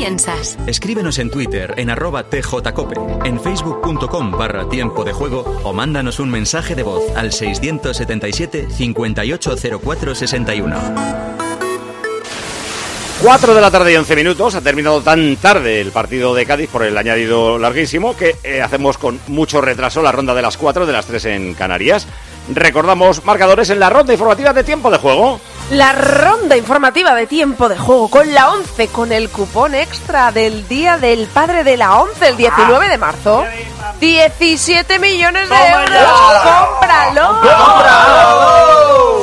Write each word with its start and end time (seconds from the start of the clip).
Piensas? 0.00 0.58
Escríbenos 0.66 1.18
en 1.18 1.30
Twitter 1.30 1.74
en 1.76 1.90
arroba 1.90 2.24
tjcope, 2.24 2.98
en 3.24 3.38
facebook.com 3.38 4.30
barra 4.30 4.66
tiempo 4.66 5.04
de 5.04 5.12
juego 5.12 5.40
o 5.62 5.74
mándanos 5.74 6.20
un 6.20 6.30
mensaje 6.30 6.74
de 6.74 6.82
voz 6.82 7.02
al 7.14 7.32
677 7.32 8.68
580461. 8.70 11.20
4 13.22 13.54
de 13.54 13.60
la 13.60 13.70
tarde 13.70 13.92
y 13.92 13.96
11 13.96 14.16
minutos. 14.16 14.54
Ha 14.54 14.62
terminado 14.62 15.02
tan 15.02 15.36
tarde 15.36 15.82
el 15.82 15.92
partido 15.92 16.34
de 16.34 16.46
Cádiz 16.46 16.70
por 16.70 16.82
el 16.82 16.96
añadido 16.96 17.58
larguísimo 17.58 18.16
que 18.16 18.36
eh, 18.42 18.62
hacemos 18.62 18.96
con 18.96 19.20
mucho 19.26 19.60
retraso 19.60 20.00
la 20.00 20.12
ronda 20.12 20.34
de 20.34 20.40
las 20.40 20.56
4 20.56 20.86
de 20.86 20.92
las 20.94 21.04
3 21.04 21.26
en 21.26 21.52
Canarias. 21.52 22.06
Recordamos 22.52 23.24
marcadores 23.24 23.70
en 23.70 23.78
la 23.78 23.90
ronda 23.90 24.12
informativa 24.12 24.52
de 24.52 24.64
tiempo 24.64 24.90
de 24.90 24.98
juego. 24.98 25.40
La 25.70 25.92
ronda 25.92 26.56
informativa 26.56 27.14
de 27.14 27.28
tiempo 27.28 27.68
de 27.68 27.78
juego 27.78 28.08
con 28.08 28.34
la 28.34 28.50
11, 28.50 28.88
con 28.88 29.12
el 29.12 29.28
cupón 29.30 29.76
extra 29.76 30.32
del 30.32 30.66
Día 30.66 30.98
del 30.98 31.28
Padre 31.28 31.62
de 31.62 31.76
la 31.76 32.00
11, 32.00 32.28
el 32.28 32.36
19 32.36 32.88
de 32.88 32.98
marzo. 32.98 33.44
17 34.00 34.98
millones 34.98 35.48
de 35.48 35.54
euros. 35.54 36.02
¡Cómpralo! 36.42 37.40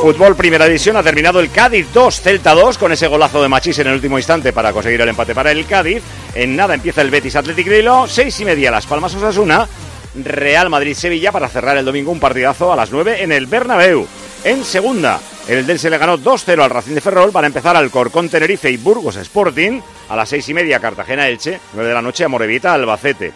Fútbol 0.02 0.36
Primera 0.38 0.66
División 0.66 0.95
ha 0.95 1.03
terminado 1.03 1.41
el 1.41 1.52
Cádiz 1.52 1.88
2, 1.94 2.22
Celta 2.22 2.53
2, 2.53 2.78
con 2.78 2.94
ese 2.94 3.08
golazo 3.08 3.41
de 3.41 3.50
Machís 3.50 3.80
en 3.80 3.88
el 3.88 3.95
último 3.95 4.17
instante 4.17 4.53
para 4.53 4.72
conseguir 4.72 5.02
el 5.02 5.09
empate 5.09 5.36
para 5.36 5.52
el 5.52 5.66
Cádiz. 5.66 6.02
En 6.34 6.56
nada 6.56 6.75
empieza 6.75 7.02
el 7.02 7.09
Betis 7.09 7.36
Athletic 7.36 7.66
Grilo, 7.66 8.08
6 8.08 8.39
y 8.39 8.45
media 8.45 8.72
Las 8.72 8.86
Palmas 8.86 9.14
Osasuna, 9.16 9.67
Real 10.16 10.69
Madrid 10.69 10.95
Sevilla 10.95 11.31
para 11.31 11.50
cerrar 11.50 11.77
el 11.77 11.86
domingo 11.86 12.11
un 12.11 12.19
partidazo 12.19 12.72
a 12.72 12.75
las 12.75 12.91
9 12.91 13.23
en 13.23 13.31
el 13.31 13.47
Bernabéu. 13.47 14.08
En 14.44 14.63
segunda, 14.63 15.19
el 15.47 15.66
Dense 15.66 15.89
le 15.89 15.97
ganó 15.97 16.17
2-0 16.17 16.61
al 16.61 16.69
Racing 16.69 16.94
de 16.94 17.02
Ferrol 17.02 17.31
para 17.31 17.47
empezar 17.47 17.75
al 17.75 17.89
Corcón 17.89 18.30
Tenerife 18.30 18.69
y 18.69 18.78
Burgos 18.78 19.16
Sporting 19.16 19.81
a 20.09 20.16
las 20.16 20.30
6 20.30 20.50
y 20.50 20.53
media 20.53 20.80
Cartagena 20.80 21.28
Elche, 21.28 21.59
9 21.73 21.89
de 21.89 21.94
la 21.94 22.02
noche 22.02 22.23
a 22.23 22.28
Morevita 22.28 22.73
Albacete. 22.73 23.33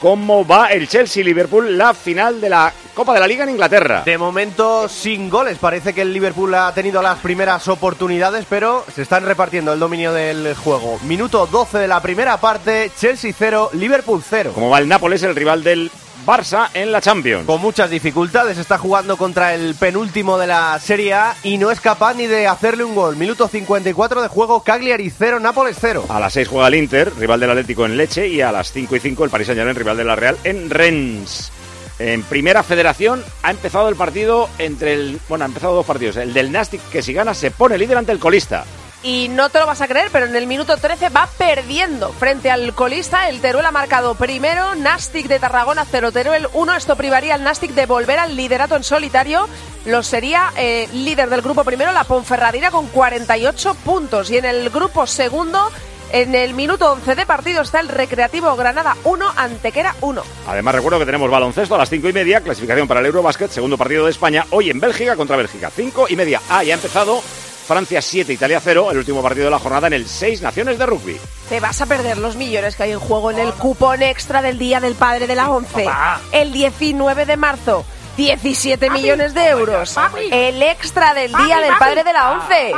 ¿Cómo 0.00 0.46
va 0.46 0.66
el 0.66 0.86
Chelsea-Liverpool, 0.86 1.78
la 1.78 1.94
final 1.94 2.38
de 2.38 2.50
la 2.50 2.70
Copa 2.92 3.14
de 3.14 3.20
la 3.20 3.26
Liga 3.26 3.44
en 3.44 3.50
Inglaterra? 3.50 4.02
De 4.04 4.18
momento 4.18 4.86
sin 4.86 5.30
goles. 5.30 5.56
Parece 5.56 5.94
que 5.94 6.02
el 6.02 6.12
Liverpool 6.12 6.54
ha 6.54 6.74
tenido 6.74 7.00
las 7.00 7.20
primeras 7.20 7.66
oportunidades, 7.68 8.44
pero 8.46 8.84
se 8.94 9.00
están 9.00 9.24
repartiendo 9.24 9.72
el 9.72 9.80
dominio 9.80 10.12
del 10.12 10.54
juego. 10.56 10.98
Minuto 11.04 11.46
12 11.46 11.78
de 11.78 11.88
la 11.88 12.02
primera 12.02 12.36
parte, 12.36 12.90
Chelsea 12.98 13.32
0, 13.36 13.70
Liverpool 13.72 14.22
0. 14.28 14.52
¿Cómo 14.54 14.68
va 14.68 14.78
el 14.78 14.88
Nápoles, 14.88 15.22
el 15.22 15.34
rival 15.34 15.64
del 15.64 15.90
Barça 16.24 16.70
en 16.74 16.92
la 16.92 17.00
Champions? 17.00 17.46
Con 17.46 17.60
muchas 17.60 17.90
dificultades, 17.90 18.58
está 18.58 18.78
jugando 18.78 19.16
contra 19.16 19.54
el 19.54 19.74
penúltimo 19.74 20.38
de 20.38 20.46
la 20.46 20.78
Serie 20.80 21.14
A 21.14 21.36
y 21.42 21.58
no 21.58 21.70
es 21.70 21.80
capaz 21.80 22.14
ni 22.14 22.26
de 22.26 22.46
hacerle 22.46 22.84
un 22.84 22.94
gol. 22.94 23.16
Minuto 23.16 23.48
54 23.48 24.22
de 24.22 24.28
juego, 24.28 24.62
Cagliari 24.62 25.10
0, 25.10 25.40
Nápoles 25.40 25.76
0. 25.80 26.06
A 26.08 26.20
las 26.20 26.32
6 26.32 26.48
juega 26.48 26.68
el 26.68 26.74
Inter, 26.74 27.12
rival 27.16 27.40
del 27.40 27.50
Atlético 27.50 27.86
en 27.86 27.96
Leche, 27.96 28.28
y 28.28 28.40
a 28.40 28.52
las 28.52 28.72
5 28.72 28.96
y 28.96 29.00
5 29.00 29.24
el 29.24 29.30
Paris 29.30 29.46
Saint-Germain, 29.46 29.76
rival 29.76 29.96
de 29.96 30.04
la 30.04 30.16
Real 30.16 30.38
en 30.44 30.70
Rennes. 30.70 31.50
En 31.98 32.22
primera 32.22 32.62
federación 32.62 33.22
ha 33.42 33.50
empezado 33.50 33.88
el 33.88 33.94
partido 33.94 34.48
entre 34.58 34.94
el... 34.94 35.20
Bueno, 35.28 35.44
ha 35.44 35.48
empezado 35.48 35.74
dos 35.74 35.86
partidos. 35.86 36.16
El 36.16 36.32
del 36.32 36.50
Nastic, 36.50 36.80
que 36.90 37.02
si 37.02 37.12
gana 37.12 37.34
se 37.34 37.50
pone 37.50 37.78
líder 37.78 37.98
ante 37.98 38.12
el 38.12 38.18
colista. 38.18 38.64
Y 39.04 39.28
no 39.28 39.50
te 39.50 39.58
lo 39.58 39.66
vas 39.66 39.82
a 39.82 39.86
creer, 39.86 40.08
pero 40.10 40.24
en 40.24 40.34
el 40.34 40.46
minuto 40.46 40.78
13 40.78 41.10
va 41.10 41.28
perdiendo 41.36 42.10
frente 42.14 42.50
al 42.50 42.74
colista. 42.74 43.28
El 43.28 43.42
Teruel 43.42 43.66
ha 43.66 43.70
marcado 43.70 44.14
primero, 44.14 44.74
Nastic 44.76 45.28
de 45.28 45.38
Tarragona 45.38 45.84
0, 45.84 46.10
Teruel 46.10 46.48
1. 46.54 46.74
Esto 46.74 46.96
privaría 46.96 47.34
al 47.34 47.44
Nastic 47.44 47.72
de 47.72 47.84
volver 47.84 48.18
al 48.18 48.34
liderato 48.34 48.76
en 48.76 48.82
solitario. 48.82 49.46
Lo 49.84 50.02
sería 50.02 50.50
eh, 50.56 50.88
líder 50.94 51.28
del 51.28 51.42
grupo 51.42 51.64
primero, 51.64 51.92
la 51.92 52.04
Ponferradina, 52.04 52.70
con 52.70 52.86
48 52.86 53.74
puntos. 53.84 54.30
Y 54.30 54.38
en 54.38 54.46
el 54.46 54.70
grupo 54.70 55.06
segundo, 55.06 55.70
en 56.10 56.34
el 56.34 56.54
minuto 56.54 56.90
11 56.92 57.14
de 57.14 57.26
partido, 57.26 57.60
está 57.60 57.80
el 57.80 57.88
Recreativo 57.88 58.56
Granada 58.56 58.96
1, 59.04 59.32
Antequera 59.36 59.94
1. 60.00 60.22
Además, 60.46 60.76
recuerdo 60.76 60.98
que 60.98 61.04
tenemos 61.04 61.30
baloncesto 61.30 61.74
a 61.74 61.78
las 61.78 61.90
5 61.90 62.08
y 62.08 62.12
media, 62.14 62.40
clasificación 62.40 62.88
para 62.88 63.00
el 63.00 63.06
Eurobasket, 63.06 63.50
segundo 63.50 63.76
partido 63.76 64.06
de 64.06 64.12
España, 64.12 64.46
hoy 64.48 64.70
en 64.70 64.80
Bélgica 64.80 65.14
contra 65.14 65.36
Bélgica. 65.36 65.68
5 65.68 66.06
y 66.08 66.16
media. 66.16 66.40
Ah, 66.48 66.64
ya 66.64 66.72
ha 66.72 66.76
empezado 66.76 67.22
Francia 67.64 68.02
7, 68.02 68.32
Italia 68.32 68.60
0, 68.62 68.90
el 68.90 68.98
último 68.98 69.22
partido 69.22 69.46
de 69.46 69.50
la 69.50 69.58
jornada 69.58 69.86
en 69.86 69.94
el 69.94 70.06
6 70.06 70.42
Naciones 70.42 70.78
de 70.78 70.86
Rugby. 70.86 71.18
Te 71.48 71.60
vas 71.60 71.80
a 71.80 71.86
perder 71.86 72.18
los 72.18 72.36
millones 72.36 72.76
que 72.76 72.82
hay 72.84 72.92
en 72.92 73.00
juego 73.00 73.30
en 73.30 73.38
el 73.38 73.52
cupón 73.54 74.02
extra 74.02 74.42
del 74.42 74.58
Día 74.58 74.80
del 74.80 74.94
Padre 74.94 75.26
de 75.26 75.34
la 75.34 75.50
11. 75.50 75.86
El 76.32 76.52
19 76.52 77.26
de 77.26 77.36
marzo. 77.36 77.84
17 78.16 78.90
millones 78.90 79.34
de 79.34 79.48
euros. 79.48 79.96
El 80.30 80.62
extra 80.62 81.14
del 81.14 81.32
Día 81.32 81.60
del 81.60 81.74
Padre 81.78 82.04
de 82.04 82.12
la 82.12 82.32
11. 82.32 82.72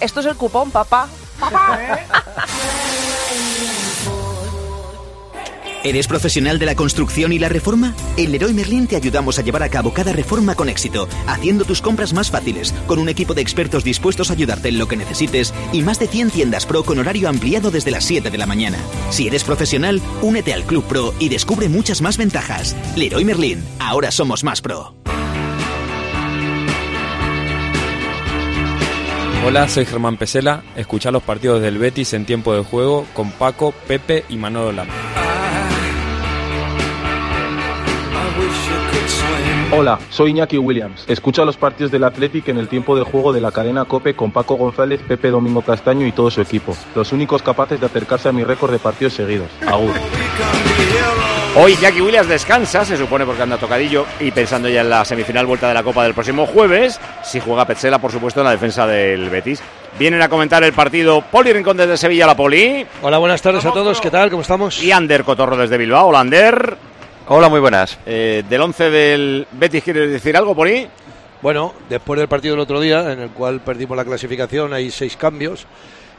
Esto 0.00 0.20
es 0.20 0.26
el 0.26 0.36
cupón, 0.36 0.70
papá. 0.70 1.08
¿Eres 5.86 6.08
profesional 6.08 6.58
de 6.58 6.64
la 6.64 6.74
construcción 6.74 7.34
y 7.34 7.38
la 7.38 7.50
reforma? 7.50 7.94
En 8.16 8.32
Leroy 8.32 8.54
Merlin 8.54 8.86
te 8.86 8.96
ayudamos 8.96 9.38
a 9.38 9.42
llevar 9.42 9.62
a 9.62 9.68
cabo 9.68 9.92
cada 9.92 10.14
reforma 10.14 10.54
con 10.54 10.70
éxito, 10.70 11.06
haciendo 11.26 11.66
tus 11.66 11.82
compras 11.82 12.14
más 12.14 12.30
fáciles, 12.30 12.72
con 12.86 12.98
un 12.98 13.10
equipo 13.10 13.34
de 13.34 13.42
expertos 13.42 13.84
dispuestos 13.84 14.30
a 14.30 14.32
ayudarte 14.32 14.70
en 14.70 14.78
lo 14.78 14.88
que 14.88 14.96
necesites 14.96 15.52
y 15.74 15.82
más 15.82 15.98
de 15.98 16.06
100 16.06 16.30
tiendas 16.30 16.64
pro 16.64 16.84
con 16.84 16.98
horario 16.98 17.28
ampliado 17.28 17.70
desde 17.70 17.90
las 17.90 18.04
7 18.04 18.30
de 18.30 18.38
la 18.38 18.46
mañana. 18.46 18.78
Si 19.10 19.26
eres 19.26 19.44
profesional, 19.44 20.00
únete 20.22 20.54
al 20.54 20.64
Club 20.64 20.84
Pro 20.84 21.12
y 21.18 21.28
descubre 21.28 21.68
muchas 21.68 22.00
más 22.00 22.16
ventajas. 22.16 22.74
Leroy 22.96 23.26
Merlin, 23.26 23.62
ahora 23.78 24.10
somos 24.10 24.42
más 24.42 24.62
pro. 24.62 24.94
Hola, 29.46 29.68
soy 29.68 29.84
Germán 29.84 30.16
Pesela. 30.16 30.64
Escucha 30.76 31.10
los 31.10 31.22
partidos 31.22 31.60
del 31.60 31.76
Betis 31.76 32.14
en 32.14 32.24
tiempo 32.24 32.54
de 32.54 32.64
juego 32.64 33.06
con 33.12 33.30
Paco, 33.32 33.74
Pepe 33.86 34.24
y 34.30 34.36
Manolo 34.36 34.72
Lama. 34.72 35.23
Hola, 39.72 39.98
soy 40.10 40.30
Iñaki 40.30 40.58
Williams. 40.58 41.04
Escucha 41.08 41.44
los 41.44 41.56
partidos 41.56 41.90
del 41.90 42.04
Athletic 42.04 42.48
en 42.48 42.58
el 42.58 42.68
tiempo 42.68 42.96
de 42.96 43.02
juego 43.02 43.32
de 43.32 43.40
la 43.40 43.50
cadena 43.50 43.84
Cope 43.84 44.14
con 44.14 44.30
Paco 44.30 44.54
González, 44.54 45.00
Pepe 45.06 45.30
Domingo 45.30 45.62
Castaño 45.62 46.06
y 46.06 46.12
todo 46.12 46.30
su 46.30 46.40
equipo. 46.40 46.76
Los 46.94 47.12
únicos 47.12 47.42
capaces 47.42 47.80
de 47.80 47.86
acercarse 47.86 48.28
a 48.28 48.32
mi 48.32 48.44
récord 48.44 48.70
de 48.70 48.78
partidos 48.78 49.14
seguidos. 49.14 49.48
Agur. 49.66 49.94
Hoy 51.56 51.76
Jackie 51.76 52.00
Williams 52.00 52.28
descansa, 52.28 52.84
se 52.84 52.96
supone 52.96 53.24
porque 53.24 53.42
anda 53.42 53.56
tocadillo 53.56 54.06
y 54.20 54.30
pensando 54.32 54.68
ya 54.68 54.80
en 54.80 54.90
la 54.90 55.04
semifinal 55.04 55.46
vuelta 55.46 55.68
de 55.68 55.74
la 55.74 55.82
Copa 55.82 56.02
del 56.02 56.14
próximo 56.14 56.46
jueves, 56.46 57.00
si 57.22 57.38
juega 57.40 57.64
Petzela, 57.64 58.00
por 58.00 58.10
supuesto, 58.10 58.40
en 58.40 58.46
la 58.46 58.52
defensa 58.52 58.86
del 58.86 59.30
Betis. 59.30 59.62
Vienen 59.98 60.20
a 60.22 60.28
comentar 60.28 60.64
el 60.64 60.72
partido 60.72 61.22
Poli 61.22 61.52
Rincón 61.52 61.76
desde 61.76 61.96
Sevilla, 61.96 62.26
la 62.26 62.36
Poli. 62.36 62.84
Hola, 63.02 63.18
buenas 63.18 63.40
tardes 63.40 63.64
a 63.64 63.70
todos, 63.70 64.00
¿qué 64.00 64.10
tal? 64.10 64.30
¿Cómo 64.30 64.42
estamos? 64.42 64.82
Y 64.82 64.90
Ander 64.90 65.22
Cotorro 65.22 65.56
desde 65.56 65.78
Bilbao. 65.78 66.08
Hola, 66.08 66.20
Ander. 66.20 66.76
Hola, 67.26 67.48
muy 67.48 67.60
buenas. 67.60 67.98
Eh, 68.04 68.44
del 68.50 68.60
11 68.60 68.90
del 68.90 69.46
Betis, 69.52 69.82
¿quieres 69.82 70.10
decir 70.10 70.36
algo, 70.36 70.54
Poli? 70.54 70.86
Bueno, 71.40 71.72
después 71.88 72.18
del 72.18 72.28
partido 72.28 72.54
del 72.54 72.60
otro 72.60 72.80
día, 72.80 73.12
en 73.12 73.20
el 73.20 73.30
cual 73.30 73.60
perdimos 73.60 73.96
la 73.96 74.04
clasificación, 74.04 74.74
hay 74.74 74.90
seis 74.90 75.16
cambios. 75.16 75.66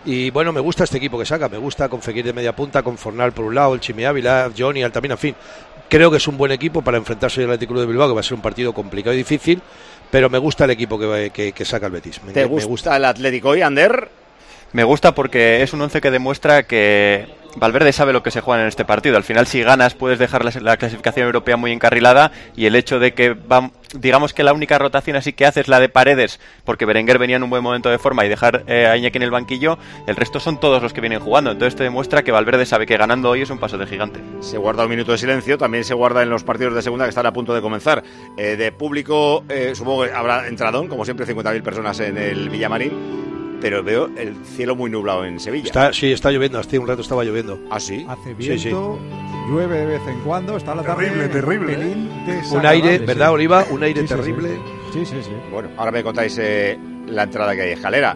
Y 0.03 0.31
bueno, 0.31 0.51
me 0.51 0.59
gusta 0.59 0.83
este 0.83 0.97
equipo 0.97 1.19
que 1.19 1.25
saca, 1.25 1.47
me 1.47 1.57
gusta 1.57 1.89
con 1.89 2.01
Fekir 2.01 2.25
de 2.25 2.33
media 2.33 2.55
punta, 2.55 2.81
con 2.81 2.97
Fornal 2.97 3.33
por 3.33 3.45
un 3.45 3.53
lado, 3.53 3.75
el 3.75 3.81
Chimi 3.81 4.03
Ávila, 4.03 4.51
Johnny, 4.57 4.81
Altamina, 4.81 5.13
en 5.13 5.19
fin. 5.19 5.35
Creo 5.89 6.09
que 6.09 6.17
es 6.17 6.27
un 6.27 6.37
buen 6.37 6.51
equipo 6.51 6.81
para 6.81 6.97
enfrentarse 6.97 7.43
al 7.43 7.51
Atlético 7.51 7.79
de 7.79 7.85
Bilbao, 7.85 8.07
que 8.07 8.15
va 8.15 8.19
a 8.21 8.23
ser 8.23 8.33
un 8.33 8.41
partido 8.41 8.73
complicado 8.73 9.13
y 9.13 9.17
difícil, 9.17 9.61
pero 10.09 10.31
me 10.31 10.39
gusta 10.39 10.65
el 10.65 10.71
equipo 10.71 10.97
que, 10.97 11.29
que, 11.31 11.51
que 11.51 11.65
saca 11.65 11.85
el 11.85 11.91
Betis. 11.91 12.23
Me, 12.23 12.33
¿Te 12.33 12.41
me 12.41 12.45
gusta, 12.47 12.67
gusta 12.67 12.97
el 12.97 13.05
Atlético 13.05 13.55
y 13.55 13.61
Ander? 13.61 14.09
Me 14.73 14.83
gusta 14.83 15.13
porque 15.13 15.61
es 15.61 15.71
un 15.73 15.81
once 15.81 16.01
que 16.01 16.09
demuestra 16.09 16.63
que 16.63 17.27
Valverde 17.55 17.93
sabe 17.93 18.13
lo 18.13 18.23
que 18.23 18.31
se 18.31 18.41
juega 18.41 18.61
en 18.61 18.67
este 18.67 18.85
partido. 18.85 19.17
Al 19.17 19.23
final, 19.23 19.47
si 19.47 19.61
ganas, 19.61 19.93
puedes 19.93 20.19
dejar 20.19 20.43
la, 20.43 20.51
la 20.61 20.77
clasificación 20.77 21.25
europea 21.25 21.57
muy 21.57 21.71
encarrilada 21.71 22.31
y 22.55 22.65
el 22.65 22.75
hecho 22.75 22.99
de 22.99 23.13
que 23.13 23.35
digamos 23.99 24.33
que 24.33 24.43
la 24.43 24.53
única 24.53 24.77
rotación 24.77 25.15
así 25.15 25.33
que 25.33 25.45
hace 25.45 25.63
la 25.67 25.79
de 25.79 25.89
Paredes, 25.89 26.39
porque 26.63 26.85
Berenguer 26.85 27.17
venía 27.17 27.37
en 27.37 27.43
un 27.43 27.49
buen 27.49 27.63
momento 27.63 27.89
de 27.89 27.97
forma 27.97 28.25
y 28.25 28.29
dejar 28.29 28.63
eh, 28.67 28.87
a 28.87 28.97
Iñaki 28.97 29.17
en 29.17 29.23
el 29.23 29.31
banquillo, 29.31 29.77
el 30.07 30.15
resto 30.15 30.39
son 30.39 30.59
todos 30.59 30.81
los 30.81 30.93
que 30.93 31.01
vienen 31.01 31.19
jugando. 31.19 31.51
Entonces 31.51 31.75
te 31.75 31.83
demuestra 31.83 32.23
que 32.23 32.31
Valverde 32.31 32.65
sabe 32.65 32.85
que 32.85 32.97
ganando 32.97 33.29
hoy 33.29 33.41
es 33.41 33.49
un 33.49 33.59
paso 33.59 33.77
de 33.77 33.87
gigante. 33.87 34.19
Se 34.41 34.57
guarda 34.57 34.83
un 34.83 34.89
minuto 34.89 35.11
de 35.11 35.17
silencio, 35.17 35.57
también 35.57 35.83
se 35.83 35.93
guarda 35.93 36.23
en 36.23 36.29
los 36.29 36.43
partidos 36.43 36.75
de 36.75 36.81
segunda 36.81 37.05
que 37.05 37.09
están 37.09 37.25
a 37.25 37.33
punto 37.33 37.53
de 37.53 37.61
comenzar. 37.61 38.03
Eh, 38.37 38.55
de 38.55 38.71
público, 38.71 39.43
eh, 39.49 39.73
supongo 39.75 40.03
que 40.03 40.11
habrá 40.11 40.47
entradón, 40.47 40.87
como 40.87 41.05
siempre, 41.05 41.25
50.000 41.25 41.61
personas 41.63 41.99
en 41.99 42.17
el 42.17 42.49
Villamarín. 42.49 43.44
Pero 43.61 43.83
veo 43.83 44.09
el 44.17 44.35
cielo 44.45 44.75
muy 44.75 44.89
nublado 44.89 45.25
en 45.25 45.39
Sevilla. 45.39 45.65
Está, 45.67 45.93
sí, 45.93 46.11
está 46.11 46.31
lloviendo. 46.31 46.59
Hace 46.59 46.77
un 46.79 46.87
rato 46.87 47.01
estaba 47.01 47.23
lloviendo. 47.23 47.59
¿Ah, 47.71 47.79
sí? 47.79 48.05
Hace 48.07 48.35
Sí, 48.39 48.57
sí. 48.59 48.65
viento, 48.69 48.99
llueve 49.49 49.77
de 49.79 49.85
vez 49.85 50.01
en 50.07 50.19
cuando, 50.21 50.57
está 50.57 50.75
la 50.75 50.83
tarde 50.83 51.05
Terrible, 51.05 51.27
terrible, 51.29 51.75
un 51.75 51.79
pelín 51.79 52.09
Un 52.51 52.65
aire, 52.65 52.99
sí. 52.99 53.05
¿verdad, 53.05 53.31
Oliva? 53.31 53.65
Un 53.71 53.83
aire 53.83 54.01
Sí, 54.01 54.07
sí, 54.07 54.13
sí. 54.13 54.19
terrible. 54.19 54.49
Sí, 54.93 55.05
sí, 55.05 55.15
sí. 55.23 55.31
Bueno, 55.51 55.69
ahora 55.77 55.91
me 55.91 56.03
contáis 56.03 56.37
eh, 56.41 56.77
la 57.07 57.23
entrada 57.23 57.55
que 57.55 57.61
hay. 57.63 57.71
Escalera. 57.71 58.15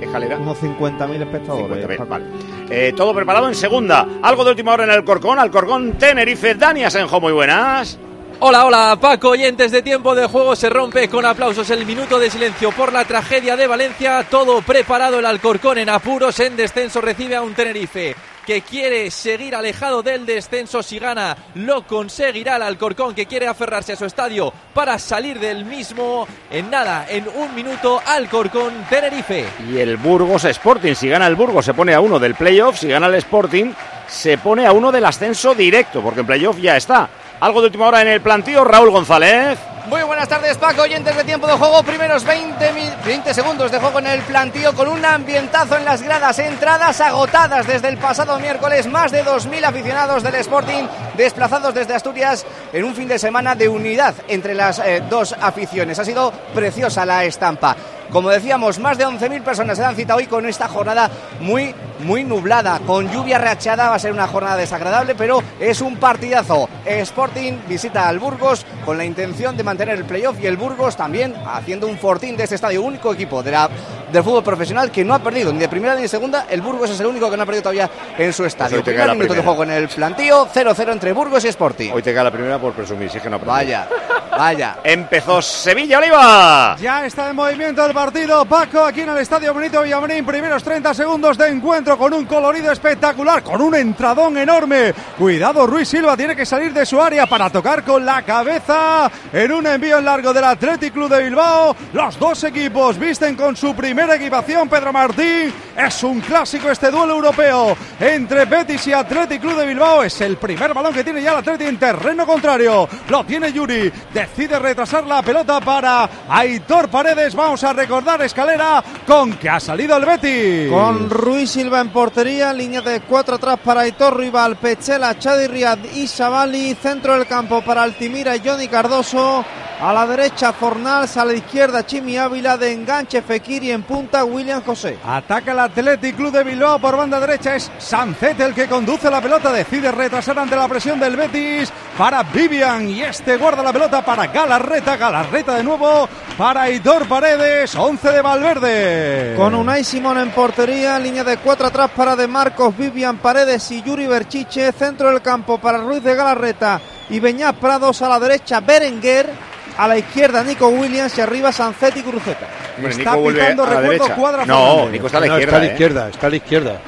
Escalera. 0.00 0.36
Unos 0.38 0.58
50.000 0.62 1.22
espectadores. 1.22 1.84
50.000, 1.86 1.96
Paco. 1.96 2.10
vale. 2.10 2.26
Eh, 2.70 2.92
todo 2.96 3.14
preparado 3.14 3.48
en 3.48 3.54
segunda. 3.54 4.06
Algo 4.22 4.44
de 4.44 4.50
última 4.50 4.72
hora 4.72 4.84
en 4.84 4.90
el 4.90 5.04
Corcón. 5.04 5.38
Alcorcón 5.38 5.92
Tenerife. 5.92 6.54
Dani 6.54 6.84
Asenjo, 6.84 7.20
muy 7.20 7.32
buenas. 7.32 7.98
Hola, 8.38 8.66
hola, 8.66 8.98
Paco, 9.00 9.30
oyentes 9.30 9.72
de 9.72 9.80
tiempo 9.80 10.14
de 10.14 10.26
juego, 10.26 10.54
se 10.54 10.68
rompe 10.68 11.08
con 11.08 11.24
aplausos 11.24 11.70
el 11.70 11.86
minuto 11.86 12.18
de 12.18 12.30
silencio 12.30 12.70
por 12.70 12.92
la 12.92 13.06
tragedia 13.06 13.56
de 13.56 13.66
Valencia, 13.66 14.26
todo 14.30 14.60
preparado 14.60 15.18
el 15.18 15.24
Alcorcón 15.24 15.78
en 15.78 15.88
apuros, 15.88 16.38
en 16.40 16.54
descenso 16.54 17.00
recibe 17.00 17.34
a 17.34 17.40
un 17.40 17.54
Tenerife 17.54 18.14
que 18.46 18.60
quiere 18.60 19.10
seguir 19.10 19.56
alejado 19.56 20.02
del 20.02 20.24
descenso 20.24 20.82
si 20.82 20.98
gana, 20.98 21.36
lo 21.54 21.86
conseguirá 21.86 22.56
el 22.56 22.62
Alcorcón 22.62 23.14
que 23.14 23.26
quiere 23.26 23.48
aferrarse 23.48 23.94
a 23.94 23.96
su 23.96 24.04
estadio 24.04 24.52
para 24.72 24.98
salir 24.98 25.40
del 25.40 25.64
mismo 25.64 26.28
en 26.50 26.70
nada, 26.70 27.06
en 27.08 27.26
un 27.26 27.54
minuto 27.54 28.00
Alcorcón 28.06 28.86
Tenerife. 28.88 29.46
Y 29.68 29.78
el 29.78 29.96
Burgos 29.96 30.44
Sporting. 30.44 30.94
Si 30.94 31.08
gana 31.08 31.26
el 31.26 31.34
Burgos 31.34 31.64
se 31.64 31.74
pone 31.74 31.92
a 31.92 32.00
uno 32.00 32.20
del 32.20 32.36
playoff. 32.36 32.78
Si 32.78 32.86
gana 32.86 33.08
el 33.08 33.14
Sporting 33.16 33.72
se 34.06 34.38
pone 34.38 34.64
a 34.64 34.72
uno 34.72 34.92
del 34.92 35.04
ascenso 35.04 35.54
directo. 35.54 36.00
Porque 36.00 36.20
en 36.20 36.26
playoff 36.26 36.58
ya 36.58 36.76
está. 36.76 37.08
Algo 37.40 37.60
de 37.60 37.66
última 37.66 37.86
hora 37.88 38.02
en 38.02 38.08
el 38.08 38.20
plantío. 38.20 38.64
Raúl 38.64 38.90
González. 38.90 39.58
Muy 39.88 40.02
buenas 40.02 40.26
tardes, 40.28 40.56
Paco, 40.56 40.82
oyentes 40.82 41.14
de 41.16 41.22
tiempo 41.22 41.46
de 41.46 41.52
juego. 41.52 41.80
Primeros 41.84 42.24
20, 42.24 42.72
mi- 42.72 42.90
20 43.04 43.32
segundos 43.32 43.70
de 43.70 43.78
juego 43.78 44.00
en 44.00 44.08
el 44.08 44.20
plantío 44.22 44.74
con 44.74 44.88
un 44.88 45.04
ambientazo 45.04 45.76
en 45.76 45.84
las 45.84 46.02
gradas. 46.02 46.38
Entradas 46.40 47.00
agotadas 47.00 47.66
desde 47.68 47.88
el 47.88 47.96
pasado 47.98 48.36
miércoles. 48.40 48.88
Más 48.88 49.12
de 49.12 49.22
2.000 49.24 49.64
aficionados 49.64 50.24
del 50.24 50.34
Sporting 50.36 50.88
desplazados 51.16 51.72
desde 51.72 51.94
Asturias 51.94 52.44
en 52.72 52.82
un 52.84 52.94
fin 52.96 53.06
de 53.06 53.18
semana 53.18 53.54
de 53.54 53.68
unidad 53.68 54.14
entre 54.26 54.54
las 54.54 54.80
eh, 54.80 55.04
dos 55.08 55.36
aficiones. 55.40 55.98
Ha 56.00 56.04
sido 56.04 56.32
preciosa 56.52 57.06
la 57.06 57.24
estampa. 57.24 57.76
Como 58.10 58.30
decíamos, 58.30 58.78
más 58.78 58.96
de 58.98 59.06
11.000 59.06 59.42
personas 59.42 59.76
se 59.76 59.82
dan 59.82 59.96
cita 59.96 60.14
hoy 60.14 60.26
con 60.26 60.46
esta 60.46 60.68
jornada 60.68 61.10
muy, 61.40 61.74
muy 62.00 62.24
nublada, 62.24 62.80
con 62.86 63.10
lluvia 63.10 63.38
rachada. 63.38 63.88
Va 63.90 63.96
a 63.96 63.98
ser 63.98 64.12
una 64.12 64.26
jornada 64.26 64.56
desagradable, 64.56 65.14
pero 65.14 65.42
es 65.60 65.80
un 65.80 65.96
partidazo. 65.96 66.68
Sporting 66.84 67.54
visita 67.68 68.08
al 68.08 68.18
Burgos 68.18 68.64
con 68.84 68.96
la 68.96 69.04
intención 69.04 69.56
de 69.56 69.64
mantener 69.64 69.96
el 69.96 70.04
playoff 70.04 70.36
y 70.40 70.46
el 70.46 70.56
Burgos 70.56 70.96
también 70.96 71.34
haciendo 71.46 71.86
un 71.88 71.98
fortín 71.98 72.36
de 72.36 72.44
este 72.44 72.54
estadio. 72.54 72.82
Único 72.82 73.12
equipo 73.12 73.42
de 73.42 73.50
la, 73.50 73.68
del 74.12 74.22
fútbol 74.22 74.44
profesional 74.44 74.90
que 74.90 75.04
no 75.04 75.12
ha 75.14 75.18
perdido 75.18 75.52
ni 75.52 75.58
de 75.58 75.68
primera 75.68 75.94
ni 75.96 76.02
de 76.02 76.08
segunda. 76.08 76.46
El 76.48 76.62
Burgos 76.62 76.90
es 76.90 77.00
el 77.00 77.06
único 77.06 77.30
que 77.30 77.36
no 77.36 77.42
ha 77.42 77.46
perdido 77.46 77.62
todavía 77.64 77.90
en 78.16 78.32
su 78.32 78.44
estadio. 78.44 78.78
hoy 78.78 78.82
te 78.82 78.92
Primer 78.92 79.08
minuto 79.08 79.34
de 79.34 79.40
primera. 79.40 79.48
juego 79.56 79.62
en 79.64 79.70
el 79.72 79.88
plantío, 79.88 80.48
0-0 80.54 80.92
entre 80.92 81.12
Burgos 81.12 81.44
y 81.44 81.48
Sporting. 81.48 81.90
Hoy 81.92 82.02
te 82.02 82.12
queda 82.12 82.24
la 82.24 82.30
primera 82.30 82.58
por 82.58 82.72
presumir. 82.72 83.10
Si 83.10 83.16
es 83.18 83.22
que 83.22 83.28
no 83.28 83.36
aprende. 83.36 83.52
Vaya, 83.52 83.88
vaya. 84.30 84.76
Empezó 84.84 85.42
Sevilla 85.42 85.98
Oliva. 85.98 86.76
Ya 86.80 87.04
está 87.04 87.28
en 87.30 87.36
movimiento 87.36 87.84
el 87.84 87.92
partido, 87.96 88.44
Paco, 88.44 88.84
aquí 88.84 89.00
en 89.00 89.08
el 89.08 89.16
Estadio 89.16 89.54
Benito 89.54 89.80
Villamarín. 89.80 90.26
Primeros 90.26 90.62
30 90.62 90.92
segundos 90.92 91.38
de 91.38 91.48
encuentro 91.48 91.96
con 91.96 92.12
un 92.12 92.26
colorido 92.26 92.70
espectacular, 92.70 93.42
con 93.42 93.62
un 93.62 93.74
entradón 93.74 94.36
enorme. 94.36 94.92
Cuidado, 95.16 95.66
Ruiz 95.66 95.88
Silva 95.88 96.14
tiene 96.14 96.36
que 96.36 96.44
salir 96.44 96.74
de 96.74 96.84
su 96.84 97.00
área 97.00 97.26
para 97.26 97.48
tocar 97.48 97.82
con 97.84 98.04
la 98.04 98.20
cabeza 98.20 99.10
en 99.32 99.50
un 99.50 99.66
envío 99.66 99.96
en 99.96 100.04
largo 100.04 100.34
del 100.34 100.44
Athletic 100.44 100.92
Club 100.92 101.08
de 101.08 101.24
Bilbao. 101.24 101.74
Los 101.94 102.18
dos 102.18 102.44
equipos 102.44 102.98
visten 102.98 103.34
con 103.34 103.56
su 103.56 103.74
primera 103.74 104.16
equipación, 104.16 104.68
Pedro 104.68 104.92
Martín. 104.92 105.50
Es 105.74 106.04
un 106.04 106.20
clásico 106.20 106.70
este 106.70 106.90
duelo 106.90 107.14
europeo 107.14 107.74
entre 107.98 108.44
Betis 108.44 108.88
y 108.88 108.92
Athletic 108.92 109.40
Club 109.40 109.56
de 109.56 109.66
Bilbao. 109.68 110.02
Es 110.02 110.20
el 110.20 110.36
primer 110.36 110.74
balón 110.74 110.92
que 110.92 111.02
tiene 111.02 111.22
ya 111.22 111.32
el 111.32 111.38
Athletic 111.38 111.66
en 111.66 111.78
terreno 111.78 112.26
contrario. 112.26 112.86
Lo 113.08 113.24
tiene 113.24 113.50
Yuri. 113.50 113.90
Decide 114.12 114.58
retrasar 114.58 115.06
la 115.06 115.22
pelota 115.22 115.60
para 115.60 116.10
Aitor 116.28 116.90
Paredes. 116.90 117.34
Vamos 117.34 117.64
a 117.64 117.72
recordar 117.86 118.20
escalera 118.22 118.82
con 119.06 119.34
que 119.34 119.48
ha 119.48 119.60
salido 119.60 119.96
el 119.96 120.04
Betis. 120.04 120.68
Con 120.68 121.08
Ruiz 121.08 121.50
Silva 121.50 121.80
en 121.80 121.90
portería, 121.90 122.52
línea 122.52 122.80
de 122.80 123.00
cuatro 123.02 123.36
atrás 123.36 123.60
para 123.64 123.82
Aitor 123.82 124.18
Rival, 124.18 124.56
Pechela, 124.56 125.16
Chadi 125.16 125.46
Riad 125.46 125.78
y 125.94 126.08
Savali, 126.08 126.74
centro 126.74 127.14
del 127.14 127.28
campo 127.28 127.62
para 127.62 127.84
Altimira 127.84 128.34
y 128.34 128.42
Johnny 128.44 128.66
Cardoso, 128.66 129.44
a 129.80 129.92
la 129.92 130.06
derecha 130.06 130.52
Fornals, 130.52 131.16
a 131.16 131.24
la 131.24 131.34
izquierda 131.34 131.84
Chimi 131.84 132.16
Ávila, 132.16 132.56
de 132.56 132.72
enganche 132.72 133.22
Fekir 133.22 133.62
y 133.62 133.70
en 133.70 133.82
punta 133.82 134.24
William 134.24 134.62
José. 134.64 134.98
Ataca 135.04 135.52
el 135.52 135.58
Athletic 135.60 136.16
Club 136.16 136.32
de 136.32 136.42
Bilbao 136.42 136.78
por 136.78 136.96
banda 136.96 137.20
derecha. 137.20 137.54
Es 137.54 137.70
Sancet 137.78 138.40
el 138.40 138.54
que 138.54 138.68
conduce 138.68 139.10
la 139.10 139.20
pelota. 139.20 139.52
Decide 139.52 139.92
retrasar 139.92 140.38
ante 140.38 140.56
la 140.56 140.66
presión 140.66 140.98
del 140.98 141.16
Betis 141.16 141.70
para 141.98 142.22
Vivian. 142.22 142.88
Y 142.88 143.02
este 143.02 143.36
guarda 143.36 143.62
la 143.62 143.72
pelota 143.72 144.02
para 144.02 144.26
Galarreta. 144.28 144.96
Galarreta 144.96 145.54
de 145.56 145.62
nuevo 145.62 146.08
para 146.38 146.62
Aitor 146.62 147.06
Paredes. 147.06 147.75
11 147.78 148.10
de 148.12 148.22
Valverde. 148.22 149.34
Con 149.36 149.54
Unai 149.54 149.84
Simón 149.84 150.18
en 150.18 150.30
portería, 150.30 150.98
línea 150.98 151.24
de 151.24 151.36
cuatro 151.38 151.66
atrás 151.66 151.90
para 151.94 152.16
De 152.16 152.26
Marcos, 152.26 152.76
Vivian 152.76 153.18
Paredes 153.18 153.70
y 153.70 153.82
Yuri 153.82 154.06
Berchiche, 154.06 154.72
centro 154.72 155.08
del 155.10 155.20
campo 155.20 155.58
para 155.58 155.78
Ruiz 155.78 156.02
de 156.02 156.14
Galarreta 156.14 156.80
y 157.10 157.20
Beñat 157.20 157.56
Prados, 157.56 158.00
a 158.02 158.08
la 158.08 158.18
derecha 158.18 158.60
Berenguer, 158.60 159.28
a 159.76 159.86
la 159.88 159.98
izquierda 159.98 160.42
Nico 160.42 160.68
Williams 160.68 161.16
y 161.18 161.20
arriba 161.20 161.52
Sancet 161.52 161.96
y 161.98 162.02
Cruzeta. 162.02 162.48
Hombre, 162.76 162.92
Está 162.92 163.14
Nico 163.16 163.28
pitando, 163.28 163.64
a 163.64 163.70
la 163.74 163.80
derecha. 163.82 164.16
No, 164.16 164.26
Fernández. 164.26 164.90
Nico 164.92 165.06
está 165.06 165.18
a 165.18 165.20
la 165.20 165.26
No, 165.26 165.38
izquierda. 165.38 165.44
está 165.44 165.56
a 165.56 165.58
la 165.60 165.64
¿eh? 165.66 165.68
izquierda, 165.72 166.08
está 166.08 166.26
a 166.26 166.30
la 166.30 166.36
izquierda. 166.36 166.80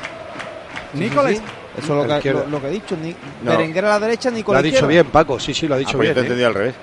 Nico 0.94 1.28
sí, 1.28 1.34
Eso 1.34 2.00
es 2.02 2.08
lo 2.08 2.20
que, 2.20 2.32
lo, 2.32 2.46
lo 2.46 2.60
que 2.60 2.66
he 2.68 2.70
dicho. 2.70 2.96
Ni, 3.00 3.14
No. 3.42 3.50
Berenguer 3.52 3.84
a 3.84 3.88
la 3.90 4.00
derecha, 4.00 4.30
Nico 4.30 4.52
Lo 4.52 4.58
ha 4.58 4.62
dicho 4.62 4.86
bien, 4.86 5.06
Paco. 5.06 5.38
Sí, 5.38 5.52
sí, 5.52 5.68
lo 5.68 5.74
ha 5.74 5.76
Ah, 5.76 5.80
dicho 5.80 5.96
pues 5.98 6.08
yo 6.08 6.14
bien. 6.14 6.14
te 6.14 6.20
he 6.20 6.22
¿eh? 6.22 6.26
entendido 6.26 6.48
al 6.48 6.54
revés. 6.54 6.74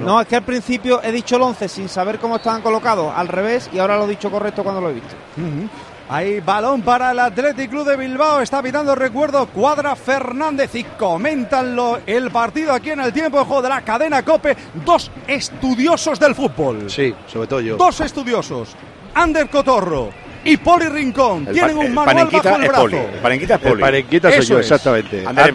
No, 0.00 0.20
es 0.20 0.26
que 0.26 0.36
al 0.36 0.42
principio 0.42 1.00
he 1.02 1.10
dicho 1.12 1.36
el 1.36 1.42
11 1.42 1.68
sin 1.68 1.88
saber 1.88 2.18
cómo 2.18 2.36
estaban 2.36 2.60
colocados 2.62 3.12
al 3.16 3.28
revés 3.28 3.68
y 3.72 3.78
ahora 3.78 3.96
lo 3.96 4.04
he 4.04 4.08
dicho 4.08 4.30
correcto 4.30 4.62
cuando 4.62 4.80
lo 4.80 4.90
he 4.90 4.94
visto. 4.94 5.14
Ujú. 5.36 5.68
Hay 6.10 6.40
balón 6.40 6.80
para 6.80 7.10
el 7.10 7.18
Athletic 7.18 7.68
Club 7.68 7.86
de 7.86 7.96
Bilbao. 7.96 8.40
Está 8.40 8.62
pitando, 8.62 8.94
recuerdo, 8.94 9.46
Cuadra 9.48 9.94
Fernández 9.94 10.74
y 10.74 10.84
comentan 10.84 11.76
lo- 11.76 11.98
el 12.06 12.30
partido 12.30 12.72
aquí 12.72 12.90
en 12.90 13.00
el 13.00 13.12
tiempo 13.12 13.38
de 13.38 13.44
juego 13.44 13.60
de 13.62 13.68
la 13.68 13.82
cadena 13.82 14.22
Cope. 14.24 14.56
Dos 14.86 15.10
estudiosos 15.26 16.18
del 16.18 16.34
fútbol. 16.34 16.90
Sí, 16.90 17.14
sobre 17.26 17.46
todo 17.46 17.60
yo. 17.60 17.76
Dos 17.76 18.00
estudiosos. 18.00 18.70
Ander 19.14 19.48
Cotorro 19.50 20.10
y 20.44 20.56
Poli 20.56 20.86
Rincón. 20.86 21.46
El 21.48 21.52
Tienen 21.52 21.76
un 21.76 21.86
el 21.86 21.92
manual 21.92 22.28
bajo 22.32 22.48
el 22.56 22.68
brazo. 22.68 22.82
Poli. 22.82 22.96
El 22.96 23.18
panenquita 23.20 23.54
es 23.56 23.62
El 23.62 23.68
Poli. 23.70 23.80
parenquita 23.82 24.30
soy 24.30 24.38
Eso 24.38 24.48
yo, 24.54 24.58
es. 24.60 24.66
exactamente. 24.70 25.24
Antes, 25.26 25.54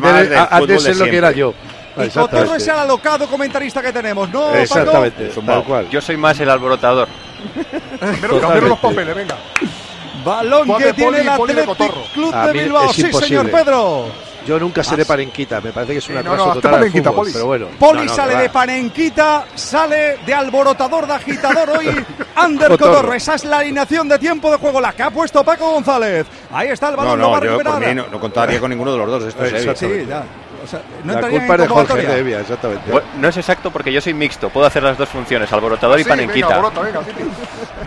antes 0.52 0.84
de 0.84 0.92
es 0.92 0.98
lo 1.00 1.06
que 1.06 1.18
era 1.18 1.32
yo. 1.32 1.54
Y 1.96 2.10
Cotorro 2.10 2.26
Exactamente. 2.26 2.58
es 2.58 2.68
el 2.68 2.76
alocado 2.76 3.28
comentarista 3.28 3.82
que 3.82 3.94
tenemos, 3.94 4.30
¿no? 4.30 4.54
Exactamente, 4.56 5.30
tal 5.46 5.64
cual. 5.64 5.90
Yo 5.90 6.02
soy 6.02 6.18
más 6.18 6.40
el 6.40 6.50
alborotador. 6.50 7.08
Pero 8.22 8.40
cambiaron 8.40 8.70
los 8.70 8.80
papeles, 8.80 9.16
venga. 9.16 9.36
Balón 10.24 10.68
Juan 10.68 10.82
que 10.82 10.94
tiene 10.94 11.24
Poli, 11.38 11.54
el 11.60 11.66
Cotorro. 11.66 12.04
Club 12.14 12.34
de 12.34 12.52
Bilbao. 12.54 12.90
es 12.90 12.96
Sí, 12.96 13.02
imposible. 13.02 13.28
señor 13.28 13.52
Pedro. 13.52 14.06
Yo 14.46 14.60
nunca 14.60 14.84
seré 14.84 15.06
parenquita, 15.06 15.62
me 15.62 15.72
parece 15.72 15.94
que 15.94 16.00
es 16.00 16.10
un 16.10 16.18
Sí, 16.18 16.22
no, 16.24 16.36
no, 16.36 16.54
total 16.54 16.72
parenquita, 16.72 17.10
fútbol, 17.12 17.22
Poli. 17.24 17.34
pero 17.34 17.46
bueno. 17.46 17.68
Poli 17.80 18.00
No, 18.00 18.06
no, 18.06 18.14
sale 18.14 18.36
de 18.36 18.50
panenquita, 18.50 19.46
sale 19.56 20.18
de 20.26 20.34
alborotador, 20.34 21.08
de 21.08 21.14
agitador 21.14 21.70
hoy. 21.78 21.88
Ander 22.36 22.70
Cotorro. 22.72 22.92
Cotorro. 22.96 23.14
Esa 23.14 23.36
es 23.36 23.46
la 23.46 23.60
alineación 23.60 24.10
de 24.10 24.20
tiempo 24.20 24.52
de 24.52 24.58
juego, 24.58 24.82
la 24.82 24.92
que 24.92 25.04
ha 25.04 25.12
puesto 25.12 25.44
Paco 25.46 25.72
González. 25.72 26.26
Ahí 26.52 26.68
está 26.70 26.90
el 26.90 26.96
No, 26.96 27.04
balón, 27.04 27.20
lo 27.20 27.30
va 27.32 27.32
no, 27.32 27.36
a 27.38 27.40
yo 27.46 27.52
recuperar. 27.52 27.74
por 27.80 27.88
mí 27.88 27.96
no, 27.96 28.06
no 28.12 28.20
contaría 28.20 28.60
con 28.60 28.70
ninguno 28.70 28.92
de 28.92 28.98
los 28.98 29.08
dos. 29.10 29.24
Esto 29.26 29.46
es. 29.46 29.54
Exacto. 29.54 29.80
Sí, 29.88 30.06
ya. 30.10 30.24
O 30.64 30.68
sea, 30.68 30.82
no 31.04 31.14
La 31.14 31.22
culpa 31.22 31.36
en 31.36 31.42
es 31.42 31.48
de 31.48 31.48
Jorge 31.48 31.68
convocatoria. 31.68 32.10
Devia, 32.10 32.40
exactamente. 32.40 32.92
Bueno, 32.92 33.08
no 33.18 33.28
es 33.28 33.38
exacto 33.38 33.72
porque 33.72 33.92
yo 33.92 34.00
soy 34.00 34.14
mixto, 34.14 34.50
puedo 34.50 34.66
hacer 34.66 34.82
las 34.84 34.98
dos 34.98 35.10
funciones, 35.10 35.52
alborotador 35.52 36.00
y 36.00 36.04
panenquita. 36.06 36.60
venga, 36.60 36.70
venga. 36.82 37.02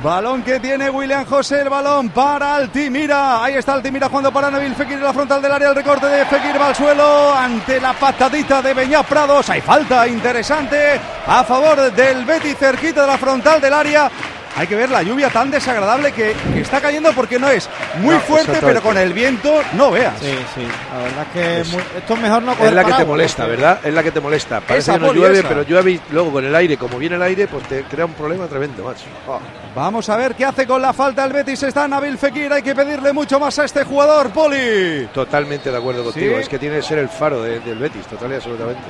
Balón 0.03 0.43
que 0.43 0.61
tiene 0.61 0.91
William 0.91 1.25
José, 1.25 1.63
el 1.63 1.71
balón 1.71 2.11
para 2.11 2.57
Altimira. 2.57 3.43
Ahí 3.43 3.55
está 3.55 3.73
Altimira 3.73 4.09
jugando 4.09 4.31
para 4.31 4.51
Nabil 4.51 4.75
Fekir 4.75 4.99
en 4.99 5.05
la 5.05 5.13
frontal 5.13 5.41
del 5.41 5.53
área. 5.53 5.71
El 5.71 5.75
recorte 5.75 6.07
de 6.07 6.27
Fekir 6.27 6.61
va 6.61 6.69
al 6.69 6.77
suelo 6.77 7.35
ante 7.35 7.81
la 7.81 7.95
patadita 7.95 8.61
de 8.61 8.75
Beñat 8.75 9.07
Prados. 9.07 9.49
Hay 9.49 9.63
falta 9.63 10.07
interesante 10.07 11.01
a 11.27 11.43
favor 11.45 11.91
del 11.93 12.25
Betis 12.25 12.57
cerquita 12.59 13.03
de 13.03 13.07
la 13.07 13.19
frontal 13.19 13.61
del 13.61 13.73
área. 13.73 14.11
Hay 14.57 14.67
que 14.67 14.75
ver 14.75 14.91
la 14.91 15.03
lluvia 15.03 15.29
tan 15.29 15.51
desagradable 15.51 16.13
que, 16.13 16.35
que 16.55 16.61
está 16.61 16.81
cayendo 16.81 17.13
porque 17.13 17.39
no 17.39 17.49
es 17.51 17.69
muy 18.01 18.15
No, 18.15 18.21
fuerte, 18.21 18.59
pero 18.61 18.81
con 18.83 18.97
el 18.97 19.13
viento 19.13 19.61
no 19.75 19.91
veas. 19.91 20.19
Sí, 20.19 20.35
sí. 20.55 20.63
La 20.93 21.03
verdad 21.03 21.27
es 21.27 21.33
que 21.33 21.61
es 21.61 21.73
muy- 21.73 21.83
esto 21.99 22.15
es 22.15 22.21
mejor 22.21 22.43
no 22.43 22.53
coger 22.53 22.69
Es 22.69 22.73
la 22.75 22.85
que 22.85 22.93
te 22.95 23.05
molesta, 23.05 23.43
porque- 23.45 23.57
¿verdad? 23.61 23.81
Es 23.85 23.95
la 23.95 24.03
que 24.03 24.11
te 24.13 24.21
molesta. 24.21 24.61
Parece 24.61 24.91
Esa, 24.91 24.93
que 24.95 25.07
no 25.07 25.13
llueve, 25.13 25.39
esa. 25.41 25.49
pero 25.49 25.63
llueve 25.63 25.91
y 25.93 26.01
luego 26.11 26.33
con 26.33 26.45
el 26.45 26.55
aire, 26.55 26.77
como 26.79 26.99
viene 26.99 27.17
el 27.17 27.23
aire, 27.23 27.47
pues 27.49 27.65
te 27.69 27.83
crea 27.83 28.07
un 28.07 28.15
problema 28.15 28.47
tremendo, 28.47 28.83
macho. 28.85 29.05
Ah. 29.29 29.39
Vamos 29.75 30.09
a 30.09 30.17
ver 30.17 30.35
qué 30.35 30.47
hace 30.47 30.67
con 30.67 30.81
la 30.81 30.95
falta 30.95 31.23
el 31.25 31.35
Betis. 31.35 31.63
Está 31.63 31.87
Nabil 31.87 32.17
Fekir. 32.17 32.51
Hay 32.51 32.63
que 32.63 32.75
pedirle 32.75 33.13
mucho 33.13 33.39
más 33.39 33.59
a 33.59 33.67
este 33.67 33.85
jugador, 33.85 34.31
Poli. 34.31 35.07
Totalmente 35.13 35.71
de 35.71 35.77
acuerdo 35.77 36.03
contigo. 36.05 36.35
Sí. 36.37 36.41
Es 36.41 36.49
que 36.49 36.59
tiene 36.59 36.77
que 36.77 36.83
ser 36.83 36.97
el 36.99 37.11
faro 37.11 37.43
de- 37.43 37.61
del 37.61 37.79
Betis, 37.79 38.07
total 38.07 38.33
y 38.33 38.37
absolutamente. 38.37 38.81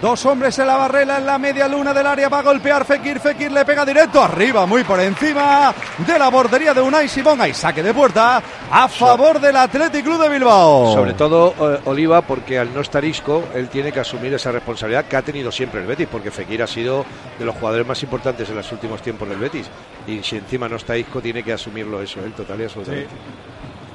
Dos 0.00 0.24
hombres 0.26 0.56
en 0.60 0.68
la 0.68 0.76
barrera 0.76 1.16
en 1.18 1.26
la 1.26 1.36
media 1.38 1.66
luna 1.66 1.92
del 1.92 2.06
área 2.06 2.28
va 2.28 2.38
a 2.38 2.42
golpear 2.42 2.84
Fekir. 2.84 3.18
Fekir 3.18 3.50
le 3.50 3.64
pega 3.64 3.84
directo 3.84 4.22
arriba, 4.22 4.66
muy 4.66 4.84
por 4.84 5.00
encima. 5.00 5.15
Encima 5.20 5.74
de 6.06 6.18
la 6.18 6.30
portería 6.30 6.74
de 6.74 6.80
Unai 6.80 7.08
Simón. 7.08 7.40
Hay 7.40 7.54
saque 7.54 7.82
de 7.82 7.94
puerta 7.94 8.42
a 8.70 8.88
favor 8.88 9.40
del 9.40 9.56
Athletic 9.56 10.04
Club 10.04 10.20
de 10.20 10.28
Bilbao. 10.28 10.92
Sobre 10.92 11.14
todo 11.14 11.54
eh, 11.58 11.80
Oliva, 11.86 12.20
porque 12.22 12.58
al 12.58 12.72
no 12.74 12.80
estar 12.80 13.04
Isco, 13.04 13.44
él 13.54 13.68
tiene 13.68 13.92
que 13.92 14.00
asumir 14.00 14.34
esa 14.34 14.52
responsabilidad 14.52 15.06
que 15.06 15.16
ha 15.16 15.22
tenido 15.22 15.50
siempre 15.50 15.80
el 15.80 15.86
Betis, 15.86 16.08
porque 16.10 16.30
Fekir 16.30 16.62
ha 16.62 16.66
sido 16.66 17.04
de 17.38 17.44
los 17.44 17.54
jugadores 17.54 17.86
más 17.86 18.02
importantes 18.02 18.48
en 18.50 18.56
los 18.56 18.70
últimos 18.72 19.00
tiempos 19.00 19.28
del 19.28 19.38
Betis. 19.38 19.66
Y 20.06 20.22
si 20.22 20.36
encima 20.36 20.68
no 20.68 20.76
está 20.76 20.96
Isco, 20.96 21.20
tiene 21.20 21.42
que 21.42 21.52
asumirlo 21.52 22.02
eso, 22.02 22.20
él 22.20 22.32
total 22.32 22.60
y 22.60 22.64
absolutamente. 22.64 23.14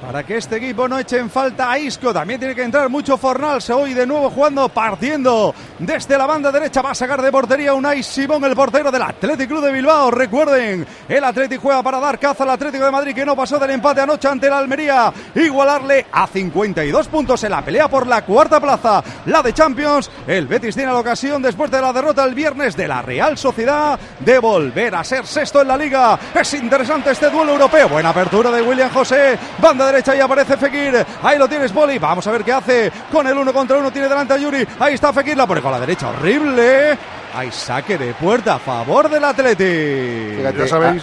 Para 0.02 0.24
que 0.24 0.36
este 0.36 0.56
equipo 0.56 0.88
no 0.88 0.98
eche 0.98 1.16
en 1.18 1.30
falta 1.30 1.70
a 1.70 1.78
Isco, 1.78 2.12
también 2.12 2.40
tiene 2.40 2.56
que 2.56 2.64
entrar 2.64 2.88
mucho 2.88 3.16
Fornals 3.16 3.70
hoy 3.70 3.94
de 3.94 4.04
nuevo 4.04 4.30
jugando, 4.30 4.68
partiendo 4.68 5.54
desde 5.78 6.18
la 6.18 6.26
banda 6.26 6.50
derecha. 6.50 6.82
Va 6.82 6.90
a 6.90 6.94
sacar 6.94 7.22
de 7.22 7.30
portería 7.30 7.72
Unai 7.72 8.02
Simón, 8.02 8.44
el 8.44 8.56
portero 8.56 8.90
del 8.90 9.00
Athletic 9.00 9.46
Club 9.46 9.64
de 9.64 9.70
Bilbao. 9.70 10.10
Recuerden, 10.10 10.84
el 11.08 11.22
Athletic 11.22 11.60
juega 11.60 11.84
para 11.84 12.00
dar 12.00 12.18
caza 12.18 12.42
al 12.42 12.50
Atlético 12.50 12.84
de 12.84 12.90
Madrid, 12.90 13.14
que 13.14 13.24
no 13.24 13.36
pasó 13.36 13.60
del 13.60 13.70
empate 13.70 14.00
anoche 14.00 14.26
ante 14.26 14.48
el 14.48 14.52
Almería. 14.52 15.12
Igualarle 15.36 16.06
a 16.10 16.26
52 16.26 17.06
puntos 17.06 17.44
en 17.44 17.52
la 17.52 17.64
pelea 17.64 17.86
por 17.86 18.08
la 18.08 18.24
cuarta 18.24 18.58
plaza, 18.58 19.04
la 19.26 19.40
de 19.40 19.54
Champions. 19.54 20.10
El 20.26 20.48
Betis 20.48 20.74
tiene 20.74 20.90
la 20.90 20.98
ocasión, 20.98 21.40
después 21.40 21.70
de 21.70 21.80
la 21.80 21.92
derrota 21.92 22.24
el 22.24 22.34
viernes 22.34 22.76
de 22.76 22.88
la 22.88 23.02
Real 23.02 23.38
Sociedad, 23.38 24.00
de 24.18 24.40
volver 24.40 24.96
a 24.96 25.04
ser 25.04 25.24
sexto 25.24 25.62
en 25.62 25.68
la 25.68 25.76
liga. 25.76 26.18
Es 26.34 26.54
interesante 26.54 27.12
este 27.12 27.30
duelo 27.30 27.52
europeo. 27.52 27.88
Buena 27.88 28.08
apertura 28.08 28.50
de 28.50 28.62
William 28.62 28.90
José, 28.90 29.38
banda 29.60 29.91
derecha 29.92 30.16
y 30.16 30.20
aparece 30.20 30.56
Fekir. 30.56 31.04
Ahí 31.22 31.38
lo 31.38 31.48
tienes, 31.48 31.72
Boli. 31.72 31.98
Vamos 31.98 32.26
a 32.26 32.32
ver 32.32 32.42
qué 32.42 32.52
hace 32.52 32.92
con 33.10 33.26
el 33.26 33.36
uno 33.36 33.52
contra 33.52 33.78
uno. 33.78 33.90
Tiene 33.92 34.08
delante 34.08 34.34
a 34.34 34.38
Yuri. 34.38 34.66
Ahí 34.78 34.94
está 34.94 35.12
Fekir, 35.12 35.36
la 35.36 35.46
pone 35.46 35.60
con 35.60 35.70
la 35.70 35.80
derecha. 35.80 36.08
Horrible. 36.08 36.98
Hay 37.34 37.50
saque 37.50 37.96
de 37.96 38.14
puerta 38.14 38.54
a 38.54 38.58
favor 38.58 39.08
del 39.08 39.24
Atleti. 39.24 40.42
ya 40.42 40.68
sabéis, 40.68 41.02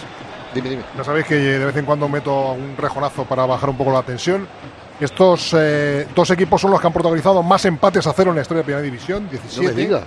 ya 0.96 1.04
sabéis 1.04 1.26
que 1.26 1.34
de 1.34 1.64
vez 1.64 1.76
en 1.76 1.84
cuando 1.84 2.08
meto 2.08 2.52
un 2.52 2.76
rejonazo 2.76 3.24
para 3.24 3.46
bajar 3.46 3.70
un 3.70 3.76
poco 3.76 3.92
la 3.92 4.02
tensión. 4.02 4.46
Estos 5.00 5.56
eh, 5.58 6.06
dos 6.14 6.30
equipos 6.30 6.60
son 6.60 6.70
los 6.70 6.80
que 6.80 6.86
han 6.86 6.92
protagonizado 6.92 7.42
más 7.42 7.64
empates 7.64 8.06
a 8.06 8.12
cero 8.12 8.30
en 8.30 8.36
la 8.36 8.42
historia 8.42 8.58
de 8.58 8.64
Primera 8.64 8.82
División, 8.82 9.28
17. 9.30 10.00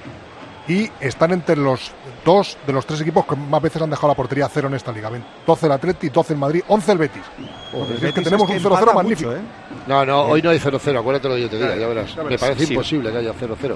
Y 0.68 0.90
están 1.00 1.32
entre 1.34 1.56
los 1.58 1.92
dos 2.24 2.58
de 2.66 2.72
los 2.74 2.86
tres 2.86 3.02
equipos 3.02 3.26
que 3.26 3.36
más 3.36 3.62
veces 3.62 3.82
han 3.82 3.90
dejado 3.90 4.08
la 4.10 4.14
portería 4.16 4.46
a 4.46 4.50
cero 4.50 4.68
en 4.70 4.76
esta 4.76 4.92
liga. 4.92 5.10
Ven, 5.10 5.24
12 5.46 5.66
el 5.66 5.72
Atleti, 5.74 6.10
12 6.10 6.34
el 6.34 6.40
Madrid, 6.40 6.64
11 6.68 6.92
el 6.94 6.98
Betis. 6.98 7.24
es 8.02 8.14
que 8.14 8.22
tenemos 8.22 8.50
un 8.50 8.58
0-0 8.60 8.94
magnífico. 8.94 9.32
¿eh? 9.34 9.40
No, 9.88 10.06
no, 10.06 10.22
hoy 10.24 10.42
no 10.42 10.50
hay 10.52 10.60
0-0, 10.60 11.00
acuérdate 11.00 11.28
lo 11.28 11.36
que 11.36 11.42
yo 11.42 11.50
te 11.50 11.58
diga, 11.58 11.76
ya 11.76 11.88
verás. 11.88 12.16
Me 12.18 12.38
parece 12.38 12.66
Sí. 12.66 12.74
imposible 12.74 13.12
que 13.12 13.18
haya 13.18 13.34
0-0. 13.34 13.76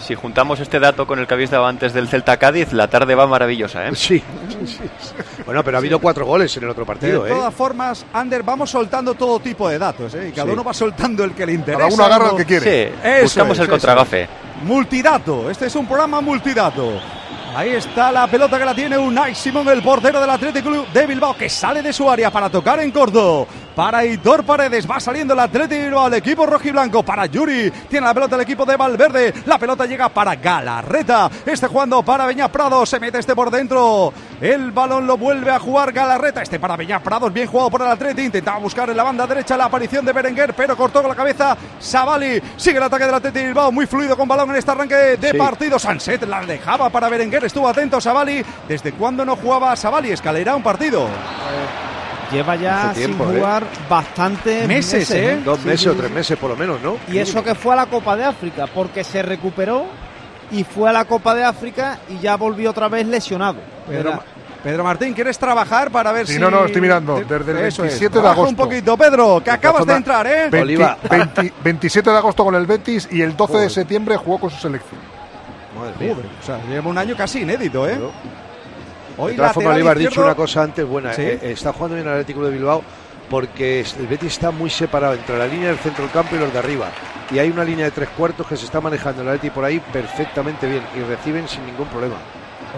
Si 0.00 0.14
juntamos 0.14 0.58
este 0.60 0.80
dato 0.80 1.06
con 1.06 1.18
el 1.18 1.26
que 1.26 1.34
habéis 1.34 1.50
dado 1.50 1.66
antes 1.66 1.92
del 1.92 2.08
Celta 2.08 2.36
Cádiz, 2.38 2.72
la 2.72 2.88
tarde 2.88 3.14
va 3.14 3.26
maravillosa, 3.26 3.86
¿eh? 3.86 3.90
Sí. 3.94 4.22
Bueno, 5.44 5.62
pero 5.62 5.76
ha 5.76 5.80
habido 5.80 5.98
cuatro 5.98 6.24
goles 6.26 6.56
en 6.56 6.64
el 6.64 6.70
otro 6.70 6.84
partido, 6.86 7.24
de 7.24 7.30
¿eh? 7.30 7.34
todas 7.34 7.54
formas, 7.54 8.04
Ander, 8.12 8.42
vamos 8.42 8.70
soltando 8.70 9.14
todo 9.14 9.38
tipo 9.40 9.68
de 9.68 9.78
datos, 9.78 10.14
¿eh? 10.14 10.28
Y 10.28 10.32
cada 10.32 10.46
Sí. 10.48 10.52
uno 10.52 10.64
va 10.64 10.72
soltando 10.74 11.22
el 11.24 11.32
que 11.32 11.46
le 11.46 11.52
interesa. 11.52 11.86
uno 11.92 12.04
agarra 12.04 12.30
el 12.30 12.36
que 12.36 12.44
quiere. 12.46 12.88
Sí, 12.88 12.94
Eso 13.04 13.22
buscamos 13.24 13.58
es, 13.58 13.62
el 13.64 13.68
contragafe. 13.68 14.28
Multidato, 14.62 15.50
este 15.50 15.66
es 15.66 15.74
un 15.74 15.86
programa 15.86 16.20
multidato. 16.20 16.92
Ahí 17.54 17.70
está 17.70 18.12
la 18.12 18.28
pelota 18.28 18.58
que 18.58 18.64
la 18.64 18.74
tiene 18.74 18.96
Unai 18.96 19.34
Simón, 19.34 19.68
el 19.68 19.82
portero 19.82 20.20
del 20.20 20.30
Atlético 20.30 20.70
Club 20.70 20.86
de 20.92 21.06
Bilbao, 21.06 21.36
que 21.36 21.48
sale 21.48 21.82
de 21.82 21.92
su 21.92 22.08
área 22.08 22.30
para 22.30 22.48
tocar 22.48 22.78
en 22.80 22.92
corto. 22.92 23.46
Para 23.74 24.04
Hitor 24.04 24.44
Paredes, 24.44 24.88
va 24.90 25.00
saliendo 25.00 25.32
el 25.34 25.40
Atlético 25.40 26.06
el 26.06 26.14
equipo 26.14 26.44
rojiblanco. 26.44 27.02
Para 27.02 27.26
Yuri, 27.26 27.70
tiene 27.88 28.06
la 28.06 28.12
pelota 28.12 28.34
el 28.36 28.42
equipo 28.42 28.66
de 28.66 28.76
Valverde. 28.76 29.32
La 29.46 29.58
pelota 29.58 29.86
llega 29.86 30.08
para 30.08 30.34
Galarreta. 30.36 31.30
Este 31.46 31.66
jugando 31.66 32.02
para 32.02 32.26
Beñat 32.26 32.50
Prado, 32.50 32.84
se 32.84 33.00
mete 33.00 33.18
este 33.18 33.34
por 33.34 33.50
dentro. 33.50 34.12
El 34.40 34.72
balón 34.72 35.06
lo 35.06 35.16
vuelve 35.16 35.50
a 35.50 35.58
jugar 35.58 35.92
Galarreta. 35.92 36.42
Este 36.42 36.58
para 36.58 36.76
Beñat 36.76 37.02
Prados, 37.02 37.32
bien 37.32 37.46
jugado 37.46 37.70
por 37.70 37.82
el 37.82 37.88
Atlético. 37.88 38.20
Intentaba 38.22 38.58
buscar 38.58 38.90
en 38.90 38.96
la 38.96 39.02
banda 39.04 39.26
derecha 39.26 39.56
la 39.56 39.66
aparición 39.66 40.04
de 40.04 40.12
Berenguer, 40.12 40.52
pero 40.54 40.76
cortó 40.76 41.00
con 41.00 41.10
la 41.10 41.16
cabeza 41.16 41.56
Savali. 41.78 42.42
Sigue 42.56 42.78
el 42.78 42.82
ataque 42.84 43.06
del 43.06 43.14
Atlético 43.14 43.46
Bilbao, 43.46 43.72
muy 43.72 43.86
fluido 43.86 44.16
con 44.16 44.28
balón 44.28 44.50
en 44.50 44.56
este 44.56 44.70
arranque 44.72 44.94
de 44.94 45.30
Sí. 45.30 45.38
partido. 45.38 45.78
Sanset 45.78 46.22
la 46.26 46.44
dejaba 46.44 46.90
para 46.90 47.08
Berenguer, 47.08 47.44
estuvo 47.44 47.68
atento 47.68 48.00
Savali. 48.00 48.44
¿Desde 48.68 48.92
cuándo 48.92 49.24
no 49.24 49.36
jugaba 49.36 49.74
Savali? 49.76 50.10
Escalera 50.10 50.54
un 50.56 50.62
partido. 50.62 51.08
Lleva 52.32 52.56
ya 52.56 52.92
tiempo, 52.94 53.24
sin 53.26 53.34
¿eh? 53.34 53.38
jugar 53.38 53.64
bastante 53.88 54.66
Meses, 54.66 55.10
¿eh? 55.10 55.40
Dos 55.44 55.58
Sí, 55.60 55.66
meses 55.66 55.80
sí, 55.82 55.88
o 55.88 55.92
sí. 55.92 55.98
tres 55.98 56.10
meses 56.12 56.38
por 56.38 56.50
lo 56.50 56.56
menos, 56.56 56.80
¿no? 56.80 56.96
Y 57.08 57.18
eso 57.18 57.42
que 57.42 57.54
fue 57.54 57.72
a 57.72 57.76
la 57.76 57.86
Copa 57.86 58.16
de 58.16 58.24
África, 58.24 58.66
porque 58.66 59.02
se 59.04 59.22
recuperó 59.22 59.86
y 60.52 60.64
fue 60.64 60.90
a 60.90 60.92
la 60.92 61.04
Copa 61.04 61.34
de 61.34 61.44
África 61.44 61.98
y 62.08 62.18
ya 62.18 62.36
volvió 62.36 62.70
otra 62.70 62.88
vez 62.88 63.06
lesionado. 63.06 63.58
Pedro, 63.88 64.22
Pedro 64.62 64.84
Martín, 64.84 65.12
¿quieres 65.14 65.38
trabajar 65.38 65.90
para 65.90 66.12
ver 66.12 66.26
Sí, 66.26 66.34
si.? 66.34 66.38
no, 66.38 66.50
no, 66.50 66.64
estoy 66.66 66.80
mirando, 66.82 67.16
desde 67.26 67.50
el 67.52 67.58
Eso 67.58 67.84
es. 67.84 67.92
27 68.00 68.20
de 68.20 68.28
agosto. 68.28 68.50
un 68.50 68.56
poquito, 68.56 68.96
Pedro, 68.96 69.40
que 69.42 69.50
acabas 69.50 69.86
de 69.86 69.94
entrar, 69.94 70.26
¿eh? 70.26 70.40
20 70.50 70.60
Oliva. 70.62 70.98
20 71.10 71.52
27 71.64 72.10
de 72.12 72.16
agosto 72.16 72.44
con 72.44 72.54
el 72.54 72.66
Betis 72.66 73.08
y 73.10 73.22
el 73.22 73.36
12 73.36 73.58
de 73.58 73.70
septiembre 73.70 74.16
jugó 74.16 74.38
con 74.38 74.50
su 74.50 74.56
selección. 74.58 75.00
Madre 75.78 75.94
mía. 75.98 76.14
Joder, 76.14 76.30
o 76.40 76.44
sea, 76.46 76.58
lleva 76.68 76.88
un 76.90 76.98
año 76.98 77.16
casi 77.16 77.40
inédito, 77.40 77.88
¿eh? 77.88 77.92
Claro. 77.92 78.12
Hoy 79.20 79.32
De 79.32 79.36
todas 79.36 79.52
formas, 79.52 79.98
dicho 79.98 80.22
una 80.22 80.34
cosa 80.34 80.62
antes 80.62 80.86
buena. 80.86 81.12
Sí. 81.12 81.22
eh, 81.22 81.38
está 81.42 81.72
jugando 81.72 81.96
bien 81.96 82.06
el 82.06 82.12
Atlético 82.14 82.44
de 82.44 82.50
Bilbao 82.50 82.82
porque 83.28 83.84
el 83.98 84.06
Betis 84.08 84.32
está 84.32 84.50
muy 84.50 84.68
separado 84.68 85.14
entre 85.14 85.38
la 85.38 85.46
línea 85.46 85.68
del 85.68 85.78
centro 85.78 86.02
del 86.02 86.12
campo 86.12 86.34
y 86.34 86.38
los 86.40 86.52
de 86.52 86.58
arriba. 86.58 86.88
Y 87.30 87.38
hay 87.38 87.48
una 87.48 87.62
línea 87.62 87.84
de 87.84 87.92
tres 87.92 88.08
cuartos 88.10 88.46
que 88.46 88.56
se 88.56 88.64
está 88.64 88.80
manejando 88.80 89.22
el 89.22 89.28
Atlético 89.28 89.54
por 89.54 89.64
ahí 89.64 89.78
perfectamente 89.92 90.66
bien 90.66 90.82
y 90.96 91.00
reciben 91.02 91.46
sin 91.46 91.64
ningún 91.64 91.86
problema. 91.86 92.16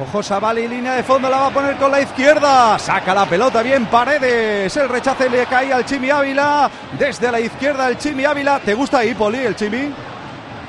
Ojo 0.00 0.22
Savali, 0.22 0.68
línea 0.68 0.94
de 0.94 1.02
fondo, 1.02 1.28
la 1.28 1.38
va 1.38 1.46
a 1.49 1.50
poner 1.50 1.76
con 1.76 1.90
la 1.90 2.00
izquierda. 2.00 2.78
Saca 2.78 3.14
la 3.14 3.26
pelota 3.26 3.62
bien 3.62 3.87
Paredes. 3.87 4.75
El 4.76 4.88
rechace 4.88 5.28
le 5.28 5.46
cae 5.46 5.72
al 5.72 5.84
Chimi 5.84 6.11
Ávila. 6.11 6.70
Desde 6.99 7.30
la 7.30 7.40
izquierda 7.40 7.88
el 7.88 7.99
Chimi 7.99 8.25
Ávila. 8.25 8.61
¿Te 8.61 8.75
gusta 8.75 8.99
ahí, 8.99 9.14
Poli, 9.14 9.38
el 9.38 9.56
Chimi? 9.56 9.92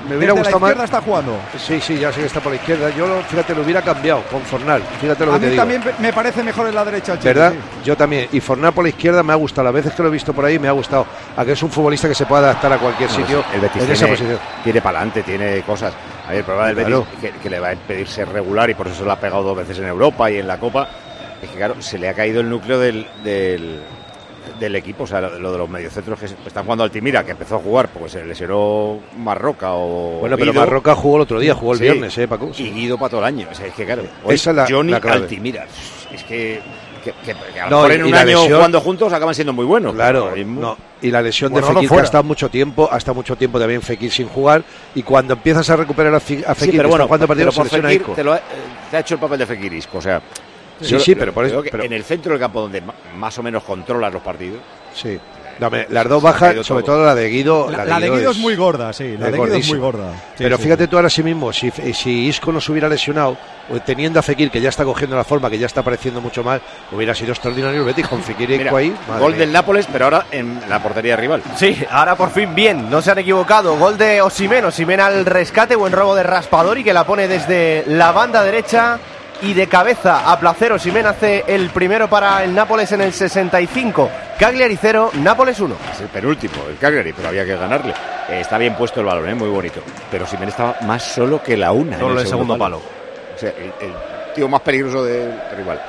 Me 0.10 0.18
hubiera 0.18 0.20
Desde 0.20 0.28
la 0.28 0.34
gustado 0.42 0.60
más. 0.60 0.70
izquierda 0.70 0.84
está 0.86 1.02
jugando. 1.02 1.38
Sí, 1.58 1.80
sí, 1.82 1.98
ya 1.98 2.12
sé 2.12 2.20
que 2.22 2.26
está 2.28 2.40
por 2.42 2.52
la 2.52 2.58
izquierda. 2.58 2.90
Yo, 2.90 3.08
lo- 3.08 3.22
fíjate, 3.24 3.56
lo 3.56 3.62
hubiera 3.62 3.82
cambiado 3.82 4.22
con 4.30 4.42
Fornal. 4.42 4.82
Fíjate 5.00 5.26
lo 5.26 5.32
A 5.32 5.36
que 5.36 5.40
te 5.40 5.46
mí 5.46 5.52
digo. 5.52 5.62
también 5.62 5.84
me 6.00 6.12
parece 6.14 6.44
mejor 6.44 6.68
en 6.68 6.76
la 6.76 6.84
derecha. 6.86 7.16
¿Verdad? 7.24 7.54
sí. 7.54 7.58
Yo 7.86 7.96
también. 7.96 8.28
Y 8.32 8.40
Fornal 8.42 8.74
por 8.74 8.84
la 8.84 8.90
izquierda 8.90 9.24
me 9.24 9.32
ha 9.34 9.36
gustado. 9.38 9.64
Las 9.66 9.74
veces 9.74 9.94
que 9.94 10.04
lo 10.04 10.10
he 10.10 10.12
visto 10.12 10.34
por 10.34 10.44
ahí 10.46 10.60
me 10.60 10.68
ha 10.68 10.72
gustado. 10.74 11.06
A 11.38 11.46
que 11.46 11.54
es 11.54 11.64
un 11.64 11.72
futbolista 11.72 12.08
que 12.08 12.16
se 12.16 12.26
puede 12.26 12.44
adaptar 12.44 12.74
a 12.74 12.78
cualquier 12.78 13.10
No, 13.10 13.16
sitio 13.16 13.44
el 13.54 13.62
Betis 13.62 13.84
en 13.84 13.92
esa 13.92 14.06
tiene, 14.06 14.18
posición. 14.18 14.40
tiene 14.64 14.82
para 14.82 14.98
adelante, 15.00 15.24
tiene 15.24 15.62
cosas. 15.62 15.94
A 16.26 16.30
ver, 16.30 16.38
el 16.40 16.44
problema 16.44 16.68
del 16.68 16.76
Claro. 16.78 17.08
Betis 17.22 17.32
que, 17.34 17.40
que 17.40 17.50
le 17.50 17.60
va 17.60 17.68
a 17.70 17.74
impedir 17.74 18.08
ser 18.08 18.28
regular 18.30 18.70
y 18.70 18.74
por 18.74 18.88
eso 18.88 18.98
se 18.98 19.06
lo 19.06 19.12
ha 19.12 19.16
pegado 19.18 19.44
dos 19.44 19.58
veces 19.58 19.78
en 19.80 19.86
Europa 19.88 20.30
y 20.30 20.38
en 20.40 20.48
la 20.48 20.58
Copa. 20.58 20.88
Es 21.42 21.50
que, 21.50 21.58
claro, 21.58 21.76
se 21.82 21.98
le 21.98 22.08
ha 22.10 22.14
caído 22.14 22.40
el 22.42 22.50
núcleo 22.50 22.80
del, 22.80 23.08
del, 23.24 23.82
del 24.60 24.76
equipo, 24.76 25.04
o 25.04 25.08
sea, 25.08 25.22
lo, 25.22 25.52
de 25.52 25.58
los 25.58 25.70
mediocentros 25.70 26.20
que 26.20 26.28
se- 26.28 26.36
están 26.46 26.64
jugando 26.64 26.84
Altimira, 26.84 27.24
que 27.24 27.32
empezó 27.32 27.56
a 27.56 27.60
jugar 27.60 27.90
porque 27.90 28.10
se 28.10 28.24
lesionó 28.26 29.00
Marroca 29.18 29.74
o. 29.74 30.20
Bueno, 30.20 30.38
pero 30.38 30.52
Guido. 30.52 30.62
Marroca 30.66 30.96
jugó 30.96 31.16
el 31.18 31.22
otro 31.24 31.40
día, 31.40 31.54
jugó 31.56 31.74
el 31.74 31.78
Sí. 31.80 31.84
viernes, 31.84 32.18
¿eh, 32.18 32.28
Paco? 32.28 32.52
Y 32.58 32.70
Guido 32.72 32.98
para 32.98 33.10
todo 33.10 33.20
el 33.22 33.26
año. 33.28 33.48
O 33.52 33.56
sea, 33.56 33.66
es 33.68 33.74
que, 33.74 33.86
claro, 33.86 34.04
hoy 34.24 34.36
Esa 34.36 34.52
es 34.52 34.56
la- 34.56 34.68
Johnny 34.70 34.92
la 34.92 35.00
clave. 35.02 35.18
Altimira. 35.24 35.66
Es 36.14 36.24
que. 36.24 36.62
que, 37.04 37.12
que- 37.26 37.36
que 37.54 37.60
a 37.60 37.66
lo 37.66 37.70
No, 37.70 37.76
mejor 37.78 37.92
y- 37.92 37.96
en 37.96 38.04
un 38.06 38.14
año 38.16 38.26
lesión- 38.28 38.56
jugando 38.56 38.80
juntos 38.80 39.12
acaban 39.12 39.36
siendo 39.36 39.52
muy 39.52 39.66
buenos. 39.66 39.94
Claro, 39.94 40.32
no. 40.46 40.78
Y 41.02 41.12
la 41.12 41.22
lesión 41.22 41.52
Bueno, 41.52 41.68
de 41.68 41.74
no 41.74 41.80
Fekir, 41.80 41.90
que 41.90 41.90
fuera. 41.90 42.02
ha 42.04 42.06
estado 42.06 42.24
mucho 42.24 42.48
tiempo, 42.50 42.88
hasta 42.90 43.12
mucho 43.12 43.36
tiempo 43.36 43.60
también 43.60 43.82
Fekir 43.82 44.10
sin 44.10 44.30
jugar. 44.30 44.64
Y 44.96 45.04
cuando 45.04 45.34
empiezas 45.34 45.70
a 45.70 45.76
recuperar 45.76 46.16
a, 46.16 46.22
Fekir, 46.22 46.46
Sí, 46.56 46.72
que 46.72 46.78
pero 46.78 46.88
bueno, 46.88 47.08
pero 47.10 47.28
partidos, 47.28 47.56
Fekir 47.70 47.90
Isco. 47.92 48.14
te, 48.14 48.24
lo 48.24 48.32
ha, 48.32 48.38
eh, 48.38 48.42
te 48.90 48.96
ha 48.96 49.00
hecho 49.02 49.16
el 49.16 49.20
papel 49.20 49.40
de 49.40 49.46
Fekirisco, 49.48 49.98
o 49.98 50.02
sea... 50.02 50.22
Sí, 50.82 50.88
yo 50.90 51.00
sí, 51.00 51.14
lo- 51.14 51.20
pero 51.20 51.34
por 51.34 51.46
eso- 51.46 51.64
pero- 51.70 51.84
en 51.84 51.94
el 51.94 52.04
centro 52.04 52.32
del 52.32 52.40
campo 52.40 52.62
donde 52.62 52.82
más 53.18 53.38
o 53.38 53.44
menos 53.44 53.64
controlas 53.64 54.12
los 54.14 54.22
partidos... 54.22 54.60
Sí. 54.94 55.20
Dame, 55.60 55.86
las 55.92 56.10
dos 56.10 56.22
bajas, 56.22 56.66
sobre 56.66 56.82
todo. 56.84 56.96
todo 56.96 57.06
la 57.06 57.14
de 57.14 57.30
Guido. 57.30 57.70
La, 57.70 57.86
la 57.86 58.00
de 58.00 58.10
Guido 58.10 58.32
es 58.32 58.38
muy 58.40 58.56
gorda, 58.56 58.92
sí. 58.92 59.16
La 59.20 59.30
de 59.30 59.38
Guido 59.38 59.54
es 59.56 59.68
muy 59.70 59.78
gorda. 59.78 60.12
Sí, 60.12 60.20
Pero 60.40 60.58
sí, 60.58 60.64
fíjate 60.64 60.88
tú 60.88 60.96
ahora 60.96 61.12
sí 61.12 61.22
mismo, 61.22 61.54
si, 61.54 61.70
si 61.94 62.26
Isco 62.26 62.52
no 62.52 62.60
se 62.60 62.72
hubiera 62.72 62.90
lesionado, 62.90 63.38
teniendo 63.86 64.20
a 64.20 64.24
Fekir, 64.24 64.50
que 64.50 64.60
ya 64.60 64.70
está 64.70 64.84
cogiendo 64.84 65.16
la 65.16 65.24
forma, 65.24 65.52
que 65.52 65.60
ya 65.60 65.68
está 65.68 65.82
apareciendo 65.82 66.22
mucho 66.22 66.44
más, 66.44 66.60
hubiera 66.92 67.14
sido 67.14 67.34
extraordinario 67.34 67.82
el 67.82 67.86
Betis 67.86 68.08
con 68.08 68.24
Fekir 68.24 68.50
y 68.50 68.54
Mira, 68.58 68.64
Isco 68.66 68.78
ahí. 68.78 68.96
madre 69.08 69.22
gol 69.22 69.38
del 69.38 69.52
Nápoles, 69.52 69.88
pero 69.94 70.06
ahora 70.06 70.26
en 70.32 70.60
la 70.68 70.82
portería 70.82 71.16
rival. 71.16 71.44
Sí, 71.56 71.78
ahora 71.92 72.16
por 72.16 72.32
fin 72.32 72.56
bien, 72.56 72.90
no 72.90 73.04
se 73.04 73.12
han 73.12 73.20
equivocado. 73.20 73.78
Gol 73.78 73.96
de 73.96 74.24
Osimen, 74.24 74.66
Osimen 74.66 75.00
al 75.02 75.24
rescate, 75.24 75.76
buen 75.76 75.94
robo 75.94 76.16
de 76.16 76.24
Raspadori 76.24 76.84
que 76.84 76.94
la 76.94 77.04
pone 77.06 77.28
desde 77.28 77.84
la 77.88 78.12
banda 78.12 78.42
derecha 78.44 78.98
y 79.44 79.54
de 79.54 79.68
cabeza 79.68 80.32
a 80.32 80.40
placer. 80.40 80.72
Osimen 80.72 81.06
hace 81.06 81.44
el 81.48 81.70
primero 81.70 82.10
para 82.10 82.44
el 82.44 82.54
Nápoles 82.56 82.92
en 82.92 83.02
el 83.02 83.14
65. 83.14 84.10
Cagliari 84.40 84.78
0, 84.80 85.12
Nápoles 85.16 85.60
1. 85.60 85.76
Es 85.92 86.02
el 86.02 86.08
penúltimo, 86.08 86.54
el 86.70 86.78
Cagliari, 86.78 87.14
pero 87.14 87.28
había 87.30 87.46
que 87.46 87.56
ganarle. 87.56 87.94
Eh, 88.30 88.40
está 88.42 88.58
bien 88.58 88.76
puesto 88.76 89.00
el 89.02 89.06
balón, 89.06 89.30
¿eh? 89.30 89.36
muy 89.36 89.50
bonito. 89.50 89.82
Pero 90.10 90.26
Simen 90.26 90.50
estaba 90.50 90.78
más 90.82 91.04
solo 91.04 91.42
que 91.44 91.56
la 91.56 91.72
una. 91.72 91.94
en 91.96 92.00
Solo 92.00 92.20
el 92.22 92.28
segundo 92.28 92.58
palo. 92.58 92.78
O 92.78 93.38
sea, 93.40 93.50
el, 93.50 93.74
el 93.88 93.94
tío 94.34 94.48
más 94.48 94.62
peligroso 94.62 95.04
del 95.04 95.32
rival. 95.56 95.80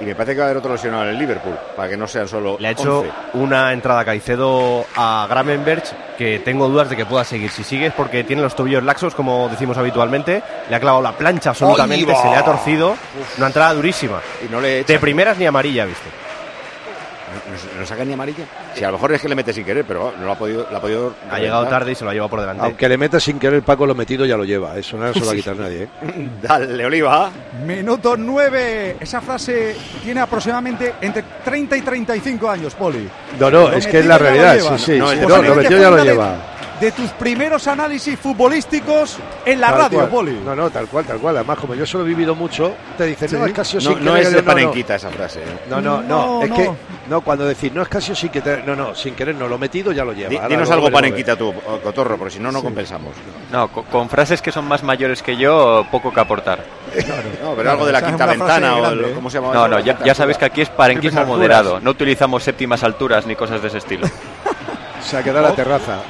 Y 0.00 0.04
me 0.04 0.14
parece 0.14 0.34
que 0.34 0.40
va 0.40 0.44
a 0.44 0.48
haber 0.48 0.58
otro 0.58 0.72
lesionado 0.72 1.04
en 1.04 1.10
el 1.10 1.18
Liverpool, 1.18 1.54
para 1.74 1.88
que 1.88 1.96
no 1.96 2.06
sean 2.06 2.28
solo 2.28 2.56
Le 2.60 2.68
ha 2.68 2.70
hecho 2.72 3.00
11. 3.00 3.12
una 3.34 3.72
entrada 3.72 4.04
Caicedo 4.04 4.84
a 4.94 5.26
Gramenberg 5.28 5.82
que 6.18 6.38
tengo 6.40 6.68
dudas 6.68 6.90
de 6.90 6.96
que 6.96 7.06
pueda 7.06 7.24
seguir. 7.24 7.50
Si 7.50 7.64
sigue 7.64 7.86
es 7.86 7.92
porque 7.94 8.24
tiene 8.24 8.42
los 8.42 8.54
tobillos 8.54 8.82
laxos, 8.82 9.14
como 9.14 9.48
decimos 9.48 9.78
habitualmente. 9.78 10.42
Le 10.68 10.76
ha 10.76 10.80
clavado 10.80 11.02
la 11.02 11.12
plancha 11.12 11.50
absolutamente, 11.50 12.14
se 12.14 12.28
le 12.28 12.36
ha 12.36 12.44
torcido. 12.44 12.96
Una 13.38 13.46
entrada 13.46 13.74
durísima. 13.74 14.20
Y 14.46 14.50
no 14.50 14.60
le 14.60 14.84
De 14.84 14.98
primeras 14.98 15.38
ni 15.38 15.46
amarilla, 15.46 15.84
¿viste? 15.86 16.25
¿No, 17.36 17.80
no 17.80 17.86
saca 17.86 18.04
ni 18.04 18.12
amarilla? 18.12 18.44
Sí, 18.74 18.84
a 18.84 18.88
lo 18.88 18.94
mejor 18.94 19.12
es 19.12 19.22
que 19.22 19.28
le 19.28 19.34
mete 19.34 19.52
sin 19.52 19.64
querer, 19.64 19.84
pero 19.84 20.12
no 20.18 20.24
lo 20.24 20.32
ha 20.32 20.38
podido. 20.38 20.66
lo 20.70 20.76
ha, 20.76 20.80
podido 20.80 21.14
Ha 21.30 21.38
llegado 21.38 21.66
tarde 21.66 21.92
y 21.92 21.94
se 21.94 22.04
lo 22.04 22.10
ha 22.10 22.12
llevado 22.12 22.30
por 22.30 22.40
delante. 22.40 22.64
Aunque 22.64 22.88
le 22.88 22.98
meta 22.98 23.20
sin 23.20 23.38
querer 23.38 23.62
Paco 23.62 23.86
lo 23.86 23.94
metido, 23.94 24.24
ya 24.24 24.36
lo 24.36 24.44
lleva. 24.44 24.76
Eso 24.76 24.96
no 24.96 25.12
se 25.12 25.20
lo 25.20 25.26
va 25.26 25.32
a 25.32 25.36
quitar 25.36 25.56
nadie. 25.56 25.82
¿eh? 25.84 25.88
Dale, 26.42 26.84
Oliva. 26.84 27.30
Minuto 27.64 28.16
9. 28.16 28.96
Esa 29.00 29.20
frase 29.20 29.76
tiene 30.02 30.20
aproximadamente 30.20 30.94
entre 31.00 31.24
30 31.44 31.76
y 31.76 31.82
35 31.82 32.50
años, 32.50 32.74
Poli. 32.74 33.08
No, 33.38 33.50
no, 33.50 33.68
Lo 33.68 33.72
es 33.76 33.86
que 33.86 34.00
es 34.00 34.06
la 34.06 34.18
realidad. 34.18 34.58
Sí, 34.58 34.84
sí, 34.92 34.98
No, 34.98 35.08
sí, 35.08 35.14
es 35.14 35.22
no, 35.22 35.28
posiblemente 35.28 35.48
lo 35.48 35.54
metido 35.56 35.80
ya 35.80 35.90
lo 35.90 36.04
lleva. 36.04 36.55
De 36.80 36.92
tus 36.92 37.08
primeros 37.12 37.66
análisis 37.68 38.18
futbolísticos 38.18 39.16
en 39.46 39.60
la 39.62 39.68
Tal 39.68 39.78
radio, 39.78 39.98
cual. 40.00 40.08
Poli. 40.10 40.40
No, 40.44 40.54
no, 40.54 40.68
tal 40.68 40.86
cual, 40.88 41.06
tal 41.06 41.18
cual. 41.18 41.36
Además, 41.38 41.58
como 41.58 41.74
yo 41.74 41.86
solo 41.86 42.04
he 42.04 42.08
vivido 42.08 42.34
mucho, 42.34 42.74
te 42.98 43.04
dicen, 43.06 43.30
no, 43.40 43.46
es 43.46 43.52
casi 43.54 43.78
No, 43.78 43.96
no 43.96 44.14
es 44.16 44.30
de 44.30 44.42
panenquita 44.42 44.96
esa 44.96 45.08
frase. 45.08 45.40
¿eh? 45.40 45.58
No, 45.70 45.80
no, 45.80 46.02
no, 46.02 46.38
No, 46.38 46.42
es 46.42 46.50
no. 46.50 46.56
que 46.56 46.70
no, 47.08 47.20
cuando 47.22 47.46
decir 47.46 47.72
no 47.74 47.80
es 47.80 47.88
casi 47.88 48.14
sin 48.14 48.28
querer, 48.28 48.62
no, 48.66 48.76
no, 48.76 48.94
sin 48.94 49.14
querer 49.14 49.34
no 49.36 49.48
lo 49.48 49.54
he 49.54 49.58
metido 49.58 49.90
ya 49.92 50.04
lo 50.04 50.12
lleva. 50.12 50.34
Ahora 50.34 50.48
dinos 50.48 50.68
lo 50.68 50.74
algo 50.74 50.90
panenquita 50.90 51.34
tú, 51.34 51.54
Cotorro, 51.82 52.18
porque 52.18 52.34
si 52.34 52.40
no, 52.40 52.52
no 52.52 52.60
compensamos. 52.62 53.12
No, 53.50 53.68
co- 53.68 53.84
con, 53.84 54.10
frases 54.10 54.42
que 54.42 54.52
son 54.52 54.66
más 54.66 54.82
mayores 54.82 55.22
que 55.22 55.34
yo, 55.34 55.86
poco 55.90 56.12
que 56.12 56.20
aportar. 56.20 56.62
No, 57.42 57.54
pero 57.56 57.70
algo 57.70 57.86
de 57.86 57.92
la 57.92 58.04
quinta 58.04 58.26
ventana 58.26 58.76
o 58.76 58.94
lo- 58.94 59.08
¿eh? 59.08 59.12
¿cómo 59.14 59.30
se 59.30 59.40
llama? 59.40 59.54
No, 59.54 59.66
no, 59.66 59.80
ya, 59.80 59.98
ya 60.04 60.14
sabéis 60.14 60.36
que 60.36 60.44
aquí 60.44 60.60
es 60.60 60.68
parenquismo 60.68 61.24
moderado. 61.24 61.80
No 61.80 61.90
utilizamos 61.92 62.42
séptimas 62.42 62.82
alturas 62.84 63.24
ni 63.26 63.34
cosas 63.34 63.62
de 63.62 63.68
ese 63.68 63.78
estilo. 63.78 64.06
Se 65.02 65.16
ha 65.16 65.22
quedado 65.22 65.48
la 65.48 65.54
terraza. 65.54 66.00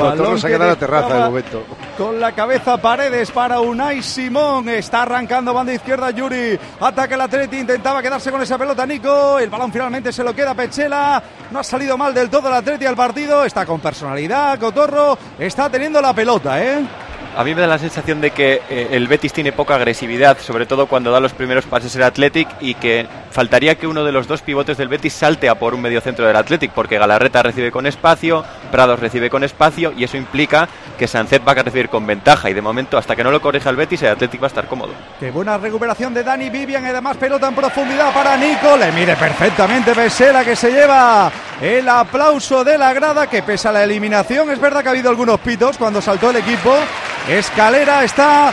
Balón 0.00 0.18
Cotorro 0.18 0.38
se 0.38 0.46
ha 0.46 0.50
que 0.50 0.56
quedado 0.56 0.70
la 0.70 0.78
terraza 0.78 1.14
de 1.14 1.20
momento. 1.20 1.64
Con 1.96 2.20
la 2.20 2.32
cabeza 2.32 2.76
Paredes 2.78 3.30
para 3.30 3.60
Unai 3.60 4.02
Simón. 4.02 4.68
Está 4.68 5.02
arrancando 5.02 5.54
banda 5.54 5.72
izquierda 5.72 6.10
Yuri. 6.10 6.58
Ataca 6.80 7.14
el 7.14 7.20
Atleti. 7.20 7.58
Intentaba 7.58 8.02
quedarse 8.02 8.30
con 8.30 8.42
esa 8.42 8.58
pelota 8.58 8.86
Nico. 8.86 9.38
El 9.38 9.50
balón 9.50 9.72
finalmente 9.72 10.12
se 10.12 10.24
lo 10.24 10.34
queda 10.34 10.54
Pechela. 10.54 11.22
No 11.50 11.60
ha 11.60 11.64
salido 11.64 11.96
mal 11.96 12.14
del 12.14 12.30
todo 12.30 12.48
el 12.48 12.54
Atleti 12.54 12.86
al 12.86 12.96
partido. 12.96 13.44
Está 13.44 13.66
con 13.66 13.80
personalidad. 13.80 14.58
Cotorro 14.58 15.18
está 15.38 15.68
teniendo 15.68 16.00
la 16.00 16.14
pelota, 16.14 16.62
¿eh? 16.62 16.80
A 17.36 17.44
mí 17.44 17.54
me 17.54 17.60
da 17.60 17.66
la 17.66 17.78
sensación 17.78 18.20
de 18.20 18.32
que 18.32 18.60
eh, 18.68 18.88
el 18.90 19.06
Betis 19.06 19.32
tiene 19.32 19.52
poca 19.52 19.76
agresividad, 19.76 20.38
sobre 20.38 20.66
todo 20.66 20.86
cuando 20.86 21.10
da 21.10 21.20
los 21.20 21.32
primeros 21.32 21.64
pases 21.64 21.94
el 21.96 22.02
Athletic 22.02 22.48
y 22.60 22.74
que 22.74 23.06
faltaría 23.30 23.76
que 23.76 23.86
uno 23.86 24.04
de 24.04 24.12
los 24.12 24.26
dos 24.26 24.42
pivotes 24.42 24.76
del 24.76 24.88
Betis 24.88 25.12
salte 25.12 25.48
a 25.48 25.54
por 25.54 25.74
un 25.74 25.80
mediocentro 25.80 26.26
del 26.26 26.36
Athletic, 26.36 26.72
porque 26.72 26.98
Galarreta 26.98 27.42
recibe 27.42 27.70
con 27.70 27.86
espacio, 27.86 28.44
Prados 28.72 29.00
recibe 29.00 29.30
con 29.30 29.44
espacio 29.44 29.92
y 29.96 30.04
eso 30.04 30.16
implica 30.16 30.68
que 30.98 31.06
Sancet 31.06 31.46
va 31.46 31.52
a 31.52 31.62
recibir 31.62 31.88
con 31.88 32.06
ventaja 32.06 32.50
y 32.50 32.54
de 32.54 32.60
momento 32.60 32.98
hasta 32.98 33.16
que 33.16 33.24
no 33.24 33.30
lo 33.30 33.40
corrija 33.40 33.70
el 33.70 33.76
Betis 33.76 34.02
el 34.02 34.10
Athletic 34.10 34.42
va 34.42 34.46
a 34.46 34.48
estar 34.48 34.66
cómodo. 34.66 34.92
Qué 35.18 35.30
buena 35.30 35.56
recuperación 35.56 36.12
de 36.12 36.22
Dani 36.22 36.50
Vivian. 36.50 36.84
y 36.84 36.88
Además, 36.88 37.16
pelota 37.16 37.48
en 37.48 37.54
profundidad 37.54 38.12
para 38.12 38.36
Nico. 38.36 38.76
Le 38.76 38.92
mide 38.92 39.16
perfectamente 39.16 39.94
Pesela 39.94 40.44
que 40.44 40.56
se 40.56 40.70
lleva 40.70 41.30
el 41.60 41.88
aplauso 41.88 42.64
de 42.64 42.76
la 42.76 42.92
grada. 42.92 43.28
Que 43.28 43.42
pesa 43.42 43.72
la 43.72 43.84
eliminación. 43.84 44.50
Es 44.50 44.60
verdad 44.60 44.82
que 44.82 44.88
ha 44.88 44.92
habido 44.92 45.10
algunos 45.10 45.40
pitos 45.40 45.78
cuando 45.78 46.00
saltó 46.00 46.30
el 46.30 46.36
equipo. 46.36 46.76
Escalera 47.28 48.02
está 48.04 48.52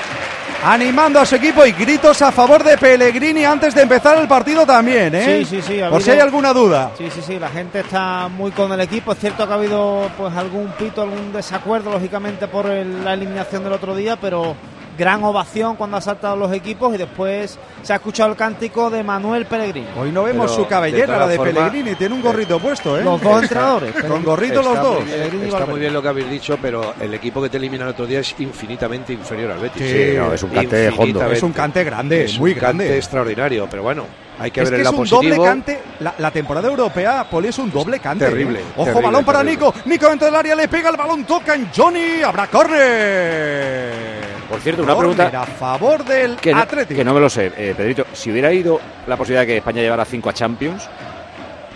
animando 0.65 1.19
a 1.19 1.25
su 1.25 1.35
equipo 1.35 1.65
y 1.65 1.71
gritos 1.71 2.21
a 2.21 2.31
favor 2.31 2.63
de 2.63 2.77
Pellegrini 2.77 3.45
antes 3.45 3.73
de 3.73 3.81
empezar 3.83 4.17
el 4.17 4.27
partido 4.27 4.65
también, 4.65 5.13
¿eh? 5.15 5.45
Sí, 5.45 5.57
sí, 5.57 5.61
sí. 5.61 5.81
ha 5.81 5.89
Por 5.89 6.01
si 6.01 6.11
hay 6.11 6.19
alguna 6.19 6.53
duda. 6.53 6.91
Sí, 6.97 7.09
sí, 7.13 7.21
sí. 7.25 7.39
La 7.39 7.49
gente 7.49 7.79
está 7.79 8.27
muy 8.27 8.51
con 8.51 8.71
el 8.71 8.81
equipo. 8.81 9.13
Es 9.13 9.19
cierto 9.19 9.45
que 9.47 9.53
ha 9.53 9.55
habido 9.55 10.09
pues 10.17 10.35
algún 10.35 10.67
pito, 10.77 11.01
algún 11.01 11.31
desacuerdo, 11.33 11.91
lógicamente, 11.91 12.47
por 12.47 12.65
el- 12.67 13.03
la 13.03 13.13
eliminación 13.13 13.63
del 13.63 13.73
otro 13.73 13.95
día, 13.95 14.15
pero 14.19 14.55
gran 14.97 15.23
ovación 15.23 15.75
cuando 15.75 15.97
ha 15.97 16.01
saltado 16.01 16.35
los 16.35 16.51
equipos 16.51 16.93
y 16.93 16.97
después 16.97 17.57
se 17.83 17.93
ha 17.93 17.97
escuchado 17.97 18.29
el 18.31 18.35
cántico 18.35 18.89
de 18.89 19.03
Manuel 19.03 19.45
Pellegrini. 19.45 19.87
Hoy 19.97 20.11
no 20.11 20.23
vemos 20.23 20.51
Pero, 20.51 20.63
su 20.63 20.67
cabellera, 20.67 21.13
de 21.13 21.19
la 21.19 21.27
de 21.27 21.35
formas, 21.37 21.53
Pellegrini. 21.69 21.95
Tiene 21.95 22.15
un 22.15 22.21
gorrito 22.21 22.59
puesto, 22.59 22.97
¿eh? 22.99 23.03
Los 23.03 23.21
dos 23.21 23.43
entrenadores. 23.43 23.93
Con 24.03 24.23
gorrito 24.23 24.61
los 24.61 24.81
dos. 24.81 25.05
bien, 25.05 25.43
está 25.45 25.65
muy 25.65 25.79
bien 25.79 25.93
lo 25.93 26.01
que 26.01 26.07
habéis 26.07 26.29
dicho, 26.29 26.57
pero 26.61 26.93
el 26.99 27.13
equipo 27.13 27.41
que 27.41 27.49
te 27.49 27.57
elimina 27.57 27.83
el 27.85 27.91
otro 27.91 28.05
día 28.05 28.19
es 28.19 28.35
infinitamente 28.39 29.13
inferior 29.13 29.51
al 29.51 29.59
Betis. 29.59 29.83
Sí, 29.89 30.13
no, 30.17 30.33
es 30.33 30.43
un 30.43 30.49
cante 30.49 30.89
hondo. 30.89 31.31
Es 31.31 31.43
un 31.43 31.53
cante 31.53 31.83
grande, 31.83 32.23
Es 32.25 32.39
muy 32.39 32.51
un 32.53 32.59
cante 32.59 32.83
grande. 32.85 32.97
extraordinario, 32.97 33.67
pero 33.69 33.83
bueno, 33.83 34.05
hay 34.39 34.51
que 34.51 34.61
es 34.61 34.69
ver 34.69 34.77
que 34.77 34.81
el 34.81 34.87
es 34.87 34.91
un 34.93 34.97
positivo. 34.99 35.21
doble 35.35 35.37
cante. 35.49 35.79
La, 35.99 36.13
la 36.17 36.31
temporada 36.31 36.67
europea, 36.67 37.27
Poli, 37.29 37.47
es 37.49 37.57
un 37.59 37.71
doble 37.71 37.99
cante. 37.99 38.25
Terrible, 38.25 38.59
¿eh? 38.59 38.63
Ojo, 38.75 38.85
terrible, 38.85 39.05
balón 39.05 39.25
para 39.25 39.39
terrible. 39.39 39.65
Nico. 39.67 39.73
Nico 39.85 40.09
dentro 40.09 40.25
del 40.27 40.35
área, 40.35 40.55
le 40.55 40.67
pega 40.67 40.89
el 40.89 40.97
balón, 40.97 41.23
toca 41.25 41.55
en 41.55 41.69
Johnny. 41.75 42.21
Habrá 42.23 42.47
córner. 42.47 44.36
Por 44.49 44.59
cierto, 44.61 44.83
una 44.83 44.97
pregunta 44.97 45.27
a 45.33 45.45
favor 45.45 46.05
del 46.05 46.37
que 46.37 46.53
no, 46.53 46.59
Atlético. 46.59 46.97
que 46.97 47.03
no 47.03 47.13
me 47.13 47.19
lo 47.19 47.29
sé, 47.29 47.51
eh, 47.57 47.73
Pedrito. 47.75 48.05
Si 48.13 48.31
hubiera 48.31 48.51
ido 48.53 48.79
la 49.05 49.17
posibilidad 49.17 49.41
de 49.41 49.47
que 49.47 49.57
España 49.57 49.81
llevara 49.81 50.05
5 50.05 50.29
a 50.29 50.33
Champions, 50.33 50.87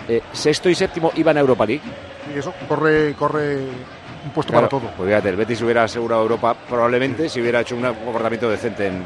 eh, 0.08 0.22
sexto 0.32 0.68
y 0.70 0.74
séptimo 0.74 1.12
iban 1.16 1.36
a 1.36 1.40
Europa 1.40 1.66
League. 1.66 1.82
Y 2.34 2.38
eso 2.38 2.54
corre, 2.68 3.14
corre 3.14 3.56
un 4.24 4.30
puesto 4.32 4.52
Claro, 4.52 4.68
para 4.68 4.80
todo. 4.80 4.90
Pues 4.96 5.08
fíjate, 5.08 5.28
el 5.28 5.36
Betis 5.36 5.60
hubiera 5.62 5.84
asegurado 5.84 6.22
Europa 6.22 6.56
probablemente 6.68 7.28
si 7.28 7.40
hubiera 7.40 7.60
hecho 7.60 7.76
un 7.76 7.82
comportamiento 7.82 8.48
decente 8.48 8.86
en. 8.86 9.02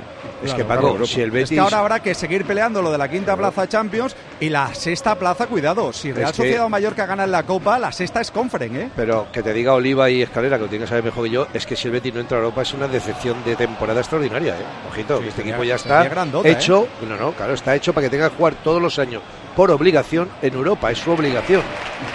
Es 0.46 0.54
Claro, 0.54 0.56
que 0.68 0.74
Paco, 0.74 0.90
claro, 0.90 1.06
si 1.06 1.20
el 1.20 1.28
Es 1.28 1.32
Betis 1.32 1.50
que 1.50 1.60
ahora 1.60 1.78
habrá 1.80 2.00
que 2.00 2.14
seguir 2.14 2.44
peleando 2.44 2.80
lo 2.82 2.90
de 2.92 2.98
la 2.98 3.08
quinta 3.08 3.36
plaza 3.36 3.68
Champions 3.68 4.14
y 4.40 4.48
la 4.48 4.74
sexta 4.74 5.14
plaza, 5.16 5.46
cuidado. 5.46 5.92
Si 5.92 6.12
Real 6.12 6.30
Es 6.30 6.36
que- 6.36 6.42
Sociedad 6.44 6.64
o 6.64 6.68
Mallorca 6.68 7.06
ganan 7.06 7.30
la 7.30 7.42
Copa, 7.44 7.78
la 7.78 7.92
sexta 7.92 8.20
es 8.20 8.30
Conferen, 8.30 8.76
¿eh? 8.76 8.90
Pero 8.96 9.26
que 9.32 9.42
te 9.42 9.52
diga 9.52 9.74
Oliva 9.74 10.08
y 10.10 10.22
Escalera, 10.22 10.56
que 10.56 10.64
lo 10.64 10.68
tiene 10.68 10.84
que 10.84 10.88
saber 10.88 11.04
mejor 11.04 11.24
que 11.24 11.30
yo, 11.30 11.46
es 11.52 11.66
que 11.66 11.76
si 11.76 11.88
el 11.88 11.92
Betis 11.92 12.14
no 12.14 12.20
entra 12.20 12.38
a 12.38 12.40
Europa 12.40 12.62
es 12.62 12.72
una 12.74 12.88
decepción 12.88 13.42
de 13.44 13.56
temporada 13.56 14.00
extraordinaria, 14.00 14.54
¿eh? 14.54 14.64
Ojito, 14.90 15.16
Sí, 15.18 15.22
que 15.24 15.28
este 15.28 15.40
sería- 15.42 15.52
equipo 15.54 15.64
ya 15.64 15.74
está 15.76 16.04
grandota, 16.04 16.48
¿eh? 16.48 16.52
hecho, 16.52 16.86
no, 17.08 17.16
no, 17.16 17.32
claro, 17.32 17.54
está 17.54 17.74
hecho 17.74 17.92
para 17.92 18.06
que 18.06 18.10
tenga 18.10 18.30
que 18.30 18.36
jugar 18.36 18.54
todos 18.62 18.80
los 18.80 18.98
años 18.98 19.22
por 19.56 19.70
obligación 19.70 20.28
en 20.42 20.52
Europa, 20.54 20.90
es 20.90 20.98
su 20.98 21.10
obligación. 21.10 21.62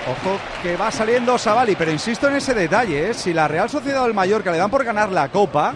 Ojo 0.07 0.37
que 0.61 0.77
va 0.77 0.91
saliendo 0.91 1.37
Savali, 1.37 1.75
pero 1.75 1.91
insisto 1.91 2.27
en 2.27 2.35
ese 2.35 2.53
detalle, 2.53 3.09
¿eh? 3.09 3.13
si 3.13 3.33
la 3.33 3.47
Real 3.47 3.69
Sociedad 3.69 4.03
o 4.03 4.05
el 4.05 4.13
Mallorca 4.13 4.51
le 4.51 4.57
dan 4.59 4.69
por 4.69 4.83
ganar 4.83 5.11
la 5.11 5.27
Copa, 5.29 5.73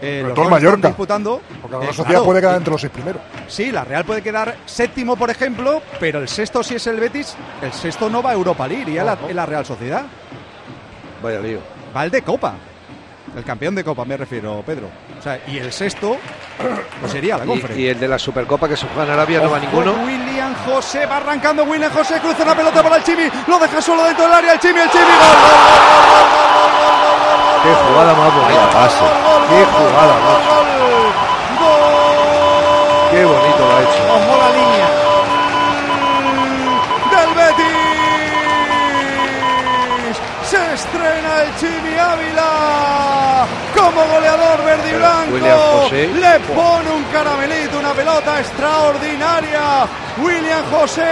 eh, 0.00 0.22
los 0.24 0.34
todo 0.34 0.44
el 0.46 0.50
Mallorca. 0.50 0.88
disputando. 0.88 1.40
Porque 1.60 1.76
la 1.76 1.78
eh, 1.78 1.82
Real 1.82 1.94
Sociedad 1.94 2.08
claro, 2.10 2.24
puede 2.24 2.40
quedar 2.40 2.54
eh, 2.54 2.58
entre 2.58 2.70
los 2.72 2.80
seis 2.80 2.92
primeros. 2.92 3.22
Sí, 3.48 3.70
la 3.72 3.84
Real 3.84 4.04
puede 4.04 4.22
quedar 4.22 4.56
séptimo, 4.66 5.16
por 5.16 5.30
ejemplo, 5.30 5.82
pero 5.98 6.20
el 6.20 6.28
sexto 6.28 6.62
si 6.62 6.76
es 6.76 6.86
el 6.86 6.98
Betis, 7.00 7.36
el 7.62 7.72
sexto 7.72 8.08
no 8.08 8.22
va 8.22 8.30
a 8.30 8.34
Europa 8.34 8.66
League, 8.66 8.82
iría 8.82 9.04
la, 9.04 9.18
en 9.28 9.36
la 9.36 9.46
Real 9.46 9.64
Sociedad. 9.64 10.04
Vaya 11.22 11.40
lío. 11.40 11.60
Va 11.94 12.04
el 12.04 12.10
de 12.10 12.22
Copa. 12.22 12.54
El 13.36 13.44
campeón 13.44 13.76
de 13.76 13.84
Copa, 13.84 14.04
me 14.04 14.16
refiero, 14.16 14.60
Pedro. 14.66 14.88
O 15.18 15.22
sea, 15.22 15.40
y 15.46 15.58
el 15.58 15.72
sexto, 15.72 16.16
pues 17.00 17.12
sería 17.12 17.38
la 17.38 17.44
conferencia. 17.44 17.86
y 17.86 17.88
el 17.88 18.00
de 18.00 18.08
la 18.08 18.18
Supercopa 18.18 18.68
que 18.68 18.76
se 18.76 18.86
juega 18.88 19.04
en 19.04 19.10
Arabia 19.10 19.40
no 19.40 19.50
va 19.50 19.60
ninguno. 19.60 19.92
William 20.04 20.52
José 20.66 21.06
va 21.06 21.18
arrancando. 21.18 21.62
William 21.64 21.92
José 21.92 22.18
cruza 22.18 22.42
una 22.42 22.56
pelota 22.56 22.82
para 22.82 22.96
el 22.96 23.04
Chimi. 23.04 23.30
Lo 23.46 23.58
deja 23.58 23.80
solo 23.80 24.04
dentro 24.04 24.24
del 24.24 24.32
área. 24.32 24.54
El 24.54 24.58
Chimi, 24.58 24.80
el 24.80 24.90
Chimi. 24.90 25.04
Gol, 25.04 25.10
gol, 25.10 25.60
gol, 25.60 25.78
gol, 25.92 26.20
gol, 26.20 26.30
gol, 26.32 26.54
gol, 26.54 26.59
Qué 27.62 27.74
jugada 27.74 28.14
más 28.14 28.34
bonita, 28.34 28.70
pase. 28.72 29.04
Qué 29.50 29.60
jugada, 29.66 30.14
gol. 30.24 30.40
Qué 33.10 33.24
bonito 33.24 33.58
lo 33.58 33.76
ha 33.76 33.80
hecho. 33.82 34.02
Ojo 34.16 34.32
la 34.42 34.48
línea. 34.56 34.88
del 37.10 37.30
Betis. 37.34 37.76
Se 40.48 40.60
estrena 40.74 41.30
el 41.42 41.50
Chimi 41.56 41.94
Ávila 41.98 42.50
como 43.76 44.00
goleador 44.14 44.64
verde 44.64 44.88
y 44.90 44.94
blanco. 44.94 45.34
William 45.34 45.58
José. 45.58 46.08
Le 46.08 46.40
pone 46.54 46.90
un 46.90 47.04
caramelito, 47.12 47.78
una 47.78 47.92
pelota 47.92 48.38
extraordinaria. 48.40 49.86
William 50.18 50.64
José 50.70 51.02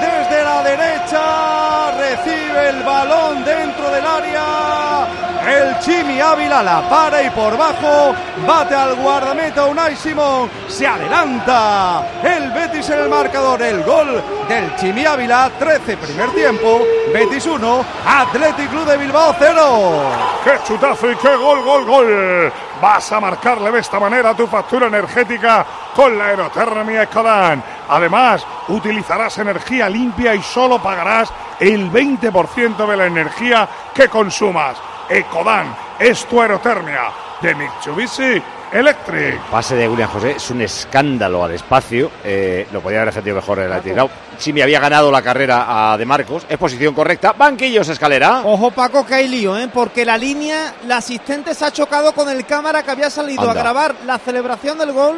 desde 0.00 0.44
la 0.44 0.62
derecha 0.62 1.90
recibe 1.98 2.68
el 2.70 2.82
balón 2.82 3.44
dentro 3.44 3.90
del 3.90 4.06
área. 4.06 5.29
El 5.50 5.80
Chimi 5.80 6.20
Ávila 6.20 6.62
la 6.62 6.88
para 6.88 7.24
y 7.24 7.30
por 7.30 7.58
bajo 7.58 8.14
bate 8.46 8.72
al 8.72 8.94
guardameta 8.94 9.64
Unai 9.64 9.96
Simón. 9.96 10.48
Se 10.68 10.86
adelanta 10.86 12.06
el 12.22 12.52
Betis 12.52 12.88
en 12.90 13.00
el 13.00 13.08
marcador. 13.08 13.60
El 13.60 13.82
gol 13.82 14.22
del 14.48 14.76
Chimi 14.76 15.04
Ávila, 15.04 15.50
13 15.58 15.96
primer 15.96 16.30
tiempo. 16.30 16.82
Betis 17.12 17.46
1, 17.46 17.84
Athletic 18.06 18.70
Club 18.70 18.84
de 18.84 18.96
Bilbao 18.96 19.34
0. 19.36 20.02
¡Qué 20.44 20.52
chutazo 20.64 21.10
y 21.10 21.16
qué 21.16 21.34
gol, 21.34 21.64
gol, 21.64 21.84
gol! 21.84 22.52
Vas 22.80 23.10
a 23.10 23.18
marcarle 23.18 23.72
de 23.72 23.80
esta 23.80 23.98
manera 23.98 24.36
tu 24.36 24.46
factura 24.46 24.86
energética 24.86 25.66
con 25.96 26.16
la 26.16 26.26
aerotermia 26.26 27.02
Ecodan. 27.02 27.60
Además, 27.88 28.46
utilizarás 28.68 29.36
energía 29.38 29.88
limpia 29.88 30.32
y 30.32 30.42
solo 30.42 30.80
pagarás 30.80 31.32
el 31.58 31.90
20% 31.90 32.86
de 32.86 32.96
la 32.96 33.06
energía 33.06 33.68
que 33.92 34.08
consumas. 34.08 34.76
Ecodan 35.10 35.74
es 35.98 36.24
tu 36.26 36.40
aerotermia 36.40 37.10
de 37.42 37.52
Mitsubishi 37.56 38.40
Electric. 38.72 39.40
Pase 39.50 39.74
de 39.74 39.88
William 39.88 40.08
José 40.08 40.36
es 40.36 40.50
un 40.50 40.60
escándalo 40.60 41.42
al 41.42 41.50
espacio. 41.50 42.12
Eh, 42.22 42.68
lo 42.72 42.80
podría 42.80 43.00
haber 43.00 43.12
defendido 43.12 43.34
mejor 43.34 43.58
el 43.58 43.72
Athletic. 43.72 44.08
Chimi 44.38 44.62
había 44.62 44.78
ganado 44.78 45.10
la 45.10 45.20
carrera 45.20 45.92
a 45.92 45.98
De 45.98 46.06
Marcos. 46.06 46.46
Es 46.48 46.56
posición 46.56 46.94
correcta. 46.94 47.32
Banquillos, 47.32 47.88
escalera. 47.88 48.42
Ojo, 48.44 48.70
Paco, 48.70 49.04
que 49.04 49.14
hay 49.14 49.26
lío, 49.26 49.58
¿eh? 49.58 49.68
porque 49.74 50.04
la 50.04 50.16
línea, 50.16 50.74
la 50.86 50.98
asistente 50.98 51.54
se 51.54 51.64
ha 51.64 51.72
chocado 51.72 52.12
con 52.12 52.28
el 52.28 52.46
cámara 52.46 52.84
que 52.84 52.92
había 52.92 53.10
salido 53.10 53.42
Anda. 53.42 53.52
a 53.52 53.64
grabar 53.64 53.94
la 54.06 54.16
celebración 54.18 54.78
del 54.78 54.92
gol 54.92 55.16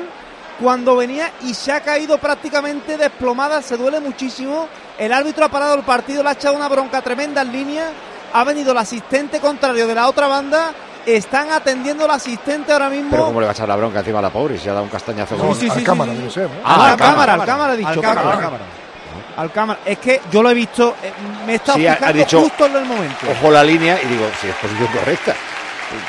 cuando 0.59 0.97
venía 0.97 1.31
y 1.43 1.53
se 1.53 1.71
ha 1.71 1.83
caído 1.83 2.17
prácticamente 2.17 2.97
desplomada. 2.97 3.61
Se 3.61 3.77
duele 3.77 4.01
muchísimo. 4.01 4.69
El 4.99 5.13
árbitro 5.13 5.45
ha 5.45 5.51
parado 5.51 5.75
el 5.75 5.83
partido, 5.83 6.23
le 6.23 6.31
ha 6.31 6.33
echado 6.33 6.55
una 6.55 6.69
bronca 6.69 7.03
tremenda 7.03 7.43
en 7.43 7.53
línea. 7.53 7.91
Ha 8.35 8.45
venido 8.45 8.73
el 8.73 8.79
asistente 8.79 9.41
contrario 9.41 9.87
de 9.87 9.95
la 9.95 10.09
otra 10.09 10.27
banda. 10.27 10.73
Están 11.05 11.51
atendiendo 11.51 12.05
al 12.05 12.13
asistente 12.13 12.73
ahora 12.73 12.89
mismo. 12.89 13.11
Pero 13.11 13.25
¿cómo 13.27 13.41
le 13.41 13.47
va 13.47 13.53
a 13.53 13.55
echar 13.55 13.67
la 13.69 13.75
bronca 13.77 13.99
encima 13.99 14.21
a 14.21 14.23
la 14.23 14.31
pobre? 14.31 14.57
Si 14.59 14.69
ha 14.69 14.73
dado 14.73 14.85
un 14.85 14.89
castañazo. 14.91 15.37
Sí, 15.37 15.61
sí, 15.61 15.69
sí, 15.71 15.79
sí, 15.79 15.85
cámara, 15.85 16.13
sí. 16.13 16.19
debe 16.19 16.31
ser, 16.31 16.45
¿no? 16.45 16.51
Ah, 16.65 16.77
Ah, 16.79 16.91
al 16.93 16.97
cámara, 16.97 17.35
al 17.35 17.45
cámara, 17.45 17.77
dicho. 17.77 17.89
Al 17.91 18.01
cámara, 18.01 18.23
cámara. 18.39 18.65
al 19.37 19.51
cámara. 19.53 19.81
Es 19.85 19.99
que 19.99 20.21
yo 20.31 20.43
lo 20.45 20.51
he 20.51 20.55
visto, 20.55 20.95
eh, 21.03 21.13
me 21.45 21.53
he 21.55 21.57
estado 21.57 21.79
Sí, 21.79 21.87
ha- 21.89 21.93
ha 21.95 21.97
fijando 21.97 22.19
dicho, 22.19 22.41
justo 22.41 22.67
en 22.67 22.77
el 22.77 22.85
momento. 22.85 23.27
Ojo 23.33 23.51
la 23.51 23.65
línea 23.65 23.99
y 24.01 24.07
digo, 24.07 24.27
si 24.41 24.47
es 24.49 24.55
posición 24.55 24.89
correcta. 24.89 25.35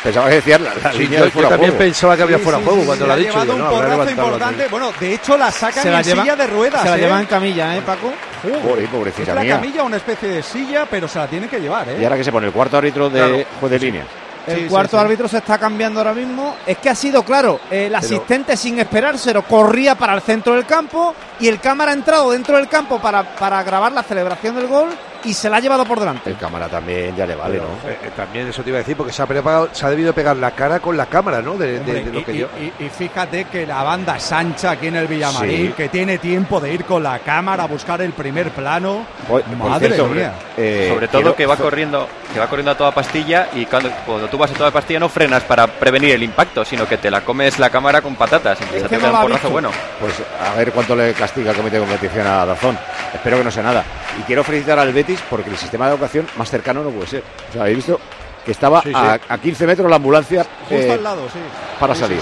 Pensaba 0.04 0.30
que 0.30 0.36
decía 0.36 0.60
la, 0.60 0.74
la 0.76 0.92
Sí, 0.94 1.00
línea 1.00 1.20
yo, 1.20 1.26
de 1.26 1.32
fuera 1.32 1.48
yo 1.48 1.54
también 1.56 1.72
juego. 1.72 1.84
pensaba 1.86 2.16
que 2.16 2.24
había 2.24 2.38
Sí, 2.38 2.44
fuera 2.44 2.58
sí, 2.60 2.64
juego 2.64 2.80
sí, 2.82 2.86
cuando 2.86 3.08
lo 3.08 3.14
ha 3.14 3.16
dicho. 3.18 3.30
llevado 3.32 3.54
digo, 3.54 3.68
un 3.80 3.98
no, 4.06 4.10
importante. 4.12 4.68
Bueno, 4.70 4.92
de 5.00 5.14
hecho 5.16 5.38
la 5.38 5.52
sacan 5.52 5.84
Se 5.84 5.90
la 5.92 5.98
en 5.98 6.04
lleva- 6.06 6.22
silla 6.24 6.36
de 6.36 6.48
ruedas. 6.48 6.82
Se 6.84 6.90
la 6.90 6.96
¿eh? 6.96 7.00
lleva 7.00 7.20
en 7.20 7.26
camilla, 7.26 7.76
¿eh, 7.76 7.82
Paco? 7.82 8.14
Joder, 8.44 8.84
Es 8.84 8.90
pobrecita 8.90 9.34
la 9.36 9.42
mía. 9.42 9.56
camilla 9.56 9.84
una 9.84 9.98
especie 9.98 10.28
de 10.30 10.44
silla, 10.44 10.86
pero 10.90 11.08
se 11.08 11.18
la 11.20 11.28
tienen 11.28 11.50
que 11.50 11.60
llevar, 11.60 11.88
¿eh? 11.90 11.98
Y 12.00 12.04
ahora 12.04 12.18
que 12.18 12.24
se 12.24 12.32
pone 12.32 12.48
el 12.48 12.54
cuarto 12.54 12.78
árbitro 12.78 13.10
de 13.10 13.20
Claro. 13.20 13.44
juez 13.60 13.72
de 13.72 13.80
línea. 13.80 14.04
El 14.46 14.58
Sí, 14.64 14.66
cuarto 14.66 14.98
sí, 14.98 15.00
sí. 15.00 15.06
árbitro 15.06 15.28
se 15.30 15.38
está 15.38 15.58
cambiando 15.58 16.02
ahora 16.02 16.14
mismo. 16.14 16.58
Es 16.68 16.78
que 16.78 16.90
ha 16.90 16.96
sido 16.96 17.24
claro, 17.24 17.62
el 17.72 17.96
asistente 17.96 18.58
sin 18.58 18.78
esperárselo 18.78 19.44
corría 19.44 19.96
para 19.96 20.14
el 20.14 20.22
centro 20.22 20.54
del 20.56 20.66
campo 20.66 21.16
y 21.40 21.48
el 21.48 21.62
cámara 21.62 21.92
ha 21.92 21.94
entrado 21.94 22.32
dentro 22.32 22.58
del 22.58 22.68
campo 22.68 23.00
para, 23.00 23.24
para 23.36 23.64
grabar 23.64 23.94
la 23.94 24.04
celebración 24.04 24.56
del 24.58 24.68
gol 24.68 24.90
y 25.26 25.34
se 25.34 25.50
la 25.50 25.58
ha 25.58 25.60
llevado 25.60 25.86
por 25.86 26.00
delante. 26.00 26.30
El 26.30 26.38
cámara 26.38 26.68
también 26.68 27.16
ya 27.16 27.26
le 27.26 27.36
vale, 27.36 27.54
Pero, 27.60 27.64
¿no? 27.84 27.90
eh, 27.90 27.98
eh, 28.04 28.12
también 28.16 28.48
eso 28.48 28.62
te 28.64 28.70
iba 28.70 28.78
a 28.78 28.82
decir, 28.82 28.96
porque 28.98 29.14
se 29.14 29.22
ha, 29.22 29.26
preparado- 29.26 29.70
se 29.72 29.86
ha 29.86 29.90
debido 29.90 30.14
pegar 30.14 30.36
la 30.38 30.52
cara 30.52 30.80
con 30.80 30.96
la 30.98 31.06
cámara, 31.06 31.42
¿no? 31.42 31.56
De, 31.58 31.74
de- 31.74 31.80
Hombre, 31.80 32.04
de 32.04 32.12
lo 32.12 32.20
y, 32.20 32.24
que 32.24 32.34
y- 32.34 32.38
yo. 32.40 32.48
y- 32.80 32.84
y 32.86 32.90
fíjate 32.90 33.46
que 33.46 33.66
la 33.66 33.84
banda 33.84 34.18
es 34.18 34.32
ancha 34.32 34.72
aquí 34.72 34.88
en 34.88 34.96
el 34.98 35.08
Villamarín, 35.08 35.68
Sí. 35.68 35.74
que 35.76 35.90
tiene 35.90 36.18
tiempo 36.18 36.60
de 36.60 36.74
ir 36.74 36.86
con 36.86 37.02
la 37.04 37.20
cámara 37.20 37.64
a 37.64 37.68
buscar 37.68 38.02
el 38.02 38.12
primer 38.14 38.50
plano. 38.52 39.06
Oye, 39.30 39.44
Madre 39.58 39.88
cierto, 39.88 40.08
mía. 40.08 40.34
eh, 40.58 40.88
Sobre 40.94 41.08
todo 41.08 41.22
quiero- 41.22 41.36
que 41.36 41.46
va 41.46 41.56
corriendo, 41.58 42.08
que 42.34 42.40
va 42.40 42.48
corriendo 42.48 42.72
a 42.72 42.76
toda 42.78 42.92
pastilla 42.92 43.48
y 43.54 43.66
cuando, 43.66 43.90
cuando 44.06 44.28
tú 44.28 44.38
vas 44.38 44.52
a 44.52 44.54
toda 44.56 44.72
pastilla 44.72 45.00
no 45.00 45.10
frenas 45.10 45.44
para 45.44 45.68
prevenir 45.68 46.12
el 46.16 46.24
impacto, 46.24 46.66
sino 46.66 46.88
que 46.88 46.98
te 46.98 47.10
la 47.12 47.22
comes 47.22 47.60
la 47.60 47.70
cámara 47.70 48.02
con 48.02 48.16
patatas. 48.16 48.58
Pegar 48.90 49.12
la 49.12 49.20
un 49.20 49.22
porrazo 49.28 49.50
bueno. 49.50 49.70
Pues 50.00 50.14
a 50.46 50.54
ver 50.56 50.72
cuánto 50.72 50.96
le 50.96 51.14
castiga 51.14 51.52
el 51.52 51.58
comité 51.58 51.78
de 51.80 51.86
competición 51.86 52.28
a 52.28 52.46
Dazón. 52.46 52.78
Espero 53.14 53.38
que 53.38 53.44
no 53.44 53.52
sea 53.52 53.64
nada. 53.64 53.84
Y 54.20 54.24
quiero 54.24 54.44
felicitar 54.44 54.78
al 54.80 54.92
Betis 54.94 55.13
porque 55.30 55.50
el 55.50 55.58
sistema 55.58 55.86
de 55.88 55.94
educación 55.94 56.28
más 56.38 56.50
cercano 56.50 56.84
no 56.84 56.90
puede 56.90 57.08
ser. 57.08 57.24
O 57.50 57.54
sea, 57.54 57.62
habéis 57.64 57.78
visto 57.78 58.00
que 58.46 58.52
estaba 58.52 58.82
Sí, 58.82 58.90
sí. 58.90 58.96
A, 58.96 59.20
a 59.30 59.38
15 59.38 59.66
metros 59.68 59.90
la 59.90 59.96
ambulancia 59.96 60.46
Justo 60.70 60.76
eh, 60.76 60.92
al 60.92 61.04
lado, 61.04 61.28
sí. 61.32 61.40
para 61.80 61.96
salir. 61.96 62.20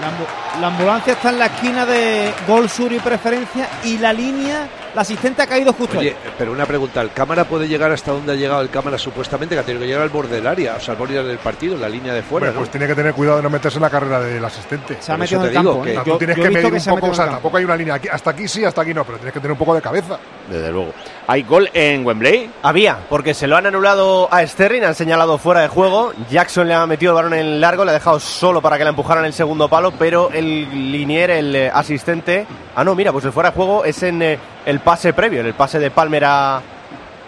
La, 0.00 0.06
ambu- 0.08 0.60
la 0.60 0.66
ambulancia 0.68 1.12
está 1.12 1.28
en 1.30 1.38
la 1.38 1.46
esquina 1.46 1.84
de 1.84 2.32
Gol 2.46 2.70
Sur 2.70 2.92
y 2.92 2.98
Preferencia 3.00 3.68
y 3.84 3.98
la 3.98 4.12
línea, 4.12 4.66
la 4.94 5.02
asistente 5.02 5.42
ha 5.42 5.46
caído 5.46 5.72
justo 5.72 5.98
Oye, 5.98 6.10
ahí. 6.10 6.32
pero 6.38 6.52
una 6.52 6.66
pregunta, 6.66 7.00
¿el 7.00 7.10
cámara 7.12 7.44
puede 7.44 7.68
llegar 7.68 7.92
hasta 7.92 8.12
donde 8.12 8.32
ha 8.32 8.36
llegado 8.36 8.60
el 8.62 8.70
cámara 8.70 8.98
supuestamente? 8.98 9.54
Que 9.54 9.60
ha 9.60 9.64
tenido 9.64 9.80
que 9.82 9.86
llegar 9.86 10.02
al 10.02 10.08
borde 10.10 10.36
del 10.36 10.46
área, 10.46 10.76
o 10.76 10.80
sea, 10.80 10.92
al 10.92 10.98
borde 10.98 11.22
del 11.22 11.38
partido, 11.38 11.74
en 11.74 11.80
la 11.80 11.88
línea 11.88 12.12
de 12.14 12.22
fuera, 12.22 12.46
Hombre, 12.48 12.54
¿no? 12.54 12.60
pues 12.60 12.70
tiene 12.70 12.86
que 12.86 12.94
tener 12.94 13.12
cuidado 13.14 13.36
de 13.38 13.42
no 13.42 13.50
meterse 13.50 13.78
en 13.78 13.82
la 13.82 13.90
carrera 13.90 14.20
del 14.20 14.44
asistente. 14.44 14.96
Se 15.00 15.12
ha 15.12 15.16
metido 15.16 15.40
en 15.40 15.46
el 15.48 15.52
te 15.52 15.58
digo 15.58 15.72
campo. 15.72 15.84
que- 15.84 15.90
¿eh? 15.90 15.98
O 15.98 16.04
sea, 16.04 16.12
Yo- 16.12 16.18
tienes 16.18 16.36
yo 16.36 16.42
que 16.42 16.50
medir 16.50 16.72
un 16.72 16.80
se 16.80 16.90
ha 16.90 16.94
poco, 16.94 17.06
o 17.08 17.14
sea, 17.14 17.24
el 17.26 17.30
tampoco 17.32 17.56
hay 17.56 17.64
una 17.64 17.76
línea 17.76 17.94
aquí, 17.94 18.08
hasta 18.08 18.30
aquí 18.30 18.48
sí, 18.48 18.64
hasta 18.64 18.82
aquí 18.82 18.92
no, 18.94 19.04
pero 19.04 19.18
tienes 19.18 19.32
que 19.34 19.40
tener 19.40 19.52
un 19.52 19.58
poco 19.58 19.74
de 19.74 19.82
cabeza. 19.82 20.18
Desde 20.48 20.70
luego. 20.72 20.92
¿Hay 21.26 21.42
gol 21.44 21.70
en 21.72 22.04
Wembley? 22.04 22.50
Había, 22.62 22.98
porque 23.08 23.34
se 23.34 23.46
lo 23.46 23.56
han 23.56 23.66
anulado 23.66 24.28
a 24.32 24.44
Sterling, 24.46 24.82
han 24.82 24.94
señalado 24.94 25.38
fuera 25.38 25.60
de 25.60 25.68
juego. 25.68 26.12
Jackson 26.28 26.66
le 26.66 26.74
ha 26.74 26.84
metido 26.86 27.12
el 27.12 27.16
balón 27.16 27.34
en 27.34 27.60
largo, 27.60 27.84
le 27.84 27.92
ha 27.92 27.94
dejado 27.94 28.18
solo 28.18 28.60
para 28.60 28.76
que 28.76 28.84
la 28.84 28.90
empujaran 28.90 29.24
el 29.24 29.32
segundo 29.32 29.68
palo, 29.68 29.92
pero 29.92 30.30
el 30.32 30.90
linier, 30.90 31.30
el 31.30 31.54
eh, 31.54 31.70
asistente. 31.72 32.46
Ah, 32.74 32.82
no, 32.84 32.94
mira, 32.94 33.12
pues 33.12 33.24
el 33.24 33.32
fuera 33.32 33.50
de 33.50 33.56
juego 33.56 33.84
es 33.84 34.02
en 34.02 34.22
eh, 34.22 34.38
el 34.80 34.84
pase 34.84 35.12
previo, 35.12 35.40
en 35.40 35.46
el 35.46 35.54
pase 35.54 35.78
de 35.78 35.90
Palmer 35.90 36.24
a. 36.24 36.62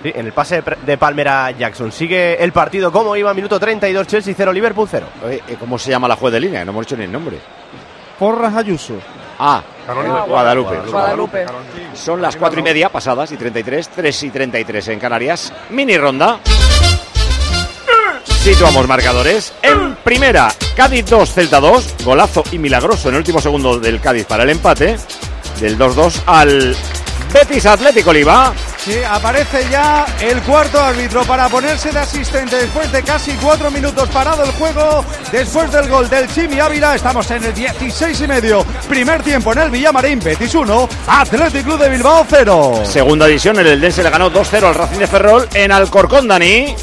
Sí, 0.02 0.10
en 0.14 0.26
el 0.26 0.32
pase 0.32 0.62
de 0.84 0.96
Palmer 0.96 1.28
a 1.28 1.50
Jackson. 1.50 1.92
Sigue 1.92 2.42
el 2.42 2.50
partido 2.50 2.90
como 2.90 3.14
iba, 3.14 3.32
minuto 3.34 3.60
32, 3.60 4.06
Chelsea 4.06 4.34
0, 4.34 4.52
Liverpool 4.52 4.88
0. 4.90 5.06
Oye, 5.24 5.42
eh, 5.46 5.56
¿Cómo 5.60 5.78
se 5.78 5.90
llama 5.90 6.08
la 6.08 6.16
juez 6.16 6.32
de 6.32 6.40
línea? 6.40 6.64
No 6.64 6.72
hemos 6.72 6.86
dicho 6.86 6.96
ni 6.96 7.04
el 7.04 7.12
nombre. 7.12 7.38
Porras 8.18 8.56
Ayuso. 8.56 8.94
Ah. 9.38 9.62
Guadalupe. 10.26 10.76
Guadalupe. 10.90 11.46
Son 11.94 12.22
las 12.22 12.36
4 12.36 12.60
y 12.60 12.62
media 12.62 12.88
pasadas 12.88 13.30
y 13.32 13.36
33, 13.36 13.88
3 13.90 14.22
y 14.22 14.30
33 14.30 14.88
en 14.88 14.98
Canarias. 14.98 15.52
Mini 15.70 15.98
ronda. 15.98 16.40
Situamos 18.24 18.88
marcadores. 18.88 19.52
En 19.62 19.94
primera, 19.96 20.48
Cádiz 20.74 21.04
2, 21.06 21.32
Celta 21.32 21.60
2. 21.60 21.96
Golazo 22.04 22.42
y 22.50 22.58
milagroso 22.58 23.08
en 23.08 23.14
el 23.14 23.18
último 23.18 23.40
segundo 23.40 23.78
del 23.78 24.00
Cádiz 24.00 24.24
para 24.26 24.42
el 24.42 24.50
empate. 24.50 24.96
Del 25.60 25.78
2-2 25.78 26.22
al 26.26 26.74
Betis 27.32 27.66
Atlético 27.66 28.10
Oliva. 28.10 28.52
Sí, 28.76 28.96
aparece 29.08 29.64
ya 29.70 30.04
el 30.20 30.42
cuarto 30.42 30.82
árbitro 30.82 31.24
para 31.24 31.48
ponerse 31.48 31.92
de 31.92 32.00
asistente 32.00 32.56
después 32.56 32.90
de 32.90 33.02
casi 33.02 33.32
cuatro 33.36 33.70
minutos 33.70 34.08
parado 34.10 34.44
el 34.44 34.50
juego. 34.52 35.04
Después 35.30 35.70
del 35.70 35.88
gol 35.88 36.08
del 36.10 36.28
Chimi 36.32 36.58
Ávila, 36.58 36.94
estamos 36.94 37.30
en 37.30 37.44
el 37.44 37.54
16 37.54 38.20
y 38.20 38.26
medio. 38.26 38.66
Primer 38.88 39.22
tiempo 39.22 39.52
en 39.52 39.58
el 39.60 39.70
Villamarín, 39.70 40.18
Betis 40.18 40.54
1, 40.54 40.88
Athletic 41.06 41.64
Club 41.64 41.78
de 41.78 41.88
Bilbao 41.90 42.26
0. 42.28 42.82
Segunda 42.84 43.26
división, 43.26 43.58
el 43.58 43.66
Eldense 43.68 44.02
le 44.02 44.10
ganó 44.10 44.30
2-0 44.30 44.64
al 44.64 44.74
Racing 44.74 44.98
de 44.98 45.06
Ferrol 45.06 45.48
en 45.54 45.72
Alcorcón, 45.72 46.28
Dani. 46.28 46.74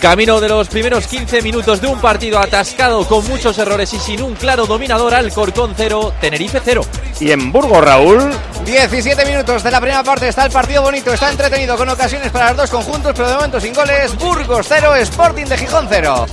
Camino 0.00 0.40
de 0.40 0.48
los 0.48 0.68
primeros 0.68 1.08
15 1.08 1.42
minutos 1.42 1.80
de 1.80 1.88
un 1.88 2.00
partido 2.00 2.38
atascado 2.38 3.04
con 3.06 3.26
muchos 3.26 3.58
errores 3.58 3.92
y 3.94 3.98
sin 3.98 4.22
un 4.22 4.34
claro 4.34 4.64
dominador, 4.64 5.12
Alcorcón 5.12 5.74
0, 5.76 6.14
Tenerife 6.20 6.60
0. 6.64 6.82
Y 7.18 7.32
en 7.32 7.50
Burgos, 7.50 7.84
Raúl. 7.84 8.30
17 8.64 9.24
minutos 9.24 9.64
de 9.64 9.70
la 9.72 9.80
primera 9.80 10.04
parte, 10.04 10.28
está 10.28 10.44
el 10.44 10.52
partido 10.52 10.82
bonito, 10.82 11.12
está 11.12 11.30
entretenido 11.30 11.76
con 11.76 11.88
ocasiones 11.88 12.30
para 12.30 12.48
los 12.50 12.58
dos 12.58 12.70
conjuntos, 12.70 13.12
pero 13.16 13.28
de 13.28 13.34
momento 13.34 13.60
sin 13.60 13.74
goles. 13.74 14.14
Burgos 14.16 14.66
0, 14.68 14.94
Sporting 14.94 15.46
de 15.46 15.58
Gijón 15.58 15.86
0. 15.90 16.26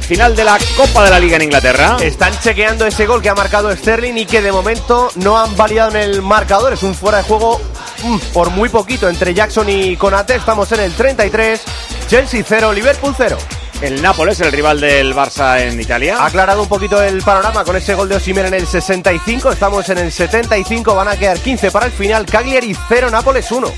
Final 0.00 0.36
de 0.36 0.44
la 0.44 0.58
Copa 0.76 1.04
de 1.04 1.10
la 1.10 1.18
Liga 1.18 1.36
en 1.36 1.42
Inglaterra. 1.42 1.96
Están 2.00 2.38
chequeando 2.40 2.86
ese 2.86 3.06
gol 3.06 3.20
que 3.20 3.28
ha 3.28 3.34
marcado 3.34 3.74
Sterling 3.74 4.16
y 4.16 4.26
que 4.26 4.40
de 4.42 4.52
momento 4.52 5.10
no 5.16 5.38
han 5.38 5.56
validado 5.56 5.90
en 5.90 5.96
el 5.96 6.22
marcador. 6.22 6.72
Es 6.72 6.82
un 6.82 6.94
fuera 6.94 7.18
de 7.18 7.24
juego 7.24 7.60
mm, 8.02 8.18
por 8.32 8.50
muy 8.50 8.68
poquito 8.68 9.08
entre 9.08 9.32
Jackson 9.32 9.68
y 9.68 9.96
Conate. 9.96 10.36
Estamos 10.36 10.70
en 10.72 10.80
el 10.80 10.92
33. 10.92 11.62
Chelsea 12.06 12.44
0, 12.46 12.72
Liverpool 12.72 13.14
0. 13.16 13.36
El 13.80 14.00
Nápoles, 14.00 14.40
el 14.40 14.52
rival 14.52 14.80
del 14.80 15.14
Barça 15.14 15.60
en 15.60 15.80
Italia. 15.80 16.18
Ha 16.18 16.26
aclarado 16.26 16.62
un 16.62 16.68
poquito 16.68 17.02
el 17.02 17.22
panorama 17.22 17.64
con 17.64 17.76
ese 17.76 17.94
gol 17.94 18.08
de 18.08 18.16
Osimhen 18.16 18.46
en 18.46 18.54
el 18.54 18.66
65. 18.66 19.52
Estamos 19.52 19.88
en 19.88 19.98
el 19.98 20.12
75. 20.12 20.94
Van 20.94 21.08
a 21.08 21.16
quedar 21.16 21.38
15 21.38 21.70
para 21.70 21.86
el 21.86 21.92
final. 21.92 22.24
Cagliari 22.24 22.74
0, 22.88 23.10
Nápoles 23.10 23.50
1. 23.50 23.68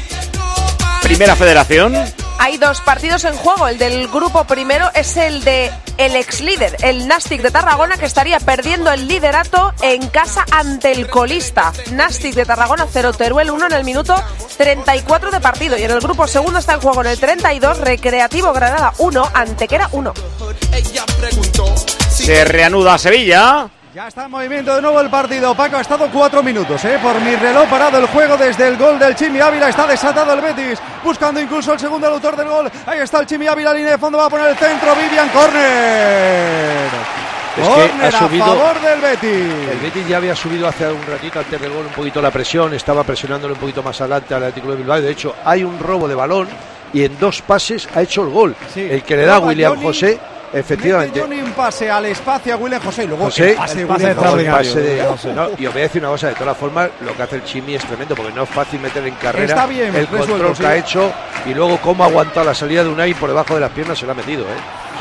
Primera 1.03 1.35
Federación. 1.35 1.95
Hay 2.39 2.59
dos 2.59 2.81
partidos 2.81 3.25
en 3.25 3.35
juego. 3.35 3.69
El 3.69 3.79
del 3.79 4.09
grupo 4.09 4.45
primero 4.45 4.91
es 4.95 5.17
el 5.17 5.43
de 5.43 5.71
el 5.99 6.15
ex 6.15 6.41
líder, 6.41 6.77
el 6.83 7.09
Nastic 7.09 7.41
de 7.41 7.51
Tarragona, 7.51 7.97
que 7.97 8.05
estaría 8.05 8.39
perdiendo 8.39 8.93
el 8.93 9.09
liderato 9.09 9.73
en 9.81 10.07
casa 10.09 10.45
ante 10.51 10.93
el 10.93 11.09
colista. 11.09 11.73
Nastic 11.93 12.35
de 12.35 12.45
Tarragona 12.45 12.87
0, 12.91 13.13
Teruel 13.15 13.51
1 13.51 13.67
en 13.67 13.73
el 13.73 13.85
minuto 13.85 14.15
34 14.59 15.31
de 15.31 15.41
partido. 15.41 15.79
Y 15.79 15.85
en 15.85 15.91
el 15.91 16.01
grupo 16.01 16.27
segundo 16.27 16.59
está 16.59 16.75
en 16.75 16.81
juego 16.81 17.01
en 17.01 17.09
el 17.09 17.19
32, 17.19 17.79
Recreativo 17.79 18.53
Granada 18.53 18.93
1, 18.99 19.31
Antequera 19.33 19.89
1. 19.93 20.15
Se 22.11 22.45
reanuda 22.45 22.99
Sevilla. 22.99 23.71
Ya 23.97 24.09
está 24.09 24.27
en 24.27 24.31
movimiento 24.31 24.77
de 24.77 24.83
nuevo 24.83 25.01
el 25.01 25.09
partido. 25.09 25.55
Paco 25.55 25.79
ha 25.79 25.81
estado 25.81 26.11
cuatro 26.13 26.43
minutos, 26.43 26.85
¿eh? 26.85 26.99
Por 27.03 27.19
mi 27.23 27.35
reloj 27.35 27.67
parado 27.67 27.97
el 27.97 28.05
juego 28.09 28.37
desde 28.37 28.69
el 28.69 28.77
gol 28.77 28.99
del 28.99 29.15
Chimi 29.17 29.41
Ávila. 29.41 29.71
Está 29.71 29.87
desatado 29.87 30.35
el 30.35 30.43
Betis, 30.43 30.79
buscando 31.03 31.41
incluso 31.41 31.73
el 31.73 31.79
segundo 31.81 32.07
autor 32.09 32.37
del 32.37 32.47
gol. 32.47 32.71
Ahí 32.85 32.99
está 32.99 33.21
el 33.21 33.27
Chimi 33.27 33.47
Ávila, 33.47 33.73
línea 33.73 33.93
de 33.93 33.97
fondo, 33.99 34.19
va 34.19 34.27
a 34.27 34.29
poner 34.29 34.49
el 34.49 34.57
centro. 34.57 34.95
Vivian 34.95 35.31
Corner. 35.31 36.89
Es 37.57 37.67
que 37.69 37.89
Corner 37.89 38.15
ha 38.15 38.19
subido- 38.19 38.45
a 38.45 38.49
favor 38.49 38.81
del 38.83 39.01
Betis. 39.01 39.71
El 39.73 39.79
Betis 39.79 40.07
ya 40.09 40.17
había 40.19 40.37
subido 40.37 40.69
hace 40.69 40.89
un 40.93 41.07
ratito 41.07 41.39
antes 41.39 41.59
del 41.59 41.73
gol 41.73 41.87
un 41.87 41.93
poquito 41.95 42.21
la 42.21 42.31
presión, 42.31 42.75
estaba 42.75 43.03
presionándole 43.03 43.55
un 43.55 43.61
poquito 43.61 43.83
más 43.83 43.99
adelante 43.99 44.35
al 44.35 44.43
Atlético 44.43 44.73
de 44.73 44.77
Bilbao. 44.77 45.01
De 45.01 45.11
hecho, 45.11 45.35
hay 45.43 45.65
un 45.65 45.79
robo 45.79 46.07
de 46.07 46.15
balón 46.15 46.49
y 46.93 47.03
en 47.03 47.19
dos 47.19 47.41
pases 47.41 47.89
ha 47.95 48.03
hecho 48.03 48.25
el 48.25 48.29
gol. 48.29 48.55
El 48.77 49.03
que 49.03 49.17
le 49.17 49.25
da 49.25 49.39
William 49.39 49.81
José, 49.83 50.19
efectivamente. 50.53 51.21
Mete 51.21 51.35
Johnny 51.35 51.41
un 51.49 51.53
pase 51.53 51.91
al 51.91 52.07
espacio 52.07 52.55
a 52.55 52.57
William 52.57 52.83
José 52.83 53.05
y 53.05 53.07
luego 53.07 53.25
José, 53.25 53.51
el 53.51 53.57
pase 53.57 53.75
de 53.77 53.81
el 53.83 53.87
William 53.89 54.15
pase 54.17 54.25
José. 54.41 54.51
pase 54.51 54.81
de- 54.81 55.03
José. 55.05 55.33
no, 55.35 55.49
y 55.59 55.67
os 55.67 55.73
voy 55.73 55.83
a 55.83 55.85
decir 55.85 56.03
una 56.03 56.11
cosa, 56.11 56.29
de 56.29 56.35
todas 56.35 56.57
formas, 56.57 56.91
lo 57.01 57.15
que 57.17 57.23
hace 57.23 57.37
el 57.37 57.45
Chimi 57.45 57.75
es 57.75 57.85
tremendo, 57.85 58.15
porque 58.15 58.33
no 58.33 58.43
es 58.45 58.49
fácil 58.49 58.81
meter 58.81 59.07
en 59.07 59.15
carrera 59.15 59.45
Está 59.47 59.67
bien 59.67 59.95
el 59.95 60.07
resuelto, 60.07 60.27
control 60.33 60.57
sí. 60.57 60.63
que 60.63 60.69
ha 60.69 60.77
hecho 60.77 61.13
y 61.47 61.55
luego 61.55 61.79
cómo 61.79 62.05
ha 62.05 62.07
aguantado 62.07 62.47
la 62.47 62.55
salida 62.55 62.83
de 62.85 62.91
Unai 62.91 63.15
por 63.15 63.29
debajo 63.29 63.55
de 63.55 63.61
las 63.61 63.71
piernas 63.71 63.99
se 63.99 64.07
lo 64.07 64.13
ha 64.13 64.15
metido, 64.15 64.43
¿eh? 64.45 64.47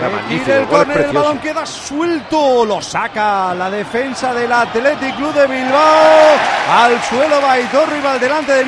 magnífico, 0.01 0.33
Y 0.33 0.39
del 0.51 0.59
el 0.61 0.65
gol 0.65 0.65
es 0.65 0.77
córner 0.79 0.97
el 0.97 1.03
precioso. 1.03 1.23
balón 1.25 1.39
queda 1.41 1.65
suelto. 1.65 2.65
Lo 2.65 2.81
saca 2.81 3.53
la 3.55 3.69
defensa 3.69 4.33
del 4.33 4.51
Athletic 4.51 5.15
Club 5.15 5.33
de 5.33 5.47
Bilbao. 5.47 6.35
Al 6.69 7.01
suelo 7.03 7.41
va 7.41 7.53
Aitor 7.53 7.89
Rival 7.89 8.19
delante 8.19 8.51
de 8.51 8.65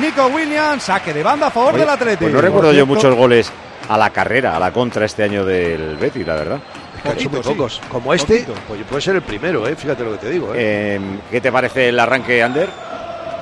Nico 0.00 0.26
Williams. 0.28 0.82
Saque 0.84 1.12
de 1.12 1.22
banda 1.22 1.48
a 1.48 1.50
favor 1.50 1.74
Oye, 1.74 1.80
del 1.80 1.90
Athletic. 1.90 2.20
Pues 2.20 2.32
no 2.32 2.40
recuerdo 2.40 2.72
yo 2.72 2.86
muchos 2.86 3.14
goles 3.14 3.52
a 3.90 3.98
la 3.98 4.10
carrera, 4.10 4.54
a 4.54 4.60
la 4.60 4.72
contra 4.72 5.04
este 5.04 5.24
año 5.24 5.44
del 5.44 5.96
Betis, 5.96 6.24
la 6.24 6.36
verdad. 6.36 6.60
Hecho 7.12 7.28
muy 7.28 7.40
pocos. 7.40 7.80
Como 7.90 8.14
este, 8.14 8.46
pues 8.68 8.82
puede 8.88 9.02
ser 9.02 9.16
el 9.16 9.22
primero, 9.22 9.66
¿eh? 9.66 9.74
fíjate 9.74 10.04
lo 10.04 10.12
que 10.12 10.18
te 10.18 10.30
digo. 10.30 10.54
¿eh? 10.54 10.94
Eh, 10.94 11.00
¿Qué 11.28 11.40
te 11.40 11.50
parece 11.50 11.88
el 11.88 11.98
arranque, 11.98 12.40
Ander? 12.40 12.68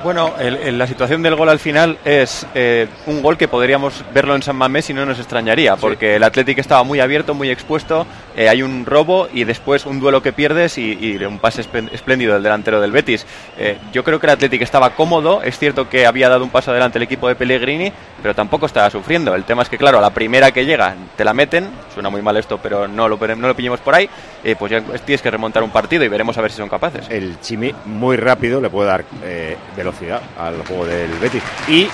Bueno, 0.03 0.33
el- 0.39 0.55
el- 0.55 0.77
la 0.77 0.87
situación 0.87 1.21
del 1.21 1.35
gol 1.35 1.49
al 1.49 1.59
final 1.59 1.97
es 2.05 2.47
eh, 2.55 2.87
un 3.05 3.21
gol 3.21 3.37
que 3.37 3.49
podríamos 3.49 4.03
verlo 4.13 4.33
en 4.33 4.41
San 4.41 4.55
Mamés 4.55 4.89
y 4.89 4.93
no 4.93 5.05
nos 5.05 5.19
extrañaría, 5.19 5.75
porque 5.75 6.15
el 6.15 6.23
Athletic 6.23 6.57
estaba 6.57 6.83
muy 6.83 7.01
abierto, 7.01 7.33
muy 7.33 7.49
expuesto, 7.49 8.07
eh, 8.35 8.47
hay 8.47 8.61
un 8.61 8.85
robo 8.85 9.27
y 9.33 9.43
después 9.43 9.85
un 9.85 9.99
duelo 9.99 10.23
que 10.23 10.31
pierdes 10.31 10.77
y, 10.77 10.93
y 11.01 11.17
un 11.25 11.39
pase 11.39 11.61
esplén- 11.63 11.89
espléndido 11.91 12.33
del 12.33 12.43
delantero 12.43 12.79
del 12.79 12.91
Betis. 12.93 13.25
Eh, 13.57 13.77
yo 13.91 14.05
creo 14.05 14.19
que 14.21 14.27
el 14.27 14.31
Athletic 14.33 14.61
estaba 14.61 14.91
cómodo, 14.91 15.41
es 15.43 15.59
cierto 15.59 15.89
que 15.89 16.05
había 16.05 16.29
dado 16.29 16.45
un 16.45 16.49
paso 16.49 16.71
adelante 16.71 16.97
el 16.97 17.03
equipo 17.03 17.27
de 17.27 17.35
Pellegrini, 17.35 17.91
pero 18.21 18.33
tampoco 18.33 18.67
estaba 18.67 18.89
sufriendo. 18.89 19.35
El 19.35 19.43
tema 19.43 19.63
es 19.63 19.69
que, 19.69 19.77
claro, 19.77 19.97
a 19.97 20.01
la 20.01 20.11
primera 20.11 20.51
que 20.51 20.65
llega 20.65 20.95
te 21.17 21.25
la 21.25 21.33
meten, 21.33 21.67
suena 21.93 22.09
muy 22.09 22.21
mal 22.21 22.37
esto, 22.37 22.57
pero 22.63 22.87
no 22.87 23.09
lo, 23.09 23.17
no 23.35 23.47
lo 23.49 23.55
pillemos 23.55 23.81
por 23.81 23.95
ahí, 23.95 24.09
eh, 24.45 24.55
pues 24.57 24.71
ya 24.71 24.81
tienes 24.81 25.21
que 25.21 25.29
remontar 25.29 25.61
un 25.61 25.71
partido 25.71 26.05
y 26.05 26.07
veremos 26.07 26.37
a 26.37 26.41
ver 26.41 26.51
si 26.51 26.57
son 26.57 26.69
capaces. 26.69 27.05
El 27.09 27.39
Chimi 27.41 27.73
muy 27.85 28.15
rápido 28.15 28.61
le 28.61 28.69
puede 28.69 28.87
dar 28.87 29.03
eh, 29.23 29.57
velocidad 29.89 30.21
al 30.37 30.65
juego 30.65 30.85
del 30.85 31.11
Betis. 31.19 31.43
Y 31.67 31.87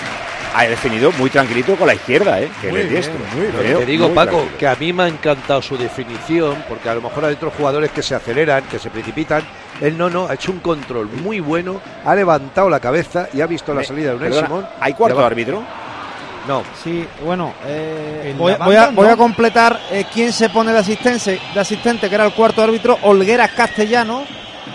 ha 0.54 0.64
definido 0.64 1.12
muy 1.12 1.28
tranquilito 1.28 1.76
con 1.76 1.86
la 1.86 1.94
izquierda, 1.94 2.40
¿eh? 2.40 2.48
que 2.62 2.68
Muy 2.68 2.78
le 2.78 2.84
bien, 2.84 2.94
diestro. 2.94 3.18
muy 3.34 3.40
bien. 3.42 3.52
Creo, 3.58 3.78
Te 3.80 3.86
digo, 3.86 4.06
muy 4.06 4.14
Paco, 4.14 4.30
tranquilo. 4.36 4.58
que 4.58 4.66
a 4.68 4.74
mí 4.76 4.92
me 4.92 5.02
ha 5.02 5.08
encantado 5.08 5.60
su 5.60 5.76
definición, 5.76 6.64
porque 6.68 6.88
a 6.88 6.94
lo 6.94 7.02
mejor 7.02 7.24
hay 7.26 7.34
otros 7.34 7.52
jugadores 7.54 7.90
que 7.90 8.02
se 8.02 8.14
aceleran, 8.14 8.64
que 8.64 8.78
se 8.78 8.88
precipitan. 8.88 9.42
Él 9.82 9.98
no, 9.98 10.08
no, 10.08 10.26
ha 10.28 10.34
hecho 10.34 10.52
un 10.52 10.60
control 10.60 11.08
muy 11.22 11.40
bueno, 11.40 11.80
ha 12.04 12.14
levantado 12.14 12.70
la 12.70 12.80
cabeza 12.80 13.28
y 13.34 13.42
ha 13.42 13.46
visto 13.46 13.74
la 13.74 13.84
salida 13.84 14.12
de 14.12 14.18
perdona, 14.18 14.46
Simón. 14.46 14.66
¿hay 14.80 14.94
cuarto 14.94 15.22
árbitro? 15.24 15.62
No. 16.48 16.62
Sí, 16.82 17.04
bueno, 17.24 17.52
eh, 17.66 18.34
voy, 18.38 18.52
a, 18.52 18.88
voy 18.90 19.08
a 19.08 19.16
completar 19.16 19.78
eh, 19.90 20.06
quién 20.14 20.32
se 20.32 20.48
pone 20.48 20.72
de 20.72 20.78
asistente, 20.78 21.38
de 21.52 21.60
asistente, 21.60 22.08
que 22.08 22.14
era 22.14 22.24
el 22.24 22.32
cuarto 22.32 22.62
árbitro, 22.62 22.96
Olgueras 23.02 23.50
Castellano, 23.50 24.24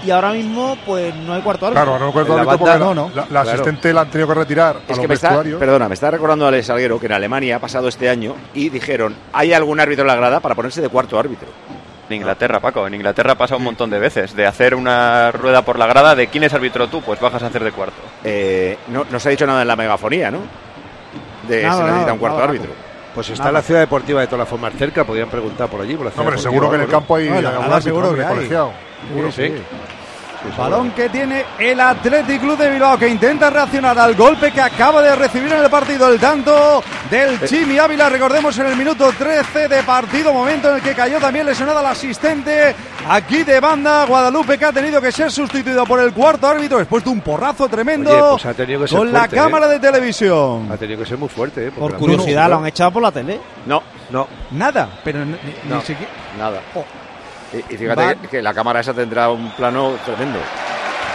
y 0.03 0.11
ahora 0.11 0.31
mismo 0.31 0.77
pues 0.85 1.13
no 1.15 1.33
hay 1.33 1.41
cuarto 1.41 1.67
árbitro. 1.67 1.83
Claro, 1.85 1.99
no 2.05 2.11
cuarto 2.11 2.31
En 2.31 2.35
la 2.45 2.51
árbitro 2.51 2.65
banda 2.65 2.79
porque 2.79 2.79
no, 2.79 2.93
la- 2.93 3.01
no. 3.01 3.09
La, 3.15 3.21
la 3.21 3.27
Claro. 3.43 3.49
asistente 3.49 3.93
la 3.93 4.01
han 4.01 4.09
tenido 4.09 4.27
que 4.27 4.33
retirar 4.33 4.75
a 4.77 4.79
Es 4.81 4.87
los 4.89 4.99
que 4.99 5.07
me 5.07 5.13
está, 5.13 5.41
perdona, 5.43 5.87
me 5.87 5.93
está 5.93 6.11
recordando 6.11 6.47
Alex 6.47 6.67
Salguero 6.67 6.99
que 6.99 7.05
en 7.07 7.11
Alemania 7.13 7.55
ha 7.57 7.59
pasado 7.59 7.87
este 7.87 8.09
año 8.09 8.35
y 8.53 8.69
dijeron, 8.69 9.15
¿hay 9.33 9.53
algún 9.53 9.79
árbitro 9.79 10.03
en 10.03 10.07
la 10.07 10.15
grada 10.15 10.39
para 10.39 10.55
ponerse 10.55 10.81
de 10.81 10.89
cuarto 10.89 11.17
árbitro? 11.19 11.47
En 12.09 12.15
Inglaterra, 12.17 12.59
Paco, 12.59 12.85
en 12.85 12.93
Inglaterra 12.93 13.35
pasa 13.35 13.55
un 13.55 13.63
montón 13.63 13.89
de 13.89 13.97
veces, 13.97 14.35
de 14.35 14.45
hacer 14.45 14.75
una 14.75 15.31
rueda 15.31 15.61
por 15.61 15.79
la 15.79 15.87
grada 15.87 16.13
de 16.13 16.27
quién 16.27 16.43
es 16.43 16.53
árbitro 16.53 16.87
tú, 16.89 17.01
pues 17.01 17.19
bajas 17.21 17.41
a 17.43 17.47
hacer 17.47 17.63
de 17.63 17.71
cuarto. 17.71 17.95
Eh, 18.23 18.77
no, 18.89 19.05
no 19.09 19.17
se 19.19 19.29
ha 19.29 19.31
dicho 19.31 19.47
nada 19.47 19.61
en 19.61 19.67
la 19.69 19.77
megafonía, 19.77 20.29
¿no? 20.29 20.39
De 21.47 21.63
Nada, 21.63 21.75
se 21.77 21.81
necesita 21.83 22.01
nada, 22.01 22.13
un 22.13 22.19
cuarto 22.19 22.37
nada, 22.37 22.49
árbitro. 22.49 22.69
Pues 23.15 23.29
está 23.29 23.51
la 23.51 23.61
ciudad 23.61 23.79
deportiva 23.79 24.19
de 24.21 24.27
todas 24.27 24.39
las 24.39 24.49
formas 24.49 24.73
cerca, 24.77 25.03
podrían 25.05 25.29
preguntar 25.29 25.69
por 25.69 25.79
allí. 25.81 25.95
Por 25.95 26.05
la 26.05 26.11
ciudad 26.11 26.27
Hombre, 26.27 26.37
deportiva, 26.41 26.51
seguro 26.51 26.69
que 26.69 26.75
en 26.75 26.81
el 26.81 26.87
campo 26.89 27.15
hay 27.15 27.29
No, 27.29 27.37
en 27.37 27.43
la 27.43 27.49
árbitro, 27.49 27.81
seguro 27.81 28.15
que 28.15 28.23
hay. 28.25 28.49
Seguro, 29.07 29.31
sí. 29.31 29.53
Balón 30.57 30.89
que 30.93 31.07
tiene 31.09 31.45
el 31.59 31.79
Athletic 31.79 32.41
Club 32.41 32.57
de 32.57 32.71
Bilbao 32.71 32.97
que 32.97 33.07
intenta 33.07 33.51
reaccionar 33.51 33.99
al 33.99 34.15
golpe 34.15 34.51
que 34.51 34.59
acaba 34.59 34.99
de 34.99 35.15
recibir 35.15 35.53
en 35.53 35.63
el 35.63 35.69
partido 35.69 36.11
el 36.11 36.19
tanto 36.19 36.83
del 37.11 37.39
Chimi 37.45 37.77
Ávila. 37.77 38.09
Recordemos 38.09 38.57
en 38.57 38.65
el 38.65 38.75
minuto 38.75 39.11
13 39.15 39.67
de 39.67 39.83
partido, 39.83 40.33
momento 40.33 40.69
en 40.71 40.77
el 40.77 40.81
que 40.81 40.95
cayó 40.95 41.19
también 41.19 41.45
lesionada 41.45 41.81
el 41.81 41.85
asistente 41.85 42.73
aquí 43.07 43.43
de 43.43 43.59
banda 43.59 44.03
Guadalupe 44.05 44.57
que 44.57 44.65
ha 44.65 44.71
tenido 44.73 44.99
que 44.99 45.11
ser 45.11 45.31
sustituido 45.31 45.83
por 45.85 45.99
el 45.99 46.11
cuarto 46.11 46.47
árbitro 46.47 46.79
después 46.79 47.03
de 47.03 47.11
un 47.11 47.21
porrazo 47.21 47.69
tremendo 47.69 48.09
Oye, 48.09 48.21
pues 48.31 48.45
ha 48.47 48.53
tenido 48.55 48.81
que 48.81 48.87
ser 48.87 48.97
con 48.97 49.09
fuerte, 49.11 49.35
la 49.35 49.43
cámara 49.43 49.67
¿eh? 49.67 49.69
de 49.69 49.79
televisión. 49.79 50.71
Ha 50.71 50.77
tenido 50.77 50.99
que 51.01 51.05
ser 51.05 51.19
muy 51.19 51.29
fuerte, 51.29 51.67
¿eh? 51.67 51.71
Por 51.71 51.91
la- 51.91 51.97
curiosidad, 51.99 52.49
lo 52.49 52.55
han 52.57 52.65
echado 52.65 52.89
por 52.89 53.03
la 53.03 53.11
tele. 53.11 53.39
No, 53.67 53.83
No, 54.09 54.27
Nada, 54.49 54.89
pero 55.03 55.23
ni, 55.23 55.35
siquiera. 55.81 56.11
nada. 56.35 56.61
Oh. 56.73 56.83
Y, 57.53 57.57
y 57.73 57.77
fíjate 57.77 58.01
Va- 58.05 58.15
que, 58.15 58.27
que 58.27 58.41
la 58.41 58.53
cámara 58.53 58.79
esa 58.79 58.93
tendrá 58.93 59.29
un 59.29 59.51
plano 59.51 59.95
tremendo. 60.05 60.39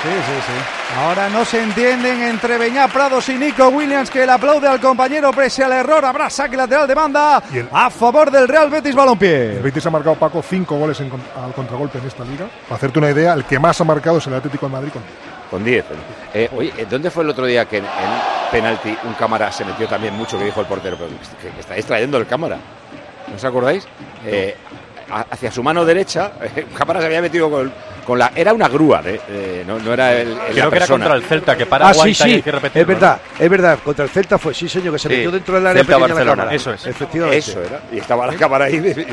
Sí, 0.02 0.08
sí, 0.12 0.32
sí. 0.46 0.98
Ahora 1.00 1.28
no 1.30 1.44
se 1.44 1.60
entienden 1.62 2.22
entre 2.22 2.58
Beñá 2.58 2.86
Prados 2.86 3.28
y 3.30 3.34
Nico 3.34 3.68
Williams 3.68 4.10
que 4.10 4.24
le 4.26 4.30
aplaude 4.30 4.68
al 4.68 4.78
compañero 4.80 5.32
pese 5.32 5.64
al 5.64 5.72
error. 5.72 6.04
Habrá 6.04 6.28
saque 6.30 6.56
lateral 6.56 6.86
de 6.86 6.94
banda 6.94 7.42
Y 7.52 7.58
el- 7.58 7.68
a 7.72 7.90
favor 7.90 8.30
del 8.30 8.46
Real 8.46 8.68
Betis 8.70 8.90
El 8.90 8.96
Balompié. 8.96 9.58
Betis 9.62 9.84
ha 9.86 9.90
marcado, 9.90 10.14
Paco, 10.16 10.42
cinco 10.42 10.76
goles 10.76 11.00
en 11.00 11.10
al 11.42 11.52
contragolpe 11.54 11.98
en 11.98 12.06
esta 12.06 12.24
liga. 12.24 12.46
Para 12.68 12.76
hacerte 12.76 12.98
una 12.98 13.10
idea, 13.10 13.32
el 13.32 13.44
que 13.44 13.58
más 13.58 13.80
ha 13.80 13.84
marcado 13.84 14.18
es 14.18 14.26
el 14.26 14.34
Atlético 14.34 14.66
de 14.66 14.72
Madrid 14.72 14.90
con 14.92 15.02
Con 15.50 15.64
10. 15.64 15.84
Eh, 16.34 16.50
oye, 16.56 16.72
¿eh, 16.76 16.86
¿dónde 16.88 17.10
fue 17.10 17.24
el 17.24 17.30
otro 17.30 17.46
día 17.46 17.64
que 17.64 17.78
en, 17.78 17.84
en 17.84 17.90
penalti 18.52 18.96
un 19.04 19.14
cámara 19.14 19.50
se 19.50 19.64
metió 19.64 19.88
también 19.88 20.14
mucho 20.14 20.38
que 20.38 20.44
dijo 20.44 20.60
el 20.60 20.66
portero? 20.66 20.96
Pero 20.98 21.10
que, 21.40 21.48
que 21.50 21.60
estáis 21.60 21.84
trayendo 21.86 22.18
el 22.18 22.26
cámara. 22.26 22.58
¿No 23.28 23.34
os 23.36 23.44
acordáis? 23.44 23.86
Eh, 24.24 24.56
hacia 25.30 25.50
su 25.52 25.62
mano 25.62 25.84
derecha, 25.84 26.32
un 26.56 26.74
cámara 26.76 27.00
se 27.00 27.06
había 27.06 27.22
metido 27.22 27.50
con, 27.50 27.72
con 28.06 28.18
la. 28.18 28.32
Era 28.34 28.52
una 28.52 28.68
grúa, 28.68 29.02
de, 29.02 29.12
de- 29.28 29.64
no, 29.66 29.78
no 29.78 29.92
era 29.92 30.12
el. 30.20 30.28
el- 30.28 30.34
la 30.36 30.44
Creo 30.48 30.70
que 30.70 30.76
era 30.76 30.86
contra 30.86 31.14
el 31.14 31.22
Celta, 31.22 31.56
que 31.56 31.66
para 31.66 31.88
Ah, 31.88 31.94
sí, 31.94 32.00
aguanta 32.00 32.10
y 32.10 32.14
sí, 32.30 32.34
hay 32.36 32.42
que 32.42 32.52
repetirlo, 32.52 32.80
es 32.82 32.86
verdad, 32.88 33.20
es 33.38 33.50
verdad. 33.50 33.78
Contra 33.84 34.04
el 34.04 34.10
Celta 34.10 34.38
fue, 34.38 34.52
sí, 34.54 34.68
señor, 34.68 34.92
que 34.94 34.98
se 34.98 35.08
Sí, 35.08 35.14
metió 35.16 35.30
dentro 35.30 35.54
del 35.54 35.66
área 35.66 35.82
Celta, 35.84 35.96
pequeña 35.98 36.08
la 36.08 36.14
Barcelona, 36.24 36.54
eso 36.54 36.72
es. 36.72 36.86
Efectivamente. 36.86 37.38
Eso 37.38 37.62
era. 37.62 37.80
Y 37.92 37.98
estaba 37.98 38.26
la 38.26 38.34
cámara 38.34 38.64
ahí. 38.66 38.78
de- 38.78 38.94
de- 38.94 39.06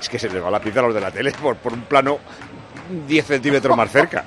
es 0.00 0.08
que 0.08 0.18
se 0.18 0.28
le 0.28 0.40
va 0.40 0.50
la 0.50 0.60
pinza 0.60 0.80
a 0.80 0.82
los 0.84 0.94
de 0.94 1.00
la 1.00 1.10
tele 1.10 1.32
por, 1.32 1.56
por 1.56 1.72
un 1.72 1.82
plano 1.82 2.18
10 3.06 3.26
centímetros 3.26 3.76
más 3.76 3.90
cerca. 3.90 4.24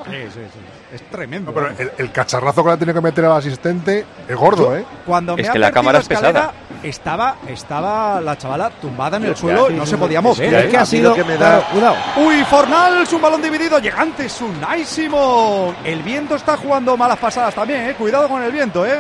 Es 0.93 1.01
tremendo. 1.10 1.51
No, 1.51 1.56
pero 1.56 1.73
el, 1.79 1.91
el 1.97 2.12
cacharrazo 2.12 2.62
que 2.63 2.69
le 2.69 2.73
ha 2.75 2.77
tenido 2.77 2.93
que 2.93 3.01
meter 3.01 3.25
al 3.25 3.32
asistente 3.38 4.06
es 4.27 4.36
gordo, 4.36 4.77
¿eh? 4.77 4.86
Cuando 5.08 5.34
Es 5.36 5.41
me 5.41 5.49
ha 5.49 5.51
que 5.53 5.58
la 5.60 5.71
cámara 5.71 5.97
es 5.99 6.03
escalera, 6.10 6.51
pesada. 6.51 6.53
Estaba, 6.84 7.36
estaba 7.47 8.21
la 8.21 8.38
chavala 8.38 8.69
tumbada 8.69 9.17
en 9.17 9.25
el 9.25 9.36
suelo 9.36 9.71
y 9.71 9.73
no 9.73 9.86
se 9.88 9.97
podía 9.97 10.21
mover. 10.21 10.53
Es 10.53 10.65
que 10.69 10.77
ha 10.77 10.86
sido- 10.86 11.15
que 11.15 11.23
me 11.23 11.34
da- 11.38 11.62
Claro, 11.62 11.63
cuidado. 11.71 11.95
Uy, 12.27 12.43
Fornal, 12.43 13.08
un 13.12 13.21
balón 13.21 13.41
dividido, 13.41 13.79
llegante, 13.79 14.29
Sunaísimo. 14.29 15.73
El 15.84 16.03
viento 16.03 16.36
está 16.36 16.58
jugando 16.58 16.95
malas 16.95 17.17
pasadas 17.17 17.56
también, 17.56 17.89
eh. 17.89 17.95
Cuidado 17.97 18.27
con 18.27 18.43
el 18.43 18.51
viento, 18.51 18.86
eh. 18.86 18.99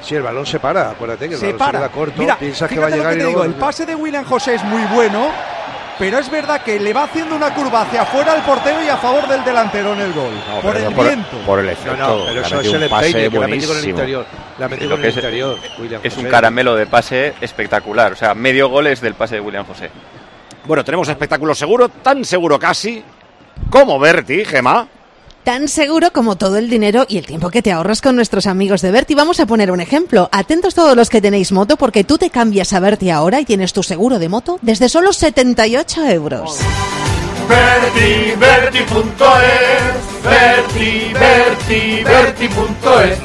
Sí, 0.00 0.14
el 0.14 0.22
balón 0.22 0.46
se 0.46 0.60
para, 0.60 0.90
acuérdate 0.92 1.28
que 1.28 1.34
el 1.34 1.40
Se 1.40 1.46
balón 1.46 1.58
para. 1.58 1.72
se 1.72 1.78
queda 1.78 1.88
corto, 1.92 2.20
Mira, 2.22 2.36
piensas 2.38 2.68
que 2.70 2.78
va 2.78 2.86
a 2.86 2.90
llegar 2.90 3.16
y 3.18 3.20
el 3.20 3.54
pase 3.54 3.84
de 3.84 3.94
William 3.96 4.24
José 4.24 4.54
es 4.54 4.64
muy 4.64 4.82
bueno, 4.94 5.28
pero 5.98 6.18
es 6.18 6.30
verdad 6.30 6.62
que 6.62 6.78
le 6.78 6.92
va 6.92 7.04
haciendo 7.04 7.34
una 7.36 7.54
curva 7.54 7.82
hacia 7.82 8.02
afuera 8.02 8.32
al 8.32 8.42
portero 8.42 8.82
y 8.82 8.88
a 8.88 8.96
favor 8.96 9.26
del 9.28 9.44
delantero 9.44 9.92
en 9.94 10.00
el 10.00 10.12
gol. 10.12 10.30
No, 10.48 10.60
por 10.60 10.72
pero 10.74 10.88
el 10.88 10.94
por, 10.94 11.06
viento. 11.06 11.36
por 11.46 11.58
el 11.58 11.66
No, 11.66 11.72
efecto. 11.72 11.96
no, 11.96 12.06
pero 12.24 12.32
le 12.34 12.38
ha 12.40 12.42
eso 12.46 12.60
es 12.60 12.66
el 12.72 12.82
un 12.84 12.88
pase 12.88 13.12
que 13.12 13.38
la 13.38 13.44
ha 13.44 13.48
metido 13.48 13.68
con 13.72 13.78
el 13.78 13.88
interior. 13.88 14.26
La 14.58 14.68
con 14.68 14.78
el 14.80 15.04
es- 15.04 15.14
interior, 15.16 15.58
William 15.78 16.00
Es 16.04 16.16
un 16.16 16.24
caramelo 16.26 16.74
de 16.76 16.86
pase 16.86 17.34
espectacular. 17.40 18.12
O 18.12 18.16
sea, 18.16 18.34
medio 18.34 18.68
gol 18.68 18.86
es 18.86 19.00
del 19.00 19.14
pase 19.14 19.36
de 19.36 19.40
William 19.40 19.64
José. 19.66 19.90
Bueno, 20.64 20.84
tenemos 20.84 21.08
espectáculo 21.08 21.54
seguro, 21.54 21.88
tan 21.88 22.24
seguro 22.24 22.58
casi 22.58 23.02
como 23.70 23.98
Berti, 23.98 24.44
Gema. 24.44 24.86
Tan 25.48 25.66
seguro 25.66 26.12
como 26.12 26.36
todo 26.36 26.58
el 26.58 26.68
dinero 26.68 27.06
y 27.08 27.16
el 27.16 27.24
tiempo 27.24 27.48
que 27.48 27.62
te 27.62 27.72
ahorras 27.72 28.02
con 28.02 28.14
nuestros 28.14 28.46
amigos 28.46 28.82
de 28.82 28.90
Berti. 28.90 29.14
Vamos 29.14 29.40
a 29.40 29.46
poner 29.46 29.72
un 29.72 29.80
ejemplo. 29.80 30.28
Atentos 30.30 30.74
todos 30.74 30.94
los 30.94 31.08
que 31.08 31.22
tenéis 31.22 31.52
moto 31.52 31.78
porque 31.78 32.04
tú 32.04 32.18
te 32.18 32.28
cambias 32.28 32.74
a 32.74 32.80
Berti 32.80 33.08
ahora 33.08 33.40
y 33.40 33.46
tienes 33.46 33.72
tu 33.72 33.82
seguro 33.82 34.18
de 34.18 34.28
moto 34.28 34.58
desde 34.60 34.90
solo 34.90 35.10
78 35.10 36.04
euros. 36.04 36.60
Berti, 37.48 38.34
Berti.es, 38.38 40.22
Berti, 40.22 41.12
Berti, 41.14 42.04
Berti.es. 42.04 43.18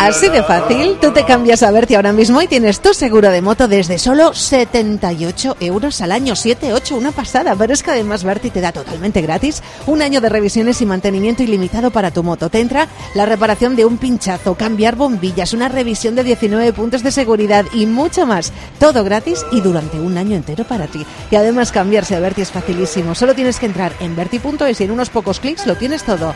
Así 0.00 0.28
de 0.28 0.42
fácil, 0.42 0.96
tú 1.00 1.10
te 1.12 1.24
cambias 1.24 1.62
a 1.62 1.70
Berti 1.70 1.94
ahora 1.94 2.12
mismo 2.12 2.40
y 2.40 2.46
tienes 2.46 2.80
tu 2.80 2.94
seguro 2.94 3.30
de 3.30 3.42
moto 3.42 3.68
desde 3.68 3.98
solo 3.98 4.32
78 4.32 5.56
euros 5.60 6.00
al 6.00 6.12
año, 6.12 6.36
7, 6.36 6.72
8, 6.72 6.96
una 6.96 7.12
pasada. 7.12 7.54
Pero 7.56 7.74
es 7.74 7.82
que 7.82 7.90
además 7.90 8.24
Berti 8.24 8.50
te 8.50 8.60
da 8.60 8.72
totalmente 8.72 9.20
gratis 9.20 9.62
un 9.86 10.00
año 10.00 10.20
de 10.20 10.28
revisiones 10.28 10.80
y 10.80 10.86
mantenimiento 10.86 11.42
ilimitado 11.42 11.90
para 11.90 12.10
tu 12.10 12.22
moto. 12.22 12.48
Te 12.48 12.60
entra 12.60 12.88
la 13.14 13.26
reparación 13.26 13.76
de 13.76 13.84
un 13.84 13.98
pinchazo, 13.98 14.54
cambiar 14.54 14.96
bombillas, 14.96 15.52
una 15.52 15.68
revisión 15.68 16.14
de 16.14 16.24
19 16.24 16.72
puntos 16.72 17.02
de 17.02 17.10
seguridad 17.10 17.66
y 17.74 17.84
mucho 17.86 18.24
más. 18.24 18.52
Todo 18.78 19.04
gratis 19.04 19.44
y 19.52 19.60
durante 19.60 19.98
un 19.98 20.16
año 20.16 20.36
entero 20.36 20.64
para 20.64 20.86
ti. 20.86 21.04
Y 21.30 21.36
además 21.36 21.72
cambiarse 21.72 22.14
a 22.14 22.20
Berti 22.20 22.42
es 22.42 22.50
facilísimo. 22.50 22.85
Solo 23.14 23.34
tienes 23.34 23.58
que 23.58 23.66
entrar 23.66 23.92
en 24.00 24.14
Berti.es 24.14 24.80
y 24.80 24.84
en 24.84 24.90
unos 24.92 25.10
pocos 25.10 25.40
clics 25.40 25.66
lo 25.66 25.76
tienes 25.76 26.04
todo. 26.04 26.34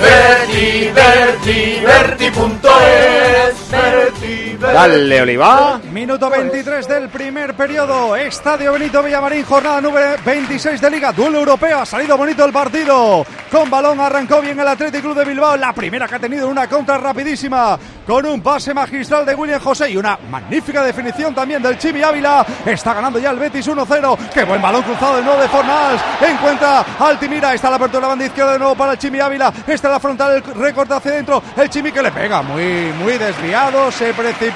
Berti, 0.00 0.90
Berti.es, 1.84 3.70
Berti, 3.70 4.43
Dale, 4.72 5.20
Oliva. 5.20 5.80
Minuto 5.92 6.30
23 6.30 6.88
del 6.88 7.08
primer 7.08 7.54
periodo. 7.54 8.16
Estadio 8.16 8.72
Benito 8.72 9.02
Villamarín, 9.02 9.44
jornada 9.44 9.80
número 9.80 10.16
26 10.24 10.80
de 10.80 10.90
Liga. 10.90 11.12
Duelo 11.12 11.38
europeo. 11.38 11.80
Ha 11.80 11.86
salido 11.86 12.16
bonito 12.16 12.44
el 12.44 12.52
partido. 12.52 13.24
Con 13.50 13.70
balón 13.70 14.00
arrancó 14.00 14.40
bien 14.40 14.58
el 14.58 14.66
Atlético 14.66 15.14
de 15.14 15.24
Bilbao. 15.24 15.56
La 15.56 15.72
primera 15.72 16.08
que 16.08 16.16
ha 16.16 16.18
tenido 16.18 16.48
una 16.48 16.66
contra 16.68 16.98
rapidísima. 16.98 17.78
Con 18.06 18.26
un 18.26 18.42
pase 18.42 18.74
magistral 18.74 19.24
de 19.24 19.34
William 19.34 19.60
José 19.60 19.90
y 19.90 19.96
una 19.96 20.18
magnífica 20.30 20.82
definición 20.82 21.34
también 21.34 21.62
del 21.62 21.78
Chimi 21.78 22.02
Ávila. 22.02 22.44
Está 22.64 22.94
ganando 22.94 23.18
ya 23.18 23.30
el 23.30 23.38
Betis 23.38 23.68
1-0. 23.68 24.18
Qué 24.32 24.44
buen 24.44 24.60
balón 24.60 24.82
cruzado 24.82 25.16
de 25.16 25.22
nuevo 25.22 25.40
de 25.40 25.48
Fornals. 25.48 26.02
Encuentra 26.20 26.84
Altimira. 26.98 27.54
Está 27.54 27.70
la 27.70 27.76
apertura 27.76 28.00
de 28.00 28.02
la 28.02 28.08
banda 28.08 28.26
izquierda 28.26 28.52
de 28.52 28.58
nuevo 28.58 28.74
para 28.74 28.92
el 28.92 28.98
Chimi 28.98 29.20
Ávila. 29.20 29.52
Está 29.66 29.88
la 29.88 30.00
frontal, 30.00 30.36
el 30.36 30.42
recorte 30.54 30.94
hacia 30.94 31.12
adentro. 31.12 31.42
El 31.56 31.70
Chimi 31.70 31.92
que 31.92 32.02
le 32.02 32.10
pega 32.10 32.42
muy, 32.42 32.92
muy 32.98 33.18
desviado. 33.18 33.90
Se 33.92 34.12
precipita. 34.12 34.53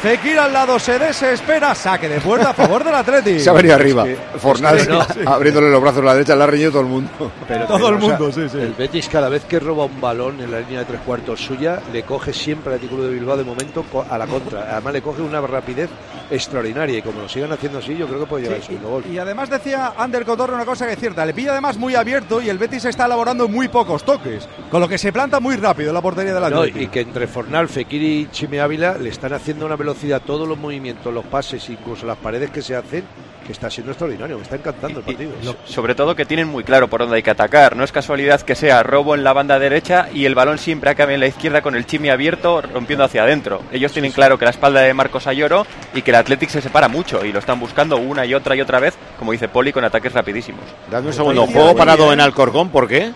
Fekir 0.00 0.38
al 0.38 0.52
lado 0.52 0.78
se 0.78 0.96
desespera. 0.96 1.74
Saque 1.74 2.08
de 2.08 2.20
puerta 2.20 2.50
a 2.50 2.54
favor 2.54 2.84
del 2.84 2.94
Atleti. 2.94 3.40
Se 3.40 3.50
ha 3.50 3.52
venido 3.52 3.74
arriba. 3.74 4.06
es 4.08 4.86
que 4.86 4.86
no. 4.88 5.04
abriéndole 5.32 5.70
los 5.70 5.80
brazos 5.82 6.02
a 6.02 6.04
la 6.04 6.14
derecha, 6.14 6.36
le 6.36 6.44
ha 6.44 6.46
reñido 6.46 6.70
todo 6.70 6.82
el 6.82 6.86
mundo. 6.86 7.10
Pero, 7.48 7.66
Todo 7.66 7.76
pero, 7.78 7.88
el 7.88 7.94
o 7.96 8.00
sea, 8.06 8.18
mundo, 8.18 8.32
sí, 8.32 8.48
sí. 8.48 8.58
El 8.58 8.74
Betis 8.74 9.08
cada 9.08 9.28
vez 9.28 9.44
que 9.44 9.58
roba 9.58 9.86
un 9.86 10.00
balón 10.00 10.40
en 10.40 10.52
la 10.52 10.60
línea 10.60 10.80
de 10.80 10.84
tres 10.84 11.00
cuartos 11.04 11.40
suya, 11.40 11.80
le 11.92 12.04
coge 12.04 12.32
siempre 12.32 12.74
al 12.74 12.78
Club 12.80 13.02
de 13.02 13.10
Bilbao 13.10 13.36
de 13.36 13.42
momento 13.42 13.84
a 14.08 14.16
la 14.18 14.26
contra. 14.28 14.68
Además 14.72 14.92
le 14.92 15.02
coge 15.02 15.22
una 15.22 15.40
rapidez 15.40 15.90
extraordinaria 16.30 16.98
y 16.98 17.02
como 17.02 17.22
lo 17.22 17.28
sigan 17.28 17.50
haciendo 17.52 17.78
así, 17.78 17.96
yo 17.96 18.06
creo 18.06 18.20
que 18.20 18.26
puede 18.26 18.44
llegar 18.44 18.58
Sí, 18.60 18.66
el 18.74 18.78
segundo 18.78 18.90
gol. 18.90 19.04
Y 19.10 19.18
además 19.18 19.48
decía 19.50 19.94
Ander 19.96 20.24
Cotorro 20.24 20.54
una 20.54 20.64
cosa 20.66 20.86
que 20.86 20.92
es 20.92 20.98
cierta, 21.00 21.24
le 21.26 21.32
pilla 21.34 21.52
además 21.52 21.76
muy 21.78 21.94
abierto 21.94 22.40
y 22.42 22.48
el 22.50 22.58
Betis 22.58 22.84
está 22.84 23.06
elaborando 23.06 23.48
muy 23.48 23.68
pocos 23.68 24.04
toques, 24.04 24.46
con 24.70 24.80
lo 24.80 24.86
que 24.88 24.98
se 24.98 25.10
planta 25.12 25.40
muy 25.40 25.56
rápido 25.56 25.88
en 25.88 25.94
la 25.94 26.02
portería 26.02 26.34
del 26.34 26.42
No, 26.42 26.46
Atlético. 26.58 26.78
y 26.80 26.86
que 26.88 27.00
entre 27.00 27.26
Fornal, 27.26 27.68
Fekir 27.68 28.02
y 28.02 28.28
Chime 28.30 28.60
Ávila 28.60 28.97
le 29.00 29.08
están 29.08 29.32
haciendo 29.32 29.66
una 29.66 29.76
velocidad 29.76 30.22
todos 30.24 30.48
los 30.48 30.58
movimientos, 30.58 31.12
los 31.12 31.24
pases, 31.24 31.68
incluso 31.70 32.06
las 32.06 32.16
paredes 32.18 32.50
que 32.50 32.62
se 32.62 32.74
hacen, 32.76 33.04
que 33.46 33.52
está 33.52 33.70
siendo 33.70 33.92
extraordinario, 33.92 34.36
me 34.36 34.42
está 34.42 34.56
encantando 34.56 35.00
el 35.00 35.06
partido. 35.06 35.32
Sobre 35.64 35.94
todo 35.94 36.14
que 36.14 36.26
tienen 36.26 36.48
muy 36.48 36.64
claro 36.64 36.88
por 36.88 37.00
dónde 37.00 37.16
hay 37.16 37.22
que 37.22 37.30
atacar. 37.30 37.76
No 37.76 37.84
es 37.84 37.92
casualidad 37.92 38.40
que 38.42 38.54
sea 38.54 38.82
robo 38.82 39.14
en 39.14 39.24
la 39.24 39.32
banda 39.32 39.58
derecha 39.58 40.08
y 40.12 40.26
el 40.26 40.34
balón 40.34 40.58
siempre 40.58 40.90
acabe 40.90 41.14
en 41.14 41.20
la 41.20 41.26
izquierda 41.26 41.62
con 41.62 41.74
el 41.74 41.86
chimi 41.86 42.10
abierto 42.10 42.60
rompiendo 42.60 43.04
hacia 43.04 43.22
adentro. 43.22 43.62
Ellos 43.72 43.92
tienen 43.92 44.12
claro 44.12 44.38
que 44.38 44.44
la 44.44 44.50
espalda 44.50 44.80
de 44.80 44.92
Marcos 44.92 45.26
Ayoro 45.26 45.66
y 45.94 46.02
que 46.02 46.10
el 46.10 46.16
Athletic 46.16 46.50
se 46.50 46.60
separa 46.60 46.88
mucho 46.88 47.24
y 47.24 47.32
lo 47.32 47.38
están 47.38 47.58
buscando 47.58 47.96
una 47.96 48.26
y 48.26 48.34
otra 48.34 48.54
y 48.54 48.60
otra 48.60 48.80
vez, 48.80 48.94
como 49.18 49.32
dice 49.32 49.48
Poli, 49.48 49.72
con 49.72 49.84
ataques 49.84 50.12
rapidísimos. 50.12 50.64
Dame 50.90 51.08
un 51.08 51.12
segundo. 51.12 51.46
Juego 51.46 51.74
parado 51.74 52.12
en 52.12 52.20
Alcorcón, 52.20 52.68
¿por 52.68 52.86
qué? 52.86 53.12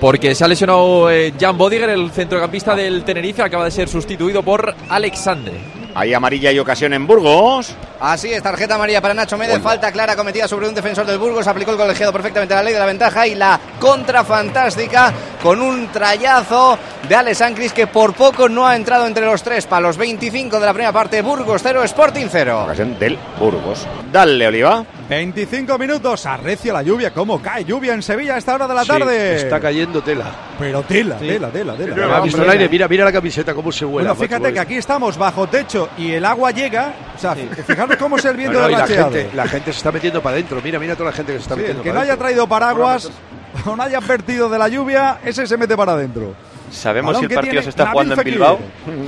Porque 0.00 0.34
se 0.34 0.44
ha 0.44 0.48
lesionado 0.48 1.10
eh, 1.10 1.34
Jan 1.38 1.58
Bodiger, 1.58 1.90
el 1.90 2.10
centrocampista 2.10 2.74
del 2.74 3.04
Tenerife, 3.04 3.42
acaba 3.42 3.66
de 3.66 3.70
ser 3.70 3.88
sustituido 3.88 4.42
por 4.42 4.74
Alexandre. 4.88 5.80
Hay 5.94 6.14
amarilla 6.14 6.52
y 6.52 6.58
ocasión 6.58 6.92
en 6.94 7.06
Burgos. 7.06 7.74
Así 8.00 8.32
es, 8.32 8.42
tarjeta 8.42 8.76
amarilla 8.76 9.02
para 9.02 9.12
Nacho 9.12 9.36
Mede, 9.36 9.60
falta 9.60 9.92
clara 9.92 10.16
cometida 10.16 10.48
sobre 10.48 10.68
un 10.68 10.74
defensor 10.74 11.04
del 11.04 11.18
Burgos, 11.18 11.46
aplicó 11.46 11.72
el 11.72 11.76
colegiado 11.76 12.12
perfectamente 12.12 12.54
la 12.54 12.62
ley 12.62 12.72
de 12.72 12.78
la 12.78 12.86
ventaja 12.86 13.26
y 13.26 13.34
la 13.34 13.60
contra 13.78 14.24
fantástica 14.24 15.12
con 15.42 15.60
un 15.60 15.88
trayazo 15.88 16.78
de 17.06 17.14
Alex 17.14 17.42
Ancris 17.42 17.72
que 17.72 17.86
por 17.86 18.14
poco 18.14 18.48
no 18.48 18.66
ha 18.66 18.76
entrado 18.76 19.06
entre 19.06 19.26
los 19.26 19.42
tres 19.42 19.66
palos. 19.66 19.98
25 19.98 20.60
de 20.60 20.66
la 20.66 20.72
primera 20.72 20.92
parte, 20.92 21.20
Burgos 21.20 21.60
0, 21.62 21.84
Sporting 21.84 22.26
0. 22.30 22.62
Ocasión 22.64 22.98
del 22.98 23.18
Burgos. 23.38 23.86
Dale, 24.10 24.46
Oliva. 24.46 24.84
25 25.10 25.76
minutos, 25.76 26.24
arrecia 26.24 26.72
la 26.72 26.82
lluvia, 26.84 27.12
cómo 27.12 27.42
cae 27.42 27.64
lluvia 27.64 27.94
en 27.94 28.00
Sevilla 28.02 28.36
a 28.36 28.38
esta 28.38 28.54
hora 28.54 28.68
de 28.68 28.74
la 28.74 28.82
Sí, 28.84 28.88
tarde. 28.88 29.36
está 29.38 29.58
cayendo 29.58 30.00
tela. 30.04 30.26
Pero 30.56 30.82
tela, 30.84 31.16
tela, 31.16 31.48
tela, 31.50 31.74
tela. 31.74 32.16
¿Has 32.18 32.22
visto 32.22 32.40
el 32.44 32.48
aire? 32.50 32.68
Mira, 32.68 32.86
mira 32.86 33.04
la 33.06 33.10
camiseta, 33.12 33.52
cómo 33.52 33.72
se 33.72 33.84
vuela. 33.84 34.12
Bueno, 34.12 34.22
fíjate 34.28 34.52
que 34.52 34.60
aquí 34.60 34.74
estamos 34.76 35.18
bajo 35.18 35.48
techo 35.48 35.88
y 35.98 36.12
el 36.12 36.24
agua 36.24 36.52
llega. 36.52 36.94
O 37.16 37.18
sea, 37.18 37.34
fijaros 37.34 37.96
cómo 37.96 38.18
es 38.18 38.24
el 38.24 38.36
viento 38.36 38.60
No, 38.60 38.68
no, 38.68 38.68
de 38.68 38.72
la, 38.78 38.86
gente, 38.86 39.30
la 39.34 39.48
gente 39.48 39.72
se 39.72 39.78
está 39.78 39.90
metiendo 39.90 40.22
para 40.22 40.34
adentro. 40.34 40.60
Mira, 40.62 40.78
mira 40.78 40.94
toda 40.94 41.10
la 41.10 41.16
gente 41.16 41.32
que 41.32 41.38
se 41.38 41.42
está 41.42 41.54
Sí, 41.56 41.60
metiendo 41.62 41.82
el 41.82 41.88
que 41.88 41.92
no 41.92 42.00
haya 42.00 42.16
traído 42.16 42.46
paraguas 42.46 43.10
o 43.66 43.74
no 43.74 43.82
haya 43.82 43.98
advertido 43.98 44.48
de 44.48 44.58
la 44.60 44.68
lluvia, 44.68 45.18
ese 45.24 45.44
se 45.44 45.56
mete 45.56 45.76
para 45.76 45.94
adentro. 45.94 46.34
¿Sabemos 46.70 47.14
Balón 47.16 47.28
si 47.28 47.34
el 47.34 47.40
partido 47.40 47.62
se 47.64 47.68
está 47.70 47.82
Nabil 47.86 47.92
jugando 47.94 48.14
en. 48.14 48.24
Bilbao? 48.24 48.58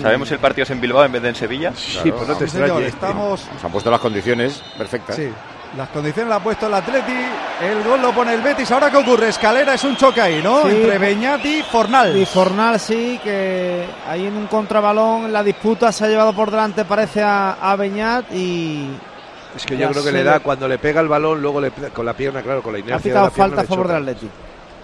¿Sabemos 0.03 0.27
si 0.27 0.35
el 0.35 0.41
partido 0.41 0.65
es 0.65 0.71
en 0.71 0.81
Bilbao 0.81 1.05
en 1.05 1.13
vez 1.13 1.23
de 1.23 1.29
en 1.29 1.35
Sevilla? 1.37 1.73
Sí, 1.77 2.11
pues 2.11 2.27
no 2.27 2.35
te 2.35 2.49
señor, 2.49 2.67
extrañes. 2.83 2.89
estamos. 2.93 3.41
Se 3.61 3.67
han 3.67 3.71
puesto 3.71 3.89
las 3.89 4.01
condiciones 4.01 4.61
perfectas. 4.77 5.15
Sí, 5.15 5.29
las 5.77 5.89
condiciones 5.89 6.29
las 6.29 6.41
ha 6.41 6.45
puesto 6.45 6.67
el 6.67 6.75
Atleti, 6.75 7.13
el 7.63 7.83
gol 7.83 8.03
lo 8.03 8.13
pone 8.13 8.35
el 8.35 8.43
Betis. 8.43 8.71
Ahora 8.71 8.91
qué 8.91 8.99
ocurre, 8.99 9.29
escalera 9.29 9.75
es 9.75 9.85
un 9.85 9.97
choque 9.97 10.21
ahí, 10.21 10.43
¿no? 10.43 10.63
Sí, 10.63 10.71
Entre 10.71 10.99
Beñati 10.99 11.59
y 11.61 11.63
Fornal. 11.63 12.17
Y 12.17 12.27
Fornal 12.27 12.79
sí, 12.79 13.19
que 13.23 13.85
ahí 14.07 14.27
en 14.27 14.37
un 14.37 14.47
contrabalón 14.47 15.33
la 15.33 15.43
disputa 15.43 15.91
se 15.93 16.05
ha 16.05 16.09
llevado 16.09 16.35
por 16.35 16.51
delante, 16.51 16.85
parece 16.85 17.23
a, 17.23 17.53
a 17.53 17.77
Beñat 17.77 18.33
y 18.33 18.91
Es 19.57 19.65
que 19.65 19.77
yo 19.77 19.89
creo 19.91 20.03
que 20.03 20.11
se 20.11 20.17
le 20.17 20.25
da, 20.25 20.41
cuando 20.41 20.69
le 20.69 20.79
pega 20.79 21.01
el 21.01 21.09
balón, 21.09 21.41
luego 21.41 21.61
le, 21.61 21.71
con 21.71 22.05
la 22.05 22.15
pierna, 22.15 22.43
claro, 22.43 22.63
con 22.63 22.73
la 22.75 22.79
inercia. 22.79 23.13
ha 23.13 23.15
de 23.17 23.23
la 23.23 23.31
falta 23.31 23.63
a 23.63 23.65
favor 23.65 23.89
del 23.89 23.97
Atleti. 23.97 24.29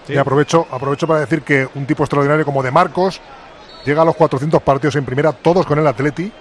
Y 0.07 0.17
aprovecho, 0.17 0.67
aprovecho 0.71 1.05
para 1.05 1.19
decir 1.19 1.43
que 1.43 1.67
un 1.75 1.85
tipo 1.85 2.03
extraordinario 2.03 2.43
como 2.43 2.63
de 2.63 2.71
Marcos 2.71 3.21
llega 3.85 4.01
a 4.01 4.05
los 4.05 4.15
400 4.15 4.59
partidos 4.63 4.95
en 4.95 5.05
primera, 5.05 5.33
todos 5.33 5.67
con 5.67 5.77
el 5.77 5.85
Atleti. 5.85 6.31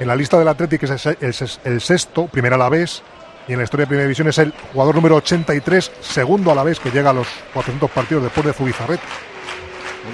En 0.00 0.08
la 0.08 0.16
lista 0.16 0.36
del 0.36 0.48
Atleti, 0.48 0.78
que 0.78 0.86
es 0.86 1.60
el 1.64 1.80
sexto, 1.80 2.26
primera 2.26 2.56
a 2.56 2.58
la 2.58 2.68
vez, 2.68 3.02
y 3.48 3.52
en 3.52 3.58
la 3.58 3.64
historia 3.64 3.84
de 3.84 3.88
Primera 3.88 4.04
División 4.04 4.28
es 4.28 4.38
el 4.38 4.52
jugador 4.72 4.94
número 4.94 5.16
83, 5.16 5.92
segundo 6.00 6.50
a 6.50 6.54
la 6.54 6.62
vez, 6.62 6.80
que 6.80 6.90
llega 6.90 7.10
a 7.10 7.12
los 7.12 7.26
400 7.52 7.90
partidos 7.90 8.24
después 8.24 8.46
de 8.46 8.52
Zubizarret. 8.52 9.00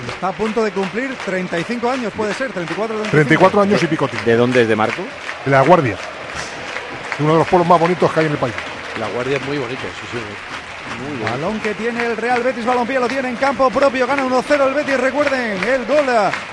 Está 0.09 0.29
a 0.29 0.33
punto 0.33 0.65
de 0.65 0.71
cumplir 0.71 1.15
35 1.25 1.91
años, 1.91 2.13
puede 2.17 2.33
ser, 2.35 2.51
34 2.51 2.97
35. 2.97 3.11
34 3.11 3.61
años 3.61 3.83
y 3.83 3.87
picotín. 3.87 4.21
¿De 4.25 4.37
dónde 4.37 4.63
es 4.63 4.69
de 4.69 4.77
Marco? 4.77 5.03
De 5.45 5.51
la 5.51 5.63
Guardia. 5.63 5.97
Uno 7.19 7.33
de 7.33 7.39
los 7.41 7.49
pueblos 7.49 7.69
más 7.69 7.79
bonitos 7.79 8.11
que 8.11 8.21
hay 8.21 8.27
en 8.27 8.33
el 8.33 8.39
país. 8.39 8.55
La 8.99 9.09
guardia 9.09 9.37
es 9.37 9.47
muy 9.47 9.59
bonito, 9.59 9.81
sí, 10.01 10.07
sí. 10.13 10.19
Muy. 11.03 11.31
Balón 11.31 11.61
que 11.61 11.75
tiene 11.75 12.05
el 12.05 12.17
Real 12.17 12.43
Betis 12.43 12.65
Balompié, 12.67 13.01
lo 13.01 13.09
tiene 13.09 13.29
en 13.29 13.37
campo 13.37 13.71
propio, 13.71 14.07
gana 14.07 14.25
1-0 14.25 14.69
el 14.69 14.75
Betis, 14.75 15.01
recuerden, 15.01 15.63
el 15.65 15.87
gol 15.87 16.07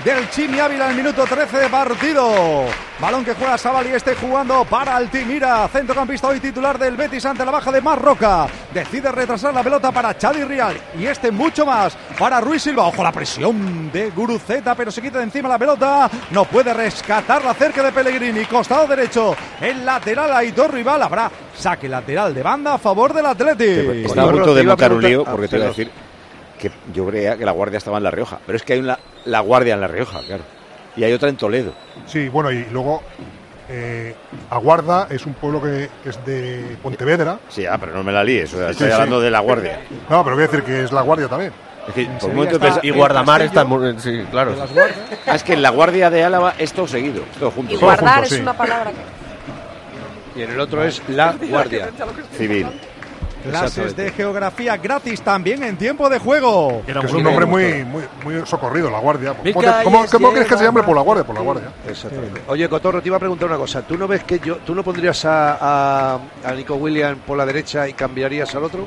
del 0.04 0.30
Chimi 0.30 0.58
Ávila 0.58 0.88
al 0.88 0.94
minuto 0.94 1.24
13 1.24 1.58
de 1.58 1.68
partido. 1.68 2.66
Balón 3.00 3.24
que 3.24 3.32
juega 3.32 3.56
Sabali, 3.56 3.88
este 3.90 4.14
jugando 4.14 4.62
para 4.66 4.94
Altimira, 4.94 5.66
centrocampista 5.68 6.28
hoy 6.28 6.38
titular 6.38 6.78
del 6.78 6.98
Betis 6.98 7.24
ante 7.24 7.46
la 7.46 7.50
baja 7.50 7.72
de 7.72 7.80
Marroca. 7.80 8.46
Decide 8.74 9.10
retrasar 9.10 9.54
la 9.54 9.62
pelota 9.62 9.90
para 9.90 10.18
Chadi 10.18 10.44
Rial 10.44 10.76
y 10.98 11.06
este 11.06 11.30
mucho 11.30 11.64
más 11.64 11.96
para 12.18 12.42
Ruiz 12.42 12.62
Silva. 12.62 12.86
Ojo 12.88 13.02
la 13.02 13.10
presión 13.10 13.90
de 13.90 14.10
Guruceta, 14.10 14.74
pero 14.74 14.90
se 14.90 15.00
quita 15.00 15.16
de 15.16 15.24
encima 15.24 15.48
la 15.48 15.58
pelota. 15.58 16.10
No 16.30 16.44
puede 16.44 16.74
rescatarla 16.74 17.54
cerca 17.54 17.82
de 17.82 17.90
Pellegrini. 17.90 18.44
Costado 18.44 18.86
derecho, 18.86 19.34
el 19.62 19.82
lateral 19.86 20.34
Aitor 20.34 20.70
Rival. 20.70 21.02
Habrá 21.02 21.30
saque 21.56 21.88
lateral 21.88 22.34
de 22.34 22.42
banda 22.42 22.74
a 22.74 22.78
favor 22.78 23.14
del 23.14 23.24
Atleti. 23.24 24.04
Está 24.04 24.24
a 24.24 24.30
punto 24.30 24.54
de 24.54 24.62
montar 24.62 24.92
un 24.92 25.02
lío 25.02 25.24
porque 25.24 25.48
te 25.48 25.56
iba 25.56 25.64
a 25.64 25.68
decir 25.68 25.90
que 26.58 26.70
yo 26.92 27.06
creía 27.06 27.38
que 27.38 27.46
la 27.46 27.52
guardia 27.52 27.78
estaba 27.78 27.96
en 27.96 28.04
La 28.04 28.10
Rioja. 28.10 28.40
Pero 28.44 28.56
es 28.56 28.62
que 28.62 28.74
hay 28.74 28.80
una, 28.80 28.98
la 29.24 29.40
guardia 29.40 29.72
en 29.72 29.80
La 29.80 29.88
Rioja, 29.88 30.20
claro. 30.26 30.59
Y 30.96 31.04
hay 31.04 31.12
otra 31.12 31.28
en 31.28 31.36
Toledo. 31.36 31.72
Sí, 32.06 32.28
bueno, 32.28 32.50
y 32.50 32.64
luego 32.70 33.02
eh, 33.68 34.14
Aguarda 34.50 35.06
es 35.10 35.24
un 35.26 35.34
pueblo 35.34 35.62
que, 35.62 35.88
que 36.02 36.10
es 36.10 36.24
de 36.26 36.76
Pontevedra. 36.82 37.38
Sí, 37.48 37.64
ah, 37.66 37.78
pero 37.78 37.92
no 37.92 38.02
me 38.02 38.12
la 38.12 38.24
líes. 38.24 38.52
o 38.54 38.56
sea, 38.58 38.66
Sí, 38.68 38.72
estoy 38.72 38.86
sí. 38.88 38.92
hablando 38.92 39.20
de 39.20 39.30
la 39.30 39.40
guardia. 39.40 39.80
No, 40.08 40.24
pero 40.24 40.36
voy 40.36 40.44
a 40.44 40.46
decir 40.48 40.62
que 40.64 40.82
es 40.84 40.92
la 40.92 41.02
Guardia 41.02 41.28
también. 41.28 41.52
Es 41.88 41.94
que 41.94 42.06
por 42.20 42.32
momento 42.32 42.56
está- 42.56 42.80
Y 42.82 42.90
Guardamar 42.90 43.42
está. 43.42 43.64
Sí, 43.98 44.24
claro. 44.30 44.54
Ah, 45.26 45.34
es 45.34 45.42
que 45.42 45.54
en 45.54 45.62
la 45.62 45.70
guardia 45.70 46.10
de 46.10 46.22
Álava 46.24 46.54
es 46.58 46.72
todo 46.72 46.86
seguido, 46.86 47.22
es 47.32 47.38
todo 47.38 47.50
junto. 47.50 47.72
Y 47.72 47.76
Todo 47.76 47.86
guardar 47.86 48.14
junto, 48.14 48.26
es 48.28 48.34
sí. 48.34 48.40
una 48.40 48.52
palabra 48.52 48.90
que. 48.90 50.40
Y 50.40 50.42
en 50.42 50.50
el 50.50 50.60
otro 50.60 50.84
es 50.84 51.02
la 51.08 51.34
guardia. 51.48 51.88
Civil. 52.36 52.66
Clases 53.42 53.96
de 53.96 54.10
geografía 54.12 54.76
gratis 54.76 55.22
también 55.22 55.62
en 55.62 55.76
tiempo 55.76 56.08
de 56.10 56.18
juego. 56.18 56.82
Es 56.86 57.12
un 57.12 57.22
nombre 57.22 57.46
muy, 57.46 57.84
muy, 57.84 58.02
muy 58.24 58.46
socorrido, 58.46 58.90
la 58.90 58.98
Guardia. 58.98 59.34
¿Cómo, 59.34 59.60
te- 59.78 59.84
cómo- 59.84 60.06
cómo 60.10 60.30
crees 60.32 60.46
que 60.46 60.56
se 60.58 60.64
llame? 60.64 60.82
Por 60.82 60.94
la 60.96 61.02
Guardia, 61.02 61.24
por 61.24 61.34
la 61.34 61.40
Guardia. 61.40 61.68
Exactamente. 61.88 62.42
Oye, 62.48 62.68
Cotorro, 62.68 63.00
te 63.00 63.08
iba 63.08 63.16
a 63.16 63.20
preguntar 63.20 63.48
una 63.48 63.56
cosa. 63.58 63.82
¿Tú 63.82 63.96
no 63.96 64.06
ves 64.06 64.24
que 64.24 64.38
yo, 64.40 64.56
tú 64.58 64.74
no 64.74 64.82
pondrías 64.82 65.24
a, 65.24 66.14
a, 66.14 66.18
a 66.44 66.52
Nico 66.52 66.74
Williams 66.74 67.18
por 67.26 67.36
la 67.38 67.46
derecha 67.46 67.88
y 67.88 67.94
cambiaría 67.94 68.44
al 68.44 68.64
otro? 68.64 68.86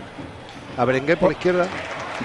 ¿A 0.78 0.86
Berenguer 0.86 1.18
por 1.18 1.30
la 1.30 1.34
izquierda? 1.34 1.68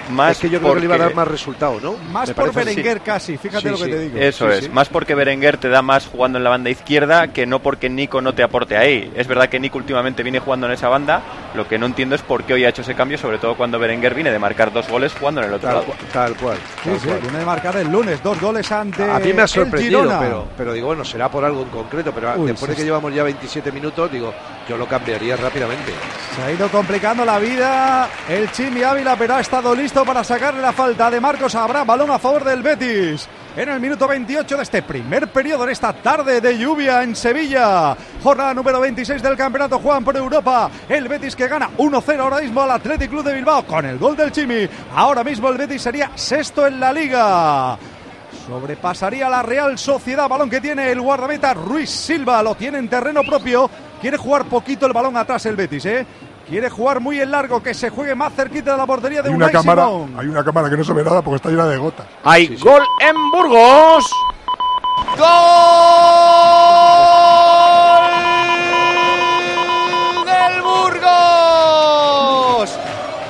Más 0.09 0.31
es 0.31 0.39
que 0.39 0.49
yo 0.49 0.59
creo 0.59 0.73
que 0.73 0.79
le 0.81 0.85
iba 0.85 0.95
a 0.95 0.99
dar 0.99 1.15
más 1.15 1.27
resultado, 1.27 1.79
¿no? 1.81 1.95
Más 2.11 2.31
por. 2.31 2.53
Berenguer 2.53 3.01
casi, 3.01 3.37
fíjate 3.37 3.63
Sí, 3.63 3.69
lo 3.69 3.77
que 3.77 3.83
sí. 3.85 3.89
te 3.91 3.99
digo. 3.99 4.17
Eso 4.19 4.47
Sí, 4.51 4.57
es, 4.57 4.63
sí. 4.65 4.69
más 4.69 4.89
porque 4.89 5.15
Berenguer 5.15 5.57
te 5.57 5.69
da 5.69 5.81
más 5.81 6.07
jugando 6.07 6.37
en 6.37 6.43
la 6.43 6.49
banda 6.49 6.69
izquierda 6.69 7.27
que 7.29 7.45
no 7.45 7.59
porque 7.59 7.89
Nico 7.89 8.21
no 8.21 8.33
te 8.33 8.43
aporte 8.43 8.77
ahí. 8.77 9.11
Es 9.15 9.27
verdad 9.27 9.49
que 9.49 9.59
Nico 9.59 9.77
últimamente 9.77 10.23
viene 10.23 10.39
jugando 10.39 10.67
en 10.67 10.73
esa 10.73 10.89
banda, 10.89 11.21
lo 11.55 11.67
que 11.67 11.77
no 11.77 11.85
entiendo 11.85 12.15
es 12.15 12.21
por 12.21 12.43
qué 12.43 12.53
hoy 12.53 12.65
ha 12.65 12.69
hecho 12.69 12.81
ese 12.81 12.95
cambio, 12.95 13.17
sobre 13.17 13.37
todo 13.37 13.55
cuando 13.55 13.79
Berenguer 13.79 14.13
viene 14.15 14.31
de 14.31 14.39
marcar 14.39 14.71
dos 14.73 14.87
goles 14.89 15.13
jugando 15.13 15.41
en 15.41 15.47
el 15.47 15.53
otro 15.53 15.67
Tal, 15.69 15.75
lado. 15.75 15.85
cual, 15.87 15.97
tal 16.11 16.35
cual. 16.35 16.57
Sí, 16.83 16.89
tal 16.89 16.99
sí, 16.99 17.07
cual. 17.07 17.19
viene 17.21 17.37
de 17.39 17.45
marcar 17.45 17.77
el 17.77 17.91
lunes 17.91 18.21
dos 18.23 18.39
goles 18.41 18.71
ante 18.71 19.03
A 19.03 19.19
mí 19.19 19.33
me 19.33 19.41
ha 19.43 19.47
sorprendido, 19.47 20.03
pero, 20.19 20.47
pero 20.57 20.73
digo, 20.73 20.87
bueno, 20.87 21.05
será 21.05 21.29
por 21.29 21.43
algo 21.45 21.61
en 21.63 21.69
concreto, 21.69 22.11
pero 22.13 22.33
Uy, 22.35 22.47
después 22.51 22.69
de 22.69 22.75
sí, 22.75 22.81
que 22.81 22.85
llevamos 22.85 23.13
ya 23.13 23.23
27 23.23 23.71
minutos, 23.71 24.11
digo, 24.11 24.33
yo 24.67 24.77
lo 24.77 24.85
cambiaría 24.87 25.35
rápidamente. 25.35 25.91
Se 26.35 26.41
ha 26.43 26.51
ido 26.51 26.67
complicando 26.69 27.25
la 27.25 27.39
vida 27.39 28.09
el 28.29 28.51
Chimi 28.51 28.83
Ávila, 28.83 29.15
pero 29.17 29.35
ha 29.35 29.39
estado 29.41 29.73
listo 29.73 29.88
listo 29.89 30.05
para 30.05 30.23
sacarle 30.23 30.61
la 30.61 30.71
falta 30.71 31.09
de 31.09 31.19
Marcos 31.19 31.55
Habrá, 31.55 31.83
balón 31.83 32.11
a 32.11 32.19
favor 32.19 32.43
del 32.43 32.61
Betis. 32.61 33.27
En 33.57 33.69
el 33.69 33.79
minuto 33.79 34.07
28 34.07 34.57
de 34.57 34.61
este 34.61 34.83
primer 34.83 35.31
periodo, 35.31 35.63
en 35.63 35.71
esta 35.71 35.93
tarde 35.93 36.39
de 36.39 36.59
lluvia 36.59 37.01
en 37.01 37.15
Sevilla. 37.15 37.97
Jornada 38.21 38.53
número 38.53 38.79
26 38.81 39.19
del 39.23 39.35
campeonato 39.35 39.79
Juan 39.79 40.03
por 40.03 40.15
Europa. 40.15 40.69
El 40.87 41.07
Betis 41.07 41.35
que 41.35 41.47
gana 41.47 41.71
1-0 41.75 42.19
ahora 42.19 42.39
mismo 42.39 42.61
al 42.61 42.69
Athletic 42.69 43.09
Club 43.09 43.23
de 43.23 43.33
Bilbao 43.33 43.65
con 43.65 43.83
el 43.83 43.97
gol 43.97 44.15
del 44.15 44.31
Chimi. 44.31 44.69
Ahora 44.93 45.23
mismo 45.23 45.49
el 45.49 45.57
Betis 45.57 45.81
sería 45.81 46.11
sexto 46.13 46.67
en 46.67 46.79
la 46.79 46.93
liga. 46.93 47.75
Sobrepasaría 48.45 49.27
la 49.27 49.41
Real 49.41 49.75
Sociedad, 49.79 50.29
balón 50.29 50.51
que 50.51 50.61
tiene 50.61 50.91
el 50.91 51.01
guardameta 51.01 51.55
Ruiz 51.55 51.89
Silva, 51.89 52.43
lo 52.43 52.53
tiene 52.53 52.77
en 52.77 52.89
terreno 52.89 53.23
propio. 53.23 53.67
Quiere 53.99 54.17
jugar 54.17 54.45
poquito 54.45 54.85
el 54.85 54.93
balón 54.93 55.17
atrás 55.17 55.47
el 55.47 55.55
Betis, 55.55 55.85
¿eh? 55.87 56.05
Quiere 56.49 56.69
jugar 56.69 56.99
muy 56.99 57.19
en 57.21 57.29
largo, 57.31 57.61
que 57.61 57.73
se 57.75 57.89
juegue 57.91 58.15
más 58.15 58.33
cerquita 58.33 58.71
de 58.71 58.77
la 58.77 58.85
portería 58.87 59.21
de 59.21 59.29
Hay 59.29 59.35
una 59.35 59.45
Unai 59.45 59.53
cámara, 59.53 59.85
Simón. 59.85 60.15
hay 60.17 60.27
una 60.27 60.43
cámara 60.43 60.69
que 60.69 60.77
no 60.77 60.83
se 60.83 60.93
ve 60.93 61.03
nada 61.03 61.21
porque 61.21 61.35
está 61.35 61.49
llena 61.49 61.67
de 61.67 61.77
gotas. 61.77 62.07
Hay 62.23 62.55
gol 62.57 62.83
en 63.01 63.31
Burgos. 63.31 64.05
¡Gol 69.39 70.25
del 70.25 70.61
Burgos! 70.61 71.09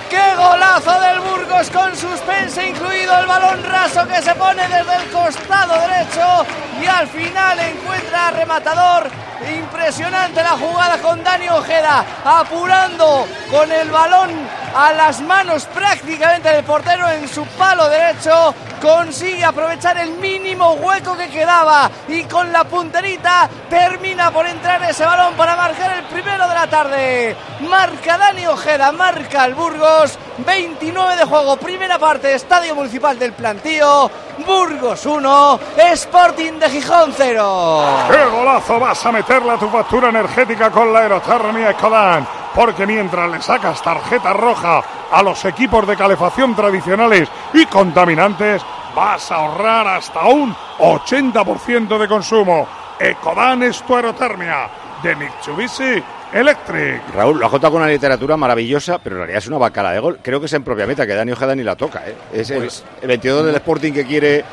¡Qué 0.10 0.36
golazo 0.38 1.00
del 1.00 1.20
Burgos 1.20 1.70
con 1.72 1.96
suspense 1.96 2.70
incluido 2.70 3.18
el 3.20 3.26
balón 3.28 3.64
raso 3.64 4.08
que 4.08 4.22
se 4.22 4.34
pone 4.36 4.62
desde 4.64 4.96
el 4.96 5.10
costado 5.12 5.74
derecho 5.82 6.46
y 6.82 6.86
al 6.88 7.08
final 7.08 7.60
encuentra 7.60 8.32
rematador. 8.32 9.10
Impresionante 9.48 10.44
la 10.44 10.58
jugada 10.58 10.98
con 10.98 11.24
Dani 11.24 11.48
Ojeda 11.48 12.06
apurando 12.26 13.26
con 13.50 13.72
el 13.72 13.90
balón 13.90 14.32
a 14.76 14.92
las 14.92 15.22
manos 15.22 15.66
prácticamente 15.66 16.50
del 16.50 16.66
portero 16.66 17.10
en 17.10 17.28
su 17.28 17.46
palo 17.46 17.88
derecho. 17.88 18.54
Consigue 18.82 19.44
aprovechar 19.44 19.98
el 19.98 20.12
mínimo 20.12 20.74
hueco 20.74 21.16
que 21.16 21.30
quedaba 21.30 21.90
y 22.08 22.24
con 22.24 22.52
la 22.52 22.66
punterita 22.66 23.50
termina 23.70 24.32
por 24.32 24.46
entrar 24.46 24.84
ese 24.84 25.06
balón 25.06 25.34
para 25.36 25.56
marcar 25.56 25.98
el 25.98 26.04
primero 26.06 26.48
de 26.48 26.54
la 26.54 26.68
tarde. 26.68 27.36
Marca 27.62 28.18
Dani 28.18 28.46
Ojeda, 28.48 28.92
marca 28.92 29.46
el 29.46 29.54
Burgos. 29.54 30.18
29 30.40 31.18
de 31.18 31.26
juego, 31.26 31.58
primera 31.58 31.98
parte, 32.00 32.34
Estadio 32.34 32.76
Municipal 32.76 33.18
del 33.20 33.34
Plantío. 33.34 34.10
Burgos 34.46 35.06
1, 35.06 35.60
Sporting 35.94 36.54
de 36.54 36.70
Gijón 36.70 37.14
0. 37.16 37.84
¡Qué 38.10 38.26
golazo 38.26 38.80
vas 38.80 39.06
a 39.06 39.12
meterle 39.12 39.52
a 39.52 39.58
tu 39.58 39.70
factura 39.70 40.10
energética 40.10 40.72
con 40.72 40.94
la 40.94 41.00
aerotermia 41.00 41.72
Ecodan! 41.72 42.28
Porque 42.54 42.86
mientras 42.86 43.30
le 43.30 43.42
sacas 43.42 43.82
tarjeta 43.82 44.34
roja 44.34 44.84
a 45.12 45.24
los 45.24 45.44
equipos 45.46 45.88
de 45.88 45.96
calefacción 45.96 46.56
tradicionales 46.56 47.30
y 47.54 47.66
contaminantes, 47.66 48.62
vas 48.96 49.32
a 49.32 49.36
ahorrar 49.36 49.88
hasta 49.88 50.26
un 50.26 50.56
80% 50.80 51.98
de 51.98 52.08
consumo. 52.08 52.68
Ecodan 53.00 53.64
es 53.64 53.82
tu 53.84 53.96
aerotermia 53.96 54.70
de 55.02 55.16
Mitsubishi 55.16 56.04
Electric. 56.34 57.02
Raúl, 57.16 57.40
lo 57.40 57.48
ha 57.48 57.50
contado 57.50 57.74
con 57.74 57.82
una 57.82 57.90
literatura 57.92 58.38
maravillosa, 58.38 59.00
pero 59.00 59.16
en 59.16 59.20
realidad 59.22 59.40
es 59.40 59.48
una 59.48 59.58
bacala 59.58 59.92
de 59.92 60.00
gol. 60.00 60.20
Creo 60.22 60.40
que 60.40 60.46
es 60.46 60.54
en 60.54 60.64
propia 60.64 60.86
meta, 60.86 61.08
que 61.08 61.14
Dani 61.16 61.32
Ojeda 61.32 61.56
ni 61.56 61.64
la 61.64 61.76
toca. 61.76 62.04
¿eh? 62.08 62.16
Es 62.34 62.50
el- 62.52 62.60
Pues- 62.60 62.84
el, 63.02 63.08
22 63.08 63.46
del 63.46 63.56
Sporting 63.56 63.94
que 63.94 64.06
quiere 64.06 64.44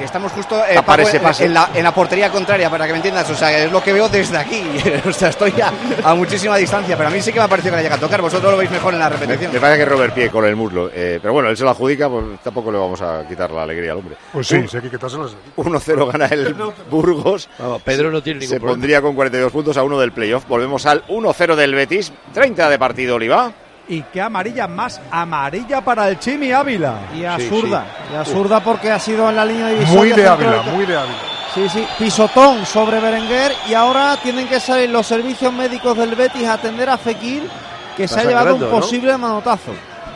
Estamos 0.00 0.32
justo 0.32 0.62
eh, 0.64 0.76
Paco, 0.84 1.02
ese 1.02 1.16
en- 1.18 1.22
pase. 1.22 1.44
En, 1.46 1.54
la, 1.54 1.70
en 1.74 1.82
la 1.82 1.92
portería 1.92 2.30
contraria, 2.30 2.70
para 2.70 2.86
que 2.86 2.92
me 2.92 2.98
entiendas. 2.98 3.28
O 3.30 3.34
sea, 3.34 3.56
es 3.64 3.70
lo 3.72 3.82
que 3.82 3.92
veo 3.92 4.08
desde 4.08 4.36
aquí. 4.36 4.62
o 5.08 5.12
sea, 5.12 5.28
estoy 5.28 5.52
a, 5.60 5.72
a 6.08 6.14
muchísima 6.14 6.56
distancia, 6.56 6.96
pero 6.96 7.08
a 7.08 7.12
mí 7.12 7.20
sí 7.20 7.32
que 7.32 7.38
me 7.38 7.44
ha 7.44 7.48
parecido 7.48 7.72
que 7.72 7.76
la 7.78 7.82
llega 7.82 7.94
a 7.96 8.00
tocar. 8.00 8.20
Vosotros 8.22 8.50
lo 8.52 8.58
veis 8.58 8.70
mejor 8.70 8.94
en 8.94 9.00
la 9.00 9.08
repetición. 9.08 9.52
me 9.52 9.60
parece 9.60 9.78
que 9.80 9.84
Robert 9.84 10.14
Pie 10.14 10.30
con 10.30 10.44
el 10.44 10.56
muslo. 10.56 10.90
eh, 10.94 11.18
pero 11.20 11.32
bueno, 11.32 11.48
él 11.48 11.56
se 11.56 11.64
lo 11.64 11.70
adjudica, 11.70 12.08
pues 12.08 12.24
tampoco 12.42 12.70
le 12.72 12.78
vamos 12.78 13.00
a 13.02 13.26
quitar 13.28 13.50
la 13.50 13.62
alegría 13.62 13.92
al 13.92 13.98
hombre. 13.98 14.16
Pues 14.32 14.46
sí, 14.46 14.56
Un- 14.56 14.68
sí 14.68 14.76
hay 14.76 14.82
que 14.84 14.90
quitárselas. 14.90 15.32
1-0 15.56 16.12
gana 16.12 16.26
el 16.26 16.54
Burgos. 16.90 17.48
Pedro 17.84 18.10
no 18.10 18.22
tiene 18.22 18.40
ningún 18.40 18.50
Se 18.54 18.56
problema. 18.60 18.72
pondría 18.74 19.02
con 19.02 19.14
42 19.14 19.52
puntos 19.52 19.76
a 19.76 19.82
uno 19.82 19.98
del 19.98 20.12
playoff. 20.12 20.46
Volvemos 20.48 20.86
al 20.86 21.06
1-0 21.06 21.54
del 21.56 21.74
Betis. 21.74 22.12
30 22.32 22.68
de 22.70 22.78
partido, 22.78 23.16
Oliva. 23.16 23.52
Y 23.88 24.02
qué 24.02 24.20
amarilla 24.20 24.68
más 24.68 25.00
amarilla 25.10 25.80
para 25.80 26.08
el 26.08 26.18
Chimi 26.18 26.52
Ávila. 26.52 27.00
Y 27.16 27.24
absurda, 27.24 27.86
y 28.12 28.16
absurda 28.16 28.60
porque 28.60 28.90
ha 28.90 28.98
sido 28.98 29.28
en 29.30 29.36
la 29.36 29.44
línea 29.44 29.68
divisoria. 29.68 29.98
Muy 29.98 30.12
de 30.12 30.28
Ávila, 30.28 30.62
muy 30.62 30.86
de 30.86 30.96
Ávila. 30.96 31.18
Sí, 31.54 31.68
sí, 31.70 31.86
pisotón 31.98 32.66
sobre 32.66 33.00
Berenguer 33.00 33.52
y 33.68 33.74
ahora 33.74 34.18
tienen 34.22 34.46
que 34.46 34.60
salir 34.60 34.90
los 34.90 35.06
servicios 35.06 35.52
médicos 35.52 35.96
del 35.96 36.14
Betis 36.14 36.46
a 36.46 36.54
atender 36.54 36.90
a 36.90 36.98
Fekir 36.98 37.42
que 37.96 38.04
Está 38.04 38.20
se 38.20 38.26
ha 38.26 38.28
llevado 38.28 38.54
un 38.54 38.70
posible 38.70 39.16
manotazo. 39.16 39.72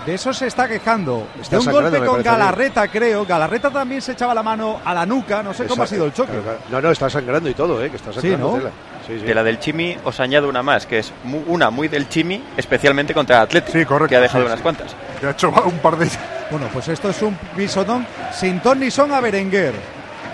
De 0.06 0.14
eso 0.14 0.32
se 0.32 0.46
está 0.48 0.66
quejando. 0.68 1.28
Está 1.40 1.58
de 1.58 1.66
un 1.66 1.72
golpe 1.72 2.04
con. 2.04 2.22
Galarreta, 2.22 2.88
creo. 2.88 3.24
Galarreta 3.24 3.70
también 3.70 4.02
se 4.02 4.12
echaba 4.12 4.34
la 4.34 4.42
mano 4.42 4.80
a 4.84 4.92
la 4.94 5.06
nuca. 5.06 5.42
No 5.42 5.54
sé 5.54 5.66
cómo 5.66 5.82
ha 5.84 5.86
sido 5.86 6.06
el 6.06 6.12
choque. 6.12 6.32
No, 6.70 6.80
no, 6.80 6.90
está 6.90 7.08
sangrando 7.08 7.48
y 7.48 7.54
todo, 7.54 7.82
¿eh? 7.84 7.90
Que 7.90 7.96
está 7.96 8.12
sangrando 8.12 8.50
¿no? 8.52 8.56
tela. 8.58 8.70
Sí, 9.06 9.18
sí. 9.18 9.24
De 9.26 9.34
la 9.34 9.42
del 9.42 9.58
Chimi 9.58 9.96
os 10.04 10.20
añado 10.20 10.48
una 10.48 10.62
más, 10.62 10.86
que 10.86 11.00
es 11.00 11.12
mu- 11.24 11.42
una 11.48 11.70
muy 11.70 11.88
del 11.88 12.08
Chimi, 12.08 12.42
especialmente 12.56 13.12
contra 13.14 13.36
el 13.38 13.42
Atlético, 13.42 13.78
Sí, 13.78 13.84
correcto, 13.84 14.08
que 14.10 14.16
ha 14.16 14.20
dejado 14.20 14.44
sí, 14.44 14.46
unas 14.46 14.58
sí. 14.58 14.62
cuantas. 14.62 14.94
Que 15.20 15.26
ha 15.26 15.30
hecho 15.30 15.48
un 15.50 15.78
par 15.78 15.96
de 15.96 16.08
Bueno, 16.50 16.68
pues 16.72 16.86
esto 16.88 17.08
es 17.10 17.20
un 17.22 17.34
pisotón 17.56 18.06
sin 18.32 18.60
ton 18.60 18.78
ni 18.78 18.90
son 18.90 19.12
a 19.12 19.20
Berenguer. 19.20 19.74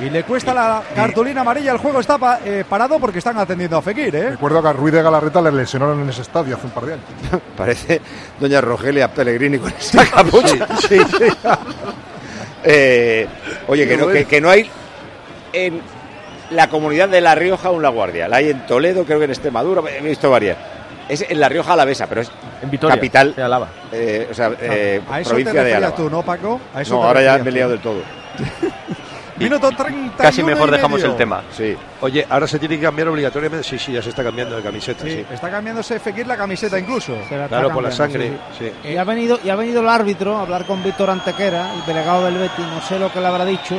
Y 0.01 0.11
le 0.11 0.23
cuesta 0.23 0.55
la 0.55 0.83
cartulina 0.95 1.41
amarilla. 1.41 1.73
El 1.73 1.79
juego 1.79 1.99
está 2.01 2.19
pa- 2.19 2.39
eh, 2.45 2.65
parado 2.69 3.01
porque 3.01 3.19
están 3.19 3.37
atendiendo 3.39 3.77
a 3.77 3.83
Fekir, 3.83 4.15
¿eh? 4.15 4.31
Recuerdo 4.31 4.63
que 4.63 4.69
a 4.69 4.73
Ruiz 4.73 4.95
de 4.95 5.03
Galarreta 5.03 5.41
le 5.43 5.51
lesionaron 5.51 6.01
en 6.03 6.09
ese 6.11 6.23
estadio 6.23 6.55
hace 6.57 6.67
un 6.67 6.73
par 6.73 6.87
de 6.87 6.93
años. 6.95 7.05
Parece 7.57 8.01
Doña 8.39 8.61
Rogelia 8.61 9.09
Pellegrini 9.13 9.59
con 9.59 9.73
esa 9.73 10.05
capucha. 10.09 10.67
Eh, 12.65 13.27
oye, 13.69 13.87
que 13.87 13.97
no, 13.97 14.09
que, 14.09 14.25
que 14.25 14.41
no 14.41 14.51
hay 14.51 14.69
en 15.53 15.81
la 16.51 16.69
comunidad 16.69 17.09
de 17.09 17.21
La 17.21 17.35
Rioja 17.37 17.71
un 17.71 17.83
La 17.83 17.89
Guardia. 17.89 18.27
La 18.29 18.39
hay 18.39 18.51
en 18.51 18.67
Toledo, 18.67 19.05
creo 19.05 19.19
que 19.19 19.27
en 19.27 19.31
Extremadura, 19.31 19.83
he 19.97 20.03
visto 20.03 20.29
varias. 20.31 20.57
Es 21.09 21.25
en 21.29 21.39
La 21.41 21.49
Rioja 21.49 21.75
Alavesa, 21.75 22.07
pero 22.09 22.21
es 22.23 22.31
En 22.61 22.69
Vitoria, 22.71 22.97
capital, 22.97 23.35
de 23.35 23.43
Álava. 23.43 23.69
eh, 23.93 24.27
o 24.31 24.35
sea, 24.35 24.51
eh, 24.61 25.01
a 25.09 25.21
eso 25.21 25.29
te 25.31 25.35
provincia 25.35 25.53
de 25.53 25.59
referías 25.61 25.77
Álava. 25.79 25.97
tú, 25.97 26.11
¿no, 26.11 26.23
Paco? 26.23 26.61
A 26.75 26.83
eso 26.83 26.95
No, 26.97 27.01
te 27.03 27.07
ahora 27.07 27.23
ya 27.23 27.39
me 27.39 27.49
he 27.49 27.53
liado 27.53 27.71
del 27.71 27.81
todo. 27.81 28.01
Minuto 29.39 29.71
30. 29.71 30.17
Casi 30.17 30.43
mejor 30.43 30.71
dejamos 30.71 31.03
el 31.03 31.17
tema. 31.17 31.43
Sí. 31.57 31.77
Oye, 32.01 32.27
ahora 32.29 32.47
se 32.47 32.59
tiene 32.59 32.77
que 32.77 32.83
cambiar 32.83 33.09
obligatoriamente. 33.09 33.67
Sí, 33.67 33.79
sí, 33.79 33.93
ya 33.93 34.03
se 34.03 34.11
está 34.11 34.23
cambiando 34.23 34.57
de 34.57 34.63
camiseta. 34.63 35.05
Sí, 35.05 35.11
Sí, 35.11 35.27
está 35.33 35.51
cambiándose 35.51 35.99
Fekir 35.99 36.27
la 36.27 36.37
camiseta 36.37 36.79
incluso. 36.79 37.17
La 37.31 37.49
Claro, 37.49 37.71
por 37.71 37.83
la 37.83 37.91
sangre. 37.91 38.33
sí, 38.59 38.71
Sí. 38.83 38.89
Y 38.91 38.97
ha 38.97 39.05
venido 39.05 39.39
y 39.43 39.49
ha 39.49 39.57
venido 39.57 39.81
el 39.81 39.89
árbitro 39.89 40.37
a 40.37 40.43
hablar 40.43 40.65
con 40.67 40.83
Víctor 40.83 41.11
Antequera, 41.11 41.75
el 41.75 41.87
delegado 41.87 42.25
del 42.25 42.39
Betis, 42.39 42.67
no 42.67 42.81
sé 42.83 42.99
lo 42.99 43.13
que 43.13 43.21
le 43.21 43.27
habrá 43.27 43.45
dicho. 43.45 43.77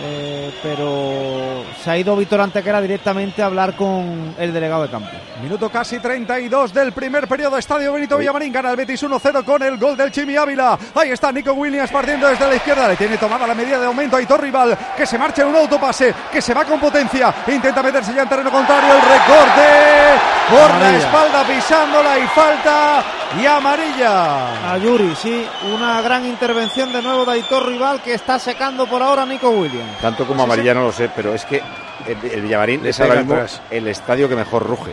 Eh, 0.00 0.50
pero 0.62 1.64
se 1.82 1.90
ha 1.90 1.98
ido 1.98 2.16
Víctor 2.16 2.40
Antequera 2.40 2.80
directamente 2.80 3.42
a 3.42 3.46
hablar 3.46 3.74
con 3.76 4.34
el 4.38 4.52
delegado 4.52 4.82
de 4.82 4.88
campo. 4.88 5.10
Minuto 5.42 5.70
casi 5.70 5.98
32 5.98 6.72
del 6.72 6.92
primer 6.92 7.26
periodo. 7.26 7.58
Estadio 7.58 7.92
Benito 7.92 8.16
Villamarín 8.16 8.52
gana 8.52 8.70
el 8.70 8.76
Betis 8.76 9.02
1-0 9.02 9.44
con 9.44 9.62
el 9.62 9.76
gol 9.76 9.96
del 9.96 10.10
Chimi 10.10 10.36
Ávila. 10.36 10.78
Ahí 10.94 11.10
está 11.10 11.32
Nico 11.32 11.52
Williams 11.52 11.90
partiendo 11.90 12.28
desde 12.28 12.46
la 12.46 12.54
izquierda. 12.54 12.88
Le 12.88 12.96
tiene 12.96 13.18
tomada 13.18 13.46
la 13.46 13.54
medida 13.54 13.78
de 13.78 13.86
aumento 13.86 14.16
a 14.16 14.18
Aitor 14.20 14.40
Rival 14.40 14.76
que 14.96 15.06
se 15.06 15.18
marcha 15.18 15.42
en 15.42 15.48
un 15.48 15.56
autopase, 15.56 16.14
que 16.30 16.40
se 16.40 16.54
va 16.54 16.64
con 16.64 16.78
potencia. 16.78 17.34
Intenta 17.48 17.82
meterse 17.82 18.14
ya 18.14 18.22
en 18.22 18.28
terreno 18.28 18.50
contrario. 18.50 18.94
El 18.94 19.02
recorte 19.02 20.32
por 20.48 20.80
la 20.80 20.96
espalda 20.96 21.44
pisándola 21.44 22.18
y 22.18 22.26
falta 22.28 23.04
y 23.40 23.46
amarilla. 23.46 24.72
A 24.72 24.78
Yuri, 24.78 25.14
sí, 25.16 25.46
una 25.72 26.00
gran 26.02 26.26
intervención 26.26 26.92
de 26.92 27.02
nuevo 27.02 27.24
de 27.24 27.32
Aitor 27.32 27.66
Rival 27.66 28.02
que 28.02 28.14
está 28.14 28.38
secando 28.38 28.86
por 28.86 29.02
ahora 29.02 29.24
Nico 29.24 29.50
Williams. 29.50 29.91
Tanto 30.00 30.26
como 30.26 30.42
amarilla 30.42 30.74
no 30.74 30.82
lo 30.84 30.92
sé, 30.92 31.10
pero 31.14 31.34
es 31.34 31.44
que 31.44 31.60
el, 32.06 32.30
el 32.32 32.42
Villamarín 32.42 32.82
Le 32.82 32.90
es 32.90 33.00
ahora 33.00 33.16
mismo 33.16 33.34
atrás. 33.34 33.60
el 33.70 33.86
estadio 33.88 34.28
que 34.28 34.36
mejor 34.36 34.66
ruge. 34.66 34.92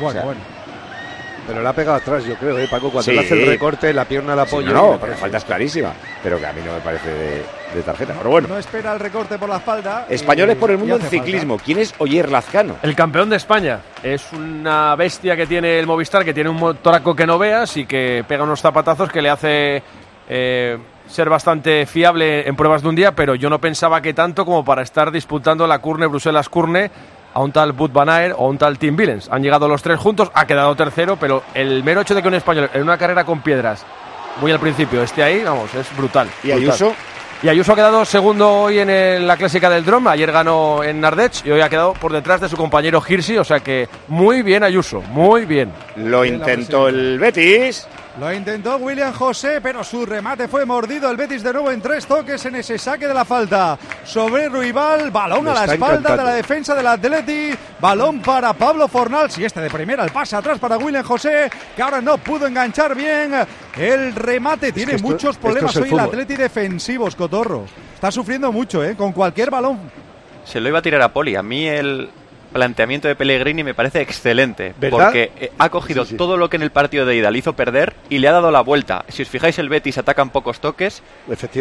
Bueno, 0.00 0.08
O 0.08 0.12
sea, 0.12 0.22
bueno. 0.22 0.40
Pero 1.46 1.62
la 1.62 1.70
ha 1.70 1.72
pegado 1.72 1.96
atrás, 1.96 2.24
yo 2.26 2.34
creo, 2.34 2.58
¿eh, 2.58 2.68
Paco? 2.70 2.90
Cuando 2.90 3.02
Sí. 3.04 3.12
le 3.12 3.20
hace 3.20 3.32
el 3.40 3.46
recorte, 3.46 3.90
la 3.94 4.04
pierna 4.04 4.36
la 4.36 4.44
Sí, 4.44 4.50
apoya. 4.54 4.70
no, 4.70 4.92
no, 4.92 5.00
pero 5.00 5.14
falta 5.16 5.38
es 5.38 5.44
clarísima, 5.44 5.92
pero 6.22 6.38
que 6.38 6.44
a 6.46 6.52
mí 6.52 6.60
no 6.62 6.74
me 6.74 6.80
parece 6.80 7.08
de, 7.08 7.42
de 7.74 7.82
tarjeta. 7.82 8.12
Pero 8.18 8.28
bueno, 8.28 8.48
No 8.48 8.58
espera 8.58 8.92
el 8.92 9.00
recorte 9.00 9.38
por 9.38 9.48
la 9.48 9.56
espalda. 9.56 10.04
españoles 10.10 10.56
y- 10.56 10.60
por 10.60 10.70
el 10.70 10.76
mundo 10.76 10.96
en 10.96 11.00
falta. 11.00 11.16
ciclismo. 11.16 11.56
¿Quién 11.56 11.78
es 11.78 11.94
Oyer 11.96 12.28
Lazcano? 12.30 12.76
El 12.82 12.94
campeón 12.94 13.30
de 13.30 13.36
España. 13.36 13.80
Es 14.02 14.30
una 14.34 14.94
bestia 14.96 15.36
que 15.36 15.46
tiene 15.46 15.78
el 15.78 15.86
Movistar, 15.86 16.22
que 16.22 16.34
tiene 16.34 16.50
un 16.50 16.56
motoraco 16.56 17.16
que 17.16 17.26
no 17.26 17.38
veas 17.38 17.78
y 17.78 17.86
que 17.86 18.26
pega 18.28 18.44
unos 18.44 18.60
zapatazos 18.60 19.10
que 19.10 19.22
le 19.22 19.30
hace 19.30 19.82
eh, 20.28 20.76
ser 21.08 21.28
bastante 21.28 21.86
fiable 21.86 22.46
en 22.48 22.54
pruebas 22.56 22.82
de 22.82 22.88
un 22.88 22.94
día, 22.94 23.12
pero 23.12 23.34
yo 23.34 23.50
no 23.50 23.58
pensaba 23.60 24.00
que 24.02 24.14
tanto 24.14 24.44
como 24.44 24.64
para 24.64 24.82
estar 24.82 25.10
disputando 25.10 25.66
la 25.66 25.78
Curne 25.80 26.06
Bruselas-Curne 26.06 26.90
a 27.34 27.40
un 27.40 27.52
tal 27.52 27.72
Bud 27.72 27.90
Van 27.90 28.08
Aert 28.08 28.34
o 28.38 28.48
un 28.48 28.58
tal 28.58 28.78
Tim 28.78 28.96
Willens. 28.96 29.28
Han 29.30 29.42
llegado 29.42 29.68
los 29.68 29.82
tres 29.82 29.98
juntos, 29.98 30.30
ha 30.34 30.46
quedado 30.46 30.74
tercero, 30.76 31.16
pero 31.16 31.42
el 31.54 31.82
mero 31.84 32.00
hecho 32.00 32.14
de 32.14 32.22
que 32.22 32.28
un 32.28 32.34
español 32.34 32.70
en 32.72 32.82
una 32.82 32.98
carrera 32.98 33.24
con 33.24 33.40
piedras, 33.40 33.84
muy 34.40 34.52
al 34.52 34.60
principio, 34.60 35.02
esté 35.02 35.22
ahí, 35.22 35.42
vamos, 35.42 35.74
es 35.74 35.86
brutal. 35.96 36.28
¿Y 36.42 36.48
brutal. 36.48 36.62
Ayuso? 36.62 36.94
Y 37.40 37.48
Ayuso 37.48 37.72
ha 37.72 37.76
quedado 37.76 38.04
segundo 38.04 38.50
hoy 38.62 38.80
en 38.80 38.90
el- 38.90 39.24
la 39.26 39.36
clásica 39.36 39.70
del 39.70 39.84
Drom. 39.84 40.08
Ayer 40.08 40.32
ganó 40.32 40.82
en 40.82 41.00
Nardech 41.00 41.46
y 41.46 41.50
hoy 41.52 41.60
ha 41.60 41.68
quedado 41.68 41.92
por 41.92 42.12
detrás 42.12 42.40
de 42.40 42.48
su 42.48 42.56
compañero 42.56 43.00
Hirsi. 43.06 43.38
O 43.38 43.44
sea 43.44 43.60
que 43.60 43.88
muy 44.08 44.42
bien 44.42 44.64
Ayuso, 44.64 45.00
muy 45.02 45.44
bien. 45.44 45.70
Lo 45.96 46.24
intentó 46.24 46.88
el 46.88 47.16
Betis. 47.20 47.86
Lo 48.18 48.32
intentó 48.32 48.78
William 48.78 49.12
José, 49.12 49.60
pero 49.62 49.84
su 49.84 50.04
remate 50.04 50.48
fue 50.48 50.64
mordido. 50.66 51.08
El 51.08 51.16
Betis 51.16 51.40
de 51.42 51.52
nuevo 51.52 51.70
en 51.70 51.80
tres 51.80 52.04
toques 52.04 52.44
en 52.46 52.56
ese 52.56 52.76
saque 52.76 53.06
de 53.06 53.14
la 53.14 53.24
falta. 53.24 53.78
Sobre 54.04 54.48
Ruibal, 54.48 55.12
balón 55.12 55.44
Me 55.44 55.50
a 55.52 55.54
la 55.54 55.64
espalda 55.66 55.86
encantando. 55.98 56.22
de 56.24 56.28
la 56.30 56.34
defensa 56.34 56.74
del 56.74 56.86
Atleti. 56.88 57.50
Balón 57.80 58.20
para 58.20 58.52
Pablo 58.54 58.88
Fornals. 58.88 59.38
Y 59.38 59.44
este 59.44 59.60
de 59.60 59.70
primera, 59.70 60.02
el 60.04 60.10
pase 60.10 60.34
atrás 60.34 60.58
para 60.58 60.76
William 60.78 61.04
José, 61.04 61.48
que 61.76 61.82
ahora 61.82 62.00
no 62.00 62.18
pudo 62.18 62.48
enganchar 62.48 62.96
bien. 62.96 63.34
El 63.76 64.12
remate 64.16 64.72
tiene 64.72 64.94
esto- 64.94 65.06
muchos 65.06 65.36
problemas 65.36 65.70
es 65.70 65.76
el 65.76 65.82
hoy 65.84 65.90
el. 65.90 66.00
Atleti 66.00 66.34
defensivos, 66.34 67.14
Cotorro. 67.14 67.66
Está 67.94 68.10
sufriendo 68.10 68.50
mucho, 68.50 68.82
¿eh? 68.82 68.96
Con 68.96 69.12
cualquier 69.12 69.50
balón. 69.52 69.78
Se 70.44 70.58
lo 70.58 70.68
iba 70.68 70.80
a 70.80 70.82
tirar 70.82 71.02
a 71.02 71.12
Poli. 71.12 71.36
A 71.36 71.42
mí 71.44 71.68
el 71.68 72.10
planteamiento 72.52 73.08
de 73.08 73.14
Pellegrini 73.14 73.62
me 73.62 73.74
parece 73.74 74.00
excelente. 74.00 74.74
¿Verdad? 74.80 75.04
Porque 75.06 75.30
eh, 75.40 75.52
ha 75.58 75.68
cogido 75.68 76.04
todo 76.04 76.36
lo 76.36 76.48
que 76.50 76.56
en 76.56 76.62
el 76.62 76.70
partido 76.70 77.06
de 77.06 77.16
ida 77.16 77.30
le 77.30 77.38
hizo 77.38 77.52
perder 77.54 77.94
y 78.08 78.18
le 78.18 78.28
ha 78.28 78.32
dado 78.32 78.50
la 78.50 78.60
vuelta. 78.60 79.04
Si 79.08 79.22
os 79.22 79.28
fijáis, 79.28 79.58
el 79.58 79.68
Betis 79.68 79.98
atacan 79.98 80.30
pocos 80.30 80.60
toques, 80.60 81.02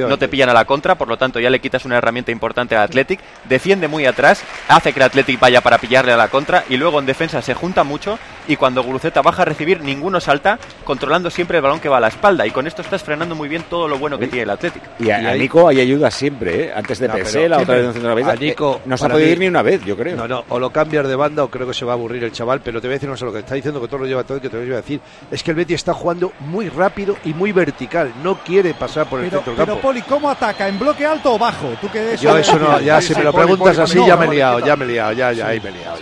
no 0.08 0.18
te 0.18 0.28
pillan 0.28 0.50
a 0.50 0.54
la 0.54 0.66
contra, 0.66 0.96
por 0.96 1.08
lo 1.08 1.18
tanto 1.18 1.40
ya 1.40 1.50
le 1.50 1.60
quitas 1.60 1.86
una 1.86 1.98
herramienta 1.98 2.32
importante 2.32 2.76
al 2.76 2.84
Athletic. 2.84 3.20
Defiende 3.46 3.88
muy 3.88 4.06
atrás, 4.06 4.44
hace 4.68 4.94
que 4.94 5.00
el 5.00 5.06
Athletic 5.06 5.40
vaya 5.40 5.62
para 5.62 5.78
pillarle 5.78 6.12
a 6.12 6.18
la 6.18 6.28
contra 6.30 6.64
y 6.70 6.78
luego 6.78 7.00
en 7.00 7.06
defensa 7.06 7.42
se 7.42 7.54
junta 7.54 7.84
mucho 7.84 8.18
y 8.48 8.56
cuando 8.56 8.82
Guruceta 8.84 9.22
baja 9.22 9.42
a 9.42 9.46
recibir, 9.46 9.82
ninguno 9.82 10.20
salta, 10.22 10.58
controlando 10.84 11.30
siempre 11.30 11.58
el 11.58 11.64
balón 11.64 11.80
que 11.80 11.90
va 11.90 11.98
a 11.98 12.02
la 12.02 12.08
espalda. 12.08 12.46
Y 12.48 12.52
con 12.52 12.66
esto 12.68 12.82
estás 12.82 13.04
frenando 13.04 13.36
muy 13.36 13.50
bien 13.50 13.64
todo 13.70 13.88
lo 13.88 13.98
bueno 13.98 14.18
que 14.18 14.28
tiene 14.28 14.44
el 14.44 14.50
Athletic. 14.50 14.82
Y 15.00 15.10
a, 15.10 15.18
a 15.32 15.34
Nico 15.36 15.68
hay 15.68 15.82
ayuda 15.82 16.10
siempre, 16.12 16.64
¿eh? 16.66 16.72
Antes 16.74 17.00
de 17.00 17.08
No, 17.10 17.16
Pesela, 17.16 17.58
otra 17.60 17.76
vez 17.76 17.86
en 17.88 17.94
centro 17.94 18.16
de 18.16 18.24
la. 18.24 18.36
Nico, 18.36 18.76
Eh, 18.78 18.82
no 18.86 18.98
se 18.98 19.06
ha 19.06 19.10
podido 19.10 19.26
mí- 19.28 19.32
ir 19.34 19.40
ni 19.40 19.48
una 19.48 19.62
vez, 19.62 19.84
yo 19.84 19.98
creo. 19.98 20.16
No, 20.16 20.28
no, 20.28 20.46
o 20.50 20.60
lo 20.60 20.70
cambias 20.88 21.08
de 21.08 21.16
banda 21.18 21.44
o 21.44 21.50
creo 21.50 21.68
que 21.68 21.74
se 21.74 21.84
va 21.84 21.92
a 21.92 21.96
aburrir 21.96 22.24
el 22.24 22.32
chaval, 22.32 22.62
pero 22.64 22.80
te 22.80 22.88
voy 22.88 22.94
a 22.94 22.96
decir 22.96 23.10
una 23.10 23.16
cosa, 23.16 23.26
lo 23.26 23.34
que 23.34 23.40
está 23.40 23.56
diciendo 23.56 23.82
que 23.82 23.88
todo 23.88 24.00
lo 24.00 24.06
lleva 24.06 24.24
todo 24.24 24.38
y 24.38 24.42
que 24.42 24.50
te 24.50 24.56
lo 24.58 24.64
iba 24.64 24.76
a 24.78 24.82
decir, 24.82 25.02
es 25.30 25.44
que 25.44 25.52
el 25.52 25.58
Betis 25.58 25.76
está 25.76 25.94
jugando 25.94 26.32
muy 26.40 26.70
rápido 26.70 27.18
y 27.26 27.34
muy 27.34 27.52
vertical, 27.52 28.14
no 28.24 28.36
quiere 28.40 28.74
pasar 28.74 29.08
por 29.10 29.20
el 29.20 29.26
Pero, 29.26 29.38
centro 29.40 29.54
del 29.54 29.58
pero 29.66 29.74
campo. 29.74 29.88
Poli, 29.88 30.02
¿cómo 30.04 30.30
ataca? 30.30 30.68
¿En 30.68 30.80
bloque 30.80 31.06
alto 31.06 31.34
o 31.34 31.38
bajo? 31.38 31.68
¿Tú 31.82 31.90
que 31.92 32.16
Yo 32.18 32.38
eso 32.38 32.58
no, 32.58 32.80
ya 32.80 33.02
si 33.02 33.14
me 33.16 33.24
lo 33.24 33.34
preguntas 33.34 33.78
así 33.80 33.98
No, 33.98 34.08
ya 34.08 34.16
no, 34.16 34.20
me 34.20 34.26
he 34.26 34.28
no, 34.28 34.34
liado, 34.34 34.60
no. 34.60 34.66
ya 34.66 34.76
me 34.78 34.86
he 34.86 34.88
liado, 34.88 35.12
ya, 35.14 35.32
ya, 35.34 35.48
ahí 35.48 35.60
me 35.60 35.70
he 35.70 35.74
liado. 35.74 35.98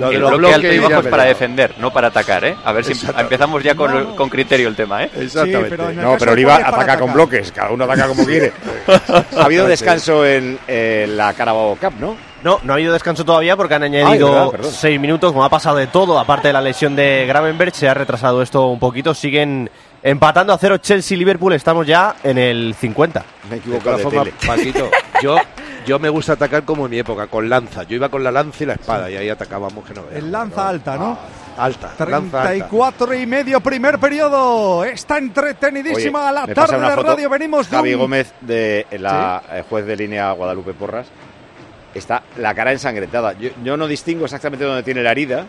Lo 0.00 0.08
de 0.08 0.14
el 0.16 0.20
los 0.20 0.36
bloque 0.36 0.54
alto 0.54 0.66
y 0.66 0.78
bloques 0.78 0.90
bajo 0.96 1.02
es 1.06 1.10
para 1.10 1.24
defender, 1.24 1.74
no 1.78 1.92
para 1.92 2.08
atacar, 2.08 2.44
¿eh? 2.44 2.56
A 2.64 2.72
ver 2.72 2.84
si 2.84 3.06
empezamos 3.16 3.62
ya 3.62 3.76
con, 3.76 3.92
No, 3.92 4.00
no. 4.00 4.16
con 4.16 4.28
criterio 4.28 4.66
el 4.68 4.74
tema, 4.74 5.04
¿eh? 5.04 5.10
Exactamente. 5.16 5.68
pero 5.76 5.92
No, 5.92 6.16
pero 6.18 6.32
Oliva 6.32 6.56
ataca 6.56 6.98
con 6.98 7.12
bloques, 7.12 7.52
cada 7.52 7.70
uno 7.70 7.84
ataca 7.84 8.08
como 8.08 8.24
quiere. 8.24 8.52
ha 9.36 9.44
habido 9.44 9.66
descanso 9.68 10.26
en 10.26 10.58
eh, 10.66 11.06
la 11.08 11.32
Carabao 11.34 11.76
Cup, 11.80 11.92
¿no? 12.00 12.33
No, 12.44 12.60
no 12.62 12.72
ha 12.72 12.76
habido 12.76 12.92
descanso 12.92 13.24
todavía 13.24 13.56
porque 13.56 13.74
han 13.74 13.82
añadido 13.84 14.30
verdad, 14.30 14.50
perdón. 14.50 14.70
seis 14.72 15.00
minutos, 15.00 15.32
como 15.32 15.44
ha 15.44 15.48
pasado 15.48 15.78
de 15.78 15.86
todo, 15.86 16.18
aparte 16.18 16.48
de 16.48 16.52
la 16.52 16.60
lesión 16.60 16.94
de 16.94 17.24
Gravenberg, 17.26 17.74
se 17.74 17.88
ha 17.88 17.94
retrasado 17.94 18.42
esto 18.42 18.66
un 18.68 18.78
poquito, 18.78 19.14
siguen 19.14 19.70
empatando 20.02 20.52
a 20.52 20.58
cero 20.58 20.76
Chelsea-Liverpool, 20.76 21.54
estamos 21.54 21.86
ya 21.86 22.16
en 22.22 22.36
el 22.36 22.74
50. 22.78 23.24
Me 23.48 23.56
he 23.56 23.60
De 23.60 24.04
tele. 24.10 24.34
Paquito, 24.46 24.90
yo, 25.22 25.36
yo 25.86 25.98
me 25.98 26.10
gusta 26.10 26.34
atacar 26.34 26.64
como 26.64 26.84
en 26.84 26.90
mi 26.90 26.98
época, 26.98 27.26
con 27.28 27.48
lanza. 27.48 27.84
Yo 27.84 27.96
iba 27.96 28.10
con 28.10 28.22
la 28.22 28.30
lanza 28.30 28.62
y 28.62 28.66
la 28.66 28.74
espada 28.74 29.10
y 29.10 29.16
ahí 29.16 29.30
atacábamos 29.30 29.82
que 29.86 29.94
no 29.94 30.02
veas. 30.02 30.16
El 30.16 30.30
lanza 30.30 30.68
alta, 30.68 30.98
¿no? 30.98 31.18
Alta, 31.56 31.92
lanza 32.06 32.42
alta. 32.42 32.48
34 32.50 33.14
y 33.14 33.26
medio, 33.26 33.60
primer 33.60 33.98
periodo. 33.98 34.84
Está 34.84 35.16
entretenidísima 35.16 36.24
Oye, 36.24 36.32
la 36.34 36.46
me 36.46 36.54
pasa 36.54 36.66
tarde 36.66 36.78
una 36.80 36.90
de 36.90 36.96
foto, 36.96 37.08
radio. 37.14 37.30
Venimos 37.30 37.70
de 37.70 37.76
Javi 37.76 37.94
un- 37.94 38.00
Gómez, 38.00 38.34
de 38.42 38.86
la 38.98 39.42
eh, 39.50 39.64
juez 39.68 39.86
de 39.86 39.96
línea 39.96 40.30
Guadalupe 40.32 40.74
Porras, 40.74 41.06
está 41.94 42.22
la 42.38 42.54
cara 42.54 42.72
ensangrentada. 42.72 43.32
Yo, 43.34 43.50
yo 43.62 43.76
no 43.76 43.86
distingo 43.86 44.24
exactamente 44.24 44.64
dónde 44.64 44.82
tiene 44.82 45.02
la 45.02 45.12
herida, 45.12 45.46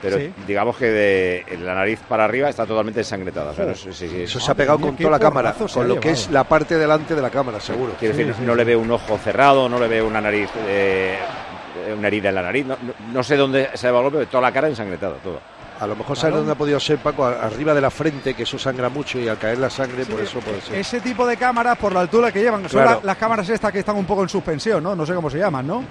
pero 0.00 0.18
Sí. 0.18 0.32
digamos 0.46 0.76
que 0.76 0.86
de 0.86 1.44
la 1.62 1.74
nariz 1.74 2.00
para 2.08 2.24
arriba 2.24 2.48
está 2.48 2.66
totalmente 2.66 3.00
ensangrentada. 3.00 3.52
O 3.52 3.54
sea, 3.54 3.66
no 3.66 3.74
sé 3.74 3.92
si- 3.92 4.22
Eso 4.22 4.40
se 4.40 4.50
ha 4.50 4.54
pegado 4.54 4.80
con 4.80 4.96
toda 4.96 5.10
la 5.10 5.18
cámara, 5.18 5.54
con 5.72 5.86
lo 5.88 6.00
que 6.00 6.10
es 6.10 6.30
la 6.30 6.44
parte 6.44 6.76
delante 6.76 7.14
de 7.14 7.22
la 7.22 7.30
cámara, 7.30 7.60
seguro. 7.60 7.94
Quiero 7.98 8.16
decir, 8.16 8.34
no 8.44 8.54
le 8.54 8.64
veo 8.64 8.80
un 8.80 8.90
ojo 8.90 9.16
cerrado, 9.18 9.68
no 9.68 9.78
le 9.78 9.88
veo 9.88 10.06
una 10.06 10.20
nariz, 10.20 10.48
eh, 10.66 11.16
una 11.96 12.08
herida 12.08 12.30
en 12.30 12.34
la 12.34 12.42
nariz. 12.42 12.66
No, 12.66 12.76
no- 12.82 12.94
no 13.12 13.22
sé 13.22 13.36
dónde 13.36 13.70
se 13.74 13.90
va 13.90 13.98
el 13.98 14.02
golpe, 14.04 14.18
pero 14.18 14.30
toda 14.30 14.42
la 14.42 14.52
cara 14.52 14.68
ensangrentada, 14.68 15.14
toda. 15.22 15.38
A 15.82 15.86
lo 15.88 15.96
mejor 15.96 16.16
sabes 16.16 16.36
dónde 16.36 16.52
ha 16.52 16.54
podido 16.54 16.78
ser, 16.78 16.98
Paco, 16.98 17.24
arriba 17.24 17.74
de 17.74 17.80
la 17.80 17.90
frente, 17.90 18.34
que 18.34 18.44
eso 18.44 18.56
sangra 18.56 18.88
mucho 18.88 19.18
y 19.18 19.26
al 19.26 19.36
caer 19.36 19.58
la 19.58 19.68
sangre, 19.68 20.04
por 20.06 20.20
eso 20.20 20.38
puede 20.38 20.60
ser. 20.60 20.76
Ese 20.76 21.00
tipo 21.00 21.26
de 21.26 21.36
cámaras, 21.36 21.76
por 21.76 21.92
la 21.92 22.00
altura 22.00 22.30
que 22.30 22.40
llevan, 22.40 22.62
son 22.68 22.82
Claro. 22.82 23.00
la- 23.02 23.06
las 23.08 23.16
cámaras 23.16 23.48
estas 23.48 23.72
que 23.72 23.80
están 23.80 23.96
un 23.96 24.04
poco 24.04 24.22
en 24.22 24.28
suspensión, 24.28 24.80
¿no? 24.80 24.94
No 24.94 25.04
sé 25.04 25.12
cómo 25.12 25.28
se 25.28 25.38
llaman, 25.38 25.66
¿no? 25.66 25.82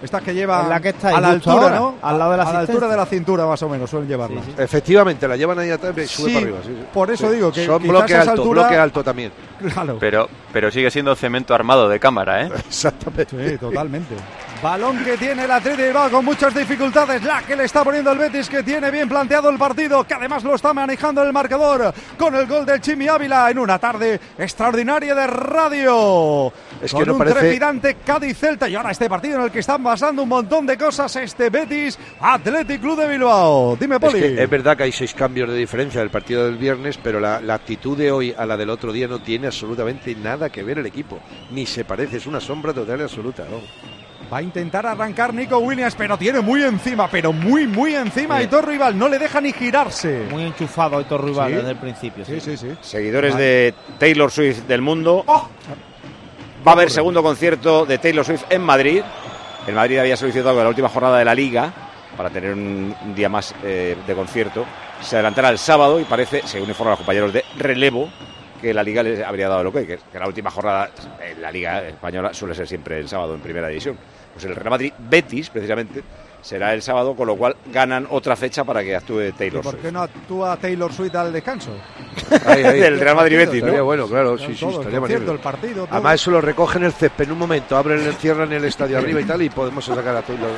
Estas 0.00 0.22
que 0.22 0.32
llevan 0.32 0.68
la 0.68 0.80
que 0.80 0.90
estáis 0.90 1.16
a 1.16 1.20
la 1.20 1.30
altura, 1.30 1.54
ahora, 1.54 1.76
¿no? 1.76 1.94
al 2.00 2.18
lado 2.18 2.30
de 2.30 2.36
la 2.38 2.42
a 2.44 2.52
la 2.54 2.58
altura 2.60 2.86
de 2.88 2.96
la 2.96 3.06
cintura, 3.06 3.44
más 3.44 3.60
o 3.62 3.68
menos, 3.68 3.90
suelen 3.90 4.08
llevarlas. 4.08 4.44
Efectivamente, 4.56 5.26
la 5.28 5.36
llevan 5.36 5.58
ahí 5.58 5.70
atrás 5.70 5.94
y 5.98 6.06
sube 6.06 6.28
Sí, 6.28 6.34
para 6.34 6.38
arriba. 6.46 6.58
sí, 6.62 6.68
sí. 6.68 6.86
por 6.94 7.10
eso 7.10 7.28
Sí. 7.28 7.34
digo 7.34 7.52
que 7.52 7.66
Son 7.66 7.82
bloque 7.82 8.14
alto, 8.14 8.30
altura- 8.30 8.62
bloque 8.62 8.76
alto 8.78 9.02
también. 9.04 9.32
Claro. 9.74 9.96
Pero, 10.00 10.28
pero 10.52 10.70
sigue 10.70 10.90
siendo 10.92 11.14
cemento 11.16 11.54
armado 11.54 11.88
de 11.88 11.98
cámara, 12.00 12.46
¿eh? 12.46 12.50
Exactamente. 12.68 13.50
Sí, 13.50 13.58
totalmente. 13.58 14.14
Balón 14.62 15.02
que 15.02 15.16
tiene 15.16 15.44
el 15.44 15.50
Atleti 15.50 15.78
de 15.78 15.86
Bilbao 15.86 16.10
con 16.10 16.22
muchas 16.22 16.54
dificultades. 16.54 17.22
La 17.24 17.40
que 17.42 17.56
le 17.56 17.64
está 17.64 17.82
poniendo 17.82 18.12
el 18.12 18.18
Betis, 18.18 18.46
que 18.46 18.62
tiene 18.62 18.90
bien 18.90 19.08
planteado 19.08 19.48
el 19.48 19.56
partido, 19.56 20.04
que 20.04 20.12
además 20.12 20.44
lo 20.44 20.54
está 20.54 20.74
manejando 20.74 21.22
el 21.22 21.32
marcador 21.32 21.94
con 22.18 22.34
el 22.34 22.46
gol 22.46 22.66
del 22.66 22.78
Chimi 22.82 23.08
Ávila 23.08 23.50
en 23.50 23.58
una 23.58 23.78
tarde 23.78 24.20
extraordinaria 24.36 25.14
de 25.14 25.26
radio. 25.26 26.52
Es 26.82 26.90
que 26.92 26.98
con 26.98 27.06
no 27.06 27.12
un 27.14 27.18
parece- 27.20 27.38
trepidante 27.40 27.96
Cádiz-Celta 28.04 28.68
y 28.68 28.74
ahora 28.74 28.90
este 28.90 29.08
partido 29.08 29.38
en 29.38 29.44
el 29.44 29.50
que 29.50 29.60
están 29.60 29.82
pasando 29.82 30.22
un 30.24 30.28
montón 30.28 30.66
de 30.66 30.76
cosas. 30.76 31.16
Este 31.16 31.48
Betis 31.48 31.98
Athletic 32.20 32.82
Club 32.82 32.98
de 33.00 33.08
Bilbao. 33.08 33.76
Dime, 33.80 33.94
Es, 33.96 34.00
Poli. 34.02 34.20
que 34.20 34.42
es 34.42 34.50
verdad 34.50 34.76
que 34.76 34.82
hay 34.82 34.92
seis 34.92 35.14
cambios 35.14 35.48
de 35.48 35.56
diferencia 35.56 36.00
del 36.00 36.10
partido 36.10 36.44
del 36.44 36.58
viernes, 36.58 36.98
pero 37.02 37.18
la, 37.18 37.40
la 37.40 37.54
actitud 37.54 37.96
de 37.96 38.12
hoy 38.12 38.34
a 38.36 38.44
la 38.44 38.58
del 38.58 38.68
otro 38.68 38.92
día 38.92 39.08
no 39.08 39.22
tiene 39.22 39.46
absolutamente 39.46 40.14
nada 40.16 40.50
que 40.50 40.62
ver 40.62 40.78
el 40.80 40.86
equipo. 40.86 41.18
Ni 41.50 41.64
se 41.64 41.86
parece, 41.86 42.18
es 42.18 42.26
una 42.26 42.40
sombra 42.40 42.74
total 42.74 43.00
y 43.00 43.02
absoluta. 43.04 43.44
¿no? 43.50 43.99
Va 44.32 44.38
a 44.38 44.42
intentar 44.42 44.86
arrancar 44.86 45.34
Nico 45.34 45.58
Williams, 45.58 45.94
pero 45.96 46.16
tiene 46.16 46.40
muy 46.40 46.62
encima, 46.62 47.08
pero 47.08 47.32
muy, 47.32 47.66
muy 47.66 47.94
encima. 47.96 48.36
Sí. 48.36 48.42
Aitor 48.42 48.68
Rival 48.68 48.96
no 48.96 49.08
le 49.08 49.18
deja 49.18 49.40
ni 49.40 49.52
girarse. 49.52 50.26
Muy 50.30 50.44
enchufado 50.44 50.98
Aitor 50.98 51.24
Rival 51.24 51.48
Sí. 51.50 51.54
desde 51.56 51.70
el 51.70 51.76
principio. 51.76 52.24
Sí, 52.24 52.40
sí, 52.40 52.56
sí. 52.56 52.68
Seguidores 52.80 53.32
Vale. 53.32 53.44
de 53.44 53.74
Taylor 53.98 54.30
Swift 54.30 54.60
del 54.68 54.82
mundo. 54.82 55.24
Va 55.26 56.70
a 56.72 56.74
haber 56.74 56.90
segundo 56.90 57.22
concierto 57.22 57.86
de 57.86 57.98
Taylor 57.98 58.24
Swift 58.24 58.44
en 58.50 58.62
Madrid. 58.62 59.02
El 59.66 59.74
Madrid 59.74 59.98
había 59.98 60.16
solicitado 60.16 60.62
la 60.62 60.68
última 60.68 60.88
jornada 60.88 61.18
de 61.18 61.24
la 61.24 61.34
liga 61.34 61.72
para 62.16 62.30
tener 62.30 62.52
un, 62.52 62.94
un 63.04 63.14
día 63.14 63.28
más 63.28 63.54
eh, 63.64 63.96
de 64.06 64.14
concierto. 64.14 64.64
Se 65.00 65.16
adelantará 65.16 65.48
el 65.48 65.58
sábado 65.58 65.98
y 65.98 66.04
parece, 66.04 66.42
según 66.46 66.68
informan 66.68 66.92
los 66.92 66.98
compañeros 66.98 67.32
de 67.32 67.44
relevo, 67.56 68.10
que 68.60 68.74
la 68.74 68.82
liga 68.82 69.02
les 69.02 69.24
habría 69.24 69.48
dado 69.48 69.64
lo 69.64 69.72
que, 69.72 69.86
que 69.86 70.18
la 70.18 70.26
última 70.26 70.50
jornada 70.50 70.90
en 71.26 71.40
la 71.40 71.50
liga 71.50 71.82
española 71.88 72.34
suele 72.34 72.54
ser 72.54 72.68
siempre 72.68 72.98
el 72.98 73.08
sábado 73.08 73.34
en 73.34 73.40
primera 73.40 73.68
división. 73.68 73.96
Pues 74.32 74.44
el 74.44 74.54
Real 74.54 74.70
Madrid 74.70 74.92
Betis, 74.98 75.50
precisamente, 75.50 76.02
será 76.40 76.72
el 76.72 76.80
sábado, 76.80 77.14
con 77.14 77.26
lo 77.26 77.36
cual 77.36 77.54
ganan 77.66 78.06
otra 78.08 78.34
fecha 78.34 78.64
para 78.64 78.82
que 78.82 78.96
actúe 78.96 79.20
¿Y 79.20 79.32
Taylor 79.32 79.60
por 79.62 79.72
Swift. 79.72 79.82
qué 79.84 79.92
no 79.92 80.00
actúa 80.00 80.56
Taylor 80.56 80.90
Swift 80.90 81.14
al 81.16 81.32
descanso? 81.34 81.70
Ahí, 82.46 82.64
ahí. 82.64 82.80
Del 82.80 82.98
Real 82.98 83.16
Madrid 83.16 83.36
Betis, 83.36 83.54
Estaría 83.56 83.78
¿no? 83.80 83.84
bueno, 83.84 84.06
claro, 84.06 84.38
sí, 84.38 84.54
sí, 84.54 84.60
Todo, 84.60 84.70
el 84.70 84.76
estaría 84.78 85.00
magnífico. 85.00 85.32
el 85.32 85.38
partido, 85.40 85.84
todo. 85.84 85.94
Además, 85.94 86.14
eso 86.14 86.30
lo 86.30 86.40
recogen 86.40 86.84
el 86.84 86.92
césped 86.92 87.24
en 87.24 87.32
un 87.32 87.38
momento, 87.40 87.76
abren, 87.76 88.00
el- 88.00 88.14
cierran 88.14 88.50
el 88.54 88.64
estadio 88.64 88.96
arriba 88.96 89.20
y 89.20 89.24
tal, 89.24 89.42
y 89.42 89.50
podemos 89.50 89.84
sacar 89.84 90.16
a 90.16 90.22
Taylor 90.22 90.50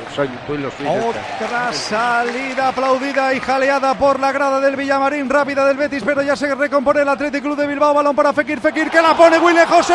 Taylor 0.46 0.70
Swift. 0.70 0.88
Otra 0.88 1.72
salida 1.72 2.68
aplaudida 2.68 3.34
y 3.34 3.40
jaleada 3.40 3.98
por 3.98 4.20
la 4.20 4.30
grada 4.30 4.60
del 4.60 4.76
Villamarín, 4.76 5.28
rápida 5.28 5.66
del 5.66 5.78
Betis, 5.78 6.04
pero 6.06 6.22
ya 6.22 6.36
se 6.36 6.54
recompone 6.54 7.00
el 7.02 7.08
Atlético 7.08 7.46
Club 7.46 7.56
de 7.58 7.66
Bilbao, 7.66 7.92
balón 7.92 8.14
para 8.14 8.32
Fekir, 8.32 8.60
Fekir, 8.60 8.88
que 8.88 9.02
la 9.02 9.16
pone 9.16 9.36
William 9.38 9.66
José, 9.66 9.94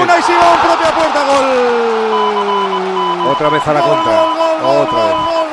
una 0.00 0.16
y 0.16 0.22
Simón, 0.22 0.58
propia 0.62 0.94
puerta, 0.94 1.24
gol. 1.26 2.77
Otra 3.26 3.48
vez 3.48 3.66
a 3.66 3.72
la 3.72 3.80
contra. 3.80 4.24
Otra 4.62 5.04
vez. 5.04 5.47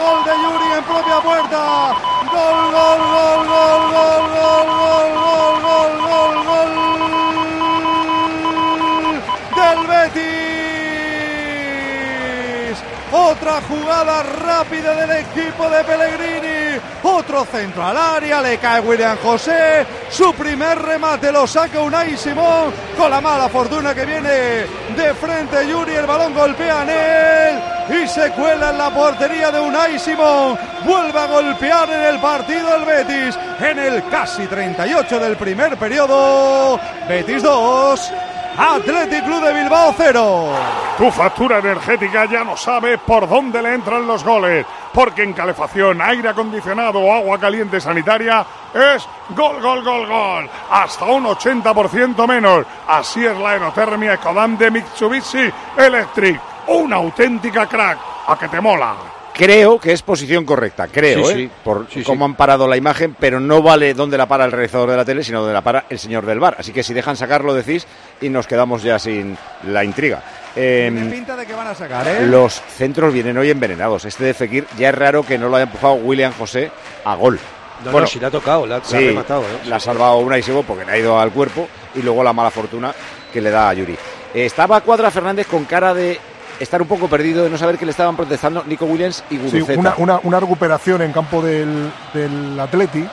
Otra 13.26 13.60
jugada 13.68 14.22
rápida 14.22 14.94
del 14.94 15.10
equipo 15.10 15.68
de 15.68 15.84
Pellegrini. 15.84 16.80
Otro 17.02 17.44
centro 17.46 17.84
al 17.84 17.98
área, 17.98 18.40
le 18.40 18.60
cae 18.60 18.82
William 18.82 19.18
José. 19.18 19.84
Su 20.12 20.32
primer 20.36 20.80
remate 20.80 21.32
lo 21.32 21.48
saca 21.48 21.82
Unai 21.82 22.16
Simón 22.18 22.72
con 22.96 23.10
la 23.10 23.22
mala 23.22 23.50
fortuna 23.50 23.96
que 23.96 24.06
viene 24.06 24.30
de 24.30 25.14
frente 25.20 25.68
Yuri. 25.68 25.96
El 25.96 26.06
balón 26.06 26.36
golpea 26.36 26.84
en 26.84 26.90
él 26.90 28.04
y 28.04 28.08
se 28.08 28.30
cuela 28.32 28.70
en 28.70 28.78
la 28.78 28.92
portería 28.92 29.50
de 29.50 29.60
Unai 29.60 29.98
Simón. 29.98 30.56
Vuelve 30.84 31.20
a 31.20 31.26
golpear 31.26 31.90
en 31.90 32.02
el 32.02 32.20
partido 32.20 32.76
el 32.76 32.86
Betis 32.86 33.36
en 33.60 33.80
el 33.80 34.08
casi 34.08 34.46
38 34.46 35.20
del 35.20 35.36
primer 35.36 35.78
periodo. 35.78 36.80
Betis 37.10 37.42
2, 37.42 38.12
Athletic 38.58 39.26
Club 39.26 39.44
de 39.44 39.54
Bilbao 39.54 39.94
0. 39.98 40.50
Tu 40.98 41.12
factura 41.12 41.60
energética 41.60 42.26
ya 42.26 42.44
no 42.44 42.56
sabe 42.56 42.98
por 42.98 43.28
dónde 43.28 43.62
le 43.62 43.74
entran 43.74 44.08
los 44.08 44.24
goles, 44.24 44.66
porque 44.94 45.24
en 45.24 45.34
calefacción, 45.34 46.02
aire 46.02 46.30
acondicionado 46.30 47.00
o 47.00 47.14
agua 47.14 47.38
caliente 47.38 47.82
sanitaria 47.82 48.46
es 48.74 49.08
gol, 49.30 49.62
gol, 49.62 49.84
gol, 49.84 50.08
gol. 50.08 50.50
Hasta 50.72 51.06
un 51.06 51.26
80% 51.26 52.28
menos. 52.28 52.66
Así 52.88 53.26
es 53.26 53.38
la 53.38 53.52
aerotermia 53.52 54.14
Ecodan 54.14 54.58
de 54.58 54.72
Mitsubishi 54.72 55.52
Electric. 55.78 56.40
Una 56.68 56.96
auténtica 56.96 57.68
crack. 57.68 57.98
A 58.28 58.36
que 58.38 58.48
te 58.48 58.60
mola. 58.60 59.15
Creo 59.38 59.80
que 59.80 59.92
es 59.92 60.02
posición 60.02 60.46
correcta, 60.46 60.88
creo, 60.88 61.26
Sí, 61.26 61.32
¿eh? 61.32 61.36
sí. 61.36 61.50
por 61.64 61.88
Sí, 61.90 62.00
sí. 62.00 62.04
cómo 62.06 62.24
han 62.24 62.36
parado 62.36 62.68
la 62.70 62.78
imagen, 62.78 63.16
pero 63.20 63.40
no 63.40 63.62
vale 63.62 63.94
dónde 63.94 64.18
la 64.18 64.28
para 64.28 64.46
el 64.46 64.52
realizador 64.54 64.90
de 64.92 64.96
la 64.98 65.04
tele, 65.04 65.24
sino 65.26 65.40
donde 65.40 65.54
la 65.54 65.62
para 65.62 65.86
el 65.90 66.00
señor 66.00 66.26
del 66.26 66.40
bar. 66.40 66.56
Así 66.58 66.72
que 66.72 66.84
si 66.84 66.94
dejan 66.94 67.18
sacarlo, 67.18 67.54
decís, 67.54 67.86
y 68.22 68.30
nos 68.30 68.48
quedamos 68.48 68.82
ya 68.82 68.98
sin 68.98 69.38
la 69.68 69.84
intriga. 69.84 70.24
Eh, 70.56 70.90
Tiene 70.90 71.12
pinta 71.12 71.36
de 71.36 71.46
que 71.46 71.54
van 71.54 71.68
a 71.68 71.76
sacar, 71.76 72.08
¿eh? 72.08 72.26
los 72.28 72.54
centros 72.78 73.14
vienen 73.14 73.38
hoy 73.38 73.50
envenenados. 73.50 74.06
Este 74.06 74.24
de 74.24 74.34
Fekir 74.34 74.66
ya 74.78 74.88
es 74.90 74.96
raro 74.96 75.24
que 75.24 75.38
no 75.38 75.50
lo 75.50 75.58
haya 75.58 75.64
empujado 75.66 75.96
William 75.96 76.32
José 76.38 76.72
a 77.04 77.16
gol. 77.16 77.38
No, 77.84 77.92
no, 77.92 78.08
si 78.08 78.22
le 78.22 78.28
ha 78.28 78.32
tocado, 78.32 78.66
la, 78.66 78.78
la 78.78 78.98
ha 78.98 79.00
rematado. 79.02 79.42
¿eh? 79.42 79.68
la 79.68 79.76
ha 79.76 79.80
salvado 79.82 80.18
una 80.20 80.38
y 80.38 80.44
Sebo 80.44 80.64
porque 80.64 80.86
le 80.86 80.94
ha 80.94 80.98
ido 80.98 81.20
al 81.20 81.32
cuerpo 81.32 81.68
y 81.94 82.02
luego 82.02 82.24
la 82.24 82.32
mala 82.32 82.50
fortuna 82.52 82.94
que 83.34 83.42
le 83.42 83.50
da 83.52 83.68
a 83.68 83.74
Yuri. 83.74 83.94
Eh, 84.34 84.46
estaba 84.46 84.80
Cuadra 84.80 85.12
Fernández 85.12 85.46
con 85.48 85.66
cara 85.66 85.94
de 85.94 86.18
estar 86.60 86.82
un 86.82 86.88
poco 86.88 87.08
perdido, 87.08 87.44
de 87.44 87.50
no 87.50 87.58
saber 87.58 87.78
que 87.78 87.86
le 87.86 87.92
estaban 87.92 88.16
protestando 88.16 88.64
Nico 88.66 88.86
Williams 88.86 89.24
y 89.30 89.38
Sí, 89.38 89.60
Guruceta. 89.60 89.80
una, 89.80 89.94
una, 89.98 90.20
una 90.24 90.40
recuperación 90.40 91.02
en 91.02 91.12
campo 91.12 91.42
del, 91.42 91.92
del 92.14 92.60
Atleti, 92.60 93.08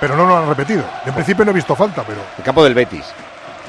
pero 0.00 0.16
no 0.16 0.26
lo 0.26 0.36
han 0.36 0.48
repetido. 0.48 0.82
En 1.06 1.12
principio 1.14 1.44
no 1.44 1.50
he 1.50 1.54
visto 1.54 1.74
falta, 1.76 2.02
pero 2.06 2.20
En 2.38 2.42
campo 2.44 2.64
del 2.64 2.74
Betis. 2.74 3.04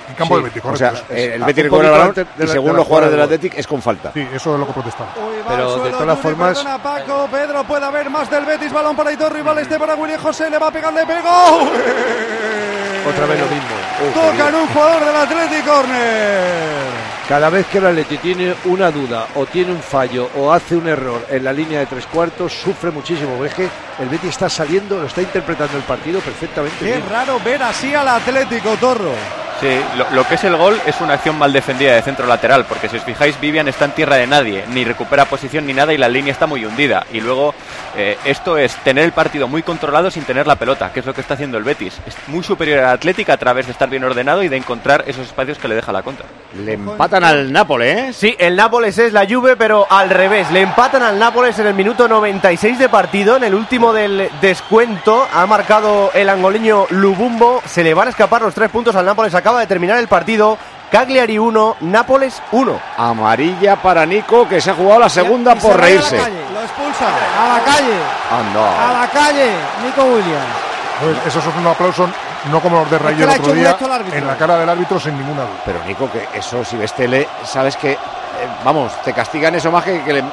en 0.09 0.15
campo 0.15 0.35
Sí, 0.35 0.41
del 0.41 0.43
Betis, 0.49 0.61
O 0.63 0.67
correcto. 0.69 0.77
sea, 1.07 1.15
Es- 1.17 1.23
eh, 1.31 1.35
el 1.35 1.43
Betis 1.43 1.63
recupera 1.65 1.89
el 1.93 1.97
balón 1.99 2.13
de 2.15 2.45
y 2.45 2.47
según 2.47 2.71
de 2.71 2.77
los 2.77 2.87
jugadores 2.87 3.11
del 3.11 3.21
Athletic 3.21 3.57
es 3.57 3.67
con 3.67 3.81
falta. 3.81 4.11
Sí, 4.13 4.27
eso 4.33 4.53
es 4.53 4.59
lo 4.59 4.65
que 4.67 4.73
protestaron. 4.73 5.13
Pero 5.47 5.83
de 5.83 5.91
todas 5.91 6.19
formas, 6.19 6.57
Perdona 6.57 6.77
Paco, 6.83 7.27
Pedro 7.31 7.63
puede 7.65 7.85
haber 7.85 8.09
más 8.09 8.29
del 8.29 8.45
Betis, 8.45 8.71
balón 8.73 8.95
para 8.95 9.11
Hitor, 9.11 9.33
rival 9.33 9.57
este 9.59 9.77
para 9.79 9.95
William 9.95 10.19
José, 10.21 10.49
le 10.49 10.57
va 10.57 10.67
a 10.67 10.71
pegar, 10.71 10.93
le 10.93 11.05
pegó. 11.05 11.29
otra 13.09 13.25
vez 13.25 13.39
lo 13.39 13.45
mismo. 13.47 13.75
Uf, 14.07 14.13
Tocan 14.13 14.55
un 14.55 14.67
jugador 14.67 15.05
del 15.05 15.15
Atlético 15.15 15.71
Corner. 15.73 16.91
Cada 17.27 17.49
vez 17.49 17.67
que 17.67 17.77
el 17.77 17.85
Atleti 17.85 18.17
tiene 18.17 18.55
una 18.65 18.91
duda 18.91 19.27
o 19.35 19.45
tiene 19.45 19.71
un 19.71 19.81
fallo 19.81 20.29
o 20.35 20.51
hace 20.51 20.75
un 20.75 20.87
error 20.87 21.25
en 21.29 21.43
la 21.43 21.53
línea 21.53 21.79
de 21.79 21.85
tres 21.85 22.05
cuartos, 22.07 22.51
sufre 22.51 22.91
muchísimo. 22.91 23.43
Es 23.45 23.53
que 23.53 23.69
el 23.99 24.09
Betis 24.09 24.31
está 24.31 24.49
saliendo, 24.49 24.99
lo 24.99 25.05
está 25.05 25.21
interpretando 25.21 25.77
el 25.77 25.83
partido 25.83 26.19
perfectamente. 26.19 26.77
Qué 26.79 26.85
bien. 26.97 27.09
raro 27.09 27.39
ver 27.39 27.61
así 27.63 27.93
al 27.93 28.07
Atlético, 28.07 28.75
Torro. 28.77 29.13
Sí, 29.61 29.79
lo, 29.95 30.09
lo 30.09 30.27
que 30.27 30.35
es 30.35 30.43
el 30.43 30.57
gol 30.57 30.81
es 30.87 30.99
una 31.01 31.13
acción 31.13 31.37
mal 31.37 31.53
defendida 31.53 31.93
de 31.93 32.01
centro 32.01 32.25
lateral, 32.25 32.65
porque 32.67 32.89
si 32.89 32.97
os 32.97 33.03
fijáis, 33.03 33.39
Vivian 33.39 33.67
está 33.67 33.85
en 33.85 33.91
tierra 33.91 34.15
de 34.15 34.25
nadie, 34.25 34.63
ni 34.69 34.83
recupera 34.83 35.25
posición 35.25 35.67
ni 35.67 35.73
nada 35.73 35.93
y 35.93 35.97
la 35.97 36.09
línea 36.09 36.33
está 36.33 36.47
muy 36.47 36.65
hundida. 36.65 37.05
Y 37.13 37.21
luego, 37.21 37.53
eh, 37.95 38.17
esto 38.25 38.57
es 38.57 38.75
tener 38.77 39.03
el 39.03 39.11
partido 39.11 39.47
muy 39.47 39.61
controlado 39.61 40.09
sin 40.09 40.23
tener 40.23 40.47
la 40.47 40.55
pelota, 40.55 40.91
que 40.91 41.01
es 41.01 41.05
lo 41.05 41.13
que 41.13 41.21
está 41.21 41.35
haciendo 41.35 41.59
el 41.59 41.63
Betis. 41.63 41.99
Es 42.07 42.15
muy 42.27 42.43
superior 42.43 42.79
al 42.79 42.95
Atlético 42.95 43.31
a 43.31 43.37
través 43.37 43.67
de 43.67 43.71
estar 43.71 43.87
bien 43.87 44.03
ordenado 44.03 44.41
y 44.41 44.47
de 44.49 44.57
encontrar 44.57 45.03
esos 45.05 45.27
espacios 45.27 45.59
que 45.59 45.67
le 45.67 45.75
deja 45.75 45.91
la 45.91 46.01
contra. 46.01 46.25
Le 46.55 46.73
empatan 46.73 47.23
al 47.23 47.51
Nápoles, 47.51 47.97
¿eh? 47.97 48.13
Sí, 48.13 48.35
el 48.39 48.55
Nápoles 48.55 48.97
es 48.97 49.13
la 49.13 49.27
Juve, 49.27 49.55
pero 49.55 49.85
al 49.89 50.09
revés. 50.09 50.49
Le 50.51 50.61
empatan 50.61 51.03
al 51.03 51.19
Nápoles 51.19 51.59
en 51.59 51.67
el 51.67 51.73
minuto 51.73 52.07
96 52.07 52.79
de 52.79 52.89
partido. 52.89 53.37
En 53.37 53.43
el 53.43 53.53
último 53.53 53.93
del 53.93 54.29
descuento 54.41 55.27
ha 55.31 55.45
marcado 55.45 56.11
el 56.13 56.29
angoleño 56.29 56.87
Lubumbo. 56.89 57.61
Se 57.65 57.83
le 57.83 57.93
van 57.93 58.07
a 58.07 58.11
escapar 58.11 58.41
los 58.41 58.53
tres 58.53 58.69
puntos 58.69 58.95
al 58.95 59.05
Nápoles. 59.05 59.35
Acaba 59.35 59.50
de 59.59 59.67
terminar 59.67 59.97
el 59.97 60.07
partido. 60.07 60.57
Cagliari 60.91 61.37
1, 61.37 61.77
Nápoles 61.81 62.41
1. 62.51 62.79
Amarilla 62.97 63.77
para 63.77 64.05
Nico, 64.05 64.47
que 64.47 64.59
se 64.59 64.71
ha 64.71 64.73
jugado 64.73 64.99
la 64.99 65.09
segunda 65.09 65.53
Y 65.55 65.59
se 65.61 65.67
por 65.67 65.71
va 65.71 65.75
a 65.75 65.77
la 65.77 65.85
reírse. 65.85 66.17
calle. 66.17 66.41
Lo 66.53 66.61
expulsa. 66.61 67.07
A 67.07 67.57
la 67.57 67.63
calle, 67.63 67.93
a 68.29 68.93
la 69.01 69.07
calle, 69.09 69.51
Nico 69.85 70.03
Williams. 70.03 70.45
Pues 71.01 71.17
esos 71.27 71.43
son 71.43 71.57
un 71.59 71.67
aplauso, 71.67 72.09
no 72.51 72.59
como 72.59 72.79
los 72.81 72.91
de 72.91 72.97
el 72.97 73.29
otro 73.29 73.53
día, 73.53 73.71
árbitro. 73.71 74.17
en 74.19 74.27
la 74.27 74.35
cara 74.37 74.57
del 74.57 74.69
árbitro 74.69 74.99
sin 74.99 75.17
ninguna 75.17 75.41
duda. 75.43 75.61
Pero 75.65 75.79
Nico, 75.85 76.09
que 76.11 76.27
eso 76.37 76.63
si 76.65 76.75
ves 76.75 76.93
tele, 76.93 77.27
sabes 77.45 77.75
que, 77.77 77.93
eh, 77.93 77.97
vamos, 78.63 78.91
te 79.03 79.13
castigan 79.13 79.55
eso 79.55 79.71
más 79.71 79.83
que 79.85 80.03
que 80.03 80.13
le 80.13 80.23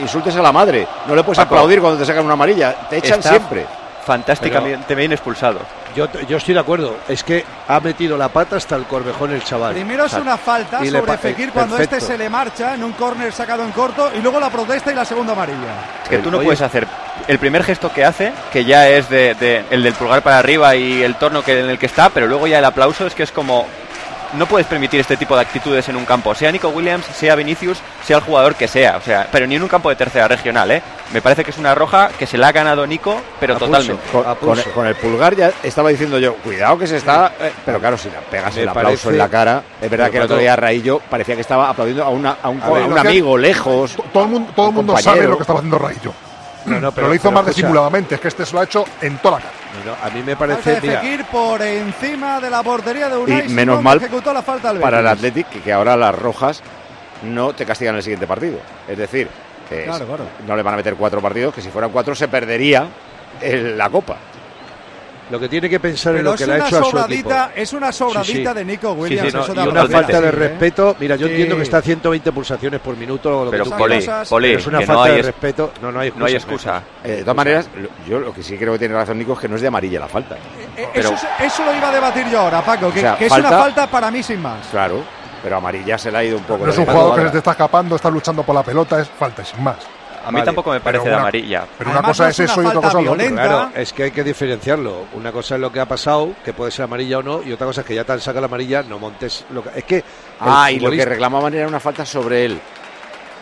insultes 0.00 0.34
a 0.34 0.40
la 0.42 0.50
madre. 0.50 0.88
No 1.06 1.14
le 1.14 1.22
puedes 1.22 1.36
Paco. 1.38 1.54
aplaudir 1.56 1.80
cuando 1.80 1.98
te 1.98 2.06
sacan 2.06 2.24
una 2.24 2.32
amarilla. 2.32 2.74
Te 2.88 2.96
echan 2.96 3.18
Está 3.18 3.30
siempre. 3.30 3.66
Fantásticamente 4.04 4.94
bien 4.94 5.12
expulsado. 5.12 5.58
Yo, 5.96 6.06
yo 6.28 6.36
estoy 6.36 6.52
de 6.54 6.60
acuerdo. 6.60 6.96
Es 7.08 7.24
que 7.24 7.44
ha 7.68 7.80
metido 7.80 8.16
la 8.18 8.28
pata 8.28 8.56
hasta 8.56 8.76
el 8.76 8.84
corvejón 8.84 9.32
el 9.32 9.42
chaval. 9.42 9.72
Primero 9.72 10.04
es 10.04 10.12
una 10.12 10.36
falta 10.36 10.84
Y 10.84 10.90
sobre 10.90 11.02
pa- 11.02 11.16
Fekir 11.16 11.50
cuando 11.50 11.76
perfecto. 11.76 11.96
este 11.96 12.12
se 12.12 12.18
le 12.18 12.28
marcha 12.28 12.74
en 12.74 12.84
un 12.84 12.92
córner 12.92 13.32
sacado 13.32 13.64
en 13.64 13.72
corto 13.72 14.10
y 14.16 14.20
luego 14.20 14.38
la 14.38 14.50
protesta 14.50 14.92
y 14.92 14.94
la 14.94 15.04
segunda 15.06 15.32
amarilla. 15.32 16.02
Es 16.02 16.08
que 16.10 16.18
tú 16.18 16.30
no 16.30 16.36
Oye. 16.38 16.44
puedes 16.44 16.60
hacer 16.60 16.86
el 17.26 17.38
primer 17.38 17.64
gesto 17.64 17.90
que 17.92 18.04
hace, 18.04 18.32
que 18.52 18.64
ya 18.66 18.88
es 18.88 19.08
de, 19.08 19.34
de- 19.36 19.64
el 19.70 19.82
del 19.82 19.94
pulgar 19.94 20.20
para 20.22 20.38
arriba 20.38 20.76
y 20.76 21.02
el 21.02 21.14
torno 21.16 21.42
que, 21.42 21.58
en 21.60 21.70
el 21.70 21.78
que 21.78 21.86
está, 21.86 22.10
pero 22.10 22.26
luego 22.26 22.46
ya 22.46 22.58
el 22.58 22.64
aplauso 22.66 23.06
es 23.06 23.14
que 23.14 23.22
es 23.22 23.32
como 23.32 23.66
no 24.36 24.46
puedes 24.46 24.66
permitir 24.66 25.00
este 25.00 25.16
tipo 25.16 25.34
de 25.34 25.42
actitudes 25.42 25.88
en 25.88 25.96
un 25.96 26.04
campo, 26.04 26.34
sea 26.34 26.52
Nico 26.52 26.68
Williams, 26.68 27.04
sea 27.06 27.34
Vinicius, 27.34 27.78
sea 28.04 28.18
el 28.18 28.22
jugador 28.22 28.54
que 28.54 28.68
sea, 28.68 28.96
o 28.96 29.00
sea, 29.00 29.26
pero 29.32 29.46
ni 29.46 29.56
en 29.56 29.62
un 29.62 29.68
campo 29.68 29.88
de 29.88 29.96
tercera 29.96 30.28
regional, 30.28 30.70
¿eh? 30.70 30.82
Me 31.12 31.22
parece 31.22 31.44
que 31.44 31.50
es 31.50 31.58
una 31.58 31.74
roja 31.74 32.08
que 32.18 32.26
se 32.26 32.36
la 32.36 32.48
ha 32.48 32.52
ganado 32.52 32.86
Nico, 32.86 33.20
pero 33.40 33.54
A 33.54 33.58
pulso. 33.58 33.72
totalmente. 33.72 34.02
Con, 34.12 34.20
A 34.22 34.34
con 34.34 34.48
pulso. 34.48 34.68
el, 34.68 34.74
con 34.74 34.86
el 34.86 34.94
pulgar 34.96 35.36
ya 35.36 35.52
estaba 35.62 35.88
diciendo 35.90 36.18
yo, 36.18 36.34
cuidado 36.36 36.78
que 36.78 36.86
se 36.86 36.96
está. 36.96 37.32
eh, 37.40 37.52
pero 37.64 37.78
claro, 37.78 37.96
si 37.96 38.08
le 38.10 38.16
pegas 38.30 38.54
Me 38.56 38.62
el 38.62 38.68
aplauso 38.68 38.88
parece- 38.88 39.08
en 39.10 39.18
la 39.18 39.28
cara, 39.28 39.62
es 39.80 39.90
verdad 39.90 40.10
que 40.10 40.16
el 40.18 40.22
otro 40.24 40.36
día 40.38 40.56
Raillo 40.56 41.00
parecía 41.10 41.34
que 41.34 41.40
estaba 41.42 41.70
aplaudiendo 41.70 42.04
a, 42.04 42.08
una, 42.10 42.36
a 42.42 42.48
un, 42.48 42.60
A 42.62 42.70
ver, 42.70 42.82
un 42.84 42.98
amigo 42.98 43.38
lejos. 43.38 43.92
To- 43.96 44.02
Todo 44.12 44.24
el 44.24 44.30
mundo, 44.30 44.52
todo 44.56 44.68
el 44.68 44.74
mundo 44.74 44.98
sabe 44.98 45.26
lo 45.26 45.36
que 45.36 45.42
estaba 45.42 45.60
haciendo 45.60 45.78
Rayo. 45.78 46.12
No, 46.66 46.80
no, 46.80 46.92
pero, 46.92 47.08
lo 47.08 47.14
hizo 47.14 47.22
pero 47.24 47.32
más 47.34 47.42
escucha, 47.46 47.56
disimuladamente, 47.66 48.14
es 48.16 48.20
que 48.20 48.28
este 48.28 48.44
se 48.46 48.52
lo 48.54 48.60
ha 48.60 48.64
hecho 48.64 48.84
en 49.00 49.18
toda 49.18 49.38
la 49.38 49.44
cara. 49.44 49.54
no, 49.84 50.06
a 50.06 50.10
mí 50.10 50.22
me 50.24 50.36
parece, 50.36 50.80
mira, 50.82 51.02
por 51.30 51.62
encima 51.62 52.40
de 52.40 52.50
la 52.50 52.62
portería 52.62 53.08
de 53.08 53.16
Unai 53.16 53.46
Y 53.46 53.48
menos 53.50 53.82
mal 53.82 53.98
que 53.98 54.06
ejecutó 54.06 54.32
la 54.32 54.42
falta 54.42 54.70
al 54.70 54.78
para 54.80 55.00
el. 55.00 55.06
Athletic 55.06 55.48
que, 55.48 55.60
que 55.60 55.72
ahora 55.72 55.96
las 55.96 56.14
rojas 56.14 56.62
no 57.22 57.52
te 57.54 57.64
castigan 57.64 57.94
en 57.94 57.98
el 57.98 58.02
siguiente 58.02 58.26
partido. 58.26 58.58
Es 58.88 58.98
decir, 58.98 59.28
que 59.68 59.84
Claro, 59.84 60.04
es- 60.04 60.08
claro. 60.08 60.24
no 60.46 60.56
le 60.56 60.62
van 60.62 60.74
a 60.74 60.76
meter 60.78 60.94
cuatro 60.96 61.20
partidos, 61.20 61.54
que 61.54 61.60
si 61.62 61.70
fueran 61.70 61.90
cuatro 61.90 62.14
se 62.14 62.28
perdería 62.28 62.86
el- 63.40 63.76
la 63.78 63.88
copa. 63.90 64.16
Lo 65.30 65.40
que 65.40 65.48
tiene 65.48 65.68
que 65.68 65.80
pensar 65.80 66.12
en 66.12 66.18
Pero 66.18 66.30
lo 66.30 66.34
es 66.34 66.40
que 66.40 66.46
le 66.46 66.52
ha 66.54 66.56
hecho 66.66 66.78
a 66.78 66.84
su 66.84 66.98
equipo. 66.98 67.30
es 67.56 67.72
una 67.72 67.90
sobradita 67.92 68.24
Sí, 68.24 68.44
sí. 68.46 68.54
de 68.54 68.64
Nico 68.64 68.92
Williams. 68.92 69.30
sí, 69.30 69.36
no, 69.36 69.42
eso 69.42 69.54
Y 69.54 69.68
una 69.68 69.86
falta 69.88 70.20
de 70.20 70.28
sí, 70.30 70.36
¿eh? 70.36 70.38
respeto. 70.38 70.96
Mira, 71.00 71.16
yo 71.16 71.26
Sí. 71.26 71.32
entiendo 71.32 71.56
que 71.56 71.62
está 71.62 71.78
a 71.78 71.82
120 71.82 72.32
pulsaciones 72.32 72.80
por 72.80 72.96
minuto. 72.96 73.44
Lo 73.44 73.50
Pero 73.50 73.64
que 73.64 73.70
Poli, 73.70 73.98
quieras, 73.98 74.28
Poli, 74.28 74.48
pero 74.48 74.58
es 74.60 74.66
una 74.66 74.78
que 74.78 74.86
no 74.86 74.92
falta 74.94 75.04
hay 75.08 75.12
de 75.14 75.20
es- 75.20 75.26
respeto. 75.26 75.72
No, 75.82 75.90
no 75.92 76.00
hay 76.00 76.08
excusa. 76.08 76.20
No 76.20 76.26
hay 76.26 76.34
excusa. 76.36 76.82
Eh, 77.04 77.08
de 77.08 77.20
todas 77.22 77.36
maneras, 77.36 77.68
lo- 77.76 77.88
yo 78.08 78.20
lo 78.20 78.32
que 78.32 78.42
sí 78.42 78.56
creo 78.56 78.72
que 78.74 78.78
tiene 78.78 78.94
razón 78.94 79.18
Nico 79.18 79.32
es 79.32 79.38
que 79.40 79.48
no 79.48 79.56
es 79.56 79.62
de 79.62 79.68
amarilla 79.68 80.00
la 80.00 80.08
falta. 80.08 80.36
Eh, 80.76 80.88
Pero- 80.94 81.08
eso, 81.10 81.26
eso 81.44 81.64
lo 81.64 81.74
iba 81.76 81.88
a 81.88 81.92
debatir 81.92 82.26
yo 82.30 82.40
ahora, 82.40 82.62
Paco, 82.64 82.92
que, 82.92 83.00
O 83.00 83.02
sea, 83.02 83.16
que 83.16 83.26
es 83.26 83.30
falta- 83.32 83.48
una 83.48 83.58
falta 83.58 83.86
para 83.90 84.10
mí 84.10 84.22
sin 84.22 84.40
más. 84.40 84.66
Claro, 84.70 85.02
pero 85.42 85.56
amarilla 85.56 85.98
se 85.98 86.10
le 86.12 86.18
ha 86.18 86.24
ido 86.24 86.36
un 86.38 86.44
poco. 86.44 86.64
No 86.66 86.70
es 86.72 86.78
un 86.78 86.86
jugador 86.86 87.16
que 87.16 87.24
se 87.26 87.30
te 87.30 87.38
está 87.38 87.50
escapando, 87.50 87.96
está 87.96 88.10
luchando 88.10 88.42
por 88.44 88.54
la 88.54 88.62
pelota, 88.62 89.00
es 89.00 89.08
falta 89.08 89.42
y 89.42 89.44
sin 89.44 89.62
más. 89.64 89.76
A 90.26 90.30
mí 90.30 90.34
Vale, 90.34 90.44
tampoco 90.46 90.70
me 90.72 90.80
parece 90.80 91.08
de 91.08 91.14
amarilla. 91.14 91.64
Pero 91.78 91.90
una 91.90 92.00
Además, 92.00 92.10
cosa 92.16 92.24
no 92.24 92.30
es 92.30 92.40
es 92.40 92.44
una 92.44 92.52
eso 92.52 92.62
y 92.62 92.66
otra 92.66 92.74
cosa 92.80 92.88
es 92.88 92.94
lo 92.94 93.00
otro. 93.00 93.14
violenta. 93.14 93.42
Claro, 93.42 93.70
es 93.76 93.92
que 93.92 94.02
hay 94.02 94.10
que 94.10 94.24
diferenciarlo. 94.24 95.04
Una 95.14 95.30
cosa 95.32 95.54
es 95.54 95.60
lo 95.60 95.70
que 95.72 95.80
ha 95.80 95.86
pasado, 95.86 96.30
que 96.44 96.52
puede 96.52 96.70
ser 96.72 96.84
amarilla 96.84 97.18
o 97.18 97.22
no, 97.22 97.42
y 97.42 97.52
otra 97.52 97.66
cosa 97.66 97.80
es 97.82 97.86
que 97.86 97.94
ya 97.94 98.04
te 98.04 98.12
han 98.12 98.20
sacado 98.20 98.40
la 98.40 98.46
amarilla, 98.48 98.82
no 98.82 98.98
montes. 98.98 99.44
Lo 99.50 99.62
que, 99.62 99.78
es 99.78 99.84
que. 99.84 100.04
Ah, 100.40 100.70
y 100.70 100.80
lo 100.80 100.90
que 100.90 101.04
reclamaban 101.04 101.54
era 101.54 101.68
una 101.68 101.80
falta 101.80 102.04
sobre 102.04 102.44
él. 102.44 102.60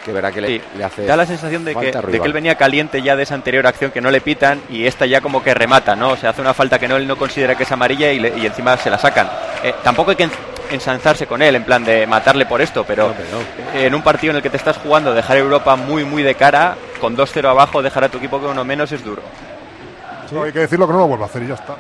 Que 0.05 0.13
verá 0.13 0.31
que 0.31 0.43
le, 0.43 0.49
Sí, 0.49 0.61
le 0.77 0.85
hace. 0.85 1.07
da 1.07 1.17
la 1.17 1.25
sensación 1.25 1.65
de 1.65 1.75
que, 1.75 1.91
de 1.91 2.19
él 2.23 2.33
venía 2.35 2.57
caliente 2.57 3.01
ya 3.01 3.17
de 3.17 3.23
esa 3.23 3.35
anterior 3.35 3.67
acción 3.67 3.91
que 3.91 4.03
no 4.03 4.11
le 4.11 4.21
pitan 4.21 4.61
y 4.69 4.85
esta 4.87 5.07
ya 5.07 5.23
como 5.23 5.43
que 5.43 5.55
remata, 5.55 5.97
¿no? 5.97 6.11
O 6.11 6.17
sea, 6.19 6.29
hace 6.29 6.43
una 6.43 6.53
falta 6.53 6.79
que 6.79 6.87
no, 6.87 6.97
él 6.99 7.09
no 7.09 7.17
considera 7.17 7.55
que 7.55 7.63
es 7.63 7.73
amarilla 7.73 8.13
y, 8.13 8.19
le- 8.21 8.39
y 8.39 8.45
encima 8.45 8.77
se 8.77 8.91
la 8.91 8.99
sacan. 8.99 9.31
Eh, 9.63 9.75
tampoco 9.83 10.11
hay 10.11 10.17
que 10.19 10.25
en- 10.25 10.31
ensanzarse 10.71 11.27
con 11.27 11.43
él, 11.43 11.55
en 11.57 11.65
plan 11.65 11.85
de 11.85 12.07
matarle 12.07 12.47
por 12.47 12.61
esto, 12.63 12.85
pero 12.87 13.09
no. 13.09 13.79
en 13.79 13.95
un 13.95 14.03
partido 14.03 14.31
en 14.33 14.37
el 14.37 14.43
que 14.43 14.51
te 14.51 14.57
estás 14.57 14.77
jugando, 14.79 15.13
dejar 15.15 15.37
Europa 15.37 15.77
muy, 15.77 16.05
muy 16.05 16.23
de 16.23 16.35
cara, 16.35 16.77
con 17.01 17.17
2-0 17.17 17.49
abajo, 17.49 17.83
dejar 17.83 18.05
a 18.05 18.09
tu 18.09 18.19
equipo 18.19 18.39
con 18.39 18.51
uno 18.51 18.65
menos 18.65 18.91
es 18.93 19.05
duro. 19.05 19.23
No, 20.33 20.43
hay 20.43 20.53
que 20.53 20.61
decirlo 20.61 20.87
que 20.87 20.93
no 20.95 21.01
lo 21.01 21.07
vuelva 21.07 21.27
a 21.27 21.29
hacer 21.29 21.43
y 21.43 21.49
ya 21.49 21.55
está. 21.55 21.77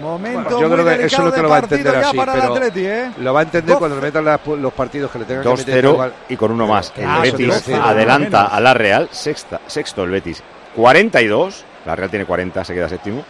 Momento 0.00 0.50
Yo 0.58 0.68
muy 0.68 0.78
creo 0.78 0.98
que 0.98 1.04
eso 1.04 1.22
no 1.22 1.32
te 1.32 1.42
lo 1.42 1.48
va 1.50 1.56
a 1.56 1.58
entender 1.58 1.96
así, 1.96 2.16
pero 2.18 2.32
Atleti, 2.54 2.86
¿eh? 2.86 3.10
lo 3.18 3.34
va 3.34 3.40
a 3.40 3.42
entender 3.42 3.76
cuando 3.76 3.96
le 3.96 4.02
metan 4.02 4.24
las- 4.24 4.40
los 4.46 4.72
partidos 4.72 5.10
que 5.10 5.18
le 5.18 5.24
tengan 5.26 5.42
que 5.42 5.50
meter. 5.50 5.84
2-0 5.84 5.90
igual. 5.92 6.12
y 6.28 6.36
con 6.36 6.52
uno 6.52 6.66
más. 6.66 6.92
El 6.96 7.04
Ah, 7.06 7.18
Betis 7.22 7.68
adelanta 7.68 8.46
a 8.46 8.60
la 8.60 8.72
Real, 8.72 9.08
sexta, 9.10 9.60
sexto 9.66 10.04
el 10.04 10.10
Betis, 10.10 10.42
42. 10.76 11.64
La 11.84 11.96
Real 11.96 12.08
tiene 12.08 12.24
40, 12.24 12.64
se 12.64 12.72
queda 12.74 12.88
séptimo. 12.88 13.24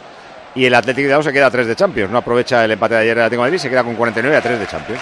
Y 0.55 0.65
el 0.65 0.75
Atlético 0.75 1.03
de 1.03 1.07
Bilbao 1.09 1.23
se 1.23 1.33
queda 1.33 1.47
a 1.47 1.51
3 1.51 1.67
de 1.67 1.77
Champions. 1.77 2.11
No 2.11 2.19
aprovecha 2.19 2.65
el 2.65 2.73
empate 2.73 2.95
de 2.95 3.01
ayer 3.03 3.15
del 3.17 3.25
Atlético 3.25 3.43
de 3.43 3.47
Madrid, 3.51 3.59
se 3.59 3.71
queda 3.71 3.85
con 3.85 3.95
49 3.95 4.37
a 4.37 4.41
3 4.41 4.59
de 4.61 4.67
Champions. 4.67 5.01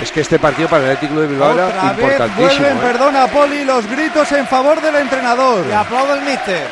Es 0.00 0.10
que 0.10 0.20
este 0.22 0.38
partido 0.38 0.68
para 0.68 0.84
el 0.84 0.90
Atlético 0.92 1.20
de 1.20 1.26
Bilbao 1.28 1.52
era 1.52 1.66
Otra 1.66 1.92
vez 1.92 1.98
importantísimo. 2.00 2.46
vuelven, 2.48 2.76
¿eh? 2.76 2.80
perdona, 2.82 3.26
Poli, 3.28 3.64
los 3.64 3.86
gritos 3.90 4.32
en 4.32 4.46
favor 4.46 4.80
del 4.80 4.96
entrenador. 4.96 5.66
Le 5.66 5.74
aplaudo 5.74 6.14
el 6.14 6.22
míster. 6.22 6.66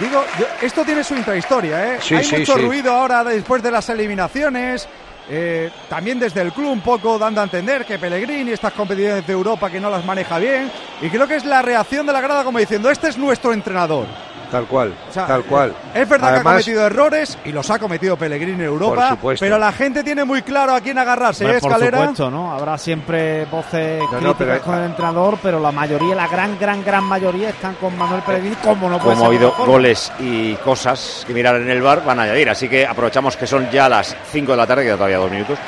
Digo, 0.00 0.24
yo- 0.38 0.46
esto 0.60 0.84
tiene 0.84 1.02
su 1.04 1.14
intrahistoria, 1.14 1.94
¿eh? 1.94 1.98
Sí, 2.00 2.14
Hay 2.14 2.24
sí, 2.24 2.36
mucho 2.38 2.54
sí. 2.56 2.60
ruido 2.62 2.92
ahora 2.92 3.24
después 3.24 3.62
de 3.62 3.70
las 3.70 3.88
eliminaciones. 3.88 4.88
eh, 5.30 5.70
también 5.88 6.18
desde 6.18 6.40
el 6.42 6.52
club 6.52 6.68
un 6.72 6.80
poco 6.80 7.16
dando 7.16 7.40
a 7.40 7.44
entender 7.44 7.84
que 7.86 7.96
Pellegrini, 7.96 8.50
estas 8.50 8.72
competiciones 8.72 9.24
de 9.24 9.32
Europa 9.32 9.70
que 9.70 9.78
no 9.78 9.88
las 9.88 10.04
maneja 10.04 10.36
bien, 10.38 10.68
y 11.00 11.08
creo 11.08 11.28
que 11.28 11.36
es 11.36 11.44
la 11.44 11.62
reacción 11.62 12.04
de 12.04 12.12
la 12.12 12.20
grada 12.20 12.42
como 12.42 12.58
diciendo, 12.58 12.90
este 12.90 13.08
es 13.08 13.16
nuestro 13.16 13.52
entrenador. 13.52 14.06
Tal 14.52 14.66
cual, 14.66 14.94
O 15.08 15.12
sea, 15.12 15.26
tal 15.26 15.42
cual. 15.44 15.74
Es 15.94 16.06
verdad 16.08 16.26
que 16.28 16.32
ha 16.32 16.34
Además, 16.36 16.52
cometido 16.52 16.86
errores 16.86 17.38
y 17.46 17.52
los 17.52 17.68
ha 17.70 17.78
cometido 17.78 18.16
Pellegrini 18.18 18.52
en 18.52 18.60
Europa, 18.60 19.08
supuesto. 19.08 19.44
pero 19.44 19.58
la 19.58 19.72
gente 19.72 20.04
tiene 20.04 20.24
muy 20.24 20.42
claro 20.42 20.74
a 20.74 20.80
quién 20.82 20.98
agarrarse, 20.98 21.44
Hombre, 21.44 21.56
¿eh, 21.56 21.60
por 21.62 21.70
Escalera? 21.72 21.98
supuesto, 22.00 22.30
¿no? 22.30 22.52
Habrá 22.52 22.76
siempre 22.76 23.46
voces 23.46 23.98
No, 24.12 24.20
no, 24.20 24.34
críticas 24.36 24.36
pero- 24.38 24.60
con 24.62 24.74
el 24.74 24.84
entrenador, 24.84 25.38
pero 25.42 25.58
la 25.58 25.72
mayoría, 25.72 26.14
la 26.14 26.28
gran, 26.28 26.58
gran, 26.60 26.84
gran 26.84 27.02
mayoría 27.04 27.48
están 27.48 27.74
con 27.76 27.96
Manuel 27.96 28.20
Pellegrini, 28.22 28.54
como 28.56 28.90
no 28.90 28.98
puede 28.98 29.14
Como 29.14 29.24
ha 29.24 29.28
habido 29.28 29.52
goles 29.64 30.12
y 30.20 30.54
cosas 30.56 31.24
que 31.26 31.32
mirar 31.32 31.56
en 31.56 31.70
el 31.70 31.80
bar, 31.80 32.04
van 32.04 32.20
a 32.20 32.24
añadir. 32.24 32.50
Así 32.50 32.68
que 32.68 32.86
aprovechamos 32.86 33.36
que 33.38 33.46
son 33.46 33.70
ya 33.70 33.88
las 33.88 34.14
5 34.32 34.52
de 34.52 34.58
la 34.58 34.66
tarde, 34.66 34.84
queda 34.84 34.96
todavía 34.96 35.16
dos 35.16 35.30
minutos 35.30 35.58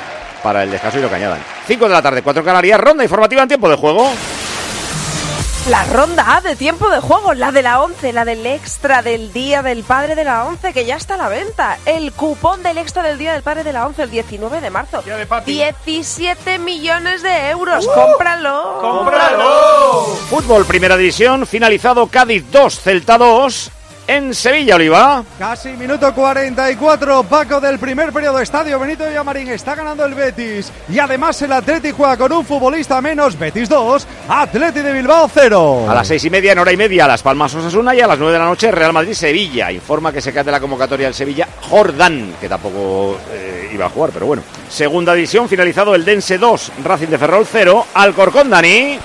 para 0.43 0.61
el 0.61 0.69
descanso 0.69 0.99
y 0.99 1.01
lo 1.01 1.09
que 1.09 1.15
añadan. 1.15 1.39
5 1.65 1.85
de 1.85 1.91
la 1.91 2.03
tarde, 2.03 2.21
4 2.21 2.43
Canarias, 2.43 2.79
ronda 2.79 3.03
informativa 3.03 3.41
en 3.41 3.47
tiempo 3.47 3.67
de 3.67 3.75
juego. 3.75 4.11
La 5.69 5.83
ronda 5.85 6.35
A 6.35 6.41
de 6.41 6.55
tiempo 6.55 6.91
de 6.91 6.99
juego, 6.99 7.33
la 7.33 7.51
de 7.51 7.63
la 7.63 7.81
11, 7.81 8.13
la 8.13 8.23
del 8.23 8.45
extra 8.45 9.01
del 9.01 9.33
Día 9.33 9.63
del 9.63 9.83
Padre 9.83 10.13
de 10.13 10.23
la 10.23 10.45
11, 10.45 10.73
que 10.73 10.85
ya 10.85 10.95
está 10.95 11.15
a 11.15 11.17
la 11.17 11.27
venta. 11.27 11.79
El 11.87 12.11
cupón 12.11 12.61
del 12.61 12.77
extra 12.77 13.01
del 13.01 13.17
Día 13.17 13.33
del 13.33 13.41
Padre 13.41 13.63
de 13.63 13.73
la 13.73 13.87
11, 13.87 14.03
el 14.03 14.11
19 14.11 14.61
de 14.61 14.69
marzo. 14.69 15.03
17 15.43 16.59
millones 16.59 17.23
de 17.23 17.49
euros. 17.49 17.87
¡Cómpralo! 17.87 18.77
¡Cómpralo! 18.79 20.05
Fútbol, 20.29 20.65
primera 20.65 20.97
división, 20.97 21.47
finalizado 21.47 22.05
Cádiz 22.07 22.45
2, 22.51 22.79
Celta 22.81 23.17
2, 23.17 23.71
en 24.07 24.33
Sevilla, 24.33 24.75
Oliva. 24.75 25.23
Casi 25.39 25.69
minuto 25.69 26.13
44, 26.13 27.23
Paco 27.23 27.59
del 27.59 27.79
primer 27.79 28.11
periodo, 28.11 28.39
Estadio 28.39 28.79
Benito 28.79 29.05
Villamarín, 29.07 29.49
está 29.49 29.75
ganando 29.75 30.05
el 30.05 30.13
Betis 30.13 30.71
y 30.89 30.99
además 30.99 31.41
el 31.41 31.51
Atleti 31.51 31.91
juega 31.91 32.17
con 32.17 32.31
un 32.31 32.45
futbolista 32.45 33.01
menos, 33.01 33.37
Betis 33.37 33.69
2, 33.69 34.07
Atleti 34.29 34.81
de 34.81 34.93
Bilbao 34.93 35.29
0. 35.33 35.85
A 35.89 35.95
las 35.95 36.07
seis 36.07 36.23
y 36.25 36.29
media, 36.29 36.51
en 36.51 36.59
hora 36.59 36.71
y 36.71 36.77
media, 36.77 37.07
Las 37.07 37.23
Palmas 37.23 37.53
Osasuna 37.55 37.95
y 37.95 38.01
a 38.01 38.07
las 38.07 38.17
nueve 38.17 38.33
de 38.33 38.39
la 38.39 38.45
noche, 38.45 38.71
Real 38.71 38.93
Madrid-Sevilla. 38.93 39.71
Informa 39.71 40.11
que 40.11 40.21
se 40.21 40.33
cae 40.33 40.43
de 40.43 40.51
la 40.51 40.59
convocatoria 40.59 41.07
del 41.07 41.13
Sevilla 41.13 41.47
Jordán, 41.69 42.35
que 42.39 42.49
tampoco 42.49 43.17
eh, 43.31 43.69
iba 43.73 43.85
a 43.85 43.89
jugar, 43.89 44.11
pero 44.13 44.27
bueno. 44.27 44.43
Segunda 44.69 45.13
división, 45.13 45.49
finalizado 45.49 45.95
el 45.95 46.05
Dense 46.05 46.37
2, 46.37 46.71
Racing 46.83 47.07
de 47.07 47.17
Ferrol 47.17 47.47
0, 47.51 47.87
Alcorcón 47.93 48.49
Dani. 48.49 48.99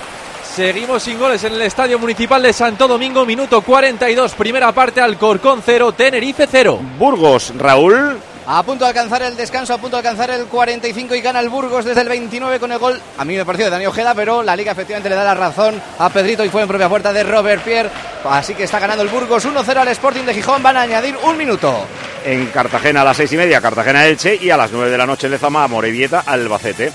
Seguimos 0.55 1.03
sin 1.03 1.17
goles 1.17 1.41
en 1.45 1.53
el 1.53 1.61
Estadio 1.61 1.97
Municipal 1.97 2.43
de 2.43 2.51
Santo 2.51 2.85
Domingo, 2.85 3.25
minuto 3.25 3.61
42, 3.61 4.33
primera 4.33 4.73
parte, 4.73 4.99
Alcorcón 4.99 5.61
0, 5.65 5.93
Tenerife 5.93 6.45
0. 6.45 6.77
Burgos, 6.97 7.53
Raúl. 7.57 8.19
A 8.45 8.61
punto 8.63 8.83
de 8.83 8.89
alcanzar 8.89 9.21
el 9.21 9.37
descanso, 9.37 9.73
a 9.73 9.77
punto 9.77 9.95
de 9.95 9.99
alcanzar 9.99 10.29
el 10.31 10.47
45 10.47 11.15
y 11.15 11.21
gana 11.21 11.39
el 11.39 11.47
Burgos 11.47 11.85
desde 11.85 12.01
el 12.01 12.09
29 12.09 12.59
con 12.59 12.69
el 12.69 12.79
gol. 12.79 12.99
A 13.17 13.23
mí 13.23 13.37
me 13.37 13.45
pareció 13.45 13.65
de 13.67 13.71
Dani 13.71 13.85
Ojeda, 13.85 14.13
pero 14.13 14.43
la 14.43 14.57
liga 14.57 14.73
efectivamente 14.73 15.07
le 15.07 15.15
da 15.15 15.23
la 15.23 15.35
razón 15.35 15.81
a 15.97 16.09
Pedrito 16.09 16.43
y 16.43 16.49
fue 16.49 16.63
en 16.63 16.67
propia 16.67 16.89
puerta 16.89 17.13
de 17.13 17.23
Robert 17.23 17.63
Pierre. 17.63 17.89
Así 18.29 18.53
que 18.53 18.63
está 18.63 18.79
ganando 18.79 19.03
el 19.03 19.09
Burgos 19.09 19.45
1-0 19.45 19.77
al 19.77 19.87
Sporting 19.87 20.23
de 20.23 20.33
Gijón. 20.33 20.61
Van 20.61 20.75
a 20.75 20.81
añadir 20.81 21.15
un 21.23 21.37
minuto. 21.37 21.85
En 22.25 22.47
Cartagena 22.47 23.01
a 23.01 23.05
las 23.05 23.15
seis 23.15 23.31
y 23.31 23.37
media, 23.37 23.61
Cartagena-Elche 23.61 24.35
y 24.35 24.49
a 24.49 24.57
las 24.57 24.71
nueve 24.71 24.89
de 24.91 24.97
la 24.97 25.05
noche 25.05 25.27
en 25.27 25.31
Lezama, 25.31 25.65
Morevieta, 25.69 26.23
Albacete. 26.25 26.91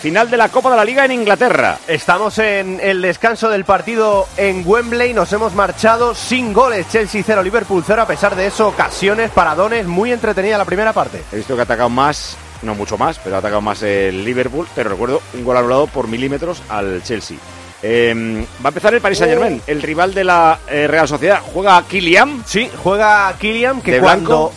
Final 0.00 0.30
de 0.30 0.38
la 0.38 0.48
Copa 0.48 0.70
de 0.70 0.76
la 0.76 0.84
Liga 0.84 1.04
en 1.04 1.12
Inglaterra. 1.12 1.78
Estamos 1.86 2.38
en 2.38 2.80
el 2.82 3.02
descanso 3.02 3.50
del 3.50 3.66
partido 3.66 4.26
en 4.38 4.62
Wembley. 4.64 5.12
Nos 5.12 5.30
hemos 5.34 5.54
marchado 5.54 6.14
sin 6.14 6.54
goles. 6.54 6.88
Chelsea 6.88 7.22
0, 7.24 7.42
Liverpool 7.42 7.84
0. 7.86 8.00
A 8.00 8.06
pesar 8.06 8.34
de 8.34 8.46
eso, 8.46 8.68
ocasiones, 8.68 9.30
paradones. 9.30 9.86
Muy 9.86 10.10
entretenida 10.10 10.56
la 10.56 10.64
primera 10.64 10.94
parte. 10.94 11.22
He 11.30 11.36
visto 11.36 11.54
que 11.54 11.60
ha 11.60 11.64
atacado 11.64 11.90
más, 11.90 12.38
no 12.62 12.74
mucho 12.74 12.96
más, 12.96 13.18
pero 13.18 13.36
ha 13.36 13.40
atacado 13.40 13.60
más 13.60 13.82
el 13.82 14.24
Liverpool. 14.24 14.66
Pero 14.74 14.88
recuerdo 14.88 15.20
un 15.34 15.44
gol 15.44 15.58
anulado 15.58 15.86
por 15.86 16.08
milímetros 16.08 16.62
al 16.70 17.02
Chelsea. 17.02 17.36
Eh, 17.82 18.46
va 18.64 18.68
a 18.68 18.68
empezar 18.68 18.94
el 18.94 19.02
Paris 19.02 19.18
Saint 19.18 19.34
Germain, 19.34 19.60
el 19.66 19.82
rival 19.82 20.14
de 20.14 20.24
la 20.24 20.60
eh, 20.66 20.86
Real 20.86 21.08
Sociedad. 21.08 21.42
Juega 21.52 21.82
Kylian. 21.86 22.42
Sí, 22.46 22.70
juega 22.82 23.34
Kylian 23.38 23.82
que 23.82 23.92
¿De 23.92 24.00
cuando... 24.00 24.28
blanco? 24.48 24.52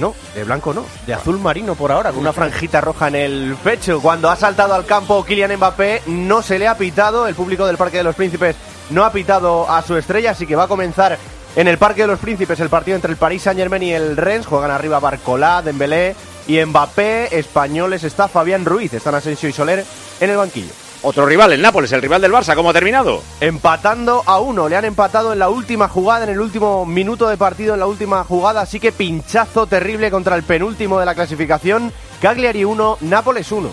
No, 0.00 0.14
de 0.34 0.44
blanco 0.44 0.72
no, 0.72 0.86
de 1.06 1.12
azul 1.12 1.38
marino 1.38 1.74
por 1.74 1.92
ahora, 1.92 2.10
con 2.10 2.20
una 2.20 2.32
franjita 2.32 2.80
roja 2.80 3.08
en 3.08 3.16
el 3.16 3.56
pecho. 3.62 4.00
Cuando 4.00 4.30
ha 4.30 4.36
saltado 4.36 4.74
al 4.74 4.86
campo 4.86 5.22
Kylian 5.24 5.56
Mbappé, 5.56 6.02
no 6.06 6.40
se 6.40 6.58
le 6.58 6.66
ha 6.66 6.78
pitado. 6.78 7.28
El 7.28 7.34
público 7.34 7.66
del 7.66 7.76
Parque 7.76 7.98
de 7.98 8.04
los 8.04 8.16
Príncipes 8.16 8.56
no 8.88 9.04
ha 9.04 9.12
pitado 9.12 9.70
a 9.70 9.82
su 9.82 9.96
estrella, 9.96 10.30
así 10.30 10.46
que 10.46 10.56
va 10.56 10.64
a 10.64 10.68
comenzar 10.68 11.18
en 11.54 11.68
el 11.68 11.76
Parque 11.76 12.00
de 12.02 12.06
los 12.06 12.18
Príncipes 12.18 12.58
el 12.60 12.70
partido 12.70 12.94
entre 12.94 13.10
el 13.10 13.18
Paris 13.18 13.42
Saint 13.42 13.58
Germain 13.58 13.82
y 13.82 13.92
el 13.92 14.16
Rennes. 14.16 14.46
Juegan 14.46 14.70
arriba 14.70 15.00
Barcolá, 15.00 15.60
Dembélé 15.60 16.16
y 16.46 16.64
Mbappé. 16.64 17.38
Españoles 17.38 18.02
está 18.02 18.26
Fabián 18.26 18.64
Ruiz, 18.64 18.94
están 18.94 19.14
Asensio 19.14 19.50
y 19.50 19.52
Soler 19.52 19.84
en 20.20 20.30
el 20.30 20.36
banquillo. 20.38 20.72
Otro 21.02 21.24
rival, 21.24 21.52
el 21.52 21.62
Nápoles, 21.62 21.92
el 21.92 22.02
rival 22.02 22.20
del 22.20 22.32
Barça. 22.32 22.54
¿Cómo 22.54 22.70
ha 22.70 22.74
terminado? 22.74 23.22
Empatando 23.40 24.22
a 24.26 24.38
uno, 24.38 24.68
le 24.68 24.76
han 24.76 24.84
empatado 24.84 25.32
en 25.32 25.38
la 25.38 25.48
última 25.48 25.88
jugada, 25.88 26.24
en 26.24 26.30
el 26.30 26.40
último 26.40 26.84
minuto 26.84 27.26
de 27.28 27.38
partido, 27.38 27.72
en 27.72 27.80
la 27.80 27.86
última 27.86 28.22
jugada, 28.24 28.60
así 28.60 28.78
que 28.78 28.92
pinchazo 28.92 29.66
terrible 29.66 30.10
contra 30.10 30.36
el 30.36 30.42
penúltimo 30.42 31.00
de 31.00 31.06
la 31.06 31.14
clasificación. 31.14 31.90
Cagliari 32.20 32.64
1, 32.64 32.98
Nápoles 33.00 33.50
1. 33.50 33.70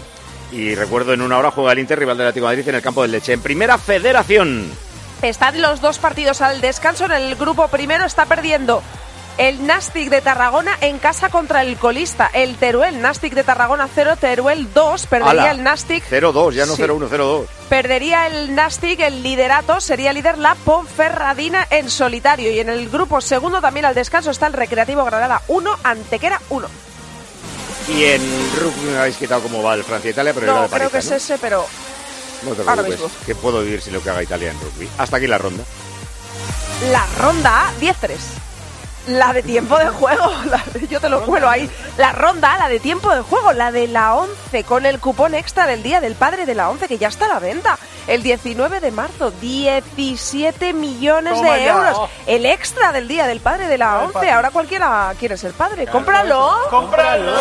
Y 0.54 0.76
recuerdo 0.76 1.14
en 1.14 1.22
una 1.22 1.38
hora 1.38 1.52
juega 1.52 1.74
el 1.74 1.80
Inter, 1.80 2.00
rival 2.00 2.18
del 2.18 2.28
Atlético 2.28 2.48
de 2.48 2.56
Madrid, 2.56 2.70
en 2.70 2.76
el 2.76 2.82
campo 2.82 3.02
del 3.02 3.12
Leche. 3.12 3.34
En 3.34 3.42
primera 3.42 3.78
federación. 3.78 4.72
Están 5.22 5.62
los 5.62 5.82
dos 5.82 5.98
partidos 5.98 6.42
al 6.42 6.62
descanso. 6.62 7.06
En 7.06 7.12
el 7.12 7.36
grupo 7.36 7.68
primero 7.68 8.06
está 8.06 8.26
perdiendo 8.26 8.82
el 9.38 9.66
Nastic 9.68 10.10
de 10.10 10.22
Tarragona 10.22 10.78
en 10.82 10.98
casa 11.00 11.30
contra 11.30 11.62
el 11.62 11.78
colista, 11.78 12.30
el 12.34 12.56
Teruel. 12.56 13.02
Nastic 13.02 13.34
de 13.34 13.44
Tarragona 13.44 13.88
0, 13.94 14.16
Teruel 14.20 14.74
2. 14.74 15.08
Perdería 15.08 15.32
Ala, 15.44 15.52
el 15.52 15.64
Nastic. 15.64 16.04
0-2, 16.10 16.54
ya 16.54 16.66
no 16.66 16.76
Sí. 16.76 16.82
0-1, 16.82 17.08
0-2. 17.10 17.46
Perdería 17.70 18.28
el 18.28 18.56
Nastic 18.56 19.00
el 19.00 19.22
liderato, 19.24 19.80
sería 19.80 20.14
líder 20.14 20.38
la 20.38 20.56
Ponferradina 20.56 21.68
en 21.70 21.90
solitario. 21.90 22.52
Y 22.52 22.60
en 22.60 22.70
el 22.70 22.90
grupo 22.90 23.22
segundo 23.22 23.62
también 23.62 23.86
al 23.86 23.94
descanso 23.96 24.32
está 24.32 24.48
el 24.48 24.54
Recreativo 24.54 25.04
Granada 25.06 25.42
1, 25.48 25.78
Antequera 25.84 26.42
1. 26.50 26.68
Y 27.90 28.04
en 28.06 28.22
rugby 28.60 28.92
me 28.92 28.98
habéis 28.98 29.18
quitado 29.18 29.42
cómo 29.44 29.62
va 29.64 29.76
el 29.76 29.84
Francia-Italia, 29.84 30.34
pero 30.34 30.46
era 30.48 30.56
No, 30.56 30.62
de 30.64 30.68
creo 30.70 30.90
que 30.90 30.98
paliza, 30.98 31.16
es 31.16 31.24
ese, 31.24 31.38
pero 31.38 31.66
¿no? 32.44 32.50
No 32.50 32.56
te 32.56 32.62
ahora 32.70 32.84
preocupes, 32.84 33.02
mismo. 33.12 33.26
que 33.26 33.36
puedo 33.36 33.62
vivir 33.62 33.82
sin 33.82 33.94
lo 33.94 34.02
que 34.04 34.10
haga 34.10 34.24
Italia 34.24 34.52
en 34.52 34.60
rugby. 34.60 34.90
Hasta 34.98 35.18
aquí 35.18 35.28
la 35.28 35.38
ronda. 35.38 35.64
La 36.92 37.06
ronda 37.18 37.68
A, 37.70 37.72
10-3. 37.80 38.16
La 39.08 39.32
de 39.32 39.42
tiempo 39.42 39.78
de 39.78 39.88
juego, 39.88 40.30
la 40.50 40.62
de- 40.74 40.88
yo 40.88 41.00
te 41.00 41.08
lo 41.10 41.22
cuelo 41.26 41.50
ahí. 41.50 41.70
La 41.98 42.12
ronda 42.12 42.58
la 42.58 42.68
de 42.68 42.80
tiempo 42.80 43.14
de 43.16 43.22
juego, 43.22 43.54
la 43.54 43.72
de 43.72 43.88
la 43.88 44.16
11, 44.16 44.64
con 44.66 44.86
el 44.86 45.00
cupón 45.00 45.34
extra 45.34 45.66
del 45.66 45.82
Día 45.82 46.02
del 46.02 46.16
Padre 46.16 46.46
de 46.46 46.54
la 46.56 46.70
11, 46.70 46.88
que 46.88 46.98
ya 46.98 47.08
está 47.08 47.26
a 47.26 47.30
la 47.30 47.40
venta. 47.40 47.78
El 48.08 48.22
19 48.24 48.80
de 48.80 48.92
marzo, 48.92 49.32
17 49.42 50.74
millones 50.74 51.34
Toma 51.36 51.54
de 51.56 51.64
ya. 51.66 51.72
euros. 51.74 52.10
El 52.26 52.46
extra 52.46 52.92
del 52.92 53.08
Día 53.08 53.28
del 53.28 53.40
Padre 53.40 53.68
de 53.68 53.78
la 53.78 54.00
11. 54.00 54.30
Ahora 54.30 54.52
cualquiera 54.52 55.14
quiere 55.20 55.38
ser 55.38 55.52
padre. 55.54 55.88
¡Cómpralo! 55.88 56.52
¡Cómpralo! 56.70 57.32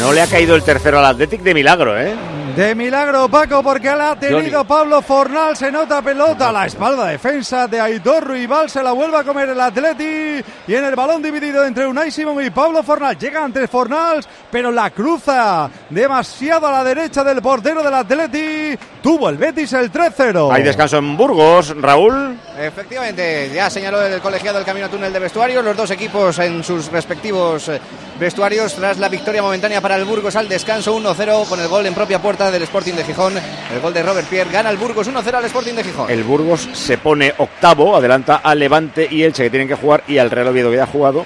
No 0.00 0.12
le 0.12 0.22
ha 0.22 0.26
caído 0.26 0.54
el 0.56 0.62
tercero 0.62 0.98
al 0.98 1.06
Athletic 1.06 1.40
de 1.42 1.54
milagro, 1.54 1.98
¿eh? 1.98 2.14
De 2.56 2.72
milagro, 2.76 3.28
Paco, 3.28 3.64
porque 3.64 3.88
la 3.88 4.12
ha 4.12 4.16
tenido 4.16 4.64
Pablo 4.64 5.02
Fornal. 5.02 5.56
Se 5.56 5.72
nota 5.72 6.00
pelota. 6.00 6.52
La 6.52 6.66
espalda 6.66 7.06
defensa 7.06 7.66
de 7.66 7.80
Aitor 7.80 8.22
Ruibal 8.22 8.70
se 8.70 8.80
la 8.80 8.92
vuelve 8.92 9.16
a 9.16 9.24
comer 9.24 9.48
el 9.48 9.60
Atleti. 9.60 10.44
Y 10.68 10.74
en 10.74 10.84
el 10.84 10.94
balón 10.94 11.20
dividido 11.20 11.64
entre 11.64 11.84
Unai 11.84 12.12
Simón 12.12 12.44
y 12.44 12.50
Pablo 12.50 12.84
Fornal. 12.84 13.18
Llega 13.18 13.44
antes 13.44 13.68
Fornals, 13.68 14.28
pero 14.52 14.70
la 14.70 14.90
cruza 14.90 15.68
demasiado 15.90 16.68
a 16.68 16.72
la 16.72 16.84
derecha 16.84 17.24
del 17.24 17.42
portero 17.42 17.82
del 17.82 17.94
Atleti. 17.94 18.78
Tuvo 19.02 19.28
el 19.28 19.36
Betis 19.36 19.72
el 19.72 19.90
3-0. 19.90 20.52
Hay 20.52 20.62
descanso 20.62 20.98
en 20.98 21.16
Burgos, 21.16 21.74
Raúl. 21.76 22.38
Efectivamente, 22.56 23.50
ya 23.52 23.68
señaló 23.68 24.00
el 24.00 24.20
colegiado 24.20 24.60
el 24.60 24.64
camino 24.64 24.86
a 24.86 24.88
túnel 24.88 25.12
de 25.12 25.18
vestuario. 25.18 25.60
Los 25.60 25.76
dos 25.76 25.90
equipos 25.90 26.38
en 26.38 26.62
sus 26.62 26.90
respectivos 26.92 27.68
eh, 27.68 27.80
vestuarios 28.18 28.74
tras 28.74 28.98
la 28.98 29.08
victoria 29.08 29.42
momentánea 29.42 29.80
para 29.80 29.96
el 29.96 30.04
Burgos 30.04 30.36
al 30.36 30.48
descanso 30.48 30.96
1-0 30.96 31.48
con 31.48 31.58
el 31.58 31.66
gol 31.66 31.84
en 31.86 31.94
propia 31.94 32.22
puerta 32.22 32.43
del 32.50 32.62
Sporting 32.64 32.94
de 32.94 33.04
Gijón. 33.04 33.34
El 33.72 33.80
gol 33.80 33.92
de 33.94 34.02
Robert 34.02 34.28
Pierre 34.28 34.50
gana 34.50 34.70
el 34.70 34.76
Burgos 34.76 35.08
1-0 35.08 35.34
al 35.34 35.44
Sporting 35.44 35.74
de 35.74 35.84
Gijón. 35.84 36.10
El 36.10 36.22
Burgos 36.24 36.68
se 36.72 36.98
pone 36.98 37.32
octavo, 37.38 37.96
adelanta 37.96 38.36
al 38.36 38.58
Levante 38.58 39.06
y 39.10 39.22
Elche 39.22 39.44
que 39.44 39.50
tienen 39.50 39.68
que 39.68 39.74
jugar 39.74 40.04
y 40.08 40.18
al 40.18 40.30
Real 40.30 40.48
Oviedo 40.48 40.70
que 40.70 40.76
ya 40.76 40.84
ha 40.84 40.86
jugado. 40.86 41.24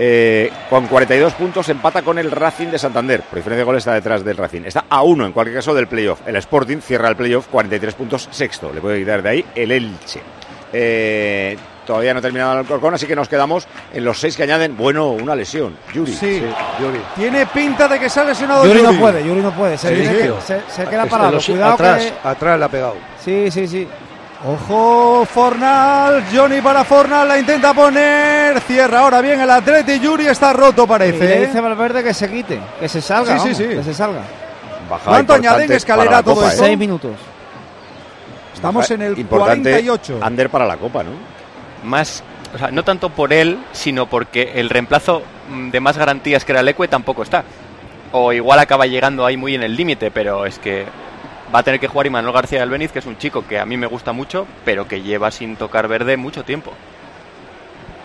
eh, 0.00 0.52
con 0.70 0.86
42 0.86 1.32
puntos 1.32 1.68
empata 1.70 2.02
con 2.02 2.18
el 2.18 2.30
Racing 2.30 2.68
de 2.68 2.78
Santander. 2.78 3.20
Por 3.22 3.38
diferencia 3.38 3.58
de 3.62 3.64
goles 3.64 3.80
está 3.80 3.94
detrás 3.94 4.24
del 4.24 4.36
Racing. 4.36 4.62
Está 4.64 4.84
a 4.88 5.02
uno 5.02 5.26
en 5.26 5.32
cualquier 5.32 5.56
caso 5.56 5.74
del 5.74 5.88
playoff. 5.88 6.20
El 6.24 6.36
Sporting 6.36 6.78
cierra 6.80 7.08
el 7.08 7.16
playoff 7.16 7.48
43 7.48 7.94
puntos 7.94 8.28
sexto. 8.30 8.72
Le 8.72 8.80
puede 8.80 9.00
quitar 9.00 9.22
de 9.22 9.28
ahí 9.28 9.44
el 9.56 9.72
Elche. 9.72 10.20
Eh, 10.72 11.56
todavía 11.88 12.12
no 12.12 12.18
ha 12.18 12.22
terminado 12.22 12.52
el 12.52 12.58
Alcorcón, 12.58 12.92
así 12.94 13.06
que 13.06 13.16
nos 13.16 13.28
quedamos 13.28 13.66
en 13.94 14.04
los 14.04 14.20
seis 14.20 14.36
que 14.36 14.42
añaden. 14.42 14.76
Bueno, 14.76 15.08
una 15.08 15.34
lesión. 15.34 15.74
Yuri. 15.94 16.12
Sí. 16.14 16.42
Tiene 17.16 17.46
pinta 17.46 17.88
de 17.88 17.98
que 17.98 18.10
se 18.10 18.20
ha 18.20 18.24
lesionado 18.24 18.64
Yuri 18.66 18.82
no 18.82 18.90
Yuri. 18.90 18.98
puede, 19.00 19.24
Yuri 19.26 19.40
no 19.40 19.50
puede. 19.52 19.78
Se, 19.78 19.88
Sí, 19.88 19.94
tiene 20.02 20.10
sí. 20.10 20.18
que- 20.28 20.40
se- 20.46 20.60
se 20.70 20.84
queda 20.88 21.04
Este 21.04 21.10
parado. 21.10 21.38
Cuidado 21.44 21.72
atrás, 21.72 22.04
que- 22.04 22.28
atrás 22.28 22.58
le 22.58 22.64
ha 22.64 22.68
pegado. 22.68 22.94
Sí, 23.24 23.50
sí, 23.50 23.66
sí. 23.66 23.88
Ojo, 24.46 25.24
Fornal, 25.24 26.24
Johnny 26.32 26.60
para 26.60 26.84
Fornal, 26.84 27.26
la 27.26 27.38
intenta 27.38 27.72
poner, 27.74 28.60
cierra 28.60 29.00
ahora 29.00 29.20
bien 29.20 29.40
el 29.40 29.50
Atleti, 29.50 29.98
Yuri 29.98 30.26
está 30.26 30.52
roto 30.52 30.82
Y 30.82 30.86
le 30.86 30.88
parece. 30.88 31.40
dice 31.46 31.60
Valverde 31.60 32.04
que 32.04 32.12
se 32.14 32.30
quite, 32.30 32.60
que 32.78 32.88
se 32.88 33.00
salga. 33.00 33.38
Sí, 33.40 33.54
sí, 33.54 33.62
vamos, 33.64 33.72
sí. 33.72 33.78
Que 33.78 33.82
se 33.82 33.94
salga. 33.94 34.20
Bajada 34.88 35.10
¿Cuánto 35.10 35.32
añaden 35.32 35.72
escalera 35.72 36.10
la 36.10 36.22
todo 36.22 36.34
Copa, 36.36 36.48
esto? 36.50 36.62
¿eh? 36.62 36.66
Seis 36.66 36.78
minutos. 36.78 37.12
Estamos 38.54 38.90
en 38.90 39.02
el 39.02 39.18
Importante 39.18 39.70
48. 39.70 40.18
Ander 40.22 40.50
para 40.50 40.66
la 40.66 40.76
Copa, 40.76 41.02
¿no? 41.02 41.10
Más, 41.84 42.22
o 42.54 42.58
sea, 42.58 42.70
no 42.70 42.82
tanto 42.82 43.10
por 43.10 43.32
él, 43.32 43.58
sino 43.72 44.06
porque 44.06 44.52
el 44.56 44.70
reemplazo 44.70 45.22
mm, 45.50 45.70
de 45.70 45.80
más 45.80 45.96
garantías 45.96 46.44
que 46.44 46.52
era 46.52 46.62
Leque 46.62 46.88
tampoco 46.88 47.22
está. 47.22 47.44
O 48.12 48.32
igual 48.32 48.58
acaba 48.58 48.86
llegando 48.86 49.26
ahí 49.26 49.36
muy 49.36 49.54
en 49.54 49.62
el 49.62 49.76
límite, 49.76 50.10
pero 50.10 50.46
es 50.46 50.58
que 50.58 50.86
va 51.54 51.60
a 51.60 51.62
tener 51.62 51.80
que 51.80 51.88
jugar 51.88 52.06
Imanol 52.06 52.32
García 52.32 52.60
del 52.60 52.70
Beniz, 52.70 52.92
que 52.92 52.98
es 52.98 53.06
un 53.06 53.18
chico 53.18 53.46
que 53.46 53.58
a 53.58 53.66
mí 53.66 53.76
me 53.76 53.86
gusta 53.86 54.12
mucho, 54.12 54.46
pero 54.64 54.88
que 54.88 55.02
lleva 55.02 55.30
sin 55.30 55.56
tocar 55.56 55.88
verde 55.88 56.16
mucho 56.16 56.44
tiempo. 56.44 56.72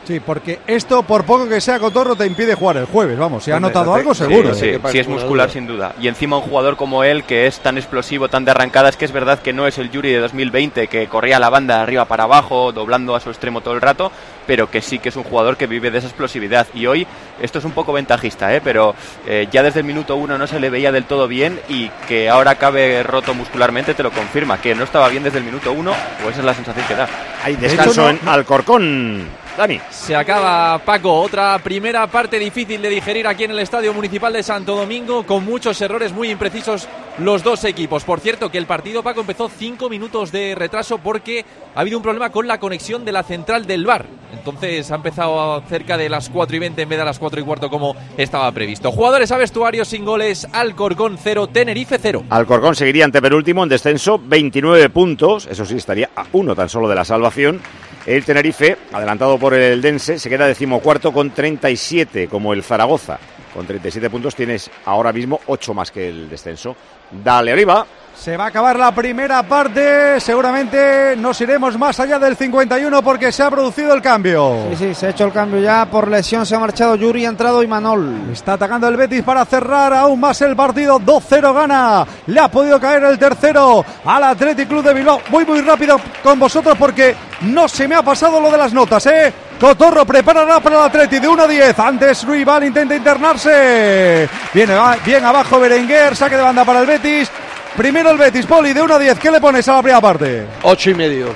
Sí, 0.05 0.19
porque 0.19 0.59
esto, 0.67 1.03
por 1.03 1.23
poco 1.23 1.47
que 1.47 1.61
sea 1.61 1.79
cotorro, 1.79 2.15
te 2.15 2.25
impide 2.25 2.55
jugar 2.55 2.77
el 2.77 2.85
jueves. 2.85 3.17
Vamos, 3.17 3.43
si 3.45 3.51
ha 3.51 3.59
notado 3.59 3.93
sí, 3.93 3.99
algo, 3.99 4.13
seguro. 4.13 4.53
Sí, 4.53 4.73
sí, 4.91 4.99
es 4.99 5.07
muscular 5.07 5.49
sin 5.49 5.65
duda. 5.65 5.95
Y 5.99 6.09
encima 6.09 6.37
un 6.37 6.43
jugador 6.43 6.75
como 6.75 7.05
él, 7.05 7.23
que 7.23 7.47
es 7.47 7.59
tan 7.59 7.77
explosivo, 7.77 8.27
tan 8.27 8.43
de 8.43 8.51
arrancadas, 8.51 8.97
que 8.97 9.05
es 9.05 9.13
verdad 9.13 9.39
que 9.39 9.53
no 9.53 9.65
es 9.65 9.77
el 9.77 9.91
Yuri 9.91 10.11
de 10.11 10.19
2020, 10.19 10.87
que 10.87 11.07
corría 11.07 11.39
la 11.39 11.49
banda 11.49 11.77
de 11.77 11.83
arriba 11.83 12.05
para 12.05 12.23
abajo, 12.23 12.73
doblando 12.73 13.15
a 13.15 13.21
su 13.21 13.29
extremo 13.29 13.61
todo 13.61 13.75
el 13.75 13.81
rato, 13.81 14.11
pero 14.45 14.69
que 14.69 14.81
sí 14.81 14.99
que 14.99 15.07
es 15.07 15.15
un 15.15 15.23
jugador 15.23 15.55
que 15.55 15.67
vive 15.67 15.89
de 15.89 15.99
esa 15.99 16.07
explosividad. 16.07 16.67
Y 16.73 16.85
hoy, 16.85 17.07
esto 17.41 17.59
es 17.59 17.65
un 17.65 17.71
poco 17.71 17.93
ventajista, 17.93 18.53
¿eh? 18.53 18.59
pero 18.61 18.95
eh, 19.25 19.47
ya 19.51 19.63
desde 19.63 19.79
el 19.79 19.85
minuto 19.85 20.17
uno 20.17 20.37
no 20.37 20.47
se 20.47 20.59
le 20.59 20.69
veía 20.69 20.91
del 20.91 21.05
todo 21.05 21.29
bien 21.29 21.61
y 21.69 21.89
que 22.09 22.29
ahora 22.29 22.51
acabe 22.51 23.03
roto 23.03 23.33
muscularmente 23.33 23.93
te 23.93 24.03
lo 24.03 24.11
confirma, 24.11 24.59
que 24.59 24.75
no 24.75 24.83
estaba 24.83 25.07
bien 25.07 25.23
desde 25.23 25.37
el 25.37 25.45
minuto 25.45 25.71
uno, 25.71 25.93
o 26.25 26.29
esa 26.29 26.39
es 26.39 26.45
la 26.45 26.53
sensación 26.53 26.85
que 26.87 26.95
da. 26.95 27.07
Hay 27.43 27.55
descanso 27.55 28.09
en 28.09 28.19
Alcorcón. 28.27 29.42
Dani. 29.57 29.79
Se 29.89 30.15
acaba, 30.15 30.79
Paco, 30.79 31.13
otra 31.13 31.59
primera 31.59 32.07
parte 32.07 32.39
difícil 32.39 32.81
de 32.81 32.89
digerir 32.89 33.27
aquí 33.27 33.43
en 33.43 33.51
el 33.51 33.59
Estadio 33.59 33.93
Municipal 33.93 34.33
de 34.33 34.41
Santo 34.41 34.75
Domingo, 34.75 35.23
con 35.25 35.45
muchos 35.45 35.79
errores 35.81 36.11
muy 36.11 36.31
imprecisos 36.31 36.87
los 37.19 37.43
dos 37.43 37.63
equipos. 37.63 38.03
Por 38.03 38.19
cierto, 38.19 38.49
que 38.49 38.57
el 38.57 38.65
partido, 38.65 39.03
Paco, 39.03 39.21
empezó 39.21 39.49
cinco 39.49 39.89
minutos 39.89 40.31
de 40.31 40.55
retraso 40.55 40.97
porque 40.97 41.45
ha 41.75 41.81
habido 41.81 41.97
un 41.97 42.03
problema 42.03 42.31
con 42.31 42.47
la 42.47 42.59
conexión 42.59 43.05
de 43.05 43.11
la 43.11 43.23
central 43.23 43.65
del 43.65 43.85
bar. 43.85 44.05
Entonces 44.33 44.91
ha 44.91 44.95
empezado 44.95 45.61
cerca 45.69 45.97
de 45.97 46.09
las 46.09 46.29
4 46.29 46.55
y 46.55 46.59
20 46.59 46.81
en 46.81 46.89
vez 46.89 46.99
de 46.99 47.05
las 47.05 47.19
4 47.19 47.39
y 47.39 47.43
cuarto 47.43 47.69
como 47.69 47.95
estaba 48.17 48.51
previsto. 48.51 48.91
Jugadores 48.91 49.31
a 49.31 49.37
vestuario 49.37 49.85
sin 49.85 50.05
goles, 50.05 50.47
Alcorcón 50.51 51.17
0, 51.21 51.47
Tenerife 51.47 51.97
0. 52.01 52.23
Alcorcón 52.29 52.75
seguiría 52.75 53.05
ante 53.05 53.21
penúltimo 53.21 53.63
en 53.63 53.69
descenso, 53.69 54.19
29 54.19 54.89
puntos, 54.89 55.47
eso 55.49 55.65
sí, 55.65 55.75
estaría 55.75 56.09
a 56.15 56.25
uno 56.33 56.55
tan 56.55 56.67
solo 56.67 56.89
de 56.89 56.95
la 56.95 57.05
salvación. 57.05 57.61
El 58.05 58.25
Tenerife, 58.25 58.77
adelantado 58.91 59.37
por 59.37 59.53
el 59.53 59.81
Dense, 59.81 60.19
se 60.19 60.29
queda 60.29 60.45
decimocuarto 60.45 61.13
con 61.13 61.31
37, 61.31 62.27
como 62.27 62.51
el 62.51 62.63
Zaragoza. 62.63 63.19
Con 63.53 63.67
37 63.67 64.09
puntos 64.09 64.35
tienes 64.35 64.71
ahora 64.85 65.13
mismo 65.13 65.39
8 65.47 65.73
más 65.73 65.91
que 65.91 66.09
el 66.09 66.29
descenso. 66.29 66.75
Dale 67.11 67.51
arriba. 67.51 67.85
Se 68.23 68.37
va 68.37 68.45
a 68.45 68.47
acabar 68.47 68.79
la 68.79 68.95
primera 68.95 69.43
parte. 69.43 70.17
Seguramente 70.21 71.13
nos 71.17 71.41
iremos 71.41 71.77
más 71.77 71.99
allá 71.99 72.17
del 72.19 72.37
51 72.37 73.03
porque 73.03 73.33
se 73.33 73.43
ha 73.43 73.51
producido 73.51 73.93
el 73.93 74.01
cambio. 74.01 74.67
Sí, 74.69 74.77
sí, 74.77 74.95
se 74.95 75.07
ha 75.07 75.09
hecho 75.09 75.25
el 75.25 75.33
cambio 75.33 75.59
ya. 75.59 75.85
Por 75.87 76.07
lesión 76.07 76.45
se 76.45 76.55
ha 76.55 76.59
marchado 76.59 76.95
Yuri, 76.95 77.25
ha 77.25 77.29
entrado 77.29 77.61
Imanol. 77.61 78.29
Está 78.31 78.53
atacando 78.53 78.87
el 78.87 78.95
Betis 78.95 79.23
para 79.23 79.43
cerrar 79.43 79.93
aún 79.93 80.21
más 80.21 80.39
el 80.41 80.55
partido. 80.55 81.01
2-0 81.01 81.53
gana. 81.53 82.07
Le 82.27 82.39
ha 82.39 82.47
podido 82.47 82.79
caer 82.79 83.03
el 83.03 83.19
tercero 83.19 83.83
al 84.05 84.23
Athletic 84.23 84.69
Club 84.69 84.85
de 84.85 84.93
Bilbao. 84.93 85.19
Voy 85.29 85.45
muy 85.45 85.59
rápido 85.59 85.99
con 86.23 86.39
vosotros 86.39 86.77
porque 86.79 87.13
no 87.41 87.67
se 87.67 87.89
me 87.89 87.95
ha 87.95 88.03
pasado 88.03 88.39
lo 88.39 88.49
de 88.49 88.57
las 88.57 88.71
notas, 88.71 89.05
¿eh? 89.07 89.33
Cotorro 89.59 90.05
preparará 90.05 90.61
para 90.61 90.77
el 90.77 90.81
Atleti 90.83 91.19
de 91.19 91.27
1 91.27 91.43
a 91.43 91.47
10. 91.47 91.77
Antes 91.77 92.23
Ruibal 92.23 92.63
intenta 92.63 92.95
internarse. 92.95 94.29
Viene 94.53 94.75
bien 95.05 95.25
abajo 95.25 95.59
Berenguer. 95.59 96.15
Saque 96.15 96.37
de 96.37 96.41
banda 96.41 96.63
para 96.63 96.79
el 96.79 96.87
Betis. 96.87 97.29
Primero 97.75 98.11
el 98.11 98.17
Betis, 98.17 98.45
Poli, 98.45 98.71
de 98.73 98.81
1 98.81 98.93
a 98.93 98.99
10. 98.99 99.19
¿Qué 99.19 99.31
le 99.31 99.41
pones 99.41 99.67
a 99.67 99.73
la 99.73 99.81
primera 99.81 100.01
parte? 100.01 100.45
Ocho 100.63 100.91
y 100.91 100.93
medio. 100.93 101.35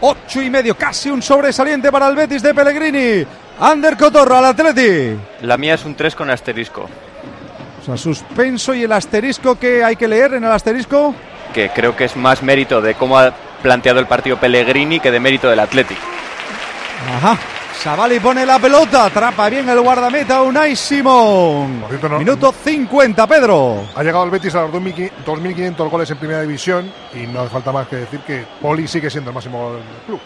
Ocho 0.00 0.42
y 0.42 0.50
medio, 0.50 0.76
casi 0.76 1.10
un 1.10 1.22
sobresaliente 1.22 1.90
para 1.92 2.08
el 2.08 2.16
Betis 2.16 2.42
de 2.42 2.54
Pellegrini. 2.54 3.26
Ander 3.60 3.96
Cotorro 3.96 4.36
al 4.36 4.46
Atleti. 4.46 5.16
La 5.42 5.56
mía 5.56 5.74
es 5.74 5.84
un 5.84 5.94
3 5.94 6.14
con 6.14 6.28
asterisco, 6.30 6.88
O 7.82 7.84
sea, 7.84 7.96
suspenso 7.96 8.74
y 8.74 8.82
el 8.82 8.92
asterisco 8.92 9.58
que 9.58 9.84
hay 9.84 9.96
que 9.96 10.08
leer 10.08 10.34
en 10.34 10.44
el 10.44 10.50
asterisco. 10.50 11.14
que 11.52 11.70
creo 11.70 11.94
que 11.96 12.04
es 12.04 12.16
más 12.16 12.42
mérito 12.42 12.80
de 12.80 12.94
cómo 12.94 13.16
ha 13.18 13.32
planteado 13.62 14.00
el 14.00 14.06
partido 14.06 14.36
Pellegrini 14.38 14.98
que 15.00 15.10
de 15.12 15.20
mérito 15.20 15.48
del 15.48 15.60
Athletic. 15.60 15.98
Ajá. 17.16 17.38
Savali 17.82 18.18
pone 18.18 18.46
la 18.46 18.58
pelota, 18.58 19.06
atrapa 19.06 19.48
bien 19.50 19.68
el 19.68 19.80
guardameta 19.80 20.42
Unai 20.42 20.74
Simón. 20.74 21.84
Minuto 22.18 22.52
50, 22.52 23.26
Pedro. 23.26 23.84
Ha 23.94 24.02
llegado 24.02 24.24
el 24.24 24.30
Betis 24.30 24.54
a 24.54 24.62
los 24.62 24.70
2.500 24.72 25.10
2.500 25.24 25.90
goles 25.90 26.10
en 26.10 26.16
primera 26.16 26.40
división 26.42 26.90
y 27.14 27.26
no 27.26 27.40
hace 27.40 27.50
falta 27.50 27.72
más 27.72 27.88
que 27.88 27.96
decir 27.96 28.20
que 28.20 28.44
Poli 28.60 28.86
sigue 28.88 29.10
siendo 29.10 29.30
el 29.30 29.34
máximo 29.34 29.74
del 29.74 29.82
club. 30.06 30.20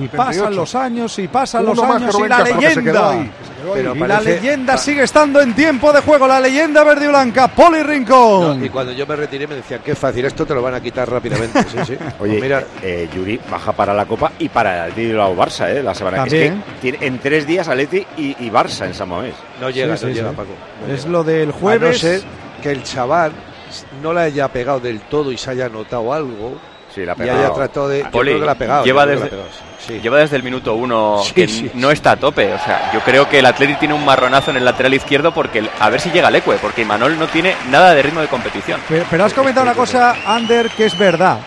Y 0.00 0.08
pasan 0.08 0.32
38. 0.32 0.50
los 0.50 0.74
años 0.74 1.18
y 1.18 1.28
pasan 1.28 1.62
Uno 1.64 1.74
los 1.74 1.84
años 1.84 2.16
y 2.18 2.28
la 2.28 2.38
leyenda. 2.42 2.58
ahí, 2.58 2.60
que 2.68 2.74
se 2.74 2.82
quedó 2.84 3.08
ahí. 3.08 3.30
Pero 3.74 3.94
y 3.94 3.98
la 4.00 4.20
leyenda 4.20 4.76
sigue 4.76 5.02
estando 5.04 5.40
en 5.40 5.54
tiempo 5.54 5.92
de 5.92 6.00
juego. 6.00 6.26
La 6.26 6.40
leyenda 6.40 6.82
verde 6.84 7.04
y 7.04 7.08
blanca, 7.08 7.48
Poli 7.48 7.82
Rincón. 7.82 8.58
No, 8.60 8.64
y 8.64 8.68
cuando 8.68 8.92
yo 8.92 9.06
me 9.06 9.14
retiré 9.16 9.46
me 9.46 9.54
decían, 9.56 9.80
qué 9.84 9.94
fácil, 9.94 10.24
esto 10.24 10.44
te 10.44 10.54
lo 10.54 10.62
van 10.62 10.74
a 10.74 10.80
quitar 10.80 11.08
rápidamente. 11.10 11.62
Sí, 11.64 11.78
sí. 11.86 11.92
Oye, 12.20 12.32
Pues 12.38 12.42
mira, 12.42 12.64
eh, 12.82 13.08
Yuri 13.14 13.40
baja 13.50 13.72
para 13.72 13.94
la 13.94 14.04
Copa 14.06 14.32
y 14.38 14.48
para 14.48 14.86
el 14.86 14.92
Bilbao 14.92 15.34
Barça, 15.36 15.68
¿eh? 15.70 15.82
La 15.82 15.94
semana 15.94 16.18
También. 16.18 16.54
es 16.58 16.74
que 16.74 16.80
tiene 16.80 17.06
en 17.06 17.18
tres 17.20 17.46
días 17.46 17.68
Atleti 17.68 18.04
y, 18.16 18.30
y 18.44 18.50
Barça 18.50 18.86
en 18.86 18.94
San 18.94 19.08
Mamés. 19.08 19.34
no 19.60 19.70
llega, 19.70 19.96
Sí, 19.96 20.06
no 20.06 20.10
sí, 20.10 20.14
llega, 20.16 20.30
sí. 20.30 20.36
Paco. 20.36 20.50
no 20.86 20.92
Es 20.94 21.00
llega. 21.02 21.12
lo 21.12 21.24
del 21.24 21.42
A 21.50 21.52
no 21.52 21.58
jueves. 21.58 21.98
ser 21.98 22.22
que 22.62 22.70
el 22.72 22.82
chaval 22.82 23.32
no 24.02 24.12
la 24.12 24.22
haya 24.22 24.48
pegado 24.48 24.80
del 24.80 25.00
todo 25.02 25.30
y 25.30 25.38
se 25.38 25.50
haya 25.50 25.68
notado 25.68 26.12
algo. 26.12 26.58
Sí, 26.94 27.04
la 27.06 27.12
ha 27.12 27.14
y 27.14 27.18
pegado. 27.18 27.38
haya 27.40 27.54
tratado 27.54 27.88
de. 27.88 28.02
yo 28.02 28.10
Poli, 28.10 28.30
creo 28.32 28.40
que 28.40 28.46
la 28.46 28.52
ha 28.52 28.56
pegado. 28.56 28.84
lleva, 28.84 29.06
desde, 29.06 29.20
la 29.20 29.26
ha 29.26 29.30
pegado, 29.30 29.48
sí. 29.86 30.00
lleva 30.00 30.18
desde 30.18 30.36
el 30.36 30.42
minuto 30.42 30.74
uno 30.74 31.20
Sí, 31.24 31.32
que 31.32 31.48
sí, 31.48 31.70
no 31.74 31.90
está 31.90 32.12
a 32.12 32.16
tope. 32.16 32.52
O 32.52 32.58
sea, 32.58 32.90
yo 32.92 33.00
creo 33.00 33.28
que 33.28 33.38
el 33.38 33.46
Athletic 33.46 33.78
tiene 33.78 33.94
un 33.94 34.04
marronazo 34.04 34.50
en 34.50 34.58
el 34.58 34.64
lateral 34.64 34.92
izquierdo 34.94 35.32
porque 35.32 35.60
el- 35.60 35.70
a 35.80 35.88
ver 35.90 36.00
si 36.00 36.10
llega 36.10 36.30
Leque, 36.30 36.52
porque 36.60 36.82
Imanol 36.82 37.18
no 37.18 37.26
tiene 37.28 37.54
nada 37.70 37.94
de 37.94 38.02
ritmo 38.02 38.20
de 38.20 38.28
competición. 38.28 38.80
Pero, 38.88 39.04
pero 39.10 39.24
has 39.24 39.32
comentado 39.34 39.64
una 39.66 39.74
cosa, 39.74 40.14
Ander, 40.26 40.68
que 40.70 40.84
es 40.86 40.98
verdad. 40.98 41.38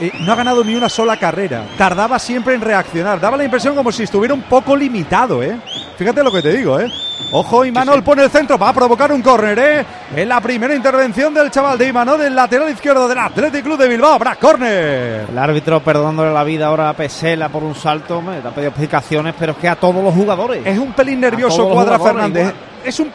Eh, 0.00 0.10
no 0.20 0.32
ha 0.32 0.36
ganado 0.36 0.64
ni 0.64 0.74
una 0.74 0.88
sola 0.88 1.18
carrera. 1.18 1.62
Tardaba 1.76 2.18
siempre 2.18 2.54
en 2.54 2.60
reaccionar. 2.62 3.20
Daba 3.20 3.36
la 3.36 3.44
impresión 3.44 3.74
como 3.74 3.92
si 3.92 4.02
estuviera 4.04 4.32
un 4.34 4.42
poco 4.42 4.74
limitado, 4.76 5.42
¿eh? 5.42 5.58
Fíjate 5.98 6.22
lo 6.22 6.32
que 6.32 6.40
te 6.40 6.52
digo, 6.56 6.80
¿eh? 6.80 6.90
Ojo, 7.32 7.64
Imanol 7.64 8.02
pone 8.02 8.24
el 8.24 8.30
centro, 8.30 8.58
va 8.58 8.70
a 8.70 8.72
provocar 8.72 9.12
un 9.12 9.22
córner, 9.22 9.58
¿eh? 9.58 9.86
En 10.16 10.28
la 10.28 10.40
primera 10.40 10.74
intervención 10.74 11.32
del 11.32 11.50
chaval 11.50 11.78
de 11.78 11.86
Imanol 11.86 12.18
del 12.18 12.34
lateral 12.34 12.68
izquierdo 12.70 13.06
del 13.06 13.18
Athletic 13.18 13.62
Club 13.62 13.78
de 13.78 13.88
Bilbao. 13.88 14.14
Habrá 14.14 14.34
córner. 14.34 15.26
El 15.30 15.38
árbitro 15.38 15.80
perdonándole 15.80 16.32
la 16.32 16.42
vida 16.42 16.66
ahora 16.66 16.88
a 16.88 16.94
Pesela 16.94 17.48
por 17.48 17.62
un 17.62 17.74
salto. 17.74 18.20
le 18.20 18.38
ha 18.38 18.50
pedido 18.50 18.70
explicaciones, 18.70 19.34
pero 19.38 19.52
es 19.52 19.58
que 19.58 19.68
a 19.68 19.76
todos 19.76 20.02
los 20.02 20.12
jugadores. 20.12 20.66
Es 20.66 20.78
un 20.78 20.92
pelín 20.92 21.20
nervioso, 21.20 21.68
Cuadra 21.68 21.98
Fernández. 21.98 22.48
igual. 22.48 22.70
Es 22.84 22.98
un, 22.98 23.12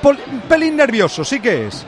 pelín 0.47 0.77
nervioso, 0.77 1.25
sí 1.25 1.39
que 1.39 1.67
es. 1.67 1.85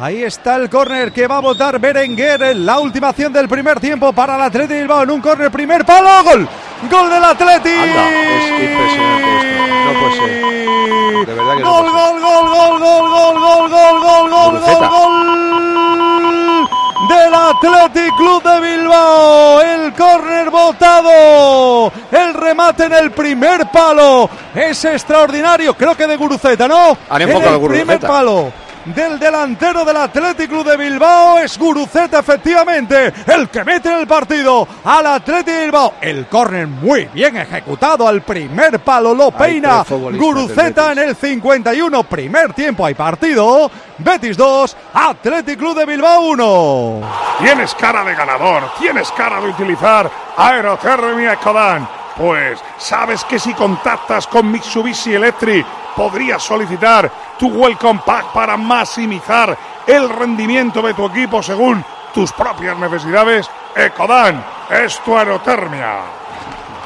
Ahí 0.00 0.22
está 0.22 0.56
el 0.56 0.70
córner 0.70 1.12
que 1.12 1.26
va 1.26 1.36
a 1.36 1.40
votar 1.40 1.78
Berenguer 1.78 2.42
en 2.42 2.64
la 2.64 2.78
última 2.78 3.08
acción 3.10 3.32
del 3.32 3.48
primer 3.48 3.78
tiempo 3.78 4.12
para 4.12 4.36
el 4.36 4.42
Atleti 4.42 4.74
Bilbao 4.74 5.02
en 5.02 5.10
un 5.10 5.20
córner 5.20 5.50
primer 5.50 5.84
palo, 5.84 6.08
gol, 6.24 6.48
gol 6.88 7.10
del 7.10 7.24
Atleti. 7.24 7.68
Es 7.68 8.48
impresionante 8.62 9.36
esto. 9.36 9.66
No 9.84 10.00
puede 10.00 10.14
ser. 10.14 11.26
De 11.26 11.34
verdad 11.34 11.56
que 11.56 11.62
Gol, 11.62 11.90
gol, 11.90 12.20
gol, 12.20 12.48
gol, 12.48 12.78
gol, 12.80 13.08
gol, 13.10 13.38
gol, 13.40 13.70
gol, 13.70 14.00
gol, 14.00 14.30
gol, 14.30 14.60
gol, 14.60 14.88
gol 14.88 16.68
del 17.08 17.34
Athletic 17.34 18.16
Club 18.16 18.42
de 18.42 18.60
Bilbao. 18.60 19.60
El 19.62 19.92
córner 19.94 20.50
votado. 20.50 21.92
El 22.10 22.34
remate 22.34 22.84
en 22.84 22.92
el 22.94 23.10
primer 23.10 23.66
palo. 23.70 24.30
Es 24.54 24.84
extraordinario. 24.84 25.74
Creo 25.74 25.96
que 25.96 26.06
de 26.06 26.16
Guruceta, 26.16 26.68
¿no? 26.68 26.96
Han 27.08 27.22
en 27.22 27.28
enfocado 27.28 27.56
el 27.56 27.64
a 27.64 27.68
primer 27.68 27.86
Guruceta. 27.98 28.08
palo. 28.08 28.52
Del 28.84 29.18
delantero 29.18 29.84
del 29.84 29.96
Athletic 29.96 30.48
Club 30.48 30.64
de 30.64 30.76
Bilbao 30.76 31.38
es 31.38 31.58
Guruceta, 31.58 32.20
efectivamente, 32.20 33.12
el 33.26 33.50
que 33.50 33.62
mete 33.62 33.90
en 33.90 33.98
el 33.98 34.06
partido 34.06 34.66
al 34.84 35.06
Athletic 35.06 35.54
de 35.54 35.60
Bilbao. 35.62 35.94
El 36.00 36.26
córner 36.26 36.66
muy 36.66 37.04
bien 37.12 37.36
ejecutado 37.36 38.08
al 38.08 38.22
primer 38.22 38.80
palo, 38.80 39.14
lo 39.14 39.30
peina 39.32 39.84
Guruceta 39.86 40.92
en 40.92 40.98
el 40.98 41.14
51, 41.14 42.04
primer 42.04 42.54
tiempo 42.54 42.86
hay 42.86 42.94
partido. 42.94 43.70
Betis 43.98 44.36
2, 44.36 44.76
Athletic 44.94 45.58
Club 45.58 45.76
de 45.76 45.84
Bilbao 45.84 46.20
1. 46.30 47.00
Tienes 47.38 47.74
cara 47.74 48.02
de 48.02 48.14
ganador, 48.14 48.62
tienes 48.78 49.10
cara 49.12 49.42
de 49.42 49.48
utilizar 49.48 50.10
Aerothermia 50.38 51.34
Ecodan. 51.34 51.99
Pues 52.16 52.60
sabes 52.78 53.24
que 53.24 53.38
si 53.38 53.54
contactas 53.54 54.26
con 54.26 54.50
Mitsubishi 54.50 55.14
Electric 55.14 55.66
podrías 55.96 56.42
solicitar 56.42 57.10
tu 57.38 57.48
Welcome 57.48 58.00
Pack 58.04 58.32
para 58.32 58.56
maximizar 58.56 59.56
el 59.86 60.08
rendimiento 60.08 60.82
de 60.82 60.94
tu 60.94 61.06
equipo 61.06 61.42
según 61.42 61.84
tus 62.12 62.32
propias 62.32 62.78
necesidades. 62.78 63.48
Ecodan 63.74 64.44
es 64.70 64.98
tu 65.00 65.16
aerotermia. 65.16 66.00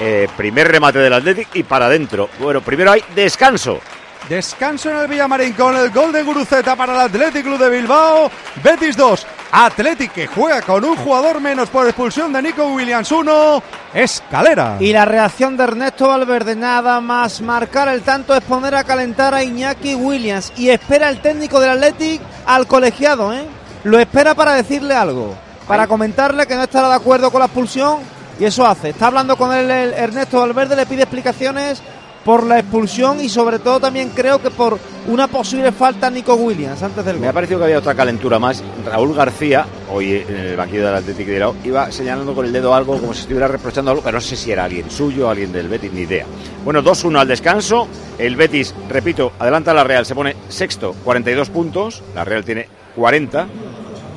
Eh, 0.00 0.28
primer 0.36 0.70
remate 0.70 0.98
del 0.98 1.12
Athletic 1.12 1.48
y 1.54 1.62
para 1.62 1.86
adentro. 1.86 2.28
Bueno, 2.38 2.60
primero 2.60 2.92
hay 2.92 3.04
descanso. 3.14 3.80
Descanso 4.28 4.90
en 4.90 4.96
el 4.96 5.06
Villamarín 5.06 5.52
con 5.52 5.76
el 5.76 5.90
gol 5.90 6.10
de 6.10 6.22
Guruceta 6.22 6.74
para 6.74 6.94
el 6.94 7.00
Athletic 7.00 7.42
Club 7.42 7.58
de 7.58 7.68
Bilbao. 7.68 8.30
Betis 8.62 8.96
2. 8.96 9.26
Athletic 9.56 10.10
que 10.10 10.26
juega 10.26 10.62
con 10.62 10.84
un 10.84 10.96
jugador 10.96 11.40
menos 11.40 11.68
por 11.68 11.86
expulsión 11.86 12.32
de 12.32 12.42
Nico 12.42 12.66
Williams 12.72 13.12
1. 13.12 13.62
Escalera. 13.94 14.78
Y 14.80 14.92
la 14.92 15.04
reacción 15.04 15.56
de 15.56 15.62
Ernesto 15.62 16.08
Valverde, 16.08 16.56
nada 16.56 17.00
más 17.00 17.40
marcar 17.40 17.86
el 17.86 18.02
tanto 18.02 18.34
es 18.34 18.40
poner 18.42 18.74
a 18.74 18.82
calentar 18.82 19.32
a 19.32 19.44
Iñaki 19.44 19.94
Williams. 19.94 20.52
Y 20.56 20.70
espera 20.70 21.08
el 21.08 21.20
técnico 21.20 21.60
del 21.60 21.70
Athletic 21.70 22.20
al 22.46 22.66
colegiado, 22.66 23.32
¿eh? 23.32 23.46
Lo 23.84 24.00
espera 24.00 24.34
para 24.34 24.54
decirle 24.54 24.92
algo, 24.92 25.36
para 25.68 25.86
comentarle 25.86 26.48
que 26.48 26.56
no 26.56 26.64
estará 26.64 26.88
de 26.88 26.96
acuerdo 26.96 27.30
con 27.30 27.38
la 27.38 27.46
expulsión. 27.46 27.98
Y 28.40 28.46
eso 28.46 28.66
hace. 28.66 28.88
Está 28.88 29.06
hablando 29.06 29.36
con 29.36 29.54
él 29.54 29.70
el 29.70 29.92
Ernesto 29.92 30.40
Valverde, 30.40 30.74
le 30.74 30.86
pide 30.86 31.02
explicaciones 31.02 31.80
por 32.24 32.46
la 32.46 32.58
expulsión 32.58 33.20
y 33.20 33.28
sobre 33.28 33.58
todo 33.58 33.80
también 33.80 34.10
creo 34.14 34.40
que 34.40 34.50
por 34.50 34.78
una 35.06 35.28
posible 35.28 35.70
falta 35.72 36.06
a 36.06 36.10
Nico 36.10 36.34
Williams 36.34 36.82
antes 36.82 37.04
del 37.04 37.16
gol. 37.16 37.22
Me 37.22 37.28
ha 37.28 37.32
parecido 37.32 37.58
que 37.58 37.64
había 37.64 37.78
otra 37.78 37.94
calentura 37.94 38.38
más. 38.38 38.62
Raúl 38.86 39.14
García, 39.14 39.66
hoy 39.92 40.24
en 40.26 40.34
el 40.34 40.56
banquillo 40.56 40.86
del 40.86 40.94
Atlético 40.94 41.28
de 41.28 41.34
Bilbao, 41.34 41.56
iba 41.64 41.92
señalando 41.92 42.34
con 42.34 42.46
el 42.46 42.52
dedo 42.52 42.74
algo 42.74 42.98
como 42.98 43.12
si 43.12 43.20
estuviera 43.20 43.46
reprochando 43.46 43.90
algo, 43.90 44.02
pero 44.02 44.16
no 44.16 44.20
sé 44.22 44.36
si 44.36 44.50
era 44.50 44.64
alguien 44.64 44.90
suyo 44.90 45.28
alguien 45.28 45.52
del 45.52 45.68
Betis, 45.68 45.92
ni 45.92 46.02
idea. 46.02 46.24
Bueno, 46.64 46.82
2-1 46.82 47.18
al 47.18 47.28
descanso. 47.28 47.86
El 48.16 48.36
Betis, 48.36 48.74
repito, 48.88 49.32
adelanta 49.38 49.72
a 49.72 49.74
la 49.74 49.84
Real, 49.84 50.06
se 50.06 50.14
pone 50.14 50.34
sexto, 50.48 50.94
42 51.04 51.50
puntos. 51.50 52.02
La 52.14 52.24
Real 52.24 52.44
tiene 52.44 52.68
40. 52.96 53.46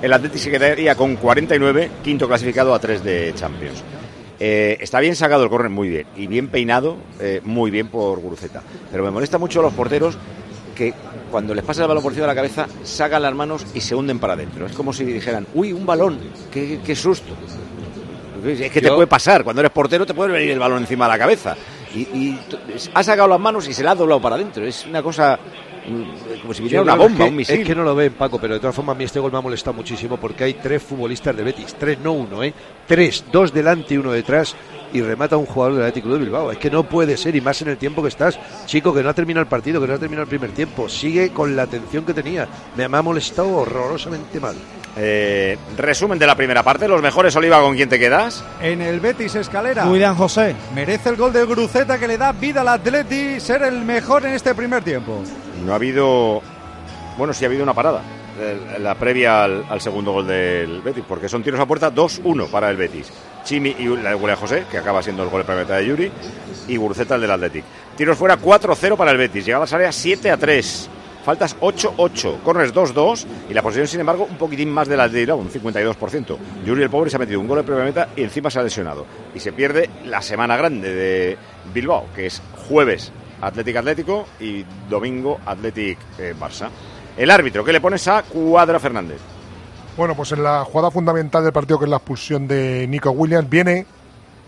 El 0.02 0.14
Atlético 0.14 0.44
se 0.44 0.52
quedaría 0.52 0.96
con 0.96 1.16
49, 1.16 1.92
quinto 2.04 2.28
clasificado 2.28 2.74
a 2.74 2.80
3 2.80 3.04
de 3.04 3.34
Champions. 3.36 3.84
Eh, 4.40 4.78
está 4.82 5.00
bien 5.00 5.16
sacado 5.16 5.44
el 5.44 5.50
córner, 5.50 5.70
muy 5.70 5.90
bien. 5.90 6.08
Y 6.16 6.28
bien 6.28 6.48
peinado, 6.50 6.98
eh, 7.20 7.42
muy 7.44 7.72
bien 7.72 7.88
por 7.88 8.20
Guruceta. 8.20 8.62
Pero 8.92 9.04
me 9.04 9.12
molesta 9.12 9.38
mucho 9.38 9.60
a 9.60 9.64
los 9.64 9.74
porteros 9.74 10.18
que 10.76 10.94
cuando 11.32 11.56
les 11.56 11.66
pasa 11.66 11.82
el 11.82 11.88
balón 11.88 12.04
por 12.04 12.12
encima 12.12 12.28
de 12.28 12.34
la 12.34 12.36
cabeza, 12.36 12.68
sacan 12.84 13.22
las 13.24 13.34
manos 13.34 13.66
y 13.74 13.82
se 13.82 13.96
hunden 13.96 14.20
para 14.20 14.34
adentro. 14.34 14.66
Es 14.66 14.74
como 14.74 14.94
si 14.94 15.04
dijeran, 15.06 15.48
uy, 15.56 15.74
un 15.74 15.86
balón, 15.86 16.20
qué, 16.52 16.80
qué 16.86 16.96
susto. 16.96 17.34
Es 18.46 18.72
que 18.72 18.82
te 18.82 18.92
puede 18.92 19.08
pasar, 19.08 19.44
cuando 19.44 19.62
eres 19.62 19.72
portero 19.72 20.06
te 20.06 20.14
puede 20.14 20.32
venir 20.32 20.52
el 20.52 20.60
balón 20.60 20.80
encima 20.80 21.06
de 21.06 21.12
la 21.12 21.18
cabeza. 21.18 21.56
Y, 21.96 22.02
y 22.02 22.40
ha 22.94 23.04
sacado 23.04 23.28
las 23.28 23.40
manos 23.40 23.68
y 23.68 23.74
se 23.74 23.84
la 23.84 23.92
ha 23.92 23.96
doblado 23.96 24.22
para 24.22 24.36
adentro. 24.36 24.66
Es 24.66 24.86
una 24.86 25.02
cosa 25.02 25.40
como 26.42 26.54
si 26.54 26.62
viniera 26.64 26.82
una 26.84 26.96
bomba, 26.96 27.26
que- 27.26 27.30
un 27.30 27.36
misil. 27.36 27.60
Es 27.62 27.68
que 27.68 27.76
no 27.76 27.84
lo 27.84 27.96
ven, 27.96 28.14
Paco, 28.14 28.40
pero 28.40 28.56
de 28.56 28.60
todas 28.60 28.76
formas 28.76 28.96
a 28.96 28.98
mí 28.98 29.06
este 29.06 29.20
gol 29.20 29.32
me 29.32 29.38
ha 29.38 29.42
molestado 29.42 29.74
muchísimo 29.76 30.18
porque 30.18 30.44
hay 30.44 30.54
tres 30.56 30.84
futbolistas 30.84 31.36
de 31.36 31.44
Betis, 31.44 31.76
tres, 31.80 31.98
no 32.00 32.14
uno, 32.14 32.44
¿eh? 32.44 32.54
Tres, 32.88 33.24
dos 33.32 33.54
delante 33.54 33.94
y 33.94 33.98
uno 33.98 34.12
detrás 34.12 34.56
y 34.94 35.02
remata 35.02 35.36
un 35.38 35.46
jugador 35.46 35.76
del 35.78 35.84
Atlético 35.86 36.14
de 36.14 36.20
Bilbao. 36.20 36.52
Es 36.52 36.58
que 36.58 36.70
no 36.70 36.84
puede 36.84 37.18
ser 37.18 37.36
y 37.36 37.42
más 37.42 37.62
en 37.62 37.70
el 37.70 37.78
tiempo 37.78 38.02
que 38.02 38.08
estás, 38.10 38.40
chico, 38.66 38.94
que 38.94 39.04
no 39.04 39.10
ha 39.10 39.14
terminado 39.14 39.42
el 39.44 39.48
partido, 39.50 39.82
que 39.82 39.88
no 39.88 39.94
ha 39.94 39.98
terminado 40.00 40.24
el 40.24 40.30
primer 40.30 40.52
tiempo. 40.52 40.88
Sigue 40.90 41.30
con 41.30 41.56
la 41.56 41.64
atención 41.64 42.06
que 42.06 42.14
tenía. 42.14 42.48
Me 42.76 42.84
ha 42.86 43.02
molestado 43.02 43.50
horrorosamente 43.56 44.40
mal. 44.40 44.56
Eh, 45.00 45.58
resumen 45.78 46.18
de 46.18 46.26
la 46.26 46.36
primera 46.36 46.64
parte, 46.64 46.88
los 46.88 47.02
mejores 47.02 47.36
Oliva, 47.36 47.62
¿con 47.62 47.76
quién 47.76 47.88
te 47.88 48.00
quedas? 48.00 48.44
En 48.62 48.82
el 48.82 49.00
Betis 49.00 49.36
Escalera. 49.36 49.86
William 49.88 50.16
José. 50.16 50.56
Merece 50.74 51.10
el 51.10 51.16
gol 51.16 51.32
de 51.32 51.46
Gruceta 51.46 52.00
que 52.00 52.08
le 52.08 52.18
da 52.18 52.32
vida 52.32 52.62
al 52.62 52.68
Atleti 52.70 53.40
ser 53.40 53.62
el 53.62 53.84
mejor 53.86 54.26
en 54.26 54.34
este 54.34 54.56
primer 54.56 54.84
tiempo. 54.84 55.22
No 55.64 55.74
ha 55.74 55.76
habido. 55.76 56.42
Bueno, 57.18 57.34
sí 57.34 57.46
ha 57.46 57.48
habido 57.48 57.64
una 57.64 57.74
parada. 57.74 58.02
La 58.80 58.94
previa 58.96 59.44
al, 59.44 59.66
al 59.68 59.82
segundo 59.82 60.12
gol 60.12 60.28
del 60.28 60.82
Betis, 60.82 61.04
porque 61.08 61.28
son 61.28 61.42
tiros 61.42 61.60
a 61.60 61.66
puerta 61.66 61.92
2-1 61.92 62.50
para 62.50 62.70
el 62.70 62.78
Betis. 62.78 63.12
Chimi 63.44 63.76
y 63.80 63.86
la 63.98 64.10
de 64.10 64.16
William 64.16 64.38
José, 64.38 64.66
que 64.70 64.78
acaba 64.78 65.02
siendo 65.02 65.24
el 65.24 65.30
gol 65.30 65.42
de 65.42 65.46
primera 65.46 65.64
mitad 65.64 65.78
de 65.78 65.86
Yuri, 65.88 66.12
y 66.68 66.76
Guruceta 66.76 67.16
el 67.16 67.22
del 67.22 67.32
Athletic. 67.32 67.64
Tiros 67.96 68.18
fuera 68.18 68.38
4-0 68.38 68.96
para 68.96 69.12
el 69.12 69.18
Betis, 69.18 69.46
llegadas 69.46 69.74
áreas 69.74 70.06
7-3. 70.06 70.88
Faltas 71.28 71.60
8-8, 71.60 72.40
corners 72.42 72.74
2-2 72.74 73.26
y 73.50 73.54
la 73.54 73.62
posición, 73.62 73.86
sin 73.86 74.00
embargo, 74.00 74.26
un 74.30 74.38
poquitín 74.38 74.72
más 74.72 74.88
del 74.88 75.02
Athletic, 75.02 75.36
un 75.36 75.50
52%. 75.50 76.38
Yuri 76.66 76.84
el 76.84 76.90
pobre 76.90 77.10
se 77.10 77.18
ha 77.18 77.20
metido 77.20 77.42
un 77.42 77.50
gol 77.50 77.58
de 77.58 77.64
primera 77.66 77.84
meta 77.84 78.08
y 78.16 78.24
encima 78.24 78.50
se 78.50 78.60
ha 78.60 78.64
lesionado. 78.64 79.06
Y 79.36 79.42
se 79.42 79.52
pierde 79.52 79.90
la 80.06 80.22
semana 80.22 80.56
grande 80.56 80.96
de 80.96 81.38
Bilbao, 81.74 82.06
que 82.16 82.28
es 82.28 82.42
jueves 82.70 83.12
Atlético 83.42 83.80
Atlético 83.80 84.26
y 84.40 84.64
domingo 84.90 85.38
Atlético 85.46 86.00
Barça. 86.40 86.70
El 87.18 87.30
árbitro, 87.30 87.66
¿qué 87.66 87.74
le 87.74 87.82
pones 87.82 88.08
a 88.08 88.24
Cuadra 88.24 88.80
Fernández? 88.80 89.20
Bueno, 89.98 90.16
pues 90.16 90.32
en 90.32 90.44
la 90.44 90.64
jugada 90.64 90.92
fundamental 90.92 91.44
del 91.44 91.52
partido, 91.52 91.78
que 91.78 91.84
es 91.84 91.92
la 91.92 91.98
expulsión 91.98 92.48
de 92.48 92.88
Nico 92.88 93.12
Williams, 93.12 93.50
viene 93.50 93.86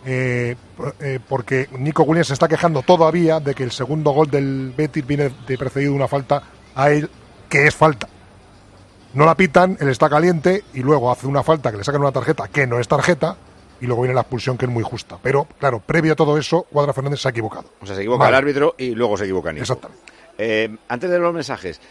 eh, 0.06 0.56
eh, 1.02 1.20
porque 1.28 1.68
Nico 1.78 2.04
Williams 2.04 2.28
se 2.28 2.34
está 2.36 2.48
quejando 2.48 2.84
todavía 2.84 3.42
de 3.42 3.54
que 3.54 3.64
el 3.64 3.72
segundo 3.72 4.12
gol 4.12 4.32
del 4.32 4.74
Betis 4.78 5.06
viene 5.06 5.30
de 5.46 5.58
precedido 5.58 5.92
de 5.92 5.98
una 5.98 6.08
falta 6.08 6.42
a 6.82 6.92
él, 6.92 7.10
que 7.50 7.68
es 7.68 7.76
falta. 7.76 8.08
No 9.14 9.26
la 9.26 9.36
pitan, 9.36 9.78
él 9.80 9.90
está 9.90 10.10
caliente 10.10 10.64
y 10.74 10.82
luego 10.82 11.12
hace 11.12 11.26
una 11.28 11.44
falta 11.44 11.72
que 11.72 11.78
le 11.78 11.84
sacan 11.84 12.02
una 12.02 12.12
tarjeta 12.12 12.48
que 12.48 12.68
no 12.68 12.80
es 12.80 12.88
tarjeta 12.88 13.36
y 13.82 13.88
luego 13.88 14.04
viene 14.04 14.14
la 14.14 14.22
expulsión 14.22 14.58
que 14.58 14.66
es 14.66 14.72
muy 14.72 14.84
justa. 14.84 15.18
Pero, 15.24 15.48
claro, 15.60 15.82
previo 15.86 16.14
a 16.14 16.16
todo 16.16 16.38
eso, 16.38 16.64
Cuadra 16.72 16.94
Fernández 16.94 17.20
se 17.22 17.28
ha 17.28 17.32
equivocado. 17.32 17.66
O 17.82 17.86
sea, 17.86 17.96
se 17.96 18.02
equivoca 18.02 18.28
el 18.30 18.36
árbitro 18.36 18.76
y 18.78 18.92
luego 18.94 19.18
se 19.18 19.24
equivoca 19.24 19.52
Nico. 19.52 19.64
Exactamente. 19.64 20.04
Eh, 20.38 20.70
antes 20.88 21.10
de 21.10 21.18
los 21.20 21.34
mensajes, 21.34 21.82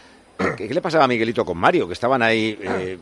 ¿qué, 0.55 0.67
qué 0.67 0.73
le 0.73 0.81
pasaba 0.81 1.03
a 1.03 1.07
Miguelito 1.07 1.43
con 1.43 1.57
Mario? 1.57 1.87
Que 1.87 1.93
estaban 1.93 2.21
ahí. 2.21 2.57
eh, 2.61 2.97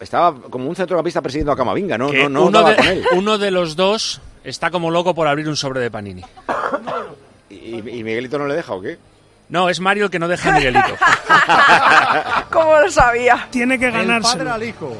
estaba 0.00 0.34
como 0.50 0.68
un 0.68 0.74
centrocampista 0.76 1.20
persiguiendo 1.22 1.52
a 1.52 1.56
Camavinga, 1.56 1.96
¿no? 1.98 2.12
No, 2.12 2.28
no 2.28 2.42
uno, 2.46 2.50
daba 2.50 2.70
de, 2.70 2.76
con 2.76 2.86
él. 2.86 3.04
uno 3.16 3.38
de 3.38 3.50
los 3.50 3.76
dos 3.76 4.20
está 4.42 4.70
como 4.70 4.90
loco 4.90 5.14
por 5.14 5.26
abrir 5.28 5.48
un 5.48 5.56
sobre 5.56 5.80
de 5.80 5.90
Panini. 5.90 6.22
¿Y, 7.50 7.76
y 7.76 8.04
Miguelito 8.04 8.38
no 8.38 8.46
le 8.46 8.54
deja 8.54 8.72
o 8.74 8.80
qué? 8.80 8.98
No, 9.48 9.68
es 9.68 9.80
Mario 9.80 10.04
el 10.04 10.10
que 10.10 10.18
no 10.18 10.28
deja 10.28 10.50
a 10.50 10.58
Miguelito. 10.58 10.96
¿Cómo 12.50 12.78
lo 12.80 12.90
sabía? 12.90 13.46
Tiene 13.50 13.78
que 13.78 13.86
El 13.88 14.22
padre 14.22 14.50
al 14.50 14.62
hijo. 14.62 14.96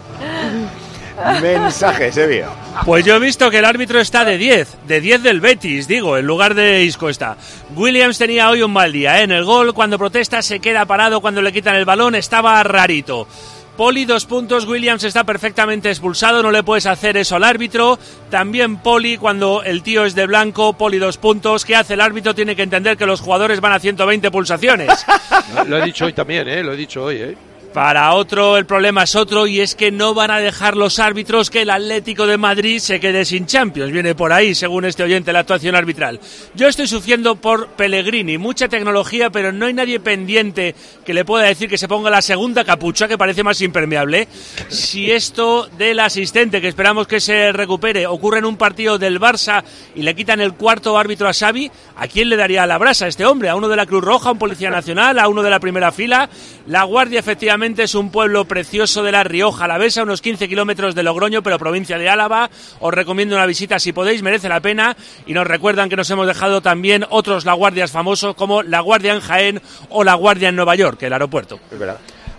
Mensaje, 1.41 2.13
Sevilla. 2.13 2.49
Pues 2.85 3.05
yo 3.05 3.15
he 3.15 3.19
visto 3.21 3.51
que 3.51 3.59
el 3.59 3.65
árbitro 3.65 4.01
está 4.01 4.25
de 4.25 4.37
10, 4.37 4.87
de 4.87 5.01
10 5.01 5.23
del 5.23 5.41
Betis, 5.41 5.87
digo, 5.87 6.19
en 6.19 6.27
lugar 6.27 6.55
de 6.55 6.83
Isco 6.83 7.09
está. 7.09 7.37
Williams 7.75 8.19
tenía 8.19 8.51
hoy 8.51 8.63
un 8.63 8.73
mal 8.73 8.93
día, 8.93 9.21
¿eh? 9.21 9.23
en 9.23 9.31
el 9.31 9.45
gol, 9.45 9.75
cuando 9.75 9.97
protesta 9.97 10.43
se 10.43 10.59
queda 10.59 10.85
parado, 10.87 11.21
cuando 11.21 11.41
le 11.41 11.53
quitan 11.53 11.77
el 11.77 11.85
balón 11.85 12.17
estaba 12.17 12.63
rarito. 12.65 13.29
Poli, 13.77 14.05
dos 14.05 14.25
puntos, 14.25 14.67
Williams 14.67 15.03
está 15.03 15.25
perfectamente 15.25 15.91
expulsado, 15.91 16.43
no 16.43 16.53
le 16.53 16.63
puedes 16.63 16.87
hacer 16.87 17.17
eso 17.17 17.35
al 17.35 17.43
árbitro. 17.43 17.99
También 18.31 18.77
Poli, 18.77 19.17
cuando 19.17 19.65
el 19.65 19.83
tío 19.83 20.05
es 20.05 20.15
de 20.15 20.27
blanco, 20.27 20.75
Poli, 20.75 20.99
dos 20.99 21.19
puntos. 21.19 21.65
¿Qué 21.65 21.75
hace 21.75 21.95
el 21.95 22.01
árbitro? 22.01 22.35
Tiene 22.35 22.55
que 22.55 22.63
entender 22.63 22.97
que 22.97 23.07
los 23.07 23.21
jugadores 23.21 23.61
van 23.61 23.73
a 23.73 23.81
120 23.81 24.31
pulsaciones. 24.31 25.05
Lo 25.67 25.79
he 25.79 25.87
dicho 25.87 26.05
hoy 26.05 26.13
también, 26.13 26.47
¿eh? 26.49 26.63
Lo 26.63 26.73
he 26.73 26.77
dicho 26.77 27.03
hoy, 27.03 27.17
¿eh? 27.17 27.37
Para 27.75 28.15
otro 28.15 28.57
el 28.57 28.67
problema 28.67 29.03
es 29.03 29.17
otro 29.17 29.49
y 29.49 29.61
es 29.61 29.75
que 29.75 29.91
no 29.91 30.15
van 30.15 30.31
a 30.31 30.39
dejar 30.39 30.77
los 30.77 31.01
árbitros 31.01 31.51
que 31.51 31.63
el 31.63 31.71
Atlético 31.71 32.25
de 32.25 32.39
Madrid 32.39 32.79
se 32.79 33.01
quede 33.01 33.25
sin 33.25 33.47
Champions. 33.47 33.91
Viene 33.91 34.15
por 34.15 34.33
ahí, 34.33 34.55
según 34.55 34.85
este 34.85 35.03
oyente, 35.03 35.33
la 35.33 35.41
actuación 35.41 35.75
arbitral. 35.75 36.21
Yo 36.55 36.69
estoy 36.69 36.87
sufriendo 36.87 37.35
por 37.35 37.71
Pellegrini, 37.71 38.39
mucha 38.39 38.69
tecnología, 38.69 39.31
pero 39.31 39.51
no 39.51 39.67
hay 39.67 39.73
nadie 39.73 39.99
pendiente 39.99 40.77
que 41.05 41.15
le 41.15 41.25
pueda 41.25 41.47
decir 41.47 41.69
que 41.69 41.77
se 41.77 41.89
ponga 41.89 42.11
la 42.11 42.23
segunda 42.23 42.65
capucha, 42.65 43.09
que 43.09 43.19
parece 43.19 43.43
más 43.43 43.61
impermeable. 43.61 44.29
Si 44.69 45.11
esto 45.11 45.67
del 45.77 45.99
asistente, 45.99 46.61
que 46.61 46.69
esperamos 46.69 47.09
que 47.09 47.19
se 47.19 47.51
recupere, 47.51 48.07
ocurre 48.07 48.39
en 48.39 48.45
un 48.45 48.57
partido 48.57 48.99
del 48.99 49.19
Barça 49.19 49.65
y 49.97 50.03
le 50.03 50.15
quitan 50.15 50.41
el 50.41 50.55
cuarto 50.55 50.97
árbitro 50.97 51.29
a 51.29 51.35
Xavi, 51.35 51.73
¿a 51.97 52.07
quién 52.07 52.29
le 52.29 52.37
daría 52.37 52.69
la 52.69 52.79
brasa 52.79 53.07
a 53.07 53.09
este 53.09 53.27
hombre? 53.27 53.49
¿A 53.49 53.57
uno 53.57 53.67
de 53.67 53.75
la 53.75 53.87
Cruz 53.87 54.05
Roja, 54.05 54.29
a 54.29 54.33
un 54.33 54.39
policía 54.39 54.71
nacional, 54.71 55.19
a 55.19 55.27
uno 55.27 55.43
de 55.43 55.51
la 55.51 55.59
primera 55.59 55.91
fila? 55.91 56.31
La 56.69 56.85
Guardia, 56.85 57.19
efectivamente, 57.19 57.64
es 57.65 57.95
un 57.95 58.11
pueblo 58.11 58.45
precioso 58.45 59.03
de 59.03 59.11
la 59.11 59.25
Rioja 59.25 59.65
Alavesa, 59.65 60.03
unos 60.03 60.21
15 60.21 60.49
kilómetros 60.49 60.95
de 60.95 61.03
Logroño, 61.03 61.43
pero 61.43 61.59
provincia 61.59 61.97
de 61.97 62.11
Álava. 62.11 62.51
Os 62.79 62.93
recomiendo 62.93 63.37
una 63.37 63.47
visita 63.47 63.79
si 63.79 63.93
podéis, 63.93 64.23
merece 64.23 64.51
la 64.51 64.61
pena. 64.61 64.95
Y 65.25 65.33
nos 65.33 65.47
recuerdan 65.47 65.89
que 65.89 65.97
nos 65.97 66.11
hemos 66.11 66.27
dejado 66.27 66.61
también 66.61 67.07
otros 67.09 67.47
La 67.47 67.55
Guardias 67.55 67.91
famosos 67.91 68.35
como 68.35 68.63
La 68.63 68.81
Guardia 68.81 69.15
en 69.15 69.21
Jaén 69.21 69.63
o 69.89 70.05
La 70.05 70.13
Guardia 70.15 70.51
en 70.51 70.57
Nueva 70.57 70.75
York, 70.75 71.03
el 71.05 71.15
aeropuerto. 71.15 71.59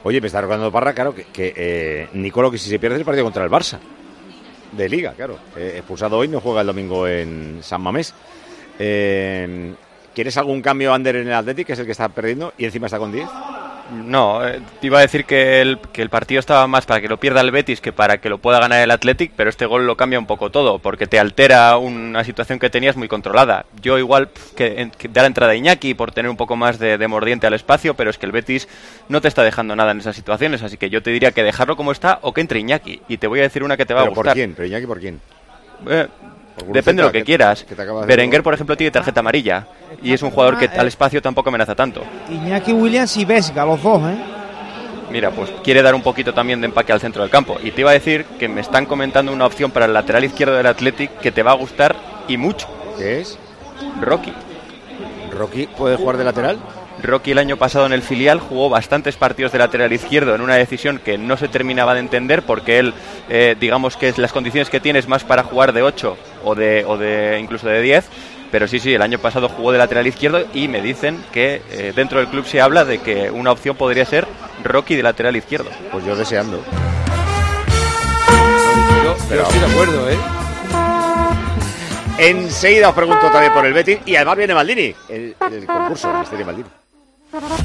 Oye, 0.04 0.22
me 0.22 0.28
está 0.28 0.42
recordando 0.42 0.72
Parra, 0.72 0.94
claro, 0.94 1.16
que, 1.16 1.24
que 1.24 1.54
eh, 1.56 2.10
Nicolo, 2.14 2.52
que 2.52 2.60
si 2.60 2.70
se 2.70 2.78
pierde 2.78 2.98
el 2.98 3.06
partido 3.06 3.24
contra 3.24 3.44
el 3.44 3.50
Barça. 3.50 3.80
De 4.74 4.88
Liga, 4.88 5.14
claro. 5.14 5.40
Eh, 5.58 5.74
expulsado 5.78 6.20
hoy, 6.20 6.28
no 6.28 6.40
juega 6.40 6.62
el 6.62 6.68
domingo 6.68 7.08
en 7.08 7.60
San 7.64 7.82
Mamés. 7.82 8.14
Eh, 8.78 9.74
¿Quieres 10.14 10.38
algún 10.38 10.62
cambio, 10.62 10.94
Ander, 10.94 11.16
en 11.16 11.28
el 11.28 11.34
Athletic, 11.34 11.68
que 11.68 11.74
es 11.74 11.80
el 11.80 11.86
que 11.86 11.94
está 11.94 12.10
perdiendo 12.10 12.54
y 12.58 12.66
encima 12.66 12.86
está 12.86 13.00
con 13.00 13.12
10? 13.12 13.28
No, 13.92 14.46
eh, 14.46 14.62
te 14.82 14.88
iba 14.88 14.98
a 14.98 15.02
decir 15.02 15.26
que 15.26 15.62
el, 15.62 15.78
que 15.94 16.02
el 16.02 16.10
partido 16.10 16.40
estaba 16.40 16.66
más 16.66 16.88
para 16.88 17.02
que 17.02 17.08
lo 17.08 17.18
pierda 17.20 17.42
el 17.42 17.52
Betis 17.52 17.82
que 17.82 17.94
para 17.94 18.18
que 18.20 18.30
lo 18.30 18.40
pueda 18.40 18.60
ganar 18.60 18.82
el 18.82 18.90
Athletic, 18.90 19.32
pero 19.36 19.50
este 19.50 19.68
gol 19.68 19.86
lo 19.86 19.96
cambia 19.96 20.18
un 20.18 20.26
poco 20.26 20.50
todo, 20.50 20.80
porque 20.80 21.06
te 21.06 21.20
altera 21.20 21.78
una 21.78 22.24
situación 22.24 22.58
que 22.58 22.72
tenías 22.72 22.96
muy 22.98 23.08
controlada. 23.08 23.66
Yo 23.82 24.00
igual 24.00 24.30
que, 24.56 24.90
da 25.12 25.22
la 25.22 25.28
entrada 25.28 25.52
a 25.52 25.56
Iñaki 25.56 25.94
por 25.94 26.12
tener 26.12 26.32
un 26.32 26.38
poco 26.38 26.56
más 26.56 26.80
de, 26.80 26.98
de 26.98 27.08
mordiente 27.08 27.46
al 27.46 27.54
espacio, 27.54 27.94
pero 27.94 28.10
es 28.10 28.18
que 28.18 28.26
el 28.26 28.32
Betis 28.32 28.68
no 29.08 29.22
te 29.22 29.28
está 29.28 29.44
dejando 29.44 29.76
nada 29.76 29.92
en 29.92 30.00
esas 30.00 30.16
situaciones, 30.16 30.64
así 30.64 30.78
que 30.78 30.90
yo 30.90 31.04
te 31.04 31.12
diría 31.12 31.32
que 31.32 31.44
dejarlo 31.44 31.76
como 31.78 31.92
está 31.92 32.18
o 32.24 32.34
que 32.34 32.42
entre 32.42 32.60
Iñaki. 32.60 33.02
Y 33.08 33.18
te 33.18 33.28
voy 33.28 33.40
a 33.40 33.44
decir 33.44 33.64
una 33.64 33.78
que 33.78 33.86
te 33.86 33.94
va 33.94 34.02
¿Pero 34.02 34.12
a 34.14 34.16
por 34.16 34.24
gustar. 34.24 34.34
quién? 34.34 34.56
¿Pero 34.56 34.68
Iñaki 34.68 34.88
por 34.88 35.00
quién? 35.00 35.22
Eh, 35.88 36.08
Por 36.08 36.35
depende 36.68 37.02
de 37.02 37.08
lo 37.08 37.12
que, 37.12 37.20
que- 37.20 37.26
quieras. 37.26 37.64
que 37.64 37.76
Berenguer, 38.06 38.44
por 38.44 38.54
ejemplo, 38.54 38.76
tiene 38.78 38.92
tarjeta 38.92 39.20
amarilla 39.20 39.68
y 40.02 40.14
es 40.14 40.22
un 40.22 40.32
jugador 40.32 40.58
que 40.58 40.66
Ah, 40.66 40.80
al 40.80 40.86
eh. 40.86 40.90
espacio 40.90 41.22
tampoco 41.22 41.50
amenaza 41.50 41.76
tanto. 41.76 42.02
Iñaki 42.30 42.72
Williams 42.74 43.16
y 43.18 43.26
Vesga, 43.26 43.66
los 43.66 43.82
dos, 43.82 44.02
¿eh? 44.04 44.16
Mira, 45.12 45.32
pues 45.32 45.50
quiere 45.64 45.82
dar 45.82 45.94
un 45.96 46.02
poquito 46.02 46.34
también 46.34 46.60
de 46.60 46.66
empaque 46.68 46.92
al 46.92 47.00
centro 47.00 47.22
del 47.22 47.32
campo. 47.32 47.58
Y 47.64 47.72
te 47.72 47.82
iba 47.82 47.92
a 47.92 47.94
decir 47.94 48.26
que 48.40 48.48
me 48.50 48.62
están 48.62 48.86
comentando 48.86 49.32
una 49.32 49.46
opción 49.46 49.72
para 49.72 49.86
el 49.86 49.94
lateral 49.94 50.24
izquierdo 50.26 50.56
del 50.56 50.66
Athletic 50.66 51.20
que 51.20 51.32
te 51.32 51.44
va 51.44 51.52
a 51.52 51.56
gustar 51.56 51.96
y 52.28 52.38
mucho. 52.38 52.68
¿Qué 52.98 53.22
es? 53.22 53.38
Rocky. 54.02 54.34
¿Rocky 55.32 55.68
puede 55.68 55.96
jugar 55.98 56.18
de 56.18 56.24
lateral? 56.24 56.58
Rocky 57.02 57.32
el 57.32 57.38
año 57.38 57.58
pasado 57.58 57.86
en 57.86 57.94
el 57.94 58.02
filial 58.02 58.40
jugó 58.40 58.70
bastantes 58.70 59.16
partidos 59.16 59.52
de 59.52 59.60
lateral 59.60 59.92
izquierdo 59.92 60.34
en 60.36 60.42
una 60.42 60.56
decisión 60.56 61.00
que 61.00 61.18
no 61.18 61.38
se 61.38 61.48
terminaba 61.48 61.94
de 61.94 62.00
entender 62.00 62.44
porque 62.44 62.80
él, 62.80 62.94
eh, 63.30 63.56
digamos 63.60 63.98
que 63.98 64.14
las 64.18 64.32
condiciones 64.32 64.70
que 64.70 64.80
tiene 64.80 65.00
es 65.00 65.08
más 65.08 65.24
para 65.24 65.44
jugar 65.44 65.74
de 65.74 65.84
8 65.84 66.18
o 66.44 66.56
de, 66.56 66.86
o 66.86 66.98
de 66.98 67.40
incluso 67.40 67.68
de 67.68 67.82
10. 67.82 68.06
Pero 68.52 68.68
sí, 68.68 68.80
sí, 68.80 68.94
el 68.94 69.02
año 69.02 69.20
pasado 69.20 69.50
jugó 69.50 69.72
de 69.72 69.80
lateral 69.80 70.08
izquierdo 70.08 70.46
y 70.54 70.68
me 70.68 70.82
dicen 70.82 71.22
que 71.34 71.62
eh, 71.72 71.92
dentro 71.96 72.20
del 72.20 72.28
club 72.28 72.46
se 72.46 72.62
habla 72.62 72.86
de 72.86 73.00
que 73.00 73.30
una 73.30 73.52
opción 73.52 73.76
podría 73.76 74.06
ser 74.06 74.28
Rocky 74.64 74.96
de 74.96 75.04
lateral 75.04 75.36
izquierdo. 75.36 75.70
Pues 75.92 76.06
yo 76.06 76.16
deseando. 76.16 76.64
Yo, 79.04 79.16
yo 79.36 79.42
estoy 79.42 79.60
de 79.60 79.66
acuerdo, 79.66 80.10
¿eh? 80.10 80.18
Enseguida 82.18 82.90
os 82.90 82.96
pregunto 82.96 83.30
también 83.30 83.52
por 83.52 83.66
el 83.66 83.74
Betis 83.74 84.00
y 84.06 84.16
además 84.16 84.38
viene 84.38 84.54
Maldini, 84.56 84.96
el, 85.10 85.36
el 85.52 85.66
concurso, 85.66 86.10
el 86.12 86.20
Misterio 86.20 86.46
Maldini. 86.46 86.70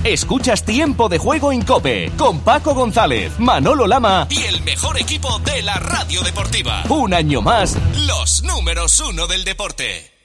Escuchas 0.04 0.64
Tiempo 0.64 1.08
de 1.08 1.18
Juego 1.18 1.52
en 1.52 1.62
Cope 1.62 2.10
con 2.16 2.40
Paco 2.40 2.74
González, 2.74 3.38
Manolo 3.38 3.86
Lama 3.86 4.26
y 4.30 4.42
el 4.42 4.62
mejor 4.62 4.98
equipo 5.00 5.38
de 5.40 5.62
la 5.62 5.74
radio 5.74 6.22
deportiva. 6.22 6.82
Un 6.88 7.14
año 7.14 7.42
más, 7.42 7.76
los 8.06 8.42
números 8.42 9.00
uno 9.00 9.26
del 9.26 9.44
deporte. 9.44 10.19